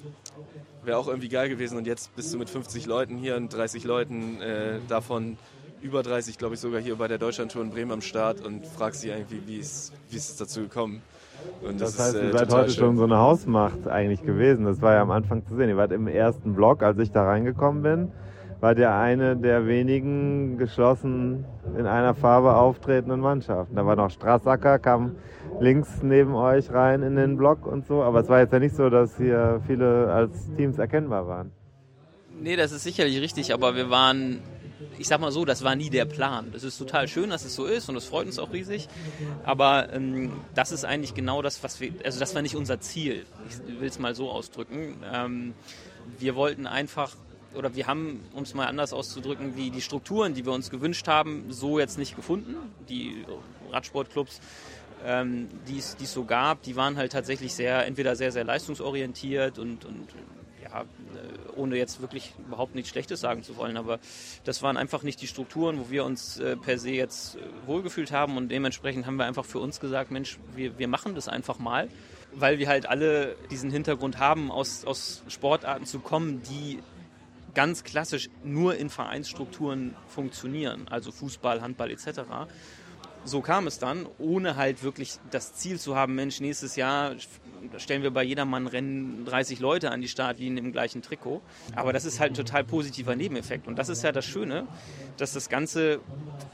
wäre 0.84 0.98
auch 0.98 1.08
irgendwie 1.08 1.30
geil 1.30 1.50
gewesen. 1.50 1.78
Und 1.78 1.88
jetzt 1.88 2.16
bist 2.16 2.34
du 2.34 2.38
mit 2.38 2.50
50 2.50 2.86
Leuten 2.86 3.18
hier 3.18 3.36
und 3.36 3.50
30 3.50 3.84
Leuten, 3.84 4.42
äh, 4.42 4.80
davon 4.88 5.38
über 5.82 6.04
30, 6.04 6.38
glaube 6.38 6.56
ich, 6.56 6.62
sogar 6.62 6.82
hier 6.82 6.96
bei 6.96 7.08
der 7.08 7.18
Deutschlandtour 7.18 7.62
in 7.62 7.70
Bremen 7.70 7.92
am 7.92 8.02
Start 8.02 8.42
und 8.42 8.66
fragst 8.66 9.04
dich 9.04 9.12
irgendwie, 9.12 9.42
wie 9.46 9.58
ist, 9.58 9.94
ist 10.12 10.30
es 10.30 10.36
dazu 10.38 10.62
gekommen? 10.62 11.02
Und 11.62 11.82
das, 11.82 11.96
das 11.96 12.08
heißt, 12.08 12.16
ist, 12.16 12.22
äh, 12.22 12.26
ihr 12.28 12.38
seid 12.38 12.54
heute 12.54 12.70
schön. 12.72 12.86
schon 12.86 12.98
so 12.98 13.04
eine 13.04 13.18
Hausmacht 13.18 13.88
eigentlich 13.88 14.24
gewesen. 14.24 14.66
Das 14.66 14.82
war 14.82 14.94
ja 14.94 15.02
am 15.02 15.12
Anfang 15.12 15.46
zu 15.46 15.56
sehen. 15.56 15.70
Ihr 15.70 15.78
wart 15.78 15.92
im 15.92 16.08
ersten 16.08 16.54
Block, 16.54 16.84
als 16.84 16.98
ich 17.00 17.12
da 17.12 17.24
reingekommen 17.24 17.84
bin, 17.84 18.12
war 18.60 18.76
der 18.76 18.96
eine 18.98 19.38
der 19.38 19.68
wenigen 19.68 20.58
geschlossen 20.58 21.46
in 21.78 21.86
einer 21.86 22.14
Farbe 22.14 22.56
auftretenden 22.56 23.20
Mannschaften. 23.20 23.76
Da 23.76 23.86
war 23.86 23.96
noch 23.96 24.10
Strassacker, 24.10 24.80
kam 24.80 25.16
links 25.60 26.02
neben 26.02 26.36
euch 26.36 26.72
rein 26.72 27.04
in 27.04 27.16
den 27.16 27.38
Block 27.38 27.66
und 27.66 27.86
so. 27.86 28.04
Aber 28.04 28.20
es 28.20 28.30
war 28.30 28.40
jetzt 28.40 28.54
ja 28.54 28.60
nicht 28.60 28.76
so, 28.76 28.90
dass 28.90 29.18
hier 29.18 29.62
viele 29.66 30.12
als 30.12 30.50
Teams 30.56 30.78
erkennbar 30.78 31.28
waren. 31.28 31.52
Nee, 32.42 32.56
das 32.56 32.72
ist 32.72 32.84
sicherlich 32.84 33.20
richtig, 33.22 33.54
aber 33.54 33.76
wir 33.76 33.90
waren 33.90 34.40
ich 34.98 35.08
sag 35.08 35.20
mal 35.20 35.32
so, 35.32 35.46
das 35.46 35.64
war 35.64 35.76
nie 35.76 35.90
der 35.90 36.06
Plan. 36.06 36.50
Das 36.52 36.64
ist 36.64 36.78
total 36.78 37.08
schön, 37.08 37.30
dass 37.30 37.46
es 37.46 37.56
so 37.56 37.66
ist 37.66 37.90
und 37.90 37.96
es 37.96 38.06
freut 38.06 38.28
uns 38.28 38.40
auch 38.40 38.52
riesig. 38.52 38.88
Aber 39.44 39.92
ähm, 39.94 40.32
das 40.56 40.72
ist 40.72 40.86
eigentlich 40.86 41.14
genau 41.14 41.42
das, 41.42 41.64
was 41.64 41.80
wir, 41.80 41.94
also 42.04 42.20
das 42.20 42.36
war 42.36 42.42
nicht 42.42 42.56
unser 42.56 42.80
Ziel. 42.80 43.26
Ich 43.50 43.80
will 43.80 43.88
es 43.88 44.00
mal 44.00 44.16
so 44.16 44.30
ausdrücken. 44.30 44.98
Ähm, 45.12 45.54
wir 46.18 46.36
wollten 46.36 46.68
einfach 46.68 47.16
oder 47.56 47.76
wir 47.76 47.88
haben, 47.88 48.24
um 48.34 48.44
es 48.44 48.54
mal 48.54 48.68
anders 48.68 48.94
auszudrücken, 48.94 49.56
die, 49.56 49.72
die 49.72 49.82
Strukturen, 49.82 50.34
die 50.34 50.46
wir 50.46 50.54
uns 50.54 50.70
gewünscht 50.70 51.08
haben, 51.08 51.46
so 51.50 51.80
jetzt 51.80 51.98
nicht 51.98 52.16
gefunden. 52.16 52.56
Die 52.88 53.26
Radsportclubs, 53.72 54.40
ähm, 55.06 55.50
die 55.68 55.80
es 55.80 55.96
so 56.14 56.26
gab, 56.26 56.62
die 56.64 56.76
waren 56.76 56.98
halt 56.98 57.12
tatsächlich 57.12 57.54
sehr, 57.54 57.86
entweder 57.86 58.16
sehr, 58.16 58.32
sehr 58.32 58.44
leistungsorientiert 58.44 59.58
und, 59.58 59.86
und 59.86 60.10
ja, 60.72 60.86
ohne 61.56 61.78
jetzt 61.78 62.02
wirklich 62.02 62.34
überhaupt 62.38 62.76
nichts 62.76 62.90
Schlechtes 62.90 63.20
sagen 63.20 63.44
zu 63.44 63.58
wollen, 63.58 63.78
aber 63.78 64.00
das 64.44 64.62
waren 64.62 64.78
einfach 64.78 65.04
nicht 65.04 65.22
die 65.22 65.28
Strukturen, 65.28 65.80
wo 65.80 65.90
wir 65.90 66.06
uns 66.06 66.40
äh, 66.40 66.56
per 66.56 66.78
se 66.78 66.92
jetzt 66.92 67.36
äh, 67.36 67.40
wohlgefühlt 67.66 68.12
haben 68.12 68.38
und 68.38 68.50
dementsprechend 68.50 69.06
haben 69.06 69.18
wir 69.18 69.26
einfach 69.26 69.46
für 69.46 69.60
uns 69.60 69.80
gesagt, 69.80 70.12
Mensch, 70.12 70.40
wir, 70.56 70.78
wir 70.78 70.88
machen 70.88 71.16
das 71.16 71.28
einfach 71.28 71.60
mal, 71.60 71.90
weil 72.34 72.60
wir 72.60 72.68
halt 72.68 72.88
alle 72.88 73.36
diesen 73.50 73.72
Hintergrund 73.72 74.20
haben, 74.20 74.52
aus, 74.52 74.86
aus 74.86 75.24
Sportarten 75.28 75.86
zu 75.86 76.00
kommen, 76.00 76.42
die 76.44 76.80
ganz 77.56 77.84
klassisch 77.84 78.30
nur 78.44 78.76
in 78.76 78.90
Vereinsstrukturen 78.90 79.96
funktionieren, 80.08 80.88
also 80.90 81.12
Fußball, 81.12 81.62
Handball 81.62 81.90
etc 81.92 82.22
so 83.26 83.42
kam 83.42 83.68
es 83.68 83.80
dann, 83.80 84.08
ohne 84.18 84.56
halt 84.56 84.84
wirklich 84.84 85.18
das 85.32 85.54
Ziel 85.56 85.80
zu 85.80 85.96
haben, 85.96 86.16
Mensch, 86.16 86.40
nächstes 86.40 86.76
Jahr 86.76 87.16
stellen 87.78 88.04
wir 88.04 88.12
bei 88.12 88.24
jedermann 88.24 88.68
Rennen 88.68 89.26
30 89.26 89.60
Leute 89.60 89.92
an 89.92 90.02
die 90.02 90.08
Startlinie 90.08 90.64
im 90.64 90.72
gleichen 90.72 91.02
Trikot. 91.02 91.42
Aber 91.76 91.94
das 91.94 92.06
ist 92.06 92.20
halt 92.20 92.32
ein 92.32 92.36
total 92.36 92.64
positiver 92.64 93.16
Nebeneffekt. 93.16 93.68
Und 93.68 93.78
das 93.78 93.90
ist 93.90 94.04
ja 94.04 94.12
das 94.12 94.26
Schöne, 94.26 94.68
dass 95.18 95.34
das 95.34 95.50
Ganze 95.50 96.00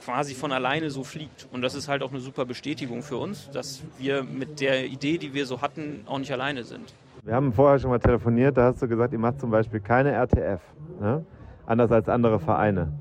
quasi 0.03 0.35
von 0.35 0.51
alleine 0.51 0.89
so 0.89 1.03
fliegt. 1.03 1.47
Und 1.51 1.61
das 1.61 1.75
ist 1.75 1.87
halt 1.87 2.03
auch 2.03 2.11
eine 2.11 2.19
super 2.19 2.45
Bestätigung 2.45 3.01
für 3.01 3.17
uns, 3.17 3.49
dass 3.51 3.81
wir 3.97 4.23
mit 4.23 4.59
der 4.59 4.85
Idee, 4.85 5.17
die 5.17 5.33
wir 5.33 5.45
so 5.45 5.61
hatten, 5.61 6.01
auch 6.05 6.19
nicht 6.19 6.31
alleine 6.31 6.63
sind. 6.63 6.93
Wir 7.23 7.33
haben 7.33 7.53
vorher 7.53 7.79
schon 7.79 7.89
mal 7.89 7.99
telefoniert, 7.99 8.55
da 8.57 8.65
hast 8.65 8.81
du 8.81 8.87
gesagt, 8.87 9.11
ihr 9.13 9.19
macht 9.19 9.39
zum 9.39 9.49
Beispiel 9.49 9.79
keine 9.79 10.11
RTF, 10.11 10.61
ne? 10.99 11.25
anders 11.65 11.91
als 11.91 12.07
andere 12.07 12.39
Vereine 12.39 12.93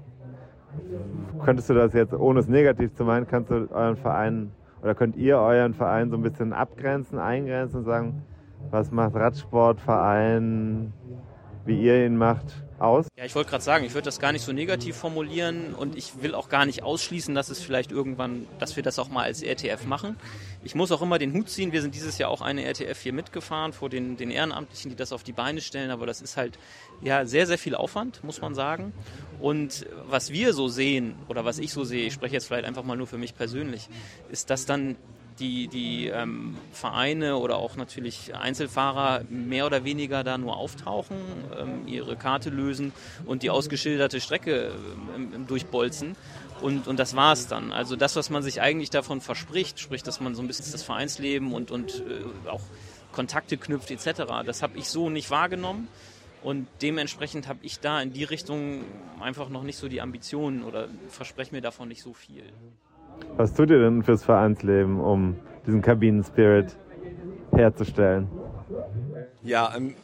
könntest 1.44 1.70
du 1.70 1.74
das 1.74 1.92
jetzt, 1.92 2.14
ohne 2.14 2.40
es 2.40 2.48
negativ 2.48 2.94
zu 2.94 3.04
meinen, 3.04 3.26
kannst 3.26 3.50
du 3.50 3.68
euren 3.70 3.96
Verein 3.96 4.50
oder 4.84 4.94
könnt 4.94 5.16
ihr 5.16 5.38
euren 5.38 5.72
Verein 5.72 6.10
so 6.10 6.16
ein 6.16 6.22
bisschen 6.22 6.52
abgrenzen, 6.52 7.18
eingrenzen 7.18 7.78
und 7.78 7.84
sagen, 7.84 8.22
was 8.70 8.90
macht 8.90 9.14
Radsportverein, 9.14 10.92
wie 11.64 11.80
ihr 11.80 12.04
ihn 12.04 12.18
macht, 12.18 12.63
aus? 12.84 13.06
Ja, 13.16 13.24
ich 13.24 13.34
wollte 13.34 13.50
gerade 13.50 13.64
sagen, 13.64 13.84
ich 13.84 13.94
würde 13.94 14.04
das 14.04 14.20
gar 14.20 14.32
nicht 14.32 14.44
so 14.44 14.52
negativ 14.52 14.96
formulieren 14.96 15.74
und 15.74 15.96
ich 15.96 16.22
will 16.22 16.34
auch 16.34 16.48
gar 16.48 16.66
nicht 16.66 16.82
ausschließen, 16.82 17.34
dass 17.34 17.48
es 17.48 17.60
vielleicht 17.60 17.92
irgendwann, 17.92 18.46
dass 18.58 18.76
wir 18.76 18.82
das 18.82 18.98
auch 18.98 19.08
mal 19.08 19.24
als 19.24 19.42
RTF 19.42 19.84
machen. 19.86 20.16
Ich 20.62 20.74
muss 20.74 20.92
auch 20.92 21.02
immer 21.02 21.18
den 21.18 21.32
Hut 21.32 21.48
ziehen. 21.48 21.72
Wir 21.72 21.82
sind 21.82 21.94
dieses 21.94 22.18
Jahr 22.18 22.30
auch 22.30 22.40
eine 22.40 22.64
RTF 22.64 23.00
hier 23.00 23.12
mitgefahren 23.12 23.72
vor 23.72 23.88
den, 23.88 24.16
den 24.16 24.30
Ehrenamtlichen, 24.30 24.90
die 24.90 24.96
das 24.96 25.12
auf 25.12 25.22
die 25.22 25.32
Beine 25.32 25.60
stellen, 25.60 25.90
aber 25.90 26.06
das 26.06 26.20
ist 26.20 26.36
halt 26.36 26.58
ja 27.02 27.26
sehr, 27.26 27.46
sehr 27.46 27.58
viel 27.58 27.74
Aufwand, 27.74 28.22
muss 28.24 28.40
man 28.40 28.54
sagen. 28.54 28.92
Und 29.40 29.86
was 30.06 30.30
wir 30.30 30.52
so 30.52 30.68
sehen 30.68 31.14
oder 31.28 31.44
was 31.44 31.58
ich 31.58 31.72
so 31.72 31.84
sehe, 31.84 32.06
ich 32.06 32.14
spreche 32.14 32.34
jetzt 32.34 32.46
vielleicht 32.46 32.66
einfach 32.66 32.84
mal 32.84 32.96
nur 32.96 33.06
für 33.06 33.18
mich 33.18 33.34
persönlich, 33.34 33.88
ist, 34.30 34.50
dass 34.50 34.66
dann 34.66 34.96
die, 35.38 35.68
die 35.68 36.06
ähm, 36.08 36.56
Vereine 36.72 37.36
oder 37.36 37.56
auch 37.56 37.76
natürlich 37.76 38.34
Einzelfahrer 38.34 39.22
mehr 39.28 39.66
oder 39.66 39.84
weniger 39.84 40.22
da 40.24 40.38
nur 40.38 40.56
auftauchen, 40.56 41.16
ähm, 41.58 41.86
ihre 41.86 42.16
Karte 42.16 42.50
lösen 42.50 42.92
und 43.26 43.42
die 43.42 43.50
ausgeschilderte 43.50 44.20
Strecke 44.20 44.72
ähm, 45.14 45.46
durchbolzen. 45.46 46.16
Und, 46.60 46.86
und 46.86 46.98
das 46.98 47.16
war 47.16 47.32
es 47.32 47.48
dann. 47.48 47.72
Also 47.72 47.96
das, 47.96 48.16
was 48.16 48.30
man 48.30 48.42
sich 48.42 48.60
eigentlich 48.60 48.90
davon 48.90 49.20
verspricht, 49.20 49.80
sprich, 49.80 50.02
dass 50.02 50.20
man 50.20 50.34
so 50.34 50.42
ein 50.42 50.46
bisschen 50.46 50.70
das 50.70 50.82
Vereinsleben 50.82 51.52
und, 51.52 51.70
und 51.70 52.02
äh, 52.08 52.48
auch 52.48 52.62
Kontakte 53.12 53.56
knüpft 53.56 53.90
etc., 53.90 54.22
das 54.44 54.62
habe 54.62 54.78
ich 54.78 54.88
so 54.88 55.10
nicht 55.10 55.30
wahrgenommen. 55.30 55.88
Und 56.42 56.68
dementsprechend 56.82 57.48
habe 57.48 57.60
ich 57.62 57.80
da 57.80 58.02
in 58.02 58.12
die 58.12 58.24
Richtung 58.24 58.84
einfach 59.18 59.48
noch 59.48 59.62
nicht 59.62 59.78
so 59.78 59.88
die 59.88 60.02
Ambitionen 60.02 60.62
oder 60.62 60.88
verspreche 61.08 61.54
mir 61.54 61.62
davon 61.62 61.88
nicht 61.88 62.02
so 62.02 62.12
viel. 62.12 62.44
Was 63.36 63.52
tut 63.52 63.70
ihr 63.70 63.80
denn 63.80 64.02
fürs 64.02 64.22
Vereinsleben, 64.24 65.00
um 65.00 65.36
diesen 65.66 65.82
Kabinen-Spirit 65.82 66.76
herzustellen? 67.52 68.28
Ja, 69.42 69.66
an 69.66 69.94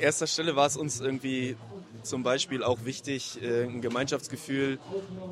erster 0.00 0.26
Stelle 0.26 0.56
war 0.56 0.66
es 0.66 0.76
uns 0.76 1.00
irgendwie 1.00 1.56
zum 2.02 2.22
Beispiel 2.22 2.62
auch 2.62 2.84
wichtig, 2.84 3.40
äh, 3.42 3.64
ein 3.64 3.80
Gemeinschaftsgefühl 3.80 4.78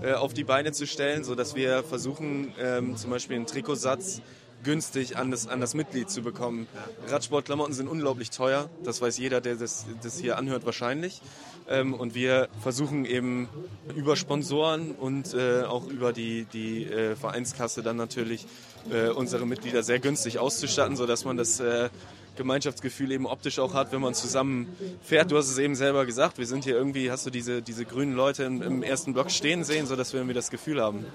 äh, 0.02 0.12
auf 0.12 0.34
die 0.34 0.44
Beine 0.44 0.72
zu 0.72 0.86
stellen, 0.86 1.24
sodass 1.24 1.54
wir 1.54 1.82
versuchen, 1.82 2.52
ähm, 2.60 2.96
zum 2.96 3.10
Beispiel 3.10 3.36
einen 3.36 3.46
Trikotsatz 3.46 4.20
günstig 4.68 5.16
an 5.16 5.30
das, 5.30 5.48
an 5.48 5.62
das 5.62 5.72
Mitglied 5.72 6.10
zu 6.10 6.20
bekommen. 6.20 6.66
Radsportklamotten 7.08 7.72
sind 7.72 7.88
unglaublich 7.88 8.28
teuer, 8.28 8.68
das 8.84 9.00
weiß 9.00 9.16
jeder, 9.16 9.40
der 9.40 9.54
das, 9.54 9.86
das 10.02 10.18
hier 10.18 10.36
anhört 10.36 10.66
wahrscheinlich. 10.66 11.22
Ähm, 11.70 11.94
und 11.94 12.14
wir 12.14 12.50
versuchen 12.62 13.06
eben 13.06 13.48
über 13.96 14.14
Sponsoren 14.14 14.90
und 14.90 15.32
äh, 15.32 15.62
auch 15.62 15.86
über 15.86 16.12
die, 16.12 16.44
die 16.52 16.84
äh, 16.84 17.16
Vereinskasse 17.16 17.82
dann 17.82 17.96
natürlich 17.96 18.44
äh, 18.90 19.08
unsere 19.08 19.46
Mitglieder 19.46 19.82
sehr 19.82 20.00
günstig 20.00 20.38
auszustatten, 20.38 20.96
sodass 20.96 21.24
man 21.24 21.38
das 21.38 21.60
äh, 21.60 21.88
Gemeinschaftsgefühl 22.36 23.10
eben 23.12 23.24
optisch 23.24 23.58
auch 23.60 23.72
hat, 23.72 23.90
wenn 23.92 24.02
man 24.02 24.12
zusammen 24.12 24.68
fährt. 25.02 25.30
Du 25.30 25.38
hast 25.38 25.48
es 25.48 25.56
eben 25.56 25.76
selber 25.76 26.04
gesagt, 26.04 26.36
wir 26.36 26.46
sind 26.46 26.64
hier 26.64 26.74
irgendwie, 26.74 27.10
hast 27.10 27.24
du 27.24 27.30
diese, 27.30 27.62
diese 27.62 27.86
grünen 27.86 28.14
Leute 28.14 28.44
im, 28.44 28.60
im 28.60 28.82
ersten 28.82 29.14
Block 29.14 29.30
stehen 29.30 29.64
sehen, 29.64 29.86
sodass 29.86 30.12
wir 30.12 30.20
irgendwie 30.20 30.34
das 30.34 30.50
Gefühl 30.50 30.82
haben. 30.82 31.06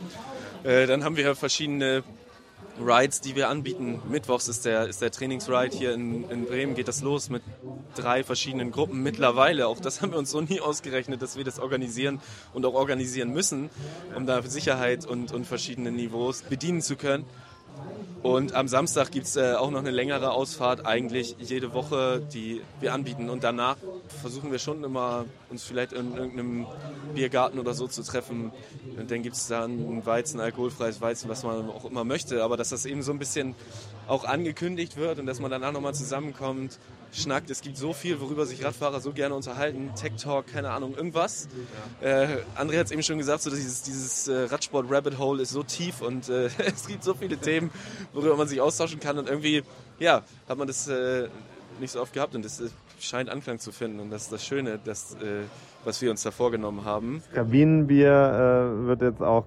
Äh, 0.63 0.87
dann 0.87 1.03
haben 1.03 1.17
wir 1.17 1.35
verschiedene 1.35 2.03
Rides, 2.79 3.21
die 3.21 3.35
wir 3.35 3.49
anbieten. 3.49 4.01
Mittwochs 4.09 4.47
ist 4.47 4.65
der, 4.65 4.87
ist 4.87 5.01
der 5.01 5.11
Trainingsride 5.11 5.75
hier 5.75 5.93
in, 5.93 6.29
in 6.29 6.45
Bremen, 6.45 6.75
geht 6.75 6.87
das 6.87 7.01
los 7.01 7.29
mit 7.29 7.43
drei 7.95 8.23
verschiedenen 8.23 8.71
Gruppen 8.71 9.03
mittlerweile. 9.03 9.67
Auch 9.67 9.79
das 9.79 10.01
haben 10.01 10.11
wir 10.11 10.17
uns 10.17 10.31
so 10.31 10.41
nie 10.41 10.59
ausgerechnet, 10.59 11.21
dass 11.21 11.37
wir 11.37 11.43
das 11.43 11.59
organisieren 11.59 12.19
und 12.53 12.65
auch 12.65 12.73
organisieren 12.73 13.31
müssen, 13.31 13.69
um 14.15 14.25
da 14.25 14.41
Sicherheit 14.41 15.05
und, 15.05 15.31
und 15.31 15.45
verschiedene 15.45 15.91
Niveaus 15.91 16.41
bedienen 16.41 16.81
zu 16.81 16.95
können. 16.95 17.25
Und 18.23 18.55
am 18.55 18.69
Samstag 18.69 19.11
gibt 19.11 19.27
es 19.27 19.35
äh, 19.35 19.53
auch 19.55 19.69
noch 19.69 19.79
eine 19.79 19.91
längere 19.91 20.31
Ausfahrt, 20.31 20.85
eigentlich 20.85 21.35
jede 21.39 21.73
Woche, 21.73 22.25
die 22.33 22.61
wir 22.79 22.93
anbieten. 22.93 23.29
Und 23.29 23.43
danach 23.43 23.75
versuchen 24.21 24.49
wir 24.49 24.59
schon 24.59 24.81
immer, 24.81 25.25
uns 25.49 25.65
vielleicht 25.65 25.91
in 25.91 26.15
irgendeinem 26.15 26.65
Biergarten 27.13 27.59
oder 27.59 27.73
so 27.73 27.85
zu 27.85 28.01
treffen. 28.01 28.53
Und 28.97 29.11
dann 29.11 29.23
gibt 29.23 29.35
es 29.35 29.47
da 29.47 29.65
ein 29.65 30.05
Weizen, 30.05 30.39
alkoholfreies 30.39 31.01
Weizen, 31.01 31.27
was 31.27 31.43
man 31.43 31.69
auch 31.69 31.83
immer 31.83 32.05
möchte. 32.05 32.45
Aber 32.45 32.55
dass 32.55 32.69
das 32.69 32.85
eben 32.85 33.03
so 33.03 33.11
ein 33.11 33.19
bisschen 33.19 33.55
auch 34.07 34.23
angekündigt 34.23 34.95
wird 34.95 35.19
und 35.19 35.25
dass 35.25 35.41
man 35.41 35.51
danach 35.51 35.73
nochmal 35.73 35.93
zusammenkommt 35.93 36.79
schnackt. 37.15 37.49
Es 37.49 37.61
gibt 37.61 37.77
so 37.77 37.93
viel, 37.93 38.19
worüber 38.19 38.45
sich 38.45 38.63
Radfahrer 38.63 38.99
so 38.99 39.11
gerne 39.11 39.35
unterhalten. 39.35 39.91
Tech 39.95 40.13
Talk, 40.21 40.47
keine 40.47 40.71
Ahnung, 40.71 40.95
irgendwas. 40.95 41.47
Ja. 42.01 42.23
Äh, 42.23 42.43
André 42.57 42.79
hat 42.79 42.87
es 42.87 42.91
eben 42.91 43.03
schon 43.03 43.17
gesagt, 43.17 43.41
so 43.43 43.49
dieses, 43.49 43.83
dieses 43.83 44.27
äh, 44.27 44.43
Radsport-Rabbit 44.43 45.17
Hole 45.17 45.41
ist 45.41 45.51
so 45.51 45.63
tief 45.63 46.01
und 46.01 46.29
äh, 46.29 46.49
es 46.57 46.87
gibt 46.87 47.03
so 47.03 47.13
viele 47.13 47.37
Themen, 47.37 47.71
worüber 48.13 48.35
man 48.35 48.47
sich 48.47 48.61
austauschen 48.61 48.99
kann. 48.99 49.17
Und 49.17 49.29
irgendwie, 49.29 49.63
ja, 49.99 50.23
hat 50.47 50.57
man 50.57 50.67
das 50.67 50.87
äh, 50.87 51.27
nicht 51.79 51.91
so 51.91 52.01
oft 52.01 52.13
gehabt 52.13 52.35
und 52.35 52.43
das 52.43 52.61
scheint 52.99 53.29
Anklang 53.29 53.59
zu 53.59 53.71
finden. 53.71 53.99
Und 53.99 54.09
das 54.09 54.23
ist 54.23 54.31
das 54.31 54.45
Schöne, 54.45 54.79
das, 54.83 55.15
äh, 55.15 55.43
was 55.83 56.01
wir 56.01 56.11
uns 56.11 56.23
da 56.23 56.31
vorgenommen 56.31 56.85
haben. 56.85 57.23
Kabinenbier 57.33 58.09
äh, 58.83 58.87
wird 58.87 59.01
jetzt 59.01 59.21
auch 59.21 59.45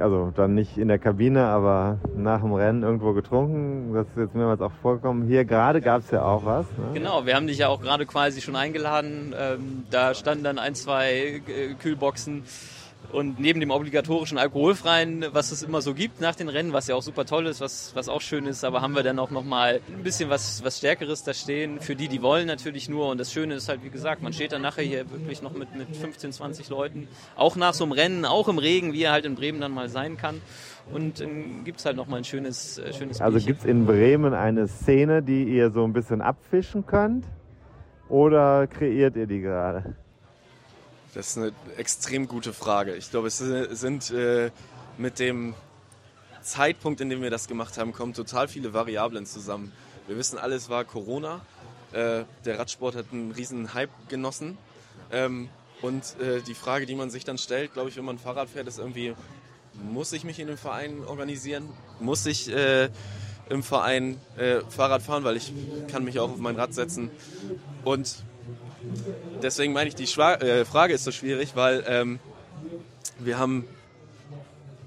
also 0.00 0.32
dann 0.34 0.54
nicht 0.54 0.78
in 0.78 0.88
der 0.88 0.98
Kabine, 0.98 1.46
aber 1.46 1.98
nach 2.16 2.40
dem 2.40 2.52
Rennen 2.52 2.82
irgendwo 2.82 3.12
getrunken. 3.12 3.94
Das 3.94 4.06
ist 4.06 4.16
jetzt 4.16 4.34
mehrmals 4.34 4.60
auch 4.60 4.72
vorgekommen. 4.82 5.26
Hier 5.26 5.44
gerade 5.44 5.80
gab 5.80 6.00
es 6.02 6.10
ja 6.10 6.22
auch 6.22 6.44
was. 6.44 6.66
Ne? 6.78 6.94
Genau, 6.94 7.26
wir 7.26 7.34
haben 7.34 7.46
dich 7.46 7.58
ja 7.58 7.68
auch 7.68 7.80
gerade 7.80 8.06
quasi 8.06 8.40
schon 8.40 8.56
eingeladen. 8.56 9.34
Ähm, 9.38 9.84
da 9.90 10.14
standen 10.14 10.44
dann 10.44 10.58
ein, 10.58 10.74
zwei 10.74 11.42
Kühlboxen 11.80 12.44
und 13.12 13.38
neben 13.38 13.60
dem 13.60 13.70
obligatorischen 13.70 14.38
alkoholfreien, 14.38 15.26
was 15.32 15.52
es 15.52 15.62
immer 15.62 15.80
so 15.80 15.94
gibt 15.94 16.20
nach 16.20 16.34
den 16.34 16.48
Rennen, 16.48 16.72
was 16.72 16.88
ja 16.88 16.94
auch 16.94 17.02
super 17.02 17.24
toll 17.24 17.46
ist, 17.46 17.60
was, 17.60 17.94
was 17.94 18.08
auch 18.08 18.20
schön 18.20 18.46
ist, 18.46 18.64
aber 18.64 18.82
haben 18.82 18.94
wir 18.94 19.02
dann 19.02 19.18
auch 19.18 19.30
nochmal 19.30 19.80
ein 19.94 20.02
bisschen 20.02 20.30
was, 20.30 20.64
was 20.64 20.78
Stärkeres 20.78 21.22
da 21.22 21.32
stehen. 21.34 21.80
Für 21.80 21.94
die, 21.94 22.08
die 22.08 22.22
wollen 22.22 22.46
natürlich 22.46 22.88
nur. 22.88 23.08
Und 23.08 23.18
das 23.18 23.32
Schöne 23.32 23.54
ist 23.54 23.68
halt, 23.68 23.84
wie 23.84 23.90
gesagt, 23.90 24.22
man 24.22 24.32
steht 24.32 24.52
dann 24.52 24.62
nachher 24.62 24.82
hier 24.82 25.10
wirklich 25.10 25.42
noch 25.42 25.52
mit, 25.52 25.74
mit 25.76 25.96
15, 25.96 26.32
20 26.32 26.68
Leuten. 26.68 27.08
Auch 27.36 27.56
nach 27.56 27.74
so 27.74 27.84
einem 27.84 27.92
Rennen, 27.92 28.24
auch 28.24 28.48
im 28.48 28.58
Regen, 28.58 28.92
wie 28.92 29.04
er 29.04 29.12
halt 29.12 29.24
in 29.26 29.34
Bremen 29.34 29.60
dann 29.60 29.72
mal 29.72 29.88
sein 29.88 30.16
kann. 30.16 30.40
Und 30.92 31.20
ähm, 31.20 31.64
gibt 31.64 31.78
es 31.78 31.86
halt 31.86 31.96
nochmal 31.96 32.18
ein 32.18 32.24
schönes, 32.24 32.78
äh, 32.78 32.92
schönes 32.92 33.20
Also 33.20 33.38
gibt 33.38 33.60
es 33.60 33.64
in 33.64 33.86
Bremen 33.86 34.34
eine 34.34 34.68
Szene, 34.68 35.22
die 35.22 35.44
ihr 35.44 35.70
so 35.70 35.84
ein 35.84 35.92
bisschen 35.92 36.20
abfischen 36.20 36.84
könnt? 36.86 37.24
Oder 38.08 38.66
kreiert 38.66 39.16
ihr 39.16 39.26
die 39.26 39.40
gerade? 39.40 39.94
Das 41.14 41.28
ist 41.28 41.38
eine 41.38 41.52
extrem 41.76 42.26
gute 42.26 42.52
Frage. 42.52 42.96
Ich 42.96 43.10
glaube, 43.10 43.28
es 43.28 43.38
sind 43.38 44.10
äh, 44.10 44.50
mit 44.98 45.20
dem 45.20 45.54
Zeitpunkt, 46.42 47.00
in 47.00 47.08
dem 47.08 47.22
wir 47.22 47.30
das 47.30 47.46
gemacht 47.46 47.78
haben, 47.78 47.92
kommen 47.92 48.14
total 48.14 48.48
viele 48.48 48.74
Variablen 48.74 49.24
zusammen. 49.24 49.72
Wir 50.08 50.16
wissen 50.16 50.38
alle, 50.38 50.56
es 50.56 50.68
war 50.68 50.84
Corona. 50.84 51.40
Äh, 51.92 52.24
der 52.44 52.58
Radsport 52.58 52.96
hat 52.96 53.06
einen 53.12 53.30
riesen 53.30 53.74
Hype 53.74 53.90
genossen. 54.08 54.58
Ähm, 55.12 55.48
und 55.82 56.18
äh, 56.20 56.40
die 56.42 56.54
Frage, 56.54 56.84
die 56.84 56.96
man 56.96 57.10
sich 57.10 57.24
dann 57.24 57.38
stellt, 57.38 57.74
glaube 57.74 57.90
ich, 57.90 57.96
wenn 57.96 58.04
man 58.04 58.18
Fahrrad 58.18 58.50
fährt, 58.50 58.66
ist 58.66 58.80
irgendwie, 58.80 59.14
muss 59.74 60.12
ich 60.12 60.24
mich 60.24 60.40
in 60.40 60.48
einem 60.48 60.58
Verein 60.58 61.04
organisieren? 61.04 61.68
Muss 62.00 62.26
ich 62.26 62.50
äh, 62.50 62.88
im 63.48 63.62
Verein 63.62 64.20
äh, 64.36 64.62
Fahrrad 64.68 65.02
fahren, 65.02 65.22
weil 65.22 65.36
ich 65.36 65.52
kann 65.86 66.02
mich 66.02 66.18
auch 66.18 66.32
auf 66.32 66.38
mein 66.38 66.56
Rad 66.56 66.74
setzen? 66.74 67.10
Und 67.84 68.24
deswegen 69.42 69.72
meine 69.72 69.88
ich, 69.88 69.94
die 69.94 70.06
Schwa 70.06 70.34
äh, 70.34 70.64
Frage 70.64 70.94
ist 70.94 71.04
so 71.04 71.12
schwierig, 71.12 71.54
weil 71.54 71.84
ähm, 71.86 72.18
wir 73.18 73.38
haben 73.38 73.66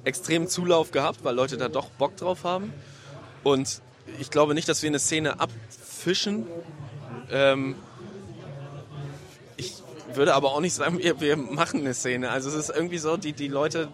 extremen 0.04 0.48
Zulauf 0.48 0.92
gehabt, 0.92 1.24
weil 1.24 1.36
Leute 1.36 1.58
da 1.58 1.68
doch 1.70 1.90
Bock 1.90 2.16
drauf 2.18 2.44
haben. 2.44 2.74
Und 3.44 3.82
ich 4.20 4.30
glaube 4.30 4.54
nicht, 4.54 4.70
dass 4.70 4.82
wir 4.82 4.90
eine 4.90 5.00
Szene 5.00 5.40
abfischen. 5.40 6.46
Ähm, 7.30 7.76
ich 9.58 9.74
würde 10.14 10.34
aber 10.34 10.54
auch 10.54 10.62
nicht 10.62 10.74
sagen, 10.74 11.00
wir, 11.00 11.20
wir, 11.20 11.36
machen 11.36 11.82
eine 11.82 11.94
Szene. 11.94 12.30
Also 12.30 12.50
es 12.50 12.56
ist 12.56 12.70
irgendwie 12.70 12.98
so, 12.98 13.18
die, 13.18 13.34
die 13.34 13.48
Leute 13.48 13.90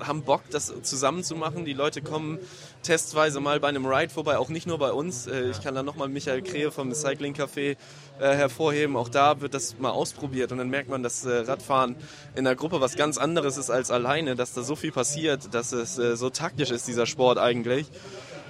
haben 0.00 0.22
Bock, 0.22 0.42
das 0.50 0.72
zusammen 0.82 1.22
zu 1.22 1.36
machen. 1.36 1.64
Die 1.64 1.72
Leute 1.72 2.02
kommen 2.02 2.38
testweise 2.82 3.40
mal 3.40 3.60
bei 3.60 3.68
einem 3.68 3.86
Ride 3.86 4.12
vorbei, 4.12 4.38
auch 4.38 4.48
nicht 4.48 4.66
nur 4.66 4.78
bei 4.78 4.92
uns. 4.92 5.26
Äh, 5.26 5.50
ich 5.50 5.62
kann 5.62 5.74
da 5.74 5.82
nochmal 5.82 6.08
Michael 6.08 6.42
Krehe 6.42 6.70
vom 6.70 6.92
Cycling 6.92 7.34
Café 7.34 7.76
äh, 8.20 8.34
hervorheben. 8.34 8.96
Auch 8.96 9.08
da 9.08 9.40
wird 9.40 9.54
das 9.54 9.78
mal 9.78 9.90
ausprobiert 9.90 10.52
und 10.52 10.58
dann 10.58 10.68
merkt 10.68 10.88
man, 10.88 11.02
dass 11.02 11.24
äh, 11.24 11.30
Radfahren 11.30 11.96
in 12.34 12.44
der 12.44 12.54
Gruppe 12.54 12.80
was 12.80 12.96
ganz 12.96 13.18
anderes 13.18 13.56
ist 13.56 13.70
als 13.70 13.90
alleine, 13.90 14.34
dass 14.34 14.54
da 14.54 14.62
so 14.62 14.76
viel 14.76 14.92
passiert, 14.92 15.54
dass 15.54 15.72
es 15.72 15.98
äh, 15.98 16.16
so 16.16 16.30
taktisch 16.30 16.70
ist, 16.70 16.88
dieser 16.88 17.06
Sport 17.06 17.38
eigentlich. 17.38 17.86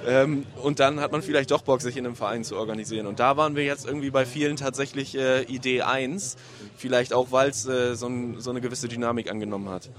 Ähm, 0.07 0.47
und 0.63 0.81
dann 0.81 1.01
hat 1.01 1.13
man 1.13 1.23
vielleicht 1.23 1.51
doch 1.51 1.63
Bock, 1.63 1.81
sich 1.81 1.97
in 1.97 2.07
einem 2.07 2.17
Verein 2.17 2.45
zu 2.45 2.57
organisieren. 2.57 3.07
Und 3.07 3.21
da 3.21 3.37
waren 3.37 3.55
wir 3.55 3.65
jetzt 3.65 3.87
irgendwie 3.87 4.11
bei 4.11 4.27
vielen 4.27 4.57
tatsächlich 4.57 5.17
äh, 5.17 5.43
Idee 5.43 5.83
1. 5.83 6.37
Vielleicht 6.77 7.13
auch, 7.13 7.31
weil 7.31 7.51
es 7.51 7.67
äh, 7.67 7.95
so, 7.95 8.07
ein, 8.07 8.41
so, 8.41 8.51
eine 8.51 8.61
gewisse 8.61 8.89
Dynamik 8.89 9.31
angenommen 9.31 9.69
hat. 9.69 9.91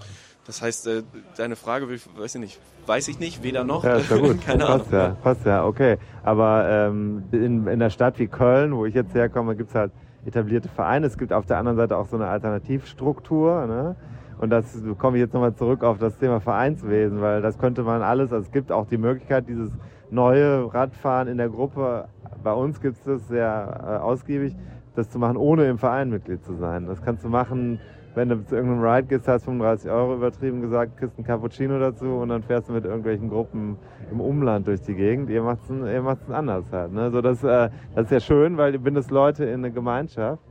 Das 0.46 0.62
heißt, 0.62 0.88
äh, 0.88 1.04
deine 1.38 1.56
Frage, 1.56 1.88
weiß 1.90 2.36
ich 2.36 2.42
nicht, 2.42 2.60
weiß 2.86 3.08
ich 3.08 3.20
nicht, 3.20 3.44
weder 3.44 3.64
noch. 3.64 3.84
Ja, 3.84 3.96
ist 3.96 4.12
ja 4.12 4.18
gut. 4.18 4.42
Keine 4.46 4.66
passt 4.66 4.94
Ahnung. 4.94 5.10
Ja, 5.10 5.18
passt 5.24 5.46
ja, 5.46 5.66
okay. 5.66 5.98
Aber 6.24 6.68
ähm, 6.70 7.24
in, 7.32 7.42
in 7.42 7.68
einer 7.68 7.90
Stadt 7.90 8.20
wie 8.20 8.28
Köln, 8.28 8.76
wo 8.76 8.86
ich 8.86 8.94
jetzt 8.94 9.14
herkomme, 9.14 9.56
gibt 9.56 9.70
es 9.70 9.76
halt 9.76 9.92
etablierte 10.26 10.70
Vereine. 10.70 11.08
Es 11.08 11.18
gibt 11.18 11.32
auf 11.32 11.46
der 11.46 11.58
anderen 11.58 11.78
Seite 11.78 11.98
auch 11.98 12.08
so 12.08 12.18
eine 12.18 12.28
Alternativstruktur. 12.28 13.68
Ne? 13.68 13.96
Und 14.40 14.50
das 14.50 14.78
komme 14.98 15.18
ich 15.18 15.22
jetzt 15.22 15.34
nochmal 15.34 15.56
zurück 15.56 15.84
auf 15.84 15.98
das 15.98 16.18
Thema 16.18 16.40
Vereinswesen, 16.40 17.22
weil 17.22 17.42
das 17.42 17.58
könnte 17.58 17.84
man 17.84 18.02
alles, 18.02 18.32
also 18.34 18.46
es 18.46 18.52
gibt 18.52 18.72
auch 18.72 18.88
die 18.88 18.98
Möglichkeit, 18.98 19.48
dieses 19.48 19.72
neue 20.12 20.74
Radfahren 20.74 21.28
in 21.28 21.38
der 21.38 21.50
Gruppe, 21.50 22.10
bei 22.44 22.52
uns 22.52 22.82
gibt 22.82 22.98
es 22.98 23.04
das 23.04 23.28
sehr 23.28 24.00
äh, 24.00 24.04
ausgiebig, 24.04 24.56
das 24.96 25.10
zu 25.10 25.18
machen, 25.18 25.38
ohne 25.38 25.66
im 25.66 25.78
Verein 25.78 26.10
Mitglied 26.10 26.44
zu 26.44 26.56
sein. 26.56 26.88
Das 26.88 27.02
kannst 27.02 27.24
du 27.24 27.30
machen, 27.30 27.80
wenn 28.16 28.30
du 28.30 28.46
zu 28.46 28.56
irgendeinem 28.56 28.84
Ride 28.84 29.08
gehst, 29.08 29.28
hast 29.28 29.46
35 29.46 29.90
Euro 29.90 30.16
übertrieben 30.16 30.62
gesagt, 30.62 30.98
kriegst 30.98 31.18
einen 31.18 31.26
Cappuccino 31.26 31.80
dazu 31.80 32.06
und 32.06 32.30
dann 32.30 32.44
fährst 32.44 32.70
du 32.70 32.74
mit 32.74 32.86
irgendwelchen 32.86 33.30
Gruppen 33.30 33.78
im 34.12 34.22
Umland 34.22 34.68
durch 34.68 34.82
die 34.82 34.94
Gegend. 34.94 35.30
Ihr 35.30 35.42
macht 35.42 35.60
es 35.70 36.32
anders 36.32 36.66
halt. 36.72 36.94
Ne? 36.94 37.12
So, 37.12 37.22
das, 37.22 37.44
äh, 37.44 37.70
das 37.96 38.06
ist 38.06 38.12
ja 38.12 38.20
schön, 38.20 38.58
weil 38.58 38.74
ihr 38.74 38.80
bindet 38.80 39.10
Leute 39.10 39.46
in 39.46 39.66
eine 39.66 39.72
Gemeinschaft. 39.72 40.44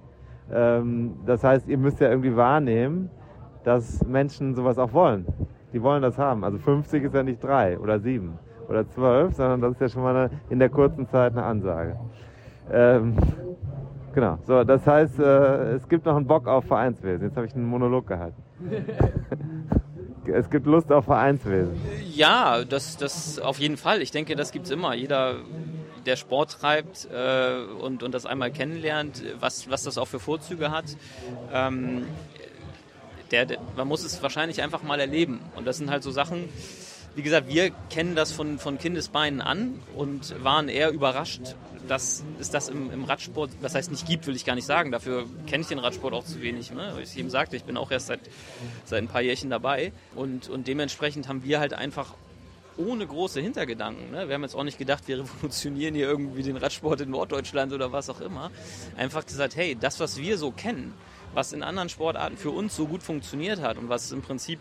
Ähm, 0.53 1.15
das 1.25 1.45
heißt, 1.45 1.69
ihr 1.69 1.79
müsst 1.79 2.01
ja 2.01 2.09
irgendwie 2.11 2.37
wahrnehmen, 2.37 3.11
dass 3.65 4.05
Menschen 4.05 4.55
sowas 4.55 4.79
auch 4.79 4.93
wollen. 4.93 5.27
Die 5.73 5.83
wollen 5.83 6.03
das 6.03 6.19
haben. 6.19 6.45
Also 6.45 6.59
50 6.59 7.05
ist 7.05 7.15
ja 7.15 7.23
nicht 7.23 7.43
drei 7.43 7.79
oder 7.79 8.01
sieben 8.01 8.39
oder 8.69 8.89
zwölf, 8.89 9.35
sondern 9.35 9.61
das 9.61 9.73
ist 9.73 9.81
ja 9.81 9.89
schon 9.89 10.03
mal 10.03 10.17
eine, 10.17 10.31
in 10.51 10.59
der 10.59 10.69
kurzen 10.69 11.07
Zeit 11.07 11.33
eine 11.33 11.45
Ansage. 11.45 11.97
Ähm, 12.71 13.15
Genau. 14.15 14.39
So, 14.47 14.63
das 14.65 14.87
heißt, 14.87 15.19
äh, 15.19 15.75
es 15.75 15.89
gibt 15.89 16.05
noch 16.05 16.17
einen 16.17 16.27
Bock 16.27 16.47
auf 16.47 16.65
Vereinswesen. 16.67 17.27
Jetzt 17.27 17.37
habe 17.37 17.47
ich 17.47 17.55
einen 17.55 17.67
Monolog 17.67 18.07
gehalten. 18.07 18.43
es 20.27 20.51
gibt 20.51 20.67
Lust 20.67 20.93
auf 20.93 21.07
Vereinswesen. 21.07 21.75
Ja, 22.13 22.65
das, 22.65 22.97
das 22.97 23.39
auf 23.39 23.59
jeden 23.59 23.77
Fall. 23.77 24.03
Ich 24.03 24.11
denke, 24.11 24.37
das 24.37 24.53
gibt 24.53 24.67
es 24.67 24.71
immer. 24.71 24.95
Jeder, 24.95 25.37
der 26.05 26.17
Sport 26.17 26.61
treibt 26.61 27.09
äh, 27.13 27.63
und, 27.81 28.03
und 28.03 28.13
das 28.13 28.27
einmal 28.27 28.51
kennenlernt, 28.51 29.23
was, 29.41 29.71
was 29.71 29.83
das 29.85 29.99
auch 29.99 30.09
für 30.09 30.21
Vorzüge 30.21 30.71
hat, 30.71 30.85
ähm, 31.53 32.05
der, 33.31 33.47
der, 33.47 33.59
man 33.77 33.89
muss 33.89 34.05
es 34.05 34.23
wahrscheinlich 34.23 34.63
einfach 34.63 34.83
mal 34.83 35.01
erleben. 35.01 35.41
Und 35.57 35.67
das 35.67 35.79
sind 35.79 35.91
halt 35.91 36.03
so 36.03 36.11
Sachen, 36.11 36.49
wie 37.15 37.23
gesagt, 37.23 37.49
wir 37.49 37.71
kennen 37.91 38.15
das 38.15 38.33
von, 38.33 38.59
von 38.59 38.79
Kindesbeinen 38.79 39.41
an 39.41 39.81
und 39.95 40.43
waren 40.43 40.69
eher 40.69 40.91
überrascht, 40.91 41.55
dass 41.89 42.25
es 42.39 42.51
das 42.51 42.69
im, 42.69 42.91
im, 42.91 43.05
Radsport, 43.05 43.51
was 43.61 43.75
heißt 43.75 43.91
nicht 43.91 44.07
gibt, 44.07 44.27
will 44.27 44.37
ich 44.37 44.45
gar 44.45 44.55
nicht 44.55 44.67
sagen. 44.67 44.93
Dafür 44.93 45.27
kenne 45.47 45.63
ich 45.63 45.69
den 45.69 45.79
Radsport 45.79 46.15
auch 46.15 46.25
zu 46.25 46.41
wenig. 46.41 46.71
Ne? 46.71 46.95
Wie 46.97 47.03
ich 47.03 47.19
eben 47.19 47.31
sagte, 47.31 47.57
ich 47.57 47.65
bin 47.65 47.77
auch 47.77 47.91
erst 47.91 48.07
seit, 48.07 48.21
seit 48.85 49.03
ein 49.03 49.09
paar 49.09 49.23
Jährchen 49.23 49.51
dabei 49.51 49.93
und, 50.15 50.49
und 50.49 50.69
dementsprechend 50.69 51.29
haben 51.29 51.45
wir 51.45 51.61
halt 51.61 51.75
einfach 51.75 52.15
ohne 52.77 53.07
große 53.07 53.41
Hintergedanken. 53.41 54.11
Ne? 54.11 54.29
Wir 54.29 54.35
haben 54.35 54.43
jetzt 54.43 54.55
auch 54.55 54.65
nicht 54.65 54.79
gedacht, 54.79 55.07
wir 55.07 55.19
revolutionieren 55.21 55.95
hier 55.95 56.07
irgendwie 56.07 56.43
den 56.43 56.57
Radsport 56.57 57.03
in 57.03 57.11
Norddeutschland 57.11 57.73
oder 57.73 57.93
was 57.93 58.09
auch 58.09 58.21
immer. 58.21 58.51
Einfach 58.97 59.27
gesagt, 59.27 59.57
hey, 59.57 59.77
das, 59.79 60.01
was 60.01 60.17
wir 60.19 60.39
so 60.39 60.51
kennen, 60.51 60.95
was 61.35 61.53
in 61.53 61.63
anderen 61.63 61.89
Sportarten 61.89 62.37
für 62.37 62.51
uns 62.51 62.77
so 62.77 62.87
gut 62.87 63.03
funktioniert 63.03 63.61
hat 63.61 63.79
und 63.79 63.89
was 63.89 64.13
im 64.13 64.23
Prinzip, 64.23 64.61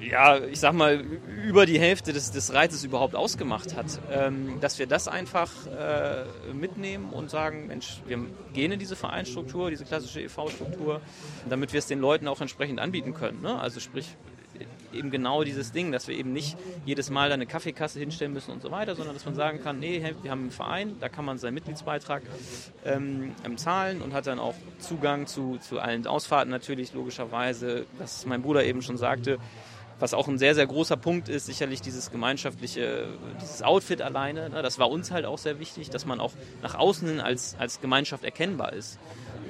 ja, 0.00 0.38
ich 0.38 0.60
sag 0.60 0.72
mal, 0.72 1.04
über 1.44 1.66
die 1.66 1.78
Hälfte 1.78 2.12
des, 2.12 2.30
des 2.30 2.52
Reizes 2.52 2.84
überhaupt 2.84 3.14
ausgemacht 3.14 3.76
hat, 3.76 3.86
ähm, 4.10 4.60
dass 4.60 4.78
wir 4.78 4.86
das 4.86 5.08
einfach 5.08 5.50
äh, 5.66 6.24
mitnehmen 6.52 7.10
und 7.10 7.30
sagen, 7.30 7.66
Mensch, 7.66 8.00
wir 8.06 8.18
gehen 8.52 8.72
in 8.72 8.78
diese 8.78 8.96
Vereinsstruktur, 8.96 9.70
diese 9.70 9.84
klassische 9.84 10.20
EV-Struktur, 10.20 11.00
damit 11.48 11.72
wir 11.72 11.78
es 11.78 11.86
den 11.86 12.00
Leuten 12.00 12.28
auch 12.28 12.40
entsprechend 12.40 12.80
anbieten 12.80 13.14
können. 13.14 13.42
Ne? 13.42 13.58
Also 13.58 13.80
sprich, 13.80 14.16
eben 14.96 15.10
genau 15.10 15.44
dieses 15.44 15.72
Ding, 15.72 15.92
dass 15.92 16.08
wir 16.08 16.16
eben 16.16 16.32
nicht 16.32 16.56
jedes 16.84 17.10
Mal 17.10 17.32
eine 17.32 17.46
Kaffeekasse 17.46 17.98
hinstellen 17.98 18.32
müssen 18.32 18.50
und 18.50 18.62
so 18.62 18.70
weiter, 18.70 18.94
sondern 18.94 19.14
dass 19.14 19.24
man 19.24 19.34
sagen 19.34 19.60
kann, 19.62 19.78
nee, 19.78 20.02
wir 20.22 20.30
haben 20.30 20.42
einen 20.42 20.50
Verein, 20.50 20.96
da 21.00 21.08
kann 21.08 21.24
man 21.24 21.38
seinen 21.38 21.54
Mitgliedsbeitrag 21.54 22.22
ähm, 22.84 23.34
zahlen 23.56 24.02
und 24.02 24.12
hat 24.12 24.26
dann 24.26 24.38
auch 24.38 24.54
Zugang 24.78 25.26
zu, 25.26 25.58
zu 25.58 25.78
allen 25.78 26.06
Ausfahrten 26.06 26.50
natürlich 26.50 26.92
logischerweise, 26.92 27.86
was 27.98 28.26
mein 28.26 28.42
Bruder 28.42 28.64
eben 28.64 28.82
schon 28.82 28.96
sagte, 28.96 29.38
was 29.98 30.14
auch 30.14 30.28
ein 30.28 30.38
sehr, 30.38 30.54
sehr 30.54 30.66
großer 30.66 30.96
Punkt 30.96 31.28
ist, 31.28 31.46
sicherlich 31.46 31.80
dieses 31.80 32.10
gemeinschaftliche, 32.10 33.08
dieses 33.40 33.62
Outfit 33.62 34.02
alleine. 34.02 34.50
Ne? 34.50 34.62
Das 34.62 34.78
war 34.78 34.90
uns 34.90 35.10
halt 35.10 35.24
auch 35.24 35.38
sehr 35.38 35.58
wichtig, 35.58 35.90
dass 35.90 36.04
man 36.04 36.20
auch 36.20 36.32
nach 36.62 36.74
außen 36.74 37.08
hin 37.08 37.20
als, 37.20 37.56
als 37.58 37.80
Gemeinschaft 37.80 38.24
erkennbar 38.24 38.72
ist. 38.72 38.98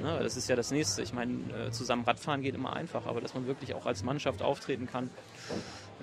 Ne? 0.01 0.19
Das 0.21 0.37
ist 0.37 0.49
ja 0.49 0.55
das 0.55 0.71
Nächste. 0.71 1.01
Ich 1.01 1.13
meine, 1.13 1.33
äh, 1.67 1.71
zusammen 1.71 2.03
Radfahren 2.03 2.41
geht 2.41 2.55
immer 2.55 2.73
einfach, 2.73 3.05
aber 3.05 3.21
dass 3.21 3.33
man 3.33 3.47
wirklich 3.47 3.73
auch 3.73 3.85
als 3.85 4.03
Mannschaft 4.03 4.41
auftreten 4.41 4.87
kann. 4.87 5.09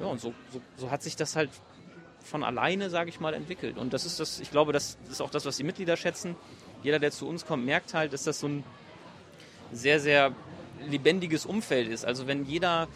Ja, 0.01 0.07
und 0.07 0.21
so, 0.21 0.35
so, 0.53 0.61
so 0.77 0.91
hat 0.91 1.03
sich 1.03 1.17
das 1.17 1.37
halt 1.37 1.51
von 2.23 2.43
alleine, 2.43 2.91
sage 2.91 3.11
ich 3.11 3.21
mal, 3.21 3.35
entwickelt. 3.35 3.77
Und 3.77 3.93
das 3.93 4.07
ist 4.07 4.19
das, 4.19 4.41
ich 4.41 4.51
glaube, 4.51 4.73
das 4.73 4.97
ist 5.11 5.21
auch 5.21 5.31
das, 5.31 5.45
was 5.45 5.57
die 5.57 5.65
Mitglieder 5.65 5.97
schätzen. 5.97 6.35
Jeder, 6.83 6.99
der 6.99 7.11
zu 7.11 7.29
uns 7.29 7.47
kommt, 7.47 7.65
merkt 7.65 7.95
halt, 7.95 8.13
dass 8.13 8.25
das 8.25 8.41
so 8.41 8.49
ein 8.49 8.65
sehr, 9.73 10.01
sehr 10.01 10.33
lebendiges 10.89 11.47
Umfeld 11.47 11.89
ist. 11.89 12.05
Also 12.05 12.27
wenn 12.27 12.45
jeder 12.45 12.89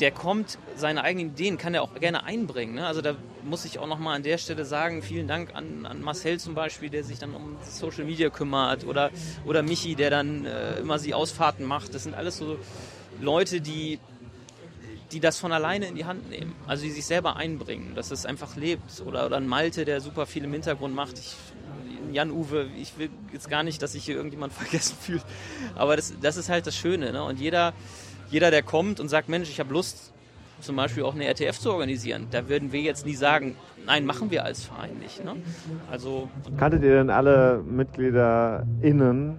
der 0.00 0.10
kommt, 0.10 0.58
seine 0.76 1.04
eigenen 1.04 1.30
Ideen 1.30 1.56
kann 1.56 1.74
er 1.74 1.82
auch 1.82 1.94
gerne 1.94 2.24
einbringen. 2.24 2.74
Ne? 2.74 2.86
Also 2.86 3.00
da 3.00 3.14
muss 3.44 3.64
ich 3.64 3.78
auch 3.78 3.86
nochmal 3.86 4.16
an 4.16 4.22
der 4.22 4.38
Stelle 4.38 4.64
sagen, 4.64 5.02
vielen 5.02 5.28
Dank 5.28 5.54
an, 5.54 5.86
an, 5.86 6.02
Marcel 6.02 6.40
zum 6.40 6.54
Beispiel, 6.54 6.90
der 6.90 7.04
sich 7.04 7.18
dann 7.18 7.34
um 7.34 7.56
Social 7.62 8.04
Media 8.04 8.28
kümmert 8.30 8.84
oder, 8.84 9.10
oder 9.44 9.62
Michi, 9.62 9.94
der 9.94 10.10
dann 10.10 10.46
äh, 10.46 10.78
immer 10.80 10.98
die 10.98 11.14
Ausfahrten 11.14 11.64
macht. 11.64 11.94
Das 11.94 12.02
sind 12.02 12.14
alles 12.14 12.38
so 12.38 12.58
Leute, 13.20 13.60
die, 13.60 14.00
die 15.12 15.20
das 15.20 15.38
von 15.38 15.52
alleine 15.52 15.86
in 15.86 15.94
die 15.94 16.04
Hand 16.04 16.28
nehmen. 16.28 16.54
Also 16.66 16.84
die 16.84 16.90
sich 16.90 17.06
selber 17.06 17.36
einbringen, 17.36 17.94
dass 17.94 18.10
es 18.10 18.26
einfach 18.26 18.56
lebt. 18.56 19.02
Oder, 19.06 19.26
oder 19.26 19.36
ein 19.36 19.46
Malte, 19.46 19.84
der 19.84 20.00
super 20.00 20.26
viel 20.26 20.44
im 20.44 20.52
Hintergrund 20.52 20.94
macht. 20.94 21.18
Ich, 21.18 21.36
Jan-Uwe, 22.12 22.68
ich 22.80 22.98
will 22.98 23.10
jetzt 23.32 23.48
gar 23.48 23.62
nicht, 23.62 23.80
dass 23.80 23.92
sich 23.92 24.04
hier 24.04 24.16
irgendjemand 24.16 24.52
vergessen 24.52 24.96
fühlt. 25.00 25.24
Aber 25.76 25.94
das, 25.94 26.14
das 26.20 26.36
ist 26.36 26.48
halt 26.48 26.66
das 26.66 26.76
Schöne. 26.76 27.12
Ne? 27.12 27.22
Und 27.22 27.38
jeder, 27.38 27.74
jeder, 28.34 28.50
der 28.50 28.64
kommt 28.64 28.98
und 28.98 29.08
sagt, 29.08 29.28
Mensch, 29.28 29.48
ich 29.48 29.60
habe 29.60 29.72
Lust, 29.72 30.12
zum 30.60 30.74
Beispiel 30.74 31.04
auch 31.04 31.14
eine 31.14 31.24
RTF 31.24 31.56
zu 31.56 31.70
organisieren, 31.70 32.26
da 32.32 32.48
würden 32.48 32.72
wir 32.72 32.80
jetzt 32.80 33.06
nie 33.06 33.14
sagen, 33.14 33.54
nein, 33.86 34.04
machen 34.04 34.32
wir 34.32 34.44
als 34.44 34.64
Verein 34.64 34.98
nicht. 34.98 35.24
Ne? 35.24 35.36
Also, 35.88 36.28
Kanntet 36.56 36.82
ihr 36.82 36.94
denn 36.96 37.10
alle 37.10 37.62
MitgliederInnen 37.64 39.38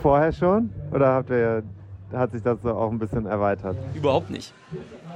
vorher 0.00 0.32
schon? 0.32 0.70
Oder 0.92 1.08
habt 1.08 1.30
ihr, 1.30 1.64
hat 2.12 2.30
sich 2.30 2.42
das 2.42 2.62
so 2.62 2.70
auch 2.70 2.92
ein 2.92 3.00
bisschen 3.00 3.26
erweitert? 3.26 3.76
Überhaupt 3.94 4.30
nicht. 4.30 4.52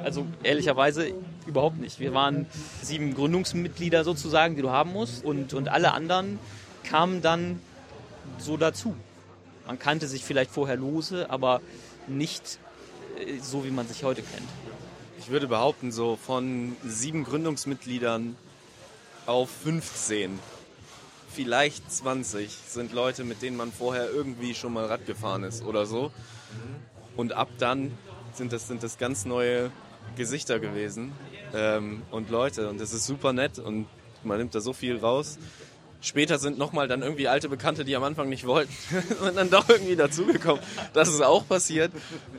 Also 0.02 0.26
ehrlicherweise 0.42 1.12
überhaupt 1.46 1.78
nicht. 1.78 2.00
Wir 2.00 2.14
waren 2.14 2.46
sieben 2.82 3.14
Gründungsmitglieder 3.14 4.02
sozusagen, 4.02 4.56
die 4.56 4.62
du 4.62 4.70
haben 4.70 4.92
musst 4.92 5.24
und, 5.24 5.54
und 5.54 5.68
alle 5.68 5.92
anderen 5.92 6.40
kamen 6.82 7.22
dann 7.22 7.60
so 8.38 8.56
dazu. 8.56 8.96
Man 9.68 9.78
kannte 9.78 10.08
sich 10.08 10.24
vielleicht 10.24 10.50
vorher 10.50 10.76
lose, 10.76 11.30
aber 11.30 11.60
nicht 12.08 12.58
so, 13.42 13.64
wie 13.64 13.70
man 13.70 13.86
sich 13.88 14.04
heute 14.04 14.22
kennt. 14.22 14.48
Ich 15.18 15.30
würde 15.30 15.48
behaupten, 15.48 15.92
so 15.92 16.16
von 16.16 16.76
sieben 16.84 17.24
Gründungsmitgliedern 17.24 18.36
auf 19.26 19.50
15, 19.50 20.38
vielleicht 21.30 21.90
20 21.92 22.50
sind 22.50 22.92
Leute, 22.92 23.24
mit 23.24 23.42
denen 23.42 23.56
man 23.56 23.72
vorher 23.72 24.10
irgendwie 24.10 24.54
schon 24.54 24.72
mal 24.72 24.86
Rad 24.86 25.06
gefahren 25.06 25.44
ist 25.44 25.64
oder 25.64 25.86
so. 25.86 26.10
Und 27.16 27.32
ab 27.32 27.48
dann 27.58 27.96
sind 28.32 28.52
das, 28.52 28.68
sind 28.68 28.82
das 28.82 28.98
ganz 28.98 29.24
neue 29.24 29.70
Gesichter 30.16 30.58
gewesen 30.58 31.12
ähm, 31.54 32.02
und 32.10 32.30
Leute. 32.30 32.68
Und 32.68 32.80
das 32.80 32.92
ist 32.92 33.06
super 33.06 33.32
nett 33.32 33.58
und 33.58 33.86
man 34.24 34.38
nimmt 34.38 34.54
da 34.54 34.60
so 34.60 34.72
viel 34.72 34.96
raus. 34.96 35.38
Später 36.00 36.38
sind 36.38 36.58
nochmal 36.58 36.86
dann 36.86 37.02
irgendwie 37.02 37.26
alte 37.26 37.48
Bekannte, 37.48 37.84
die 37.84 37.96
am 37.96 38.04
Anfang 38.04 38.28
nicht 38.28 38.46
wollten, 38.46 38.72
und 39.26 39.36
dann 39.36 39.50
doch 39.50 39.68
irgendwie 39.68 39.96
dazugekommen. 39.96 40.62
Das 40.92 41.08
ist 41.08 41.22
auch 41.22 41.46
passiert. 41.46 41.90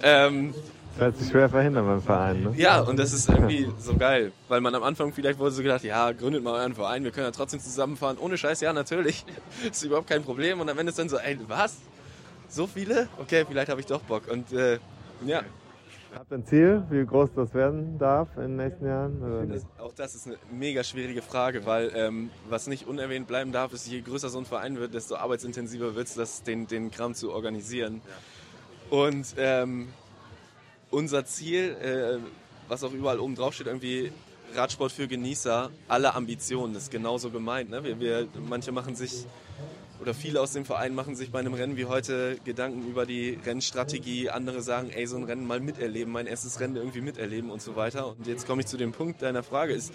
Ähm, 0.02 0.54
das 0.98 1.08
lässt 1.08 1.20
sich 1.20 1.32
schwer 1.32 1.50
verhindern 1.50 1.86
beim 1.86 2.02
Verein, 2.02 2.44
ne? 2.44 2.54
Ja, 2.58 2.82
und 2.82 2.98
das 2.98 3.14
ist 3.14 3.30
irgendwie 3.30 3.70
so 3.80 3.96
geil, 3.96 4.32
weil 4.48 4.60
man 4.60 4.76
am 4.76 4.84
Anfang 4.84 5.14
vielleicht 5.14 5.40
wurde 5.40 5.52
so 5.52 5.62
gedacht, 5.62 5.84
ja, 5.84 6.12
gründet 6.12 6.44
mal 6.44 6.60
euren 6.60 6.74
Verein, 6.74 7.04
wir 7.04 7.12
können 7.12 7.26
ja 7.26 7.32
trotzdem 7.32 7.60
zusammenfahren. 7.60 8.18
Ohne 8.18 8.38
Scheiß, 8.38 8.60
ja, 8.62 8.74
natürlich. 8.74 9.26
ist 9.72 9.84
überhaupt 9.84 10.08
kein 10.08 10.24
Problem. 10.24 10.60
Und 10.60 10.70
am 10.70 10.78
Ende 10.78 10.90
ist 10.90 11.00
dann 11.00 11.10
so, 11.10 11.18
ey, 11.18 11.38
was? 11.48 11.78
So 12.50 12.68
viele? 12.68 13.08
Okay, 13.20 13.46
vielleicht 13.48 13.70
habe 13.70 13.80
ich 13.80 13.88
doch 13.88 14.02
Bock. 14.02 14.24
Und 14.30 14.52
äh, 14.52 14.80
ja, 15.26 15.42
Habt 16.16 16.32
ihr 16.32 16.38
ein 16.38 16.46
Ziel, 16.46 16.84
wie 16.90 17.06
groß 17.06 17.30
das 17.36 17.54
werden 17.54 18.00
darf 18.00 18.30
in 18.38 18.42
den 18.42 18.56
nächsten 18.58 18.86
Jahren? 18.86 19.50
Das, 19.52 19.66
auch 19.78 19.94
das 19.94 20.16
ist 20.16 20.26
eine 20.28 20.38
mega 20.52 20.84
schwierige 20.84 21.22
Frage, 21.22 21.66
weil 21.66 21.92
ähm, 21.94 22.32
was 22.50 22.68
nicht 22.68 22.88
unerwähnt 22.88 23.28
bleiben 23.28 23.52
darf, 23.52 23.74
ist, 23.74 23.88
je 23.88 24.02
größer 24.02 24.30
so 24.30 24.40
ein 24.40 24.46
Verein 24.46 24.78
wird, 24.78 24.94
desto 24.94 25.16
arbeitsintensiver 25.16 25.96
wird 25.96 26.16
es, 26.16 26.44
den, 26.44 26.66
den 26.66 26.90
Kram 26.90 27.14
zu 27.14 27.32
organisieren. 27.32 28.02
Und 28.90 29.36
ähm, 29.38 29.90
unser 30.90 31.26
Ziel, 31.26 31.76
äh, 31.82 32.18
was 32.68 32.84
auch 32.84 32.94
überall 32.94 33.20
oben 33.20 33.36
drauf 33.36 33.54
steht, 33.54 33.68
irgendwie 33.68 34.12
Radsport 34.56 34.92
für 34.92 35.08
Genießer, 35.08 35.70
alle 35.88 36.16
Ambitionen, 36.16 36.74
das 36.74 36.84
ist 36.84 36.92
genauso 36.92 37.30
gemeint. 37.30 37.70
Ne? 37.70 37.84
Wir, 37.84 38.00
wir, 38.00 38.28
manche 38.48 38.72
machen 38.72 38.96
sich 38.96 39.26
oder 40.02 40.14
viele 40.14 40.42
aus 40.42 40.54
dem 40.54 40.66
Verein 40.66 40.96
machen 40.96 41.16
sich 41.16 41.32
bei 41.32 41.40
einem 41.40 41.54
Rennen 41.54 41.76
wie 41.76 41.86
heute 41.86 42.38
Gedanken 42.46 42.88
über 42.88 43.06
die 43.06 43.38
Rennstrategie. 43.46 44.30
Andere 44.30 44.62
sagen, 44.62 44.90
ey, 44.90 45.06
so 45.06 45.18
ein 45.18 45.24
Rennen 45.24 45.46
mal 45.46 45.60
miterleben, 45.60 46.14
mein 46.14 46.28
erstes 46.28 46.60
Rennen 46.60 46.78
irgendwie 46.78 47.02
miterleben 47.02 47.50
und 47.50 47.62
so 47.62 47.76
weiter. 47.76 48.08
Und 48.08 48.28
jetzt 48.28 48.48
komme 48.48 48.62
ich 48.62 48.68
zu 48.68 48.78
dem 48.78 48.92
Punkt 48.92 49.22
deiner 49.22 49.44
Frage 49.44 49.74
ist, 49.74 49.94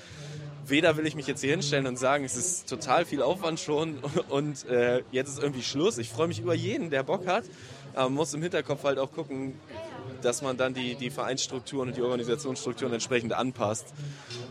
weder 0.66 0.96
will 0.96 1.06
ich 1.06 1.14
mich 1.14 1.26
jetzt 1.26 1.40
hier 1.40 1.50
hinstellen 1.50 1.86
und 1.86 1.98
sagen, 1.98 2.24
es 2.24 2.36
ist 2.36 2.68
total 2.68 3.04
viel 3.04 3.22
Aufwand 3.22 3.60
schon 3.60 3.98
und 4.28 4.66
äh, 4.68 5.02
jetzt 5.10 5.28
ist 5.28 5.38
irgendwie 5.38 5.62
Schluss. 5.62 5.98
Ich 5.98 6.10
freue 6.10 6.28
mich 6.28 6.40
über 6.40 6.54
jeden, 6.54 6.90
der 6.90 7.02
Bock 7.02 7.26
hat. 7.26 7.44
Aber 7.94 8.04
man 8.04 8.14
muss 8.14 8.34
im 8.34 8.42
Hinterkopf 8.42 8.82
halt 8.84 8.98
auch 8.98 9.12
gucken, 9.12 9.54
dass 10.20 10.42
man 10.42 10.56
dann 10.56 10.74
die, 10.74 10.96
die 10.96 11.10
Vereinsstrukturen 11.10 11.88
und 11.88 11.96
die 11.96 12.02
Organisationsstrukturen 12.02 12.92
entsprechend 12.92 13.32
anpasst. 13.32 13.94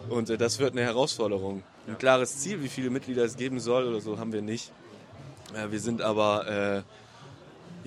Und 0.10 0.30
äh, 0.30 0.38
das 0.38 0.60
wird 0.60 0.72
eine 0.72 0.82
Herausforderung. 0.82 1.64
Ein 1.88 1.98
klares 1.98 2.40
Ziel, 2.40 2.64
wie 2.64 2.70
viele 2.70 2.90
Mitglieder 2.90 3.24
es 3.24 3.36
geben 3.36 3.60
soll 3.60 3.86
oder 3.86 4.00
so, 4.00 4.18
haben 4.18 4.32
wir 4.32 4.42
nicht. 4.42 4.72
Ja, 5.56 5.72
wir 5.72 5.80
sind 5.80 6.02
aber 6.02 6.48
äh, 6.48 6.82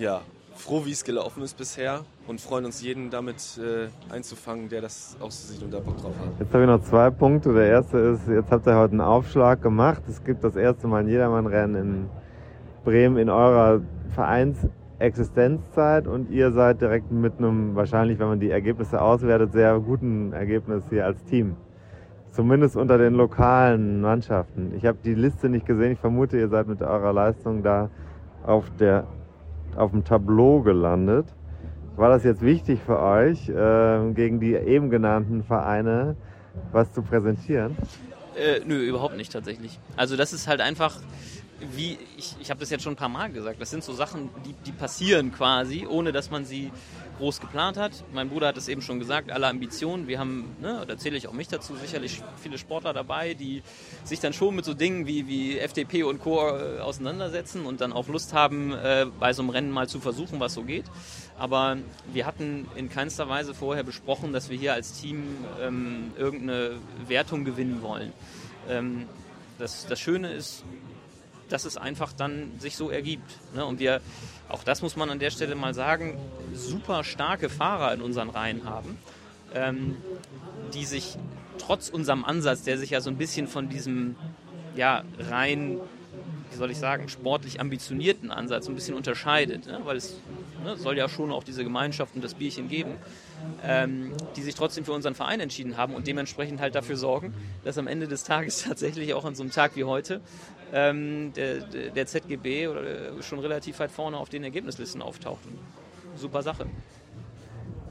ja, 0.01 0.21
froh, 0.55 0.85
wie 0.85 0.93
es 0.93 1.03
gelaufen 1.05 1.43
ist 1.43 1.57
bisher 1.57 2.05
und 2.29 2.41
freuen 2.41 2.65
uns 2.65 2.81
jeden 2.81 3.11
damit 3.11 3.59
äh, 3.59 3.89
einzufangen, 4.13 4.69
der 4.69 4.83
das 4.83 5.17
auch 5.21 5.33
so 5.33 5.53
sieht 5.53 5.63
und 5.63 5.73
da 5.73 5.81
Bock 5.81 5.97
drauf 5.97 6.15
hat. 6.19 6.29
Jetzt 6.39 6.53
habe 6.53 6.63
ich 6.63 6.69
noch 6.69 6.83
zwei 6.83 7.11
Punkte. 7.11 7.53
Der 7.53 7.67
erste 7.67 7.99
ist, 7.99 8.29
jetzt 8.29 8.53
habt 8.53 8.67
ihr 8.67 8.77
heute 8.77 8.93
einen 8.93 9.01
Aufschlag 9.01 9.63
gemacht. 9.63 10.03
Es 10.09 10.23
gibt 10.23 10.45
das 10.45 10.55
erste 10.55 10.87
Mal 10.87 11.01
ein 11.01 11.09
Jedermannrennen 11.09 11.77
in 11.77 12.09
Bremen 12.85 13.17
in 13.17 13.31
eurer 13.31 13.81
Vereinsexistenzzeit 14.15 16.07
und 16.07 16.31
ihr 16.31 16.53
seid 16.53 16.81
direkt 16.81 17.11
mit 17.11 17.39
einem, 17.39 17.75
wahrscheinlich, 17.75 18.21
wenn 18.21 18.29
man 18.29 18.39
die 18.39 18.51
Ergebnisse 18.51 19.03
auswertet, 19.03 19.53
sehr 19.53 19.79
guten 19.81 20.33
Ergebnis 20.33 20.85
hier 20.89 21.05
als 21.05 21.25
Team. 21.25 21.57
Zumindest 22.37 22.77
unter 22.77 22.99
den 22.99 23.15
lokalen 23.15 24.03
Mannschaften. 24.03 24.75
Ich 24.77 24.85
habe 24.85 24.99
die 25.03 25.15
Liste 25.15 25.49
nicht 25.49 25.65
gesehen. 25.65 25.93
Ich 25.93 25.99
vermute, 25.99 26.39
ihr 26.39 26.51
seid 26.51 26.67
mit 26.67 26.83
eurer 26.83 27.15
Leistung 27.15 27.63
da 27.63 27.89
auf, 28.45 28.71
der, 28.79 29.07
auf 29.75 29.93
dem 29.93 30.05
Tableau 30.05 30.61
gelandet. 30.61 31.27
War 31.97 32.11
das 32.11 32.25
jetzt 32.25 32.43
wichtig 32.43 32.79
für 32.85 33.01
euch, 33.01 33.49
äh, 33.49 34.13
gegen 34.13 34.39
die 34.39 34.53
eben 34.53 34.91
genannten 34.91 35.45
Vereine 35.45 36.15
was 36.73 36.93
zu 36.93 37.01
präsentieren? 37.01 37.75
Äh, 38.37 38.61
nö, 38.67 38.87
überhaupt 38.87 39.17
nicht 39.17 39.33
tatsächlich. 39.33 39.81
Also 39.97 40.15
das 40.19 40.35
ist 40.35 40.47
halt 40.47 40.61
einfach, 40.61 41.01
wie 41.75 41.97
ich, 42.19 42.37
ich 42.39 42.51
habe 42.51 42.61
das 42.61 42.69
jetzt 42.69 42.85
schon 42.85 42.93
ein 42.93 42.97
paar 42.97 43.09
Mal 43.09 43.31
gesagt, 43.31 43.63
das 43.63 43.71
sind 43.71 43.83
so 43.83 43.95
Sachen, 43.95 44.29
die, 44.45 44.55
die 44.67 44.73
passieren 44.73 45.33
quasi, 45.33 45.87
ohne 45.89 46.13
dass 46.13 46.31
man 46.31 46.45
sie 46.45 46.71
groß 47.19 47.41
geplant 47.41 47.77
hat. 47.77 47.93
Mein 48.13 48.29
Bruder 48.29 48.49
hat 48.49 48.57
es 48.57 48.69
eben 48.69 48.83
schon 48.83 48.99
gesagt, 48.99 49.31
alle 49.31 49.47
Ambitionen. 49.47 50.07
Wir 50.09 50.19
haben, 50.19 50.57
ne, 50.61 50.85
da 50.87 50.97
zähle 50.97 51.17
ich 51.17 51.29
auch 51.29 51.33
mich 51.33 51.49
dazu, 51.49 51.77
sicherlich 51.77 52.23
viele 52.43 52.59
Sportler 52.59 52.93
dabei, 52.93 53.35
die 53.35 53.63
sich 54.05 54.21
dann 54.21 54.33
schon 54.33 54.55
mit 54.55 54.65
so 54.65 54.75
Dingen 54.75 55.07
wie, 55.07 55.27
wie 55.27 55.59
FDP 55.59 56.03
und 56.03 56.21
Co. 56.21 56.49
Äh, 56.49 56.81
auseinandersetzen 56.81 57.67
und 57.67 57.81
dann 57.81 57.93
auch 57.93 58.09
Lust 58.09 58.33
haben, 58.33 58.73
äh, 58.73 59.07
bei 59.19 59.33
so 59.33 59.43
einem 59.43 59.51
Rennen 59.51 59.71
mal 59.71 59.89
zu 59.89 60.01
versuchen, 60.01 60.41
was 60.41 60.55
so 60.55 60.63
geht. 60.63 60.85
Aber 61.39 61.77
wir 62.13 62.27
hatten 62.27 62.69
in 62.77 62.89
keinster 62.89 63.29
Weise 63.29 63.55
vorher 63.55 63.83
besprochen, 63.83 64.33
dass 64.33 64.49
wir 64.49 64.57
hier 64.57 64.75
als 64.75 65.01
Team 65.01 65.25
ähm, 65.61 66.13
irgendeine 66.17 66.79
Wertung 67.07 67.45
gewinnen 67.45 67.83
wollen. 67.83 68.13
Ähm, 68.69 69.07
das, 69.59 69.87
das 69.87 69.99
Schöne 70.01 70.33
ist, 70.33 70.65
dass 71.49 71.65
es 71.65 71.77
einfach 71.77 72.13
dann 72.13 72.53
sich 72.59 72.77
so 72.77 72.91
ergibt. 72.91 73.31
Ne? 73.55 73.65
Und 73.65 73.79
wir, 73.79 74.01
auch 74.49 74.65
das 74.65 74.83
muss 74.83 74.97
man 74.97 75.11
an 75.11 75.19
der 75.19 75.31
Stelle 75.31 75.55
mal 75.55 75.75
sagen, 75.75 76.19
super 76.55 77.05
starke 77.05 77.49
Fahrer 77.49 77.93
in 77.95 78.01
unseren 78.01 78.31
Reihen 78.31 78.65
haben, 78.65 78.99
ähm, 79.55 79.97
die 80.75 80.85
sich 80.85 81.17
trotz 81.59 81.89
unserem 81.89 82.25
Ansatz, 82.25 82.63
der 82.63 82.79
sich 82.79 82.91
ja 82.91 83.01
so 83.01 83.11
ein 83.11 83.17
bisschen 83.17 83.49
von 83.49 83.69
diesem 83.69 84.17
ja, 84.77 85.05
rein, 85.31 85.79
wie 86.51 86.57
soll 86.57 86.71
ich 86.71 86.79
sagen, 86.79 87.09
sportlich 87.09 87.61
ambitionierten 87.61 88.31
Ansatz 88.31 88.69
ein 88.69 88.75
bisschen 88.75 88.95
unterscheidet, 88.95 89.67
ne? 89.67 89.81
weil 89.85 89.97
es 89.97 90.21
ne, 90.63 90.77
soll 90.77 90.97
ja 90.97 91.09
schon 91.09 91.33
auch 91.33 91.43
diese 91.43 91.65
Gemeinschaft 91.65 92.15
und 92.15 92.23
das 92.23 92.35
Bierchen 92.35 92.69
geben 92.69 92.97
ähm, 93.65 94.13
die 94.37 94.43
sich 94.43 94.55
trotzdem 94.55 94.85
für 94.85 94.93
unseren 94.93 95.15
Verein 95.15 95.41
entschieden 95.41 95.77
haben 95.77 95.95
und 95.95 96.07
dementsprechend 96.07 96.61
halt 96.61 96.75
dafür 96.75 96.97
sorgen, 96.97 97.35
dass 97.65 97.79
am 97.79 97.87
Ende 97.87 98.09
des 98.09 98.25
Tages 98.25 98.63
tatsächlich 98.69 99.15
auch 99.15 99.25
an 99.25 99.35
so 99.35 99.43
einem 99.43 99.53
Tag 99.53 99.77
wie 99.77 99.85
heute 99.85 100.21
ähm, 100.73 101.33
der, 101.35 101.91
der, 101.91 102.07
ZGB 102.07 102.69
oder 102.69 102.83
der 102.83 103.23
schon 103.23 103.39
relativ 103.39 103.79
weit 103.79 103.91
vorne 103.91 104.17
auf 104.17 104.29
den 104.29 104.45
Ergebnislisten 104.45 105.03
auftaucht. 105.03 105.41
Super 106.17 106.43
Sache. 106.43 106.67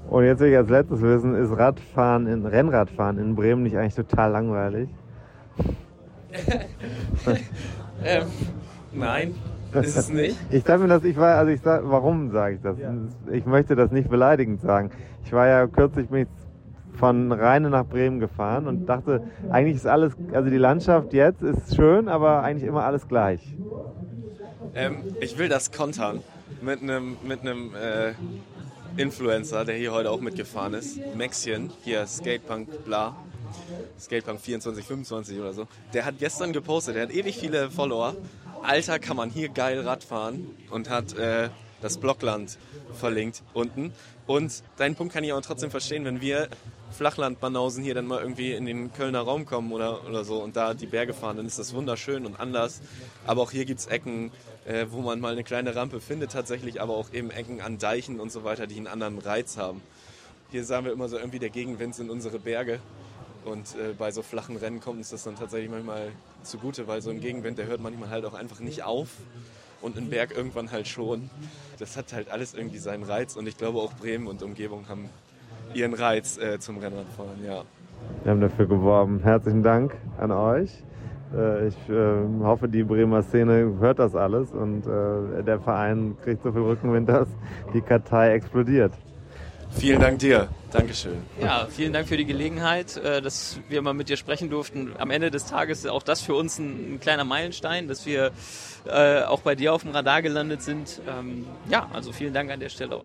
Und 0.10 0.26
jetzt 0.26 0.40
will 0.40 0.52
ich 0.52 0.58
als 0.58 0.70
letztes 0.70 1.02
wissen, 1.02 1.36
ist 1.36 1.58
Radfahren 1.58 2.28
in, 2.28 2.46
Rennradfahren 2.46 3.18
in 3.18 3.36
Bremen 3.36 3.64
nicht 3.64 3.78
eigentlich 3.78 3.96
total 3.96 4.32
langweilig? 4.32 4.90
ähm, 8.04 8.28
nein, 8.92 9.36
ist 9.74 9.98
es 9.98 10.10
nicht. 10.10 10.38
Ich 10.52 10.64
sage 10.64 10.84
mir 10.84 10.90
das, 10.90 11.04
ich 11.04 11.18
war, 11.18 11.38
also 11.38 11.52
ich 11.52 11.62
sag, 11.62 11.82
warum 11.86 12.30
sage 12.32 12.56
ich 12.56 12.62
das? 12.62 12.78
Ja. 12.78 12.94
Ich 13.32 13.46
möchte 13.46 13.76
das 13.76 13.92
nicht 13.92 14.10
beleidigend 14.10 14.62
sagen. 14.62 14.92
Ich 15.24 15.32
war 15.32 15.48
ja 15.48 15.66
kürzlich 15.66 16.08
bin 16.10 16.24
ich 16.24 16.28
von 16.98 17.32
Rheine 17.32 17.70
nach 17.70 17.86
Bremen 17.86 18.20
gefahren 18.20 18.68
und 18.68 18.86
dachte, 18.86 19.24
eigentlich 19.50 19.76
ist 19.76 19.88
alles, 19.88 20.14
also 20.34 20.50
die 20.50 20.58
Landschaft 20.58 21.14
jetzt 21.14 21.42
ist 21.42 21.76
schön, 21.76 22.08
aber 22.08 22.44
eigentlich 22.44 22.68
immer 22.68 22.84
alles 22.84 23.08
gleich. 23.08 23.42
Ähm, 24.74 24.98
ich 25.20 25.38
will 25.38 25.50
das 25.50 25.72
kontern 25.72 26.22
mit 26.62 26.82
einem 26.82 27.18
mit 27.24 27.44
äh, 27.44 28.14
Influencer, 28.98 29.66
der 29.66 29.76
hier 29.76 29.92
heute 29.92 30.10
auch 30.12 30.22
mitgefahren 30.22 30.74
ist, 30.74 31.00
Maxchen, 31.16 31.72
hier 31.84 32.06
Skatepunk 32.08 32.86
bla. 32.86 33.16
Skatepunk 34.00 34.42
24, 34.42 34.86
25 34.86 35.40
oder 35.40 35.54
so. 35.54 35.68
Der 35.94 36.06
hat 36.06 36.16
gestern 36.20 36.52
gepostet, 36.52 36.96
der 36.96 37.04
hat 37.04 37.12
ewig 37.12 37.38
viele 37.38 37.70
Follower 37.70 38.16
Alter, 38.66 38.98
kann 38.98 39.16
man 39.16 39.30
hier 39.30 39.50
geil 39.50 39.80
Radfahren 39.82 40.48
und 40.72 40.90
hat 40.90 41.16
äh, 41.18 41.50
das 41.82 41.98
Blockland 41.98 42.58
verlinkt 42.96 43.44
unten. 43.54 43.94
Und 44.26 44.64
deinen 44.78 44.96
Punkt 44.96 45.14
kann 45.14 45.24
ich 45.24 45.34
auch 45.34 45.42
trotzdem 45.42 45.70
verstehen, 45.70 46.04
wenn 46.04 46.20
wir 46.20 46.48
Flachlandbanausen 46.96 47.84
hier 47.84 47.94
dann 47.94 48.08
mal 48.08 48.22
irgendwie 48.22 48.54
in 48.54 48.66
den 48.66 48.94
Kölner 48.94 49.22
Raum 49.22 49.46
kommen 49.46 49.72
oder, 49.72 50.08
oder 50.08 50.24
so 50.24 50.42
und 50.42 50.56
da 50.56 50.74
die 50.74 50.86
Berge 50.86 51.14
fahren, 51.14 51.38
dann 51.38 51.46
ist 51.46 51.60
das 51.60 51.74
wunderschön 51.74 52.26
und 52.26 52.40
anders. 52.40 52.82
Aber 53.28 53.42
auch 53.42 53.52
hier 53.52 53.66
gibt 53.66 53.82
es 53.82 53.88
Ecken, 53.88 54.32
äh, 54.66 54.88
wo 54.90 55.02
man 55.02 55.20
mal 55.20 55.34
eine 55.34 55.44
kleine 55.44 55.76
Rampe 55.76 56.00
findet 56.00 56.32
tatsächlich, 56.32 56.82
aber 56.82 56.96
auch 56.96 57.14
eben 57.14 57.32
Ecken 57.32 57.62
an 57.62 57.78
Deichen 57.78 58.20
und 58.20 58.32
so 58.32 58.44
weiter, 58.44 58.66
die 58.66 58.78
einen 58.78 58.88
anderen 58.88 59.20
Reiz 59.20 59.58
haben. 59.58 59.82
Hier 60.52 60.64
sagen 60.64 60.86
wir 60.86 60.94
immer 60.94 61.10
so 61.10 61.18
irgendwie, 61.18 61.40
der 61.40 61.50
Gegenwind 61.50 61.96
sind 61.96 62.10
unsere 62.10 62.40
Berge. 62.40 62.80
Und 63.44 63.76
äh, 63.76 63.94
bei 63.96 64.12
so 64.12 64.24
flachen 64.24 64.56
Rennen 64.56 64.80
kommt 64.80 64.98
uns 64.98 65.10
das 65.10 65.24
dann 65.24 65.36
tatsächlich 65.36 65.70
manchmal 65.70 66.12
zugute, 66.42 66.88
weil 66.88 67.02
so 67.02 67.12
ein 67.12 67.20
Gegenwind, 67.20 67.60
der 67.60 67.68
hört 67.68 67.80
manchmal 67.80 68.10
halt 68.10 68.26
auch 68.26 68.34
einfach 68.34 68.60
nicht 68.60 68.84
auf 68.84 69.10
und 69.82 69.98
ein 69.98 70.10
Berg 70.10 70.36
irgendwann 70.36 70.72
halt 70.72 70.88
schon. 70.88 71.30
Das 71.78 71.96
hat 71.96 72.12
halt 72.12 72.30
alles 72.30 72.56
irgendwie 72.56 72.80
seinen 72.80 73.04
Reiz 73.04 73.36
und 73.36 73.48
ich 73.48 73.58
glaube 73.58 73.80
auch 73.80 73.94
Bremen 73.94 74.26
und 74.26 74.42
Umgebung 74.42 74.88
haben 74.90 75.10
ihren 75.76 75.94
Reiz 75.94 76.38
äh, 76.38 76.60
zum 76.60 76.78
Rennradfahren, 76.78 77.44
ja. 77.46 77.64
Wir 78.24 78.32
haben 78.32 78.42
dafür 78.42 78.68
geworben. 78.68 79.20
Herzlichen 79.24 79.64
Dank 79.64 79.96
an 80.18 80.32
euch. 80.32 80.72
Äh, 81.36 81.68
ich 81.68 81.76
äh, 81.90 82.44
hoffe, 82.44 82.68
die 82.68 82.84
Bremer 82.84 83.24
Szene 83.24 83.76
hört 83.80 84.00
das 84.00 84.16
alles 84.16 84.52
und 84.52 84.86
äh, 84.86 85.44
der 85.44 85.60
Verein 85.60 86.16
kriegt 86.24 86.44
so 86.44 86.52
viel 86.52 86.62
Rückenwind, 86.62 87.10
dass 87.10 87.28
die 87.74 87.82
Kartei 87.82 88.34
explodiert. 88.34 88.94
Vielen 89.72 90.00
Dank 90.00 90.20
dir. 90.20 90.48
Dankeschön. 90.72 91.18
Ja, 91.42 91.68
vielen 91.70 91.92
Dank 91.92 92.08
für 92.08 92.16
die 92.16 92.26
Gelegenheit, 92.26 93.02
dass 93.04 93.60
wir 93.68 93.82
mal 93.82 93.94
mit 93.94 94.08
dir 94.08 94.16
sprechen 94.16 94.50
durften. 94.50 94.94
Am 95.00 95.10
Ende 95.10 95.32
des 95.32 95.48
Tages 95.48 95.80
ist 95.80 95.90
auch 95.90 96.04
das 96.04 96.22
für 96.22 96.34
uns 96.34 96.60
ein, 96.60 97.00
kleiner 97.02 97.26
Meilenstein, 97.26 97.90
dass 97.90 98.06
wir 98.06 98.32
auch 99.28 99.42
bei 99.42 99.56
dir 99.56 99.74
auf 99.74 99.82
dem 99.82 99.92
Radar 99.92 100.22
gelandet 100.22 100.62
sind. 100.62 101.02
Ähm, 101.10 101.46
ja, 101.70 101.90
also 101.92 102.14
vielen 102.14 102.34
Dank 102.34 102.52
an 102.52 102.62
der 102.62 102.70
Stelle. 102.70 103.02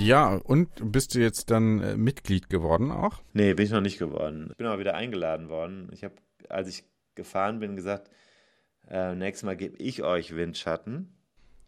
Ja, 0.00 0.34
und 0.34 0.70
bist 0.92 1.14
du 1.14 1.20
jetzt 1.20 1.50
dann 1.50 1.80
äh, 1.80 1.96
Mitglied 1.96 2.48
geworden 2.48 2.90
auch? 2.90 3.20
Nee, 3.32 3.54
bin 3.54 3.66
ich 3.66 3.72
noch 3.72 3.80
nicht 3.80 3.98
geworden. 3.98 4.48
Ich 4.50 4.56
bin 4.56 4.66
aber 4.66 4.78
wieder 4.78 4.94
eingeladen 4.94 5.48
worden. 5.48 5.88
Ich 5.92 6.04
habe, 6.04 6.14
als 6.48 6.68
ich 6.68 6.84
gefahren 7.14 7.60
bin, 7.60 7.76
gesagt, 7.76 8.10
äh, 8.88 9.14
nächstes 9.14 9.44
Mal 9.44 9.56
gebe 9.56 9.76
ich 9.76 10.02
euch 10.02 10.34
Windschatten. 10.34 11.14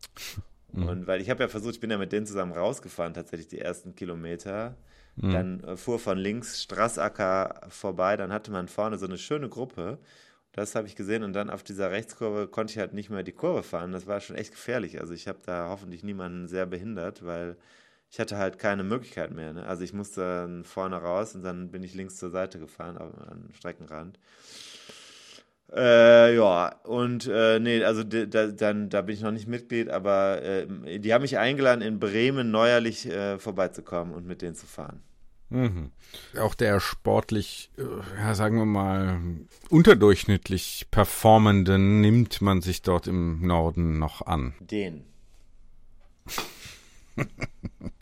Mhm. 0.74 0.88
Und 0.88 1.06
weil 1.06 1.20
ich 1.20 1.28
habe 1.28 1.42
ja 1.42 1.48
versucht, 1.48 1.74
ich 1.74 1.80
bin 1.80 1.90
ja 1.90 1.98
mit 1.98 2.12
denen 2.12 2.24
zusammen 2.24 2.52
rausgefahren, 2.52 3.12
tatsächlich 3.12 3.48
die 3.48 3.58
ersten 3.58 3.94
Kilometer. 3.94 4.76
Mhm. 5.16 5.30
Dann 5.30 5.64
äh, 5.64 5.76
fuhr 5.76 5.98
von 5.98 6.16
links 6.16 6.62
Strassacker 6.62 7.60
vorbei, 7.68 8.16
dann 8.16 8.32
hatte 8.32 8.50
man 8.50 8.68
vorne 8.68 8.96
so 8.96 9.04
eine 9.04 9.18
schöne 9.18 9.50
Gruppe. 9.50 9.98
Das 10.52 10.74
habe 10.74 10.86
ich 10.86 10.96
gesehen 10.96 11.24
und 11.24 11.32
dann 11.34 11.50
auf 11.50 11.62
dieser 11.62 11.90
Rechtskurve 11.90 12.46
konnte 12.48 12.72
ich 12.72 12.78
halt 12.78 12.94
nicht 12.94 13.10
mehr 13.10 13.22
die 13.22 13.32
Kurve 13.32 13.62
fahren. 13.62 13.92
Das 13.92 14.06
war 14.06 14.20
schon 14.20 14.36
echt 14.36 14.52
gefährlich. 14.52 15.00
Also 15.00 15.14
ich 15.14 15.28
habe 15.28 15.38
da 15.44 15.68
hoffentlich 15.68 16.04
niemanden 16.04 16.48
sehr 16.48 16.66
behindert, 16.66 17.24
weil 17.24 17.56
ich 18.12 18.20
hatte 18.20 18.36
halt 18.36 18.58
keine 18.58 18.84
Möglichkeit 18.84 19.32
mehr. 19.32 19.54
Ne? 19.54 19.66
Also 19.66 19.84
ich 19.84 19.94
musste 19.94 20.60
vorne 20.64 20.96
raus 20.96 21.34
und 21.34 21.42
dann 21.42 21.70
bin 21.70 21.82
ich 21.82 21.94
links 21.94 22.18
zur 22.18 22.28
Seite 22.28 22.58
gefahren, 22.58 22.98
am 22.98 23.48
Streckenrand. 23.54 24.18
Äh, 25.74 26.36
ja, 26.36 26.74
und 26.84 27.26
äh, 27.26 27.58
nee, 27.58 27.82
also 27.82 28.04
da, 28.04 28.48
dann, 28.48 28.90
da 28.90 29.00
bin 29.00 29.14
ich 29.14 29.22
noch 29.22 29.30
nicht 29.30 29.48
Mitglied, 29.48 29.88
aber 29.88 30.42
äh, 30.42 30.98
die 30.98 31.14
haben 31.14 31.22
mich 31.22 31.38
eingeladen, 31.38 31.80
in 31.80 31.98
Bremen 31.98 32.50
neuerlich 32.50 33.06
äh, 33.06 33.38
vorbeizukommen 33.38 34.12
und 34.12 34.26
mit 34.26 34.42
denen 34.42 34.56
zu 34.56 34.66
fahren. 34.66 35.02
Mhm. 35.48 35.90
Auch 36.38 36.54
der 36.54 36.80
sportlich, 36.80 37.70
äh, 37.78 37.84
ja, 38.18 38.34
sagen 38.34 38.58
wir 38.58 38.66
mal, 38.66 39.22
unterdurchschnittlich 39.70 40.88
Performenden 40.90 42.02
nimmt 42.02 42.42
man 42.42 42.60
sich 42.60 42.82
dort 42.82 43.06
im 43.06 43.46
Norden 43.46 43.98
noch 43.98 44.20
an. 44.26 44.52
Den. 44.60 45.04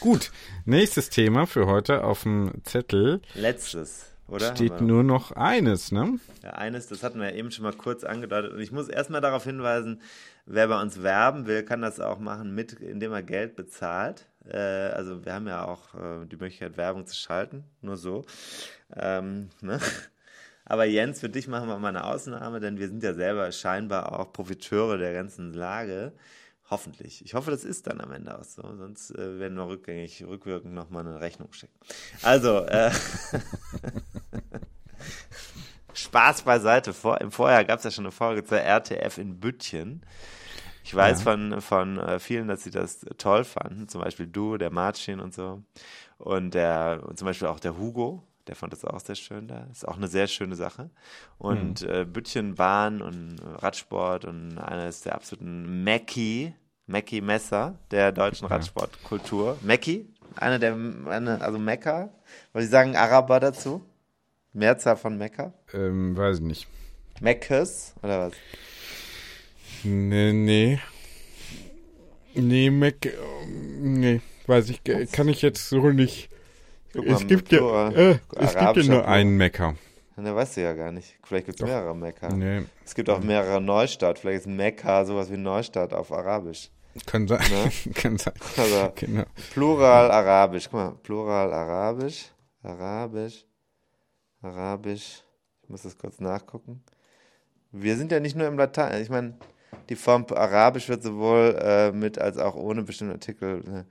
Gut, 0.00 0.30
nächstes 0.64 1.10
Thema 1.10 1.46
für 1.46 1.66
heute 1.66 2.04
auf 2.04 2.22
dem 2.22 2.52
Zettel. 2.64 3.20
Letztes, 3.34 4.06
oder? 4.28 4.54
Steht 4.54 4.80
nur 4.80 5.02
noch 5.02 5.32
eines, 5.32 5.92
ne? 5.92 6.18
Ja, 6.42 6.50
eines, 6.50 6.88
das 6.88 7.02
hatten 7.02 7.20
wir 7.20 7.30
ja 7.30 7.36
eben 7.36 7.50
schon 7.50 7.64
mal 7.64 7.72
kurz 7.72 8.04
angedeutet. 8.04 8.52
Und 8.52 8.60
ich 8.60 8.72
muss 8.72 8.88
erstmal 8.88 9.20
darauf 9.20 9.44
hinweisen, 9.44 10.00
wer 10.46 10.68
bei 10.68 10.80
uns 10.80 11.02
werben 11.02 11.46
will, 11.46 11.62
kann 11.62 11.82
das 11.82 12.00
auch 12.00 12.18
machen, 12.18 12.54
mit, 12.54 12.72
indem 12.74 13.12
er 13.12 13.22
Geld 13.22 13.56
bezahlt. 13.56 14.26
Äh, 14.48 14.58
also 14.58 15.24
wir 15.24 15.34
haben 15.34 15.46
ja 15.46 15.64
auch 15.64 15.94
äh, 15.94 16.26
die 16.26 16.36
Möglichkeit, 16.36 16.76
Werbung 16.76 17.06
zu 17.06 17.14
schalten, 17.14 17.64
nur 17.80 17.96
so. 17.96 18.24
Ähm, 18.96 19.50
ne? 19.60 19.78
Aber 20.64 20.84
Jens, 20.84 21.20
für 21.20 21.28
dich 21.28 21.48
machen 21.48 21.68
wir 21.68 21.78
mal 21.78 21.88
eine 21.88 22.04
Ausnahme, 22.04 22.60
denn 22.60 22.78
wir 22.78 22.88
sind 22.88 23.02
ja 23.02 23.14
selber 23.14 23.50
scheinbar 23.52 24.18
auch 24.18 24.32
Profiteure 24.32 24.96
der 24.96 25.12
ganzen 25.12 25.52
Lage. 25.52 26.12
Hoffentlich. 26.72 27.22
Ich 27.22 27.34
hoffe, 27.34 27.50
das 27.50 27.64
ist 27.64 27.86
dann 27.86 28.00
am 28.00 28.12
Ende 28.12 28.38
auch 28.38 28.44
so. 28.44 28.62
Sonst 28.62 29.10
äh, 29.10 29.38
werden 29.38 29.58
wir 29.58 29.68
rückgängig, 29.68 30.24
rückwirkend 30.26 30.72
nochmal 30.72 31.06
eine 31.06 31.20
Rechnung 31.20 31.52
schicken. 31.52 31.74
Also, 32.22 32.64
äh, 32.64 32.90
Spaß 35.92 36.42
beiseite. 36.42 36.94
Vor, 36.94 37.20
Im 37.20 37.30
Vorjahr 37.30 37.66
gab 37.66 37.76
es 37.76 37.84
ja 37.84 37.90
schon 37.90 38.06
eine 38.06 38.12
Folge 38.12 38.42
zur 38.42 38.56
RTF 38.56 39.18
in 39.18 39.38
Büttchen. 39.38 40.00
Ich 40.82 40.94
weiß 40.94 41.18
ja. 41.18 41.24
von, 41.24 41.60
von 41.60 41.98
äh, 41.98 42.18
vielen, 42.18 42.48
dass 42.48 42.62
sie 42.62 42.70
das 42.70 43.04
toll 43.18 43.44
fanden. 43.44 43.86
Zum 43.86 44.00
Beispiel 44.00 44.26
du, 44.26 44.56
der 44.56 44.70
Martin 44.70 45.20
und 45.20 45.34
so. 45.34 45.62
Und 46.16 46.54
der, 46.54 47.02
und 47.06 47.18
zum 47.18 47.26
Beispiel 47.26 47.48
auch 47.48 47.60
der 47.60 47.76
Hugo, 47.76 48.26
der 48.46 48.56
fand 48.56 48.72
das 48.72 48.86
auch 48.86 49.00
sehr 49.00 49.14
schön 49.14 49.46
da. 49.46 49.66
Ist 49.70 49.86
auch 49.86 49.98
eine 49.98 50.08
sehr 50.08 50.26
schöne 50.26 50.56
Sache. 50.56 50.88
Und 51.36 51.82
mhm. 51.82 51.90
äh, 51.90 52.04
Büttchen 52.06 52.54
Bahn 52.54 53.02
und 53.02 53.36
Radsport 53.42 54.24
und 54.24 54.56
eines 54.56 55.02
der 55.02 55.16
absoluten 55.16 55.84
Mackie 55.84 56.54
Mackie 56.86 57.20
Messer 57.20 57.78
der 57.90 58.12
deutschen 58.12 58.46
Radsportkultur. 58.46 59.58
Mackie, 59.62 60.08
eine 60.36 60.58
der, 60.58 60.74
eine, 60.74 61.40
also 61.40 61.58
Mekka. 61.58 62.10
Was 62.52 62.64
Sie 62.64 62.70
sagen 62.70 62.96
Araber 62.96 63.40
dazu? 63.40 63.82
Mehrzahl 64.52 64.96
von 64.96 65.16
Mekka? 65.16 65.52
Ähm, 65.72 66.16
weiß 66.16 66.38
ich 66.38 66.42
nicht. 66.42 66.66
Meckes 67.20 67.94
oder 68.02 68.26
was? 68.28 68.32
Nee, 69.84 70.32
nee. 70.32 70.78
Nee, 72.34 72.70
Meck, 72.70 73.14
nee, 73.80 74.20
weiß 74.46 74.70
ich, 74.70 74.82
kann 75.12 75.28
ich 75.28 75.42
jetzt 75.42 75.68
so 75.68 75.90
nicht. 75.90 76.30
Guck 76.94 77.06
es 77.06 77.26
gibt 77.26 77.52
ja, 77.52 77.90
äh, 77.90 78.18
es 78.36 78.56
gibt 78.56 78.76
ja 78.76 78.82
nur 78.84 79.08
einen 79.08 79.36
Mecker. 79.36 79.76
Ne, 80.16 80.34
weißt 80.34 80.56
du 80.56 80.62
ja 80.62 80.74
gar 80.74 80.92
nicht. 80.92 81.18
Vielleicht 81.24 81.46
gibt 81.46 81.60
es 81.60 81.66
mehrere 81.66 81.96
Mekka. 81.96 82.28
Nee. 82.28 82.64
Es 82.84 82.94
gibt 82.94 83.08
auch 83.08 83.20
mehrere 83.20 83.60
Neustadt. 83.60 84.18
Vielleicht 84.18 84.40
ist 84.40 84.46
Mekka 84.46 85.04
sowas 85.04 85.30
wie 85.30 85.36
Neustadt 85.36 85.94
auf 85.94 86.12
Arabisch. 86.12 86.70
Kann 87.06 87.26
sein. 87.26 87.40
Ne? 87.50 87.92
Kann 87.94 88.18
sein. 88.18 88.34
Also, 88.56 88.92
genau. 88.94 89.24
Plural 89.52 90.10
Arabisch. 90.10 90.64
Guck 90.64 90.74
mal, 90.74 90.94
Plural 91.02 91.52
Arabisch. 91.52 92.30
Arabisch. 92.62 93.46
Arabisch. 94.42 95.22
Ich 95.62 95.68
muss 95.68 95.82
das 95.82 95.96
kurz 95.96 96.20
nachgucken. 96.20 96.82
Wir 97.70 97.96
sind 97.96 98.12
ja 98.12 98.20
nicht 98.20 98.36
nur 98.36 98.46
im 98.46 98.58
Latein. 98.58 99.00
Ich 99.00 99.08
meine, 99.08 99.38
die 99.88 99.96
Form 99.96 100.26
Arabisch 100.30 100.88
wird 100.90 101.02
sowohl 101.02 101.58
äh, 101.58 101.90
mit 101.92 102.18
als 102.18 102.36
auch 102.36 102.54
ohne 102.54 102.82
bestimmte 102.82 103.14
Artikel. 103.14 103.60
Äh, 103.66 103.84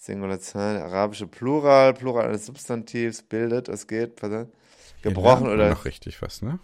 Singulation, 0.00 0.76
arabische 0.76 1.26
Plural, 1.26 1.92
Plural 1.92 2.26
eines 2.26 2.46
Substantivs 2.46 3.22
bildet, 3.22 3.68
es 3.68 3.86
geht, 3.86 4.16
gebrochen 5.02 5.46
ja, 5.46 5.52
oder. 5.52 5.70
noch 5.70 5.84
richtig 5.84 6.20
was, 6.22 6.42
ne? 6.42 6.58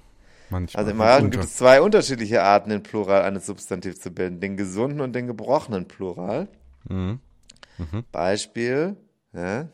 Manchmal 0.51 0.81
also 0.81 0.91
im 0.91 1.01
Arabischen 1.01 1.31
gibt 1.31 1.45
es 1.45 1.57
zwei 1.57 1.81
unterschiedliche 1.81 2.43
Arten, 2.43 2.71
in 2.71 2.83
Plural 2.83 3.23
eines 3.23 3.47
Substantiv 3.47 4.01
zu 4.01 4.11
bilden. 4.11 4.41
Den 4.41 4.57
gesunden 4.57 5.01
und 5.01 5.13
den 5.15 5.27
gebrochenen 5.27 5.89
Plural. 5.89 6.49
Mhm. 6.89 7.21
Mhm. 7.79 8.05
Beispiel, 8.13 8.97
ja. 9.33 9.69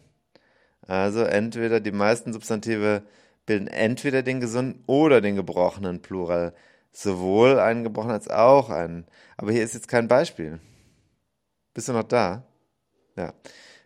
Also 0.87 1.23
entweder 1.23 1.81
die 1.81 1.93
meisten 1.93 2.33
Substantive 2.33 3.03
bilden 3.47 3.67
entweder 3.69 4.23
den 4.23 4.41
gesunden 4.41 4.83
oder 4.87 5.21
den 5.21 5.37
gebrochenen 5.37 6.03
Plural. 6.03 6.55
Sowohl 6.93 7.61
einen 7.61 7.85
gebrochenen 7.85 8.15
als 8.15 8.29
auch 8.29 8.71
einen. 8.71 9.07
Aber 9.37 9.53
hier 9.53 9.63
ist 9.63 9.75
jetzt 9.75 9.89
kein 9.89 10.09
Beispiel. 10.09 10.61
Bist 11.75 11.89
du 11.89 11.93
noch 11.93 12.05
da? 12.05 12.45
Ja. 13.17 13.33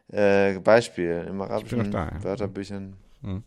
Äh, 0.09 0.59
Beispiel 0.61 1.27
im 1.29 1.41
arabischen 1.41 1.91
da, 1.91 2.09
ja. 2.09 2.23
Wörterbüchern. 2.23 2.97
Mhm. 3.21 3.43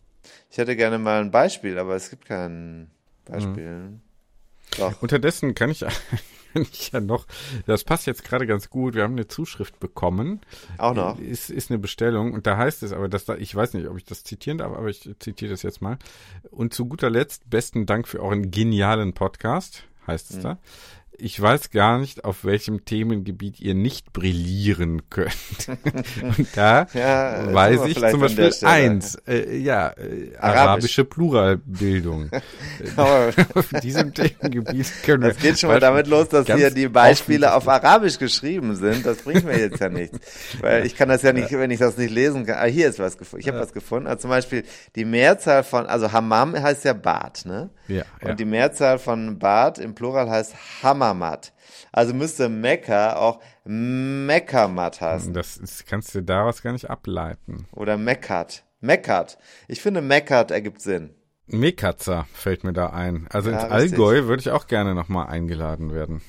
Ich 0.50 0.58
hätte 0.58 0.76
gerne 0.76 0.98
mal 0.98 1.20
ein 1.20 1.30
Beispiel, 1.30 1.78
aber 1.78 1.94
es 1.96 2.10
gibt 2.10 2.26
keinen. 2.26 2.90
Beispiel. 3.24 3.78
Mhm. 3.78 4.00
Doch. 4.78 5.02
Unterdessen 5.02 5.54
kann 5.54 5.70
ich, 5.70 5.80
kann 6.52 6.62
ich 6.62 6.92
ja 6.92 7.00
noch, 7.00 7.26
das 7.66 7.84
passt 7.84 8.06
jetzt 8.06 8.24
gerade 8.24 8.46
ganz 8.46 8.70
gut. 8.70 8.94
Wir 8.94 9.02
haben 9.02 9.14
eine 9.14 9.28
Zuschrift 9.28 9.78
bekommen. 9.80 10.40
Auch 10.78 10.94
noch? 10.94 11.18
Ist, 11.18 11.50
ist 11.50 11.70
eine 11.70 11.78
Bestellung 11.78 12.32
und 12.32 12.46
da 12.46 12.56
heißt 12.56 12.82
es 12.82 12.92
aber, 12.92 13.08
dass 13.08 13.24
da, 13.24 13.36
ich 13.36 13.54
weiß 13.54 13.74
nicht, 13.74 13.86
ob 13.88 13.96
ich 13.96 14.04
das 14.04 14.24
zitieren 14.24 14.58
darf, 14.58 14.72
aber 14.72 14.88
ich 14.88 15.10
zitiere 15.18 15.50
das 15.50 15.62
jetzt 15.62 15.82
mal. 15.82 15.98
Und 16.50 16.74
zu 16.74 16.86
guter 16.86 17.10
Letzt, 17.10 17.48
besten 17.50 17.86
Dank 17.86 18.08
für 18.08 18.20
euren 18.20 18.50
genialen 18.50 19.12
Podcast, 19.12 19.84
heißt 20.06 20.30
es 20.30 20.36
mhm. 20.36 20.42
da 20.42 20.58
ich 21.20 21.40
weiß 21.40 21.70
gar 21.70 21.98
nicht, 21.98 22.24
auf 22.24 22.44
welchem 22.44 22.84
Themengebiet 22.84 23.60
ihr 23.60 23.74
nicht 23.74 24.12
brillieren 24.12 25.02
könnt. 25.10 25.34
Und 26.22 26.48
da 26.54 26.86
ja, 26.94 27.52
weiß 27.52 27.86
ich 27.86 27.98
zum 27.98 28.20
Beispiel 28.20 28.52
eins, 28.62 29.16
äh, 29.26 29.56
ja, 29.58 29.90
äh, 29.90 30.36
arabische 30.38 31.04
Pluralbildung. 31.04 32.30
auf 32.96 33.68
diesem 33.82 34.14
Themengebiet 34.14 34.92
können 35.04 35.22
wir. 35.24 35.30
Das 35.30 35.38
geht 35.38 35.58
schon 35.58 35.70
mal 35.70 35.80
damit 35.80 36.06
los, 36.06 36.28
dass 36.28 36.46
hier 36.46 36.70
die 36.70 36.88
Beispiele 36.88 37.52
auf 37.54 37.66
Arabisch 37.68 38.18
geschrieben 38.18 38.76
sind. 38.76 39.04
Das 39.04 39.18
bringt 39.18 39.44
mir 39.44 39.58
jetzt 39.58 39.80
ja 39.80 39.88
nichts. 39.88 40.18
Weil 40.60 40.86
ich 40.86 40.96
kann 40.96 41.08
das 41.08 41.22
ja 41.22 41.32
nicht, 41.32 41.50
wenn 41.50 41.70
ich 41.70 41.80
das 41.80 41.96
nicht 41.96 42.12
lesen 42.12 42.46
kann. 42.46 42.58
Ah, 42.58 42.66
hier 42.66 42.88
ist 42.88 43.00
was 43.00 43.18
gefunden. 43.18 43.40
Ich 43.40 43.48
habe 43.48 43.58
ja. 43.58 43.64
was 43.64 43.72
gefunden. 43.72 44.06
Also 44.06 44.22
zum 44.22 44.30
Beispiel 44.30 44.64
die 44.94 45.04
Mehrzahl 45.04 45.64
von, 45.64 45.86
also 45.86 46.12
Hammam 46.12 46.54
heißt 46.54 46.84
ja 46.84 46.92
Bad, 46.92 47.44
ne? 47.44 47.70
Ja. 47.88 48.02
Und 48.20 48.28
ja. 48.28 48.34
die 48.34 48.44
Mehrzahl 48.44 48.98
von 48.98 49.38
Bad 49.38 49.78
im 49.78 49.94
Plural 49.94 50.30
heißt 50.30 50.54
Hammer. 50.82 51.07
Hammermatt. 51.08 51.52
Also 51.92 52.14
müsste 52.14 52.48
Mekka 52.48 53.16
auch 53.16 53.40
Mekkamat 53.64 55.00
heißen. 55.00 55.34
Das 55.34 55.56
ist, 55.56 55.86
kannst 55.86 56.14
du 56.14 56.22
daraus 56.22 56.62
gar 56.62 56.72
nicht 56.72 56.90
ableiten. 56.90 57.66
Oder 57.72 57.96
Mekkat. 57.96 58.64
Mekkat. 58.80 59.38
Ich 59.66 59.80
finde 59.80 60.00
Mekkat 60.00 60.50
ergibt 60.50 60.80
Sinn. 60.80 61.14
Mekatzer 61.46 62.26
fällt 62.32 62.62
mir 62.62 62.72
da 62.72 62.90
ein. 62.90 63.26
Also 63.30 63.50
ja, 63.50 63.62
ins 63.62 63.72
Allgäu 63.72 64.24
würde 64.24 64.40
ich 64.40 64.50
auch 64.50 64.66
gerne 64.66 64.94
nochmal 64.94 65.28
eingeladen 65.28 65.92
werden. 65.94 66.20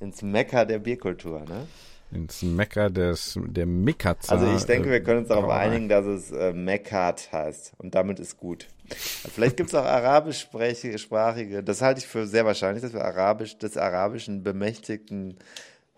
Ins 0.00 0.22
Mekka 0.22 0.64
der 0.64 0.78
Bierkultur, 0.78 1.40
ne? 1.40 1.66
ins 2.10 2.42
Mekka 2.42 2.88
des, 2.88 3.38
der 3.46 3.66
Mekatzer. 3.66 4.32
Also 4.32 4.54
ich 4.54 4.64
denke, 4.64 4.90
wir 4.90 5.02
können 5.02 5.20
uns 5.20 5.28
darauf 5.28 5.50
einigen, 5.50 5.88
dass 5.88 6.06
es 6.06 6.30
äh, 6.30 6.52
Mekkat 6.52 7.30
heißt. 7.32 7.72
Und 7.78 7.94
damit 7.94 8.20
ist 8.20 8.36
gut. 8.38 8.68
Vielleicht 8.90 9.56
gibt 9.56 9.68
es 9.68 9.74
auch 9.74 9.84
arabischsprachige, 9.84 11.62
das 11.62 11.82
halte 11.82 12.00
ich 12.00 12.06
für 12.06 12.26
sehr 12.26 12.46
wahrscheinlich, 12.46 12.82
dass 12.82 12.92
wir 12.92 13.04
Arabisch, 13.04 13.58
des 13.58 13.76
Arabischen 13.76 14.42
bemächtigten 14.42 15.36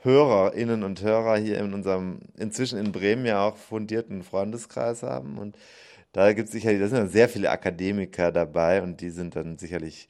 Hörerinnen 0.03 0.83
und 0.83 1.03
Hörer 1.03 1.37
hier 1.37 1.59
in 1.59 1.75
unserem 1.75 2.21
inzwischen 2.39 2.79
in 2.79 2.93
Bremen 2.93 3.27
ja 3.27 3.47
auch 3.47 3.57
fundierten 3.57 4.23
Freundeskreis 4.23 5.03
haben. 5.03 5.39
Und 5.39 5.57
da 6.13 6.33
gibt 6.33 6.49
es 6.49 6.53
sicherlich, 6.53 6.81
da 6.81 6.89
sind 6.89 6.99
dann 6.99 7.09
sehr 7.09 7.29
viele 7.29 7.51
Akademiker 7.51 8.33
dabei 8.33 8.83
und 8.83 9.01
die 9.01 9.11
sind 9.11 9.37
dann 9.37 9.59
sicherlich 9.59 10.09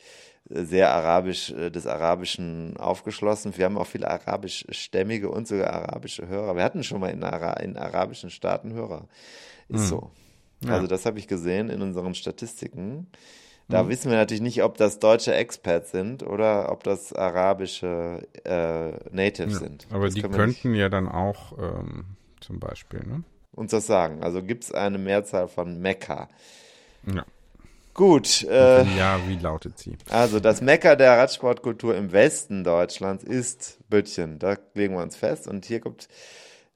sehr 0.48 0.90
arabisch, 0.90 1.50
äh, 1.50 1.70
des 1.70 1.86
Arabischen 1.86 2.76
aufgeschlossen. 2.76 3.56
Wir 3.56 3.66
haben 3.66 3.78
auch 3.78 3.86
viele 3.86 4.10
arabischstämmige 4.10 5.28
und 5.28 5.46
sogar 5.46 5.72
arabische 5.72 6.26
Hörer. 6.26 6.56
Wir 6.56 6.64
hatten 6.64 6.82
schon 6.82 7.00
mal 7.00 7.10
in, 7.10 7.22
Ara 7.22 7.54
in 7.54 7.76
arabischen 7.76 8.30
Staaten 8.30 8.72
Hörer. 8.72 9.08
Ist 9.68 9.82
hm. 9.82 9.86
so. 9.86 10.10
Ja. 10.64 10.74
Also 10.74 10.86
das 10.86 11.06
habe 11.06 11.18
ich 11.18 11.26
gesehen 11.26 11.70
in 11.70 11.82
unseren 11.82 12.14
Statistiken. 12.14 13.06
Da 13.68 13.82
hm. 13.82 13.88
wissen 13.88 14.10
wir 14.10 14.18
natürlich 14.18 14.42
nicht, 14.42 14.62
ob 14.62 14.76
das 14.76 14.98
deutsche 14.98 15.32
Experts 15.34 15.92
sind 15.92 16.22
oder 16.22 16.72
ob 16.72 16.82
das 16.82 17.12
arabische 17.12 18.26
äh, 18.44 18.90
Natives 19.14 19.54
ja, 19.54 19.58
sind. 19.60 19.86
Aber 19.90 20.06
das 20.06 20.14
die 20.14 20.22
könnten 20.22 20.74
ja 20.74 20.88
dann 20.88 21.08
auch 21.08 21.56
ähm, 21.58 22.04
zum 22.40 22.58
Beispiel, 22.58 23.00
ne? 23.00 23.22
Uns 23.52 23.72
das 23.72 23.86
sagen. 23.86 24.22
Also 24.22 24.42
gibt 24.42 24.64
es 24.64 24.72
eine 24.72 24.98
Mehrzahl 24.98 25.48
von 25.48 25.80
Mekka. 25.80 26.28
Ja. 27.12 27.24
Gut. 27.94 28.44
Äh, 28.44 28.84
ja, 28.96 29.18
wie 29.26 29.36
lautet 29.36 29.78
sie? 29.78 29.96
Also 30.08 30.40
das 30.40 30.60
Mecker 30.60 30.96
der 30.96 31.18
Radsportkultur 31.18 31.96
im 31.96 32.12
Westen 32.12 32.64
Deutschlands 32.64 33.24
ist 33.24 33.78
Böttchen. 33.90 34.38
Da 34.38 34.56
legen 34.74 34.94
wir 34.94 35.02
uns 35.02 35.16
fest. 35.16 35.48
Und 35.48 35.64
hier 35.64 35.80
kommt 35.80 36.08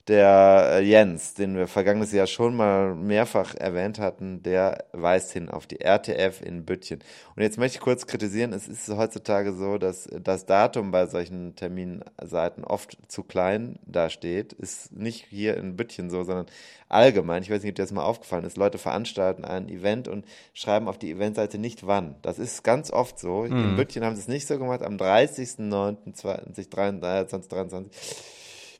der 0.09 0.73
äh, 0.73 0.85
Jens, 0.85 1.33
den 1.33 1.57
wir 1.57 1.67
vergangenes 1.67 2.13
Jahr 2.13 2.27
schon 2.27 2.55
mal 2.55 2.95
mehrfach 2.95 3.55
erwähnt 3.55 3.99
hatten, 3.99 4.43
der 4.43 4.85
weist 4.93 5.33
hin 5.33 5.49
auf 5.49 5.67
die 5.67 5.81
RTF 5.81 6.43
in 6.43 6.67
Büttchen. 6.67 7.03
Und 7.35 7.43
jetzt 7.43 7.57
möchte 7.57 7.79
ich 7.79 7.83
kurz 7.83 8.07
kritisieren, 8.07 8.53
es 8.53 8.69
ist 8.69 8.87
heutzutage 8.91 9.55
so, 9.55 9.79
dass 9.79 10.07
das 10.23 10.45
Datum 10.45 10.91
bei 10.91 11.07
solchen 11.07 11.57
Terminseiten 11.57 12.65
oft 12.65 12.99
zu 13.09 13.23
klein 13.23 13.79
dasteht. 13.87 14.53
Ist 14.53 14.93
nicht 14.93 15.25
hier 15.31 15.57
in 15.57 15.77
Büttchen 15.77 16.11
so, 16.11 16.23
sondern 16.23 16.47
allgemein. 16.91 17.43
Ich 17.43 17.49
weiß 17.51 17.63
nicht, 17.63 17.71
ob 17.71 17.77
dir 17.77 17.83
das 17.83 17.93
mal 17.93 18.05
aufgefallen 18.05 18.45
ist. 18.45 18.59
Leute 18.59 18.77
veranstalten 18.77 19.47
ein 19.47 19.71
Event 19.71 20.07
und 20.07 20.27
schreiben 20.53 20.87
auf 20.87 20.99
die 20.99 21.13
Eventseite 21.13 21.57
nicht 21.57 21.87
wann. 21.87 22.17
Das 22.21 22.39
ist 22.39 22.63
ganz 22.63 22.91
oft 22.91 23.19
so. 23.19 23.45
Mhm. 23.45 23.71
In 23.71 23.77
Büttchen 23.77 24.05
haben 24.05 24.17
sie 24.17 24.23
es 24.23 24.29
nicht 24.29 24.47
so 24.47 24.59
gemacht. 24.59 24.83
Am 24.83 24.99
30.09.2023 24.99 27.87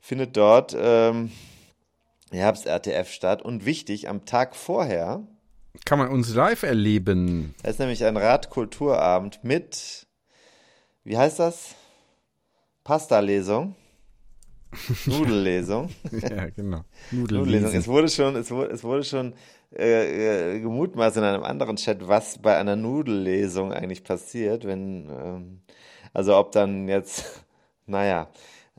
findet 0.05 0.37
dort 0.37 0.77
ähm, 0.79 1.31
Herbst-RTF 2.29 3.09
statt. 3.09 3.41
Und 3.41 3.65
wichtig, 3.65 4.07
am 4.07 4.25
Tag 4.25 4.55
vorher 4.55 5.23
kann 5.83 5.97
man 5.97 6.09
uns 6.09 6.33
live 6.33 6.61
erleben. 6.61 7.55
Da 7.63 7.69
ist 7.71 7.79
nämlich 7.79 8.05
ein 8.05 8.15
Radkulturabend 8.15 9.43
mit, 9.43 10.05
wie 11.03 11.17
heißt 11.17 11.39
das? 11.39 11.73
Pasta-Lesung. 12.83 13.75
Nudellesung. 15.05 15.89
ja, 16.11 16.49
genau. 16.49 16.83
Nudellesung. 17.09 17.73
Es 17.73 17.87
wurde 17.87 18.09
schon, 18.09 18.35
es 18.35 18.51
wurde, 18.51 18.71
es 18.71 18.83
wurde 18.83 19.03
schon 19.03 19.33
äh, 19.75 20.57
äh, 20.57 20.59
gemutmaßt 20.59 21.17
in 21.17 21.23
einem 21.23 21.43
anderen 21.43 21.77
Chat, 21.77 22.07
was 22.07 22.37
bei 22.37 22.55
einer 22.57 22.75
Nudellesung 22.75 23.73
eigentlich 23.73 24.03
passiert, 24.03 24.65
wenn, 24.65 25.09
ähm, 25.09 25.61
also 26.13 26.37
ob 26.37 26.51
dann 26.51 26.87
jetzt, 26.87 27.43
naja, 27.87 28.29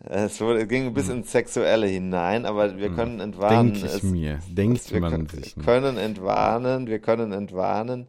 es, 0.04 0.38
ging 0.68 0.92
bis 0.92 1.08
hm. 1.08 1.18
ins 1.18 1.32
Sexuelle 1.32 1.86
hinein, 1.86 2.44
aber 2.44 2.76
wir 2.76 2.88
hm. 2.88 2.96
können 2.96 3.20
entwarnen. 3.20 3.72
Denke 3.72 3.86
ich 3.86 3.94
es, 3.94 4.02
mir. 4.02 4.38
Denkt 4.48 4.92
man 5.00 5.10
können, 5.10 5.28
sich. 5.28 5.56
Wir 5.56 5.64
können 5.64 5.96
entwarnen, 5.96 6.86
wir 6.86 6.98
können 6.98 7.32
entwarnen, 7.32 8.06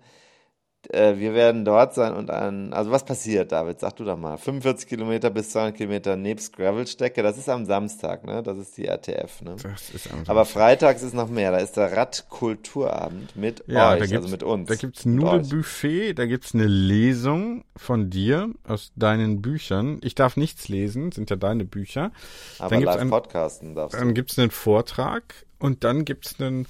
äh, 0.89 1.17
wir 1.17 1.33
werden 1.33 1.65
dort 1.65 1.93
sein 1.93 2.13
und 2.13 2.29
ein, 2.29 2.71
also 2.71 2.91
was 2.91 3.03
passiert, 3.03 3.51
David? 3.51 3.79
Sag 3.79 3.95
du 3.97 4.05
doch 4.05 4.17
mal. 4.17 4.37
45 4.37 4.87
Kilometer 4.87 5.29
bis 5.29 5.49
200 5.49 5.75
Kilometer 5.75 6.15
nebst 6.15 6.55
Gravelstecke, 6.55 7.23
das 7.23 7.37
ist 7.37 7.49
am 7.49 7.65
Samstag, 7.65 8.25
ne? 8.25 8.41
Das 8.43 8.57
ist 8.57 8.77
die 8.77 8.85
RTF, 8.85 9.41
ne? 9.41 9.55
Das 9.61 9.89
ist 9.89 10.07
am 10.07 10.11
Samstag. 10.11 10.29
Aber 10.29 10.45
freitags 10.45 11.03
ist 11.03 11.13
noch 11.13 11.29
mehr, 11.29 11.51
da 11.51 11.57
ist 11.57 11.77
der 11.77 11.95
Radkulturabend 11.95 13.35
mit 13.35 13.63
ja, 13.67 13.93
euch, 13.93 14.15
also 14.15 14.29
mit 14.29 14.43
uns. 14.43 14.69
Da 14.69 14.75
gibt's 14.75 15.05
ein 15.05 15.15
Nudelbuffet, 15.15 16.13
da 16.13 16.25
gibt's 16.25 16.53
eine 16.53 16.67
Lesung 16.67 17.65
von 17.75 18.09
dir 18.09 18.49
aus 18.65 18.91
deinen 18.95 19.41
Büchern. 19.41 19.99
Ich 20.03 20.15
darf 20.15 20.37
nichts 20.37 20.69
lesen, 20.69 21.11
sind 21.11 21.29
ja 21.29 21.35
deine 21.35 21.65
Bücher. 21.65 22.11
Aber 22.59 22.69
dann 22.69 22.79
gibt's 22.79 22.97
einen, 22.97 23.09
podcasten 23.09 23.75
darfst 23.75 23.95
du. 23.95 23.99
Dann 23.99 24.13
gibt's 24.13 24.39
einen 24.39 24.51
Vortrag 24.51 25.33
und 25.59 25.83
dann 25.83 26.05
gibt's 26.05 26.39
einen 26.39 26.65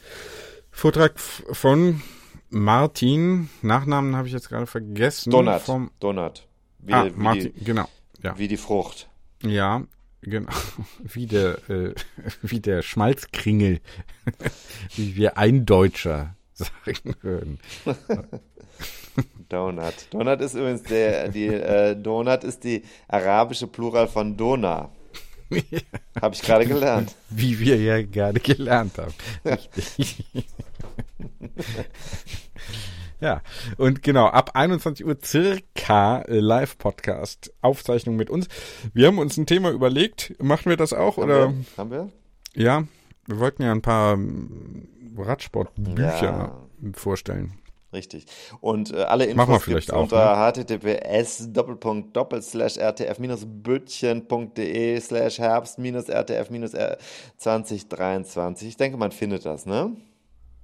Vortrag 0.71 1.19
von 1.19 2.01
Martin, 2.49 3.49
Nachnamen 3.61 4.15
habe 4.15 4.27
ich 4.27 4.33
jetzt 4.33 4.49
gerade 4.49 4.67
vergessen. 4.67 5.31
Donat. 5.31 5.61
Vom, 5.61 5.91
Donat. 5.99 6.47
Wie, 6.79 6.93
ah, 6.93 7.05
wie 7.05 7.11
Martin, 7.11 7.53
die, 7.53 7.63
genau. 7.63 7.87
Ja. 8.23 8.37
Wie 8.37 8.47
die 8.47 8.57
Frucht. 8.57 9.09
Ja, 9.43 9.83
genau. 10.21 10.51
Wie 11.03 11.27
der, 11.27 11.69
äh, 11.69 11.93
wie 12.41 12.59
der 12.59 12.81
Schmalzkringel. 12.81 13.79
wie 14.95 15.15
wir 15.15 15.37
Eindeutscher 15.37 16.35
sagen 16.53 17.15
würden. 17.21 17.59
Donut. 19.49 20.07
Donut 20.11 20.41
ist 20.41 20.55
übrigens 20.55 20.83
der, 20.83 21.29
die, 21.29 21.47
äh, 21.47 21.95
Donut 21.95 22.43
ist 22.43 22.63
die 22.63 22.83
arabische 23.07 23.67
Plural 23.67 24.07
von 24.07 24.35
Dona. 24.35 24.89
Ja. 25.49 25.61
Habe 26.21 26.35
ich 26.35 26.41
gerade 26.41 26.65
gelernt. 26.65 27.15
Wie 27.29 27.59
wir 27.59 27.77
ja 27.77 28.01
gerade 28.01 28.39
gelernt 28.39 28.97
haben. 28.97 29.13
Ja, 33.19 33.41
und 33.77 34.03
genau, 34.03 34.27
ab 34.27 34.51
21 34.53 35.03
Uhr 35.03 35.17
circa 35.23 36.21
äh, 36.21 36.39
Live-Podcast, 36.39 37.51
Aufzeichnung 37.61 38.15
mit 38.15 38.29
uns. 38.29 38.47
Wir 38.93 39.07
haben 39.07 39.17
uns 39.17 39.37
ein 39.37 39.47
Thema 39.47 39.71
überlegt. 39.71 40.35
Machen 40.39 40.69
wir 40.69 40.77
das 40.77 40.93
auch? 40.93 41.17
Haben 41.17 41.23
oder? 41.23 41.49
Wir? 41.49 41.65
Haben 41.77 41.91
wir? 41.91 42.11
Ja, 42.53 42.83
wir 43.25 43.39
wollten 43.39 43.63
ja 43.63 43.71
ein 43.71 43.81
paar 43.81 44.13
ähm, 44.13 44.87
Radsportbücher 45.17 46.21
ja. 46.21 46.55
vorstellen. 46.93 47.57
Richtig. 47.91 48.27
Und 48.61 48.93
äh, 48.93 49.01
alle 49.03 49.25
Infos 49.25 49.65
gibt's 49.65 49.89
auch, 49.89 50.03
unter 50.03 50.35
ne? 50.35 50.51
https 50.51 51.49
rtf-böttchen.de 52.77 54.99
slash 54.99 55.39
herbst 55.39 55.79
rtf 55.79 56.49
2023. 57.37 58.67
Ich 58.67 58.77
denke, 58.77 58.97
man 58.97 59.11
findet 59.11 59.43
das, 59.45 59.65
ne? 59.65 59.95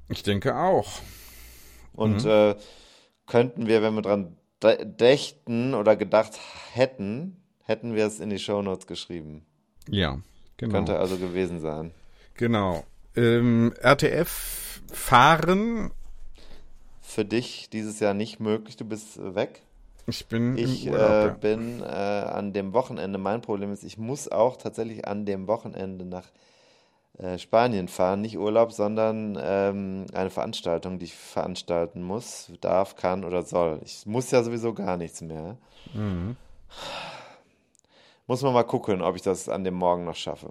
Ich 0.10 0.24
denke 0.24 0.56
auch. 0.56 0.90
Und 1.94 2.24
mhm. 2.24 2.30
äh, 2.30 2.56
könnten 3.28 3.68
wir, 3.68 3.82
wenn 3.82 3.96
wir 3.96 4.02
dran 4.02 4.38
dächten 4.62 5.74
oder 5.74 5.96
gedacht 5.96 6.40
hätten, 6.72 7.44
hätten 7.64 7.96
wir 7.96 8.06
es 8.06 8.20
in 8.20 8.30
die 8.30 8.40
Shownotes 8.40 8.88
geschrieben. 8.88 9.46
Ja, 9.90 10.20
genau. 10.58 10.74
Könnte 10.74 11.00
also 11.00 11.18
gewesen 11.18 11.60
sein. 11.60 11.92
Genau. 12.36 12.84
Ähm, 13.16 13.74
RTF 13.82 14.82
fahren. 14.92 15.92
Für 17.02 17.26
dich 17.26 17.70
dieses 17.70 18.00
Jahr 18.00 18.14
nicht 18.14 18.40
möglich, 18.40 18.78
du 18.78 18.86
bist 18.86 19.20
weg? 19.36 19.62
Ich 20.08 20.26
bin 20.28 20.58
ich 20.58 20.90
Urlaub, 20.90 21.02
äh, 21.02 21.26
ja. 21.28 21.34
bin 21.34 21.82
äh, 21.82 21.86
an 21.86 22.54
dem 22.54 22.74
Wochenende. 22.74 23.18
Mein 23.20 23.42
Problem 23.42 23.72
ist, 23.72 23.84
ich 23.84 23.98
muss 23.98 24.30
auch 24.30 24.58
tatsächlich 24.58 25.08
an 25.08 25.26
dem 25.26 25.48
Wochenende 25.48 26.06
nach 26.06 26.28
äh, 27.18 27.38
Spanien 27.38 27.88
fahren. 27.88 28.22
Nicht 28.22 28.38
Urlaub, 28.38 28.72
sondern 28.72 29.38
ähm, 29.42 30.06
eine 30.14 30.30
Veranstaltung, 30.30 31.00
die 31.00 31.06
ich 31.06 31.16
veranstalten 31.16 32.02
muss, 32.02 32.52
darf, 32.62 32.96
kann 32.96 33.24
oder 33.24 33.44
soll. 33.44 33.80
Ich 33.84 34.06
muss 34.06 34.32
ja 34.32 34.44
sowieso 34.44 34.74
gar 34.74 34.98
nichts 34.98 35.22
mehr. 35.22 35.58
Mhm. 35.94 36.36
Muss 38.26 38.42
man 38.42 38.54
mal 38.54 38.64
gucken, 38.64 39.02
ob 39.02 39.16
ich 39.16 39.22
das 39.22 39.50
an 39.50 39.64
dem 39.64 39.76
Morgen 39.76 40.06
noch 40.06 40.16
schaffe. 40.16 40.50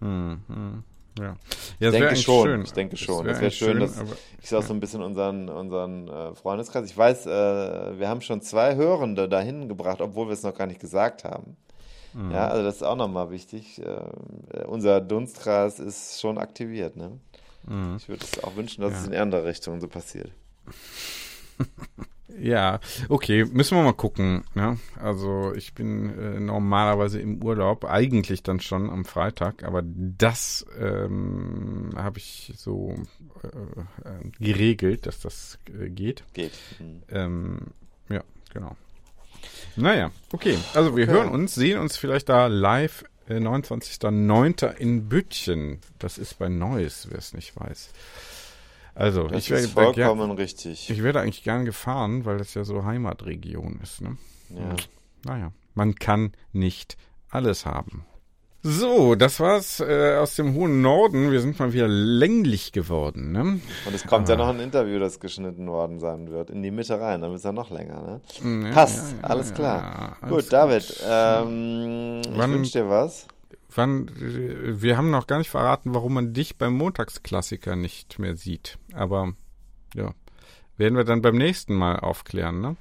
Mhm. 0.00 0.84
Ja. 1.18 1.36
ja 1.78 1.88
ich 1.88 1.90
denke 1.90 2.16
schon. 2.16 2.46
Schön. 2.46 2.62
Ich 2.62 2.72
denke 2.72 2.96
schon. 2.96 3.26
Es 3.28 3.40
wäre 3.40 3.50
schön, 3.50 3.80
dass 3.80 3.96
schön, 3.96 4.08
ich 4.40 4.54
auch 4.54 4.62
so 4.62 4.72
ein 4.72 4.80
bisschen 4.80 5.02
unseren, 5.02 5.48
unseren 5.48 6.08
äh, 6.08 6.34
Freundeskreis. 6.34 6.86
Ich 6.86 6.96
weiß, 6.96 7.26
äh, 7.26 7.98
wir 7.98 8.08
haben 8.08 8.20
schon 8.20 8.40
zwei 8.40 8.76
Hörende 8.76 9.28
dahin 9.28 9.68
gebracht, 9.68 10.00
obwohl 10.00 10.28
wir 10.28 10.32
es 10.32 10.42
noch 10.42 10.54
gar 10.54 10.66
nicht 10.66 10.80
gesagt 10.80 11.24
haben. 11.24 11.56
Mhm. 12.14 12.30
Ja, 12.30 12.48
also 12.48 12.64
das 12.64 12.76
ist 12.76 12.82
auch 12.82 12.96
nochmal 12.96 13.30
wichtig. 13.30 13.80
Äh, 13.80 14.64
unser 14.66 15.00
Dunstkreis 15.00 15.78
ist 15.78 16.20
schon 16.20 16.38
aktiviert. 16.38 16.96
Ne? 16.96 17.18
Mhm. 17.66 17.96
Ich 17.96 18.08
würde 18.08 18.24
es 18.24 18.42
auch 18.42 18.56
wünschen, 18.56 18.82
dass 18.82 18.92
ja. 18.92 18.98
es 19.00 19.06
in 19.06 19.14
andere 19.14 19.44
Richtungen 19.44 19.80
so 19.80 19.88
passiert. 19.88 20.30
Ja, 22.38 22.80
okay, 23.08 23.44
müssen 23.44 23.76
wir 23.76 23.84
mal 23.84 23.92
gucken. 23.92 24.44
Ne? 24.54 24.78
Also 25.00 25.52
ich 25.54 25.74
bin 25.74 26.18
äh, 26.18 26.40
normalerweise 26.40 27.20
im 27.20 27.42
Urlaub, 27.42 27.84
eigentlich 27.84 28.42
dann 28.42 28.60
schon 28.60 28.90
am 28.90 29.04
Freitag, 29.04 29.64
aber 29.64 29.82
das 29.84 30.66
ähm, 30.78 31.90
habe 31.94 32.18
ich 32.18 32.52
so 32.56 32.94
äh, 33.42 34.08
äh, 34.08 34.30
geregelt, 34.38 35.06
dass 35.06 35.20
das 35.20 35.58
äh, 35.78 35.88
geht. 35.90 36.24
Geht. 36.32 36.52
Mhm. 36.78 37.02
Ähm, 37.10 37.58
ja, 38.08 38.22
genau. 38.52 38.76
Naja, 39.76 40.10
okay. 40.32 40.58
Also 40.74 40.96
wir 40.96 41.04
okay. 41.04 41.12
hören 41.12 41.28
uns, 41.28 41.54
sehen 41.54 41.78
uns 41.78 41.96
vielleicht 41.96 42.28
da 42.28 42.46
live 42.46 43.04
äh, 43.28 43.36
29.09. 43.36 44.76
in 44.76 45.08
Büttchen. 45.08 45.80
Das 45.98 46.18
ist 46.18 46.38
bei 46.38 46.48
Neuss, 46.48 47.08
wer 47.10 47.18
es 47.18 47.32
nicht 47.32 47.58
weiß. 47.58 47.90
Also, 48.94 49.26
das 49.26 49.44
ich 49.44 49.50
werde 49.50 49.68
vollkommen 49.68 50.28
gern, 50.28 50.30
richtig. 50.32 50.90
Ich 50.90 51.02
werde 51.02 51.20
eigentlich 51.20 51.42
gern 51.44 51.64
gefahren, 51.64 52.26
weil 52.26 52.36
das 52.36 52.52
ja 52.54 52.64
so 52.64 52.84
Heimatregion 52.84 53.80
ist. 53.82 54.02
Ne? 54.02 54.18
Ja. 54.50 54.76
naja, 55.24 55.52
man 55.74 55.94
kann 55.94 56.32
nicht 56.52 56.98
alles 57.30 57.64
haben. 57.64 58.04
So, 58.64 59.16
das 59.16 59.40
war's 59.40 59.80
äh, 59.80 60.16
aus 60.16 60.36
dem 60.36 60.54
hohen 60.54 60.82
Norden. 60.82 61.32
Wir 61.32 61.40
sind 61.40 61.58
mal 61.58 61.72
wieder 61.72 61.88
länglich 61.88 62.70
geworden. 62.70 63.32
Ne? 63.32 63.40
Und 63.40 63.94
es 63.94 64.06
kommt 64.06 64.30
Aber, 64.30 64.38
ja 64.38 64.46
noch 64.46 64.54
ein 64.54 64.60
Interview, 64.60 65.00
das 65.00 65.18
geschnitten 65.18 65.66
worden 65.66 65.98
sein 65.98 66.30
wird, 66.30 66.50
in 66.50 66.62
die 66.62 66.70
Mitte 66.70 67.00
rein. 67.00 67.22
Dann 67.22 67.30
wird 67.30 67.38
es 67.38 67.44
ja 67.44 67.50
noch 67.50 67.70
länger. 67.70 68.20
Ne? 68.44 68.64
Ja, 68.68 68.72
Passt, 68.72 69.14
ja, 69.14 69.18
ja, 69.18 69.28
alles 69.28 69.52
klar. 69.52 70.16
Alles 70.20 70.44
Gut, 70.44 70.52
David, 70.52 71.02
ähm, 71.04 72.20
ich 72.22 72.38
wünsche 72.38 72.72
dir 72.78 72.88
was. 72.88 73.26
Wann, 73.74 74.08
wir 74.16 74.96
haben 74.96 75.10
noch 75.10 75.26
gar 75.26 75.38
nicht 75.38 75.50
verraten, 75.50 75.92
warum 75.92 76.14
man 76.14 76.32
dich 76.32 76.56
beim 76.56 76.74
Montagsklassiker 76.74 77.74
nicht 77.74 78.20
mehr 78.20 78.36
sieht. 78.36 78.78
Aber 78.94 79.32
ja, 79.96 80.12
werden 80.76 80.96
wir 80.96 81.04
dann 81.04 81.20
beim 81.20 81.36
nächsten 81.36 81.74
Mal 81.74 81.98
aufklären, 81.98 82.60
ne? 82.60 82.76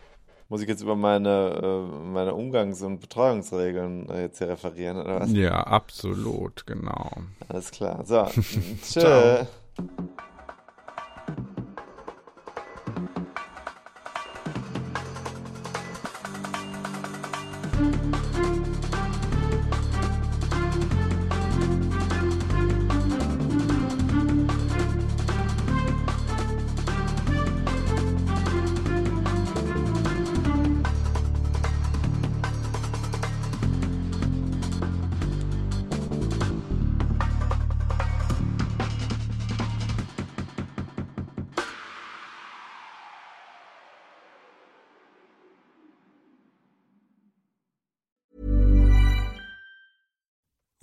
Muss 0.51 0.61
ich 0.61 0.67
jetzt 0.67 0.81
über 0.81 0.97
meine, 0.97 1.61
äh, 1.63 2.07
meine 2.11 2.33
Umgangs- 2.33 2.81
und 2.81 2.99
Betreuungsregeln 2.99 4.09
äh, 4.09 4.23
jetzt 4.23 4.39
hier 4.39 4.49
referieren, 4.49 4.97
oder 4.97 5.21
was? 5.21 5.31
Ja, 5.31 5.63
absolut, 5.63 6.67
genau. 6.67 7.09
Alles 7.47 7.71
klar. 7.71 8.03
So, 8.03 8.25
tschö. 8.83 9.45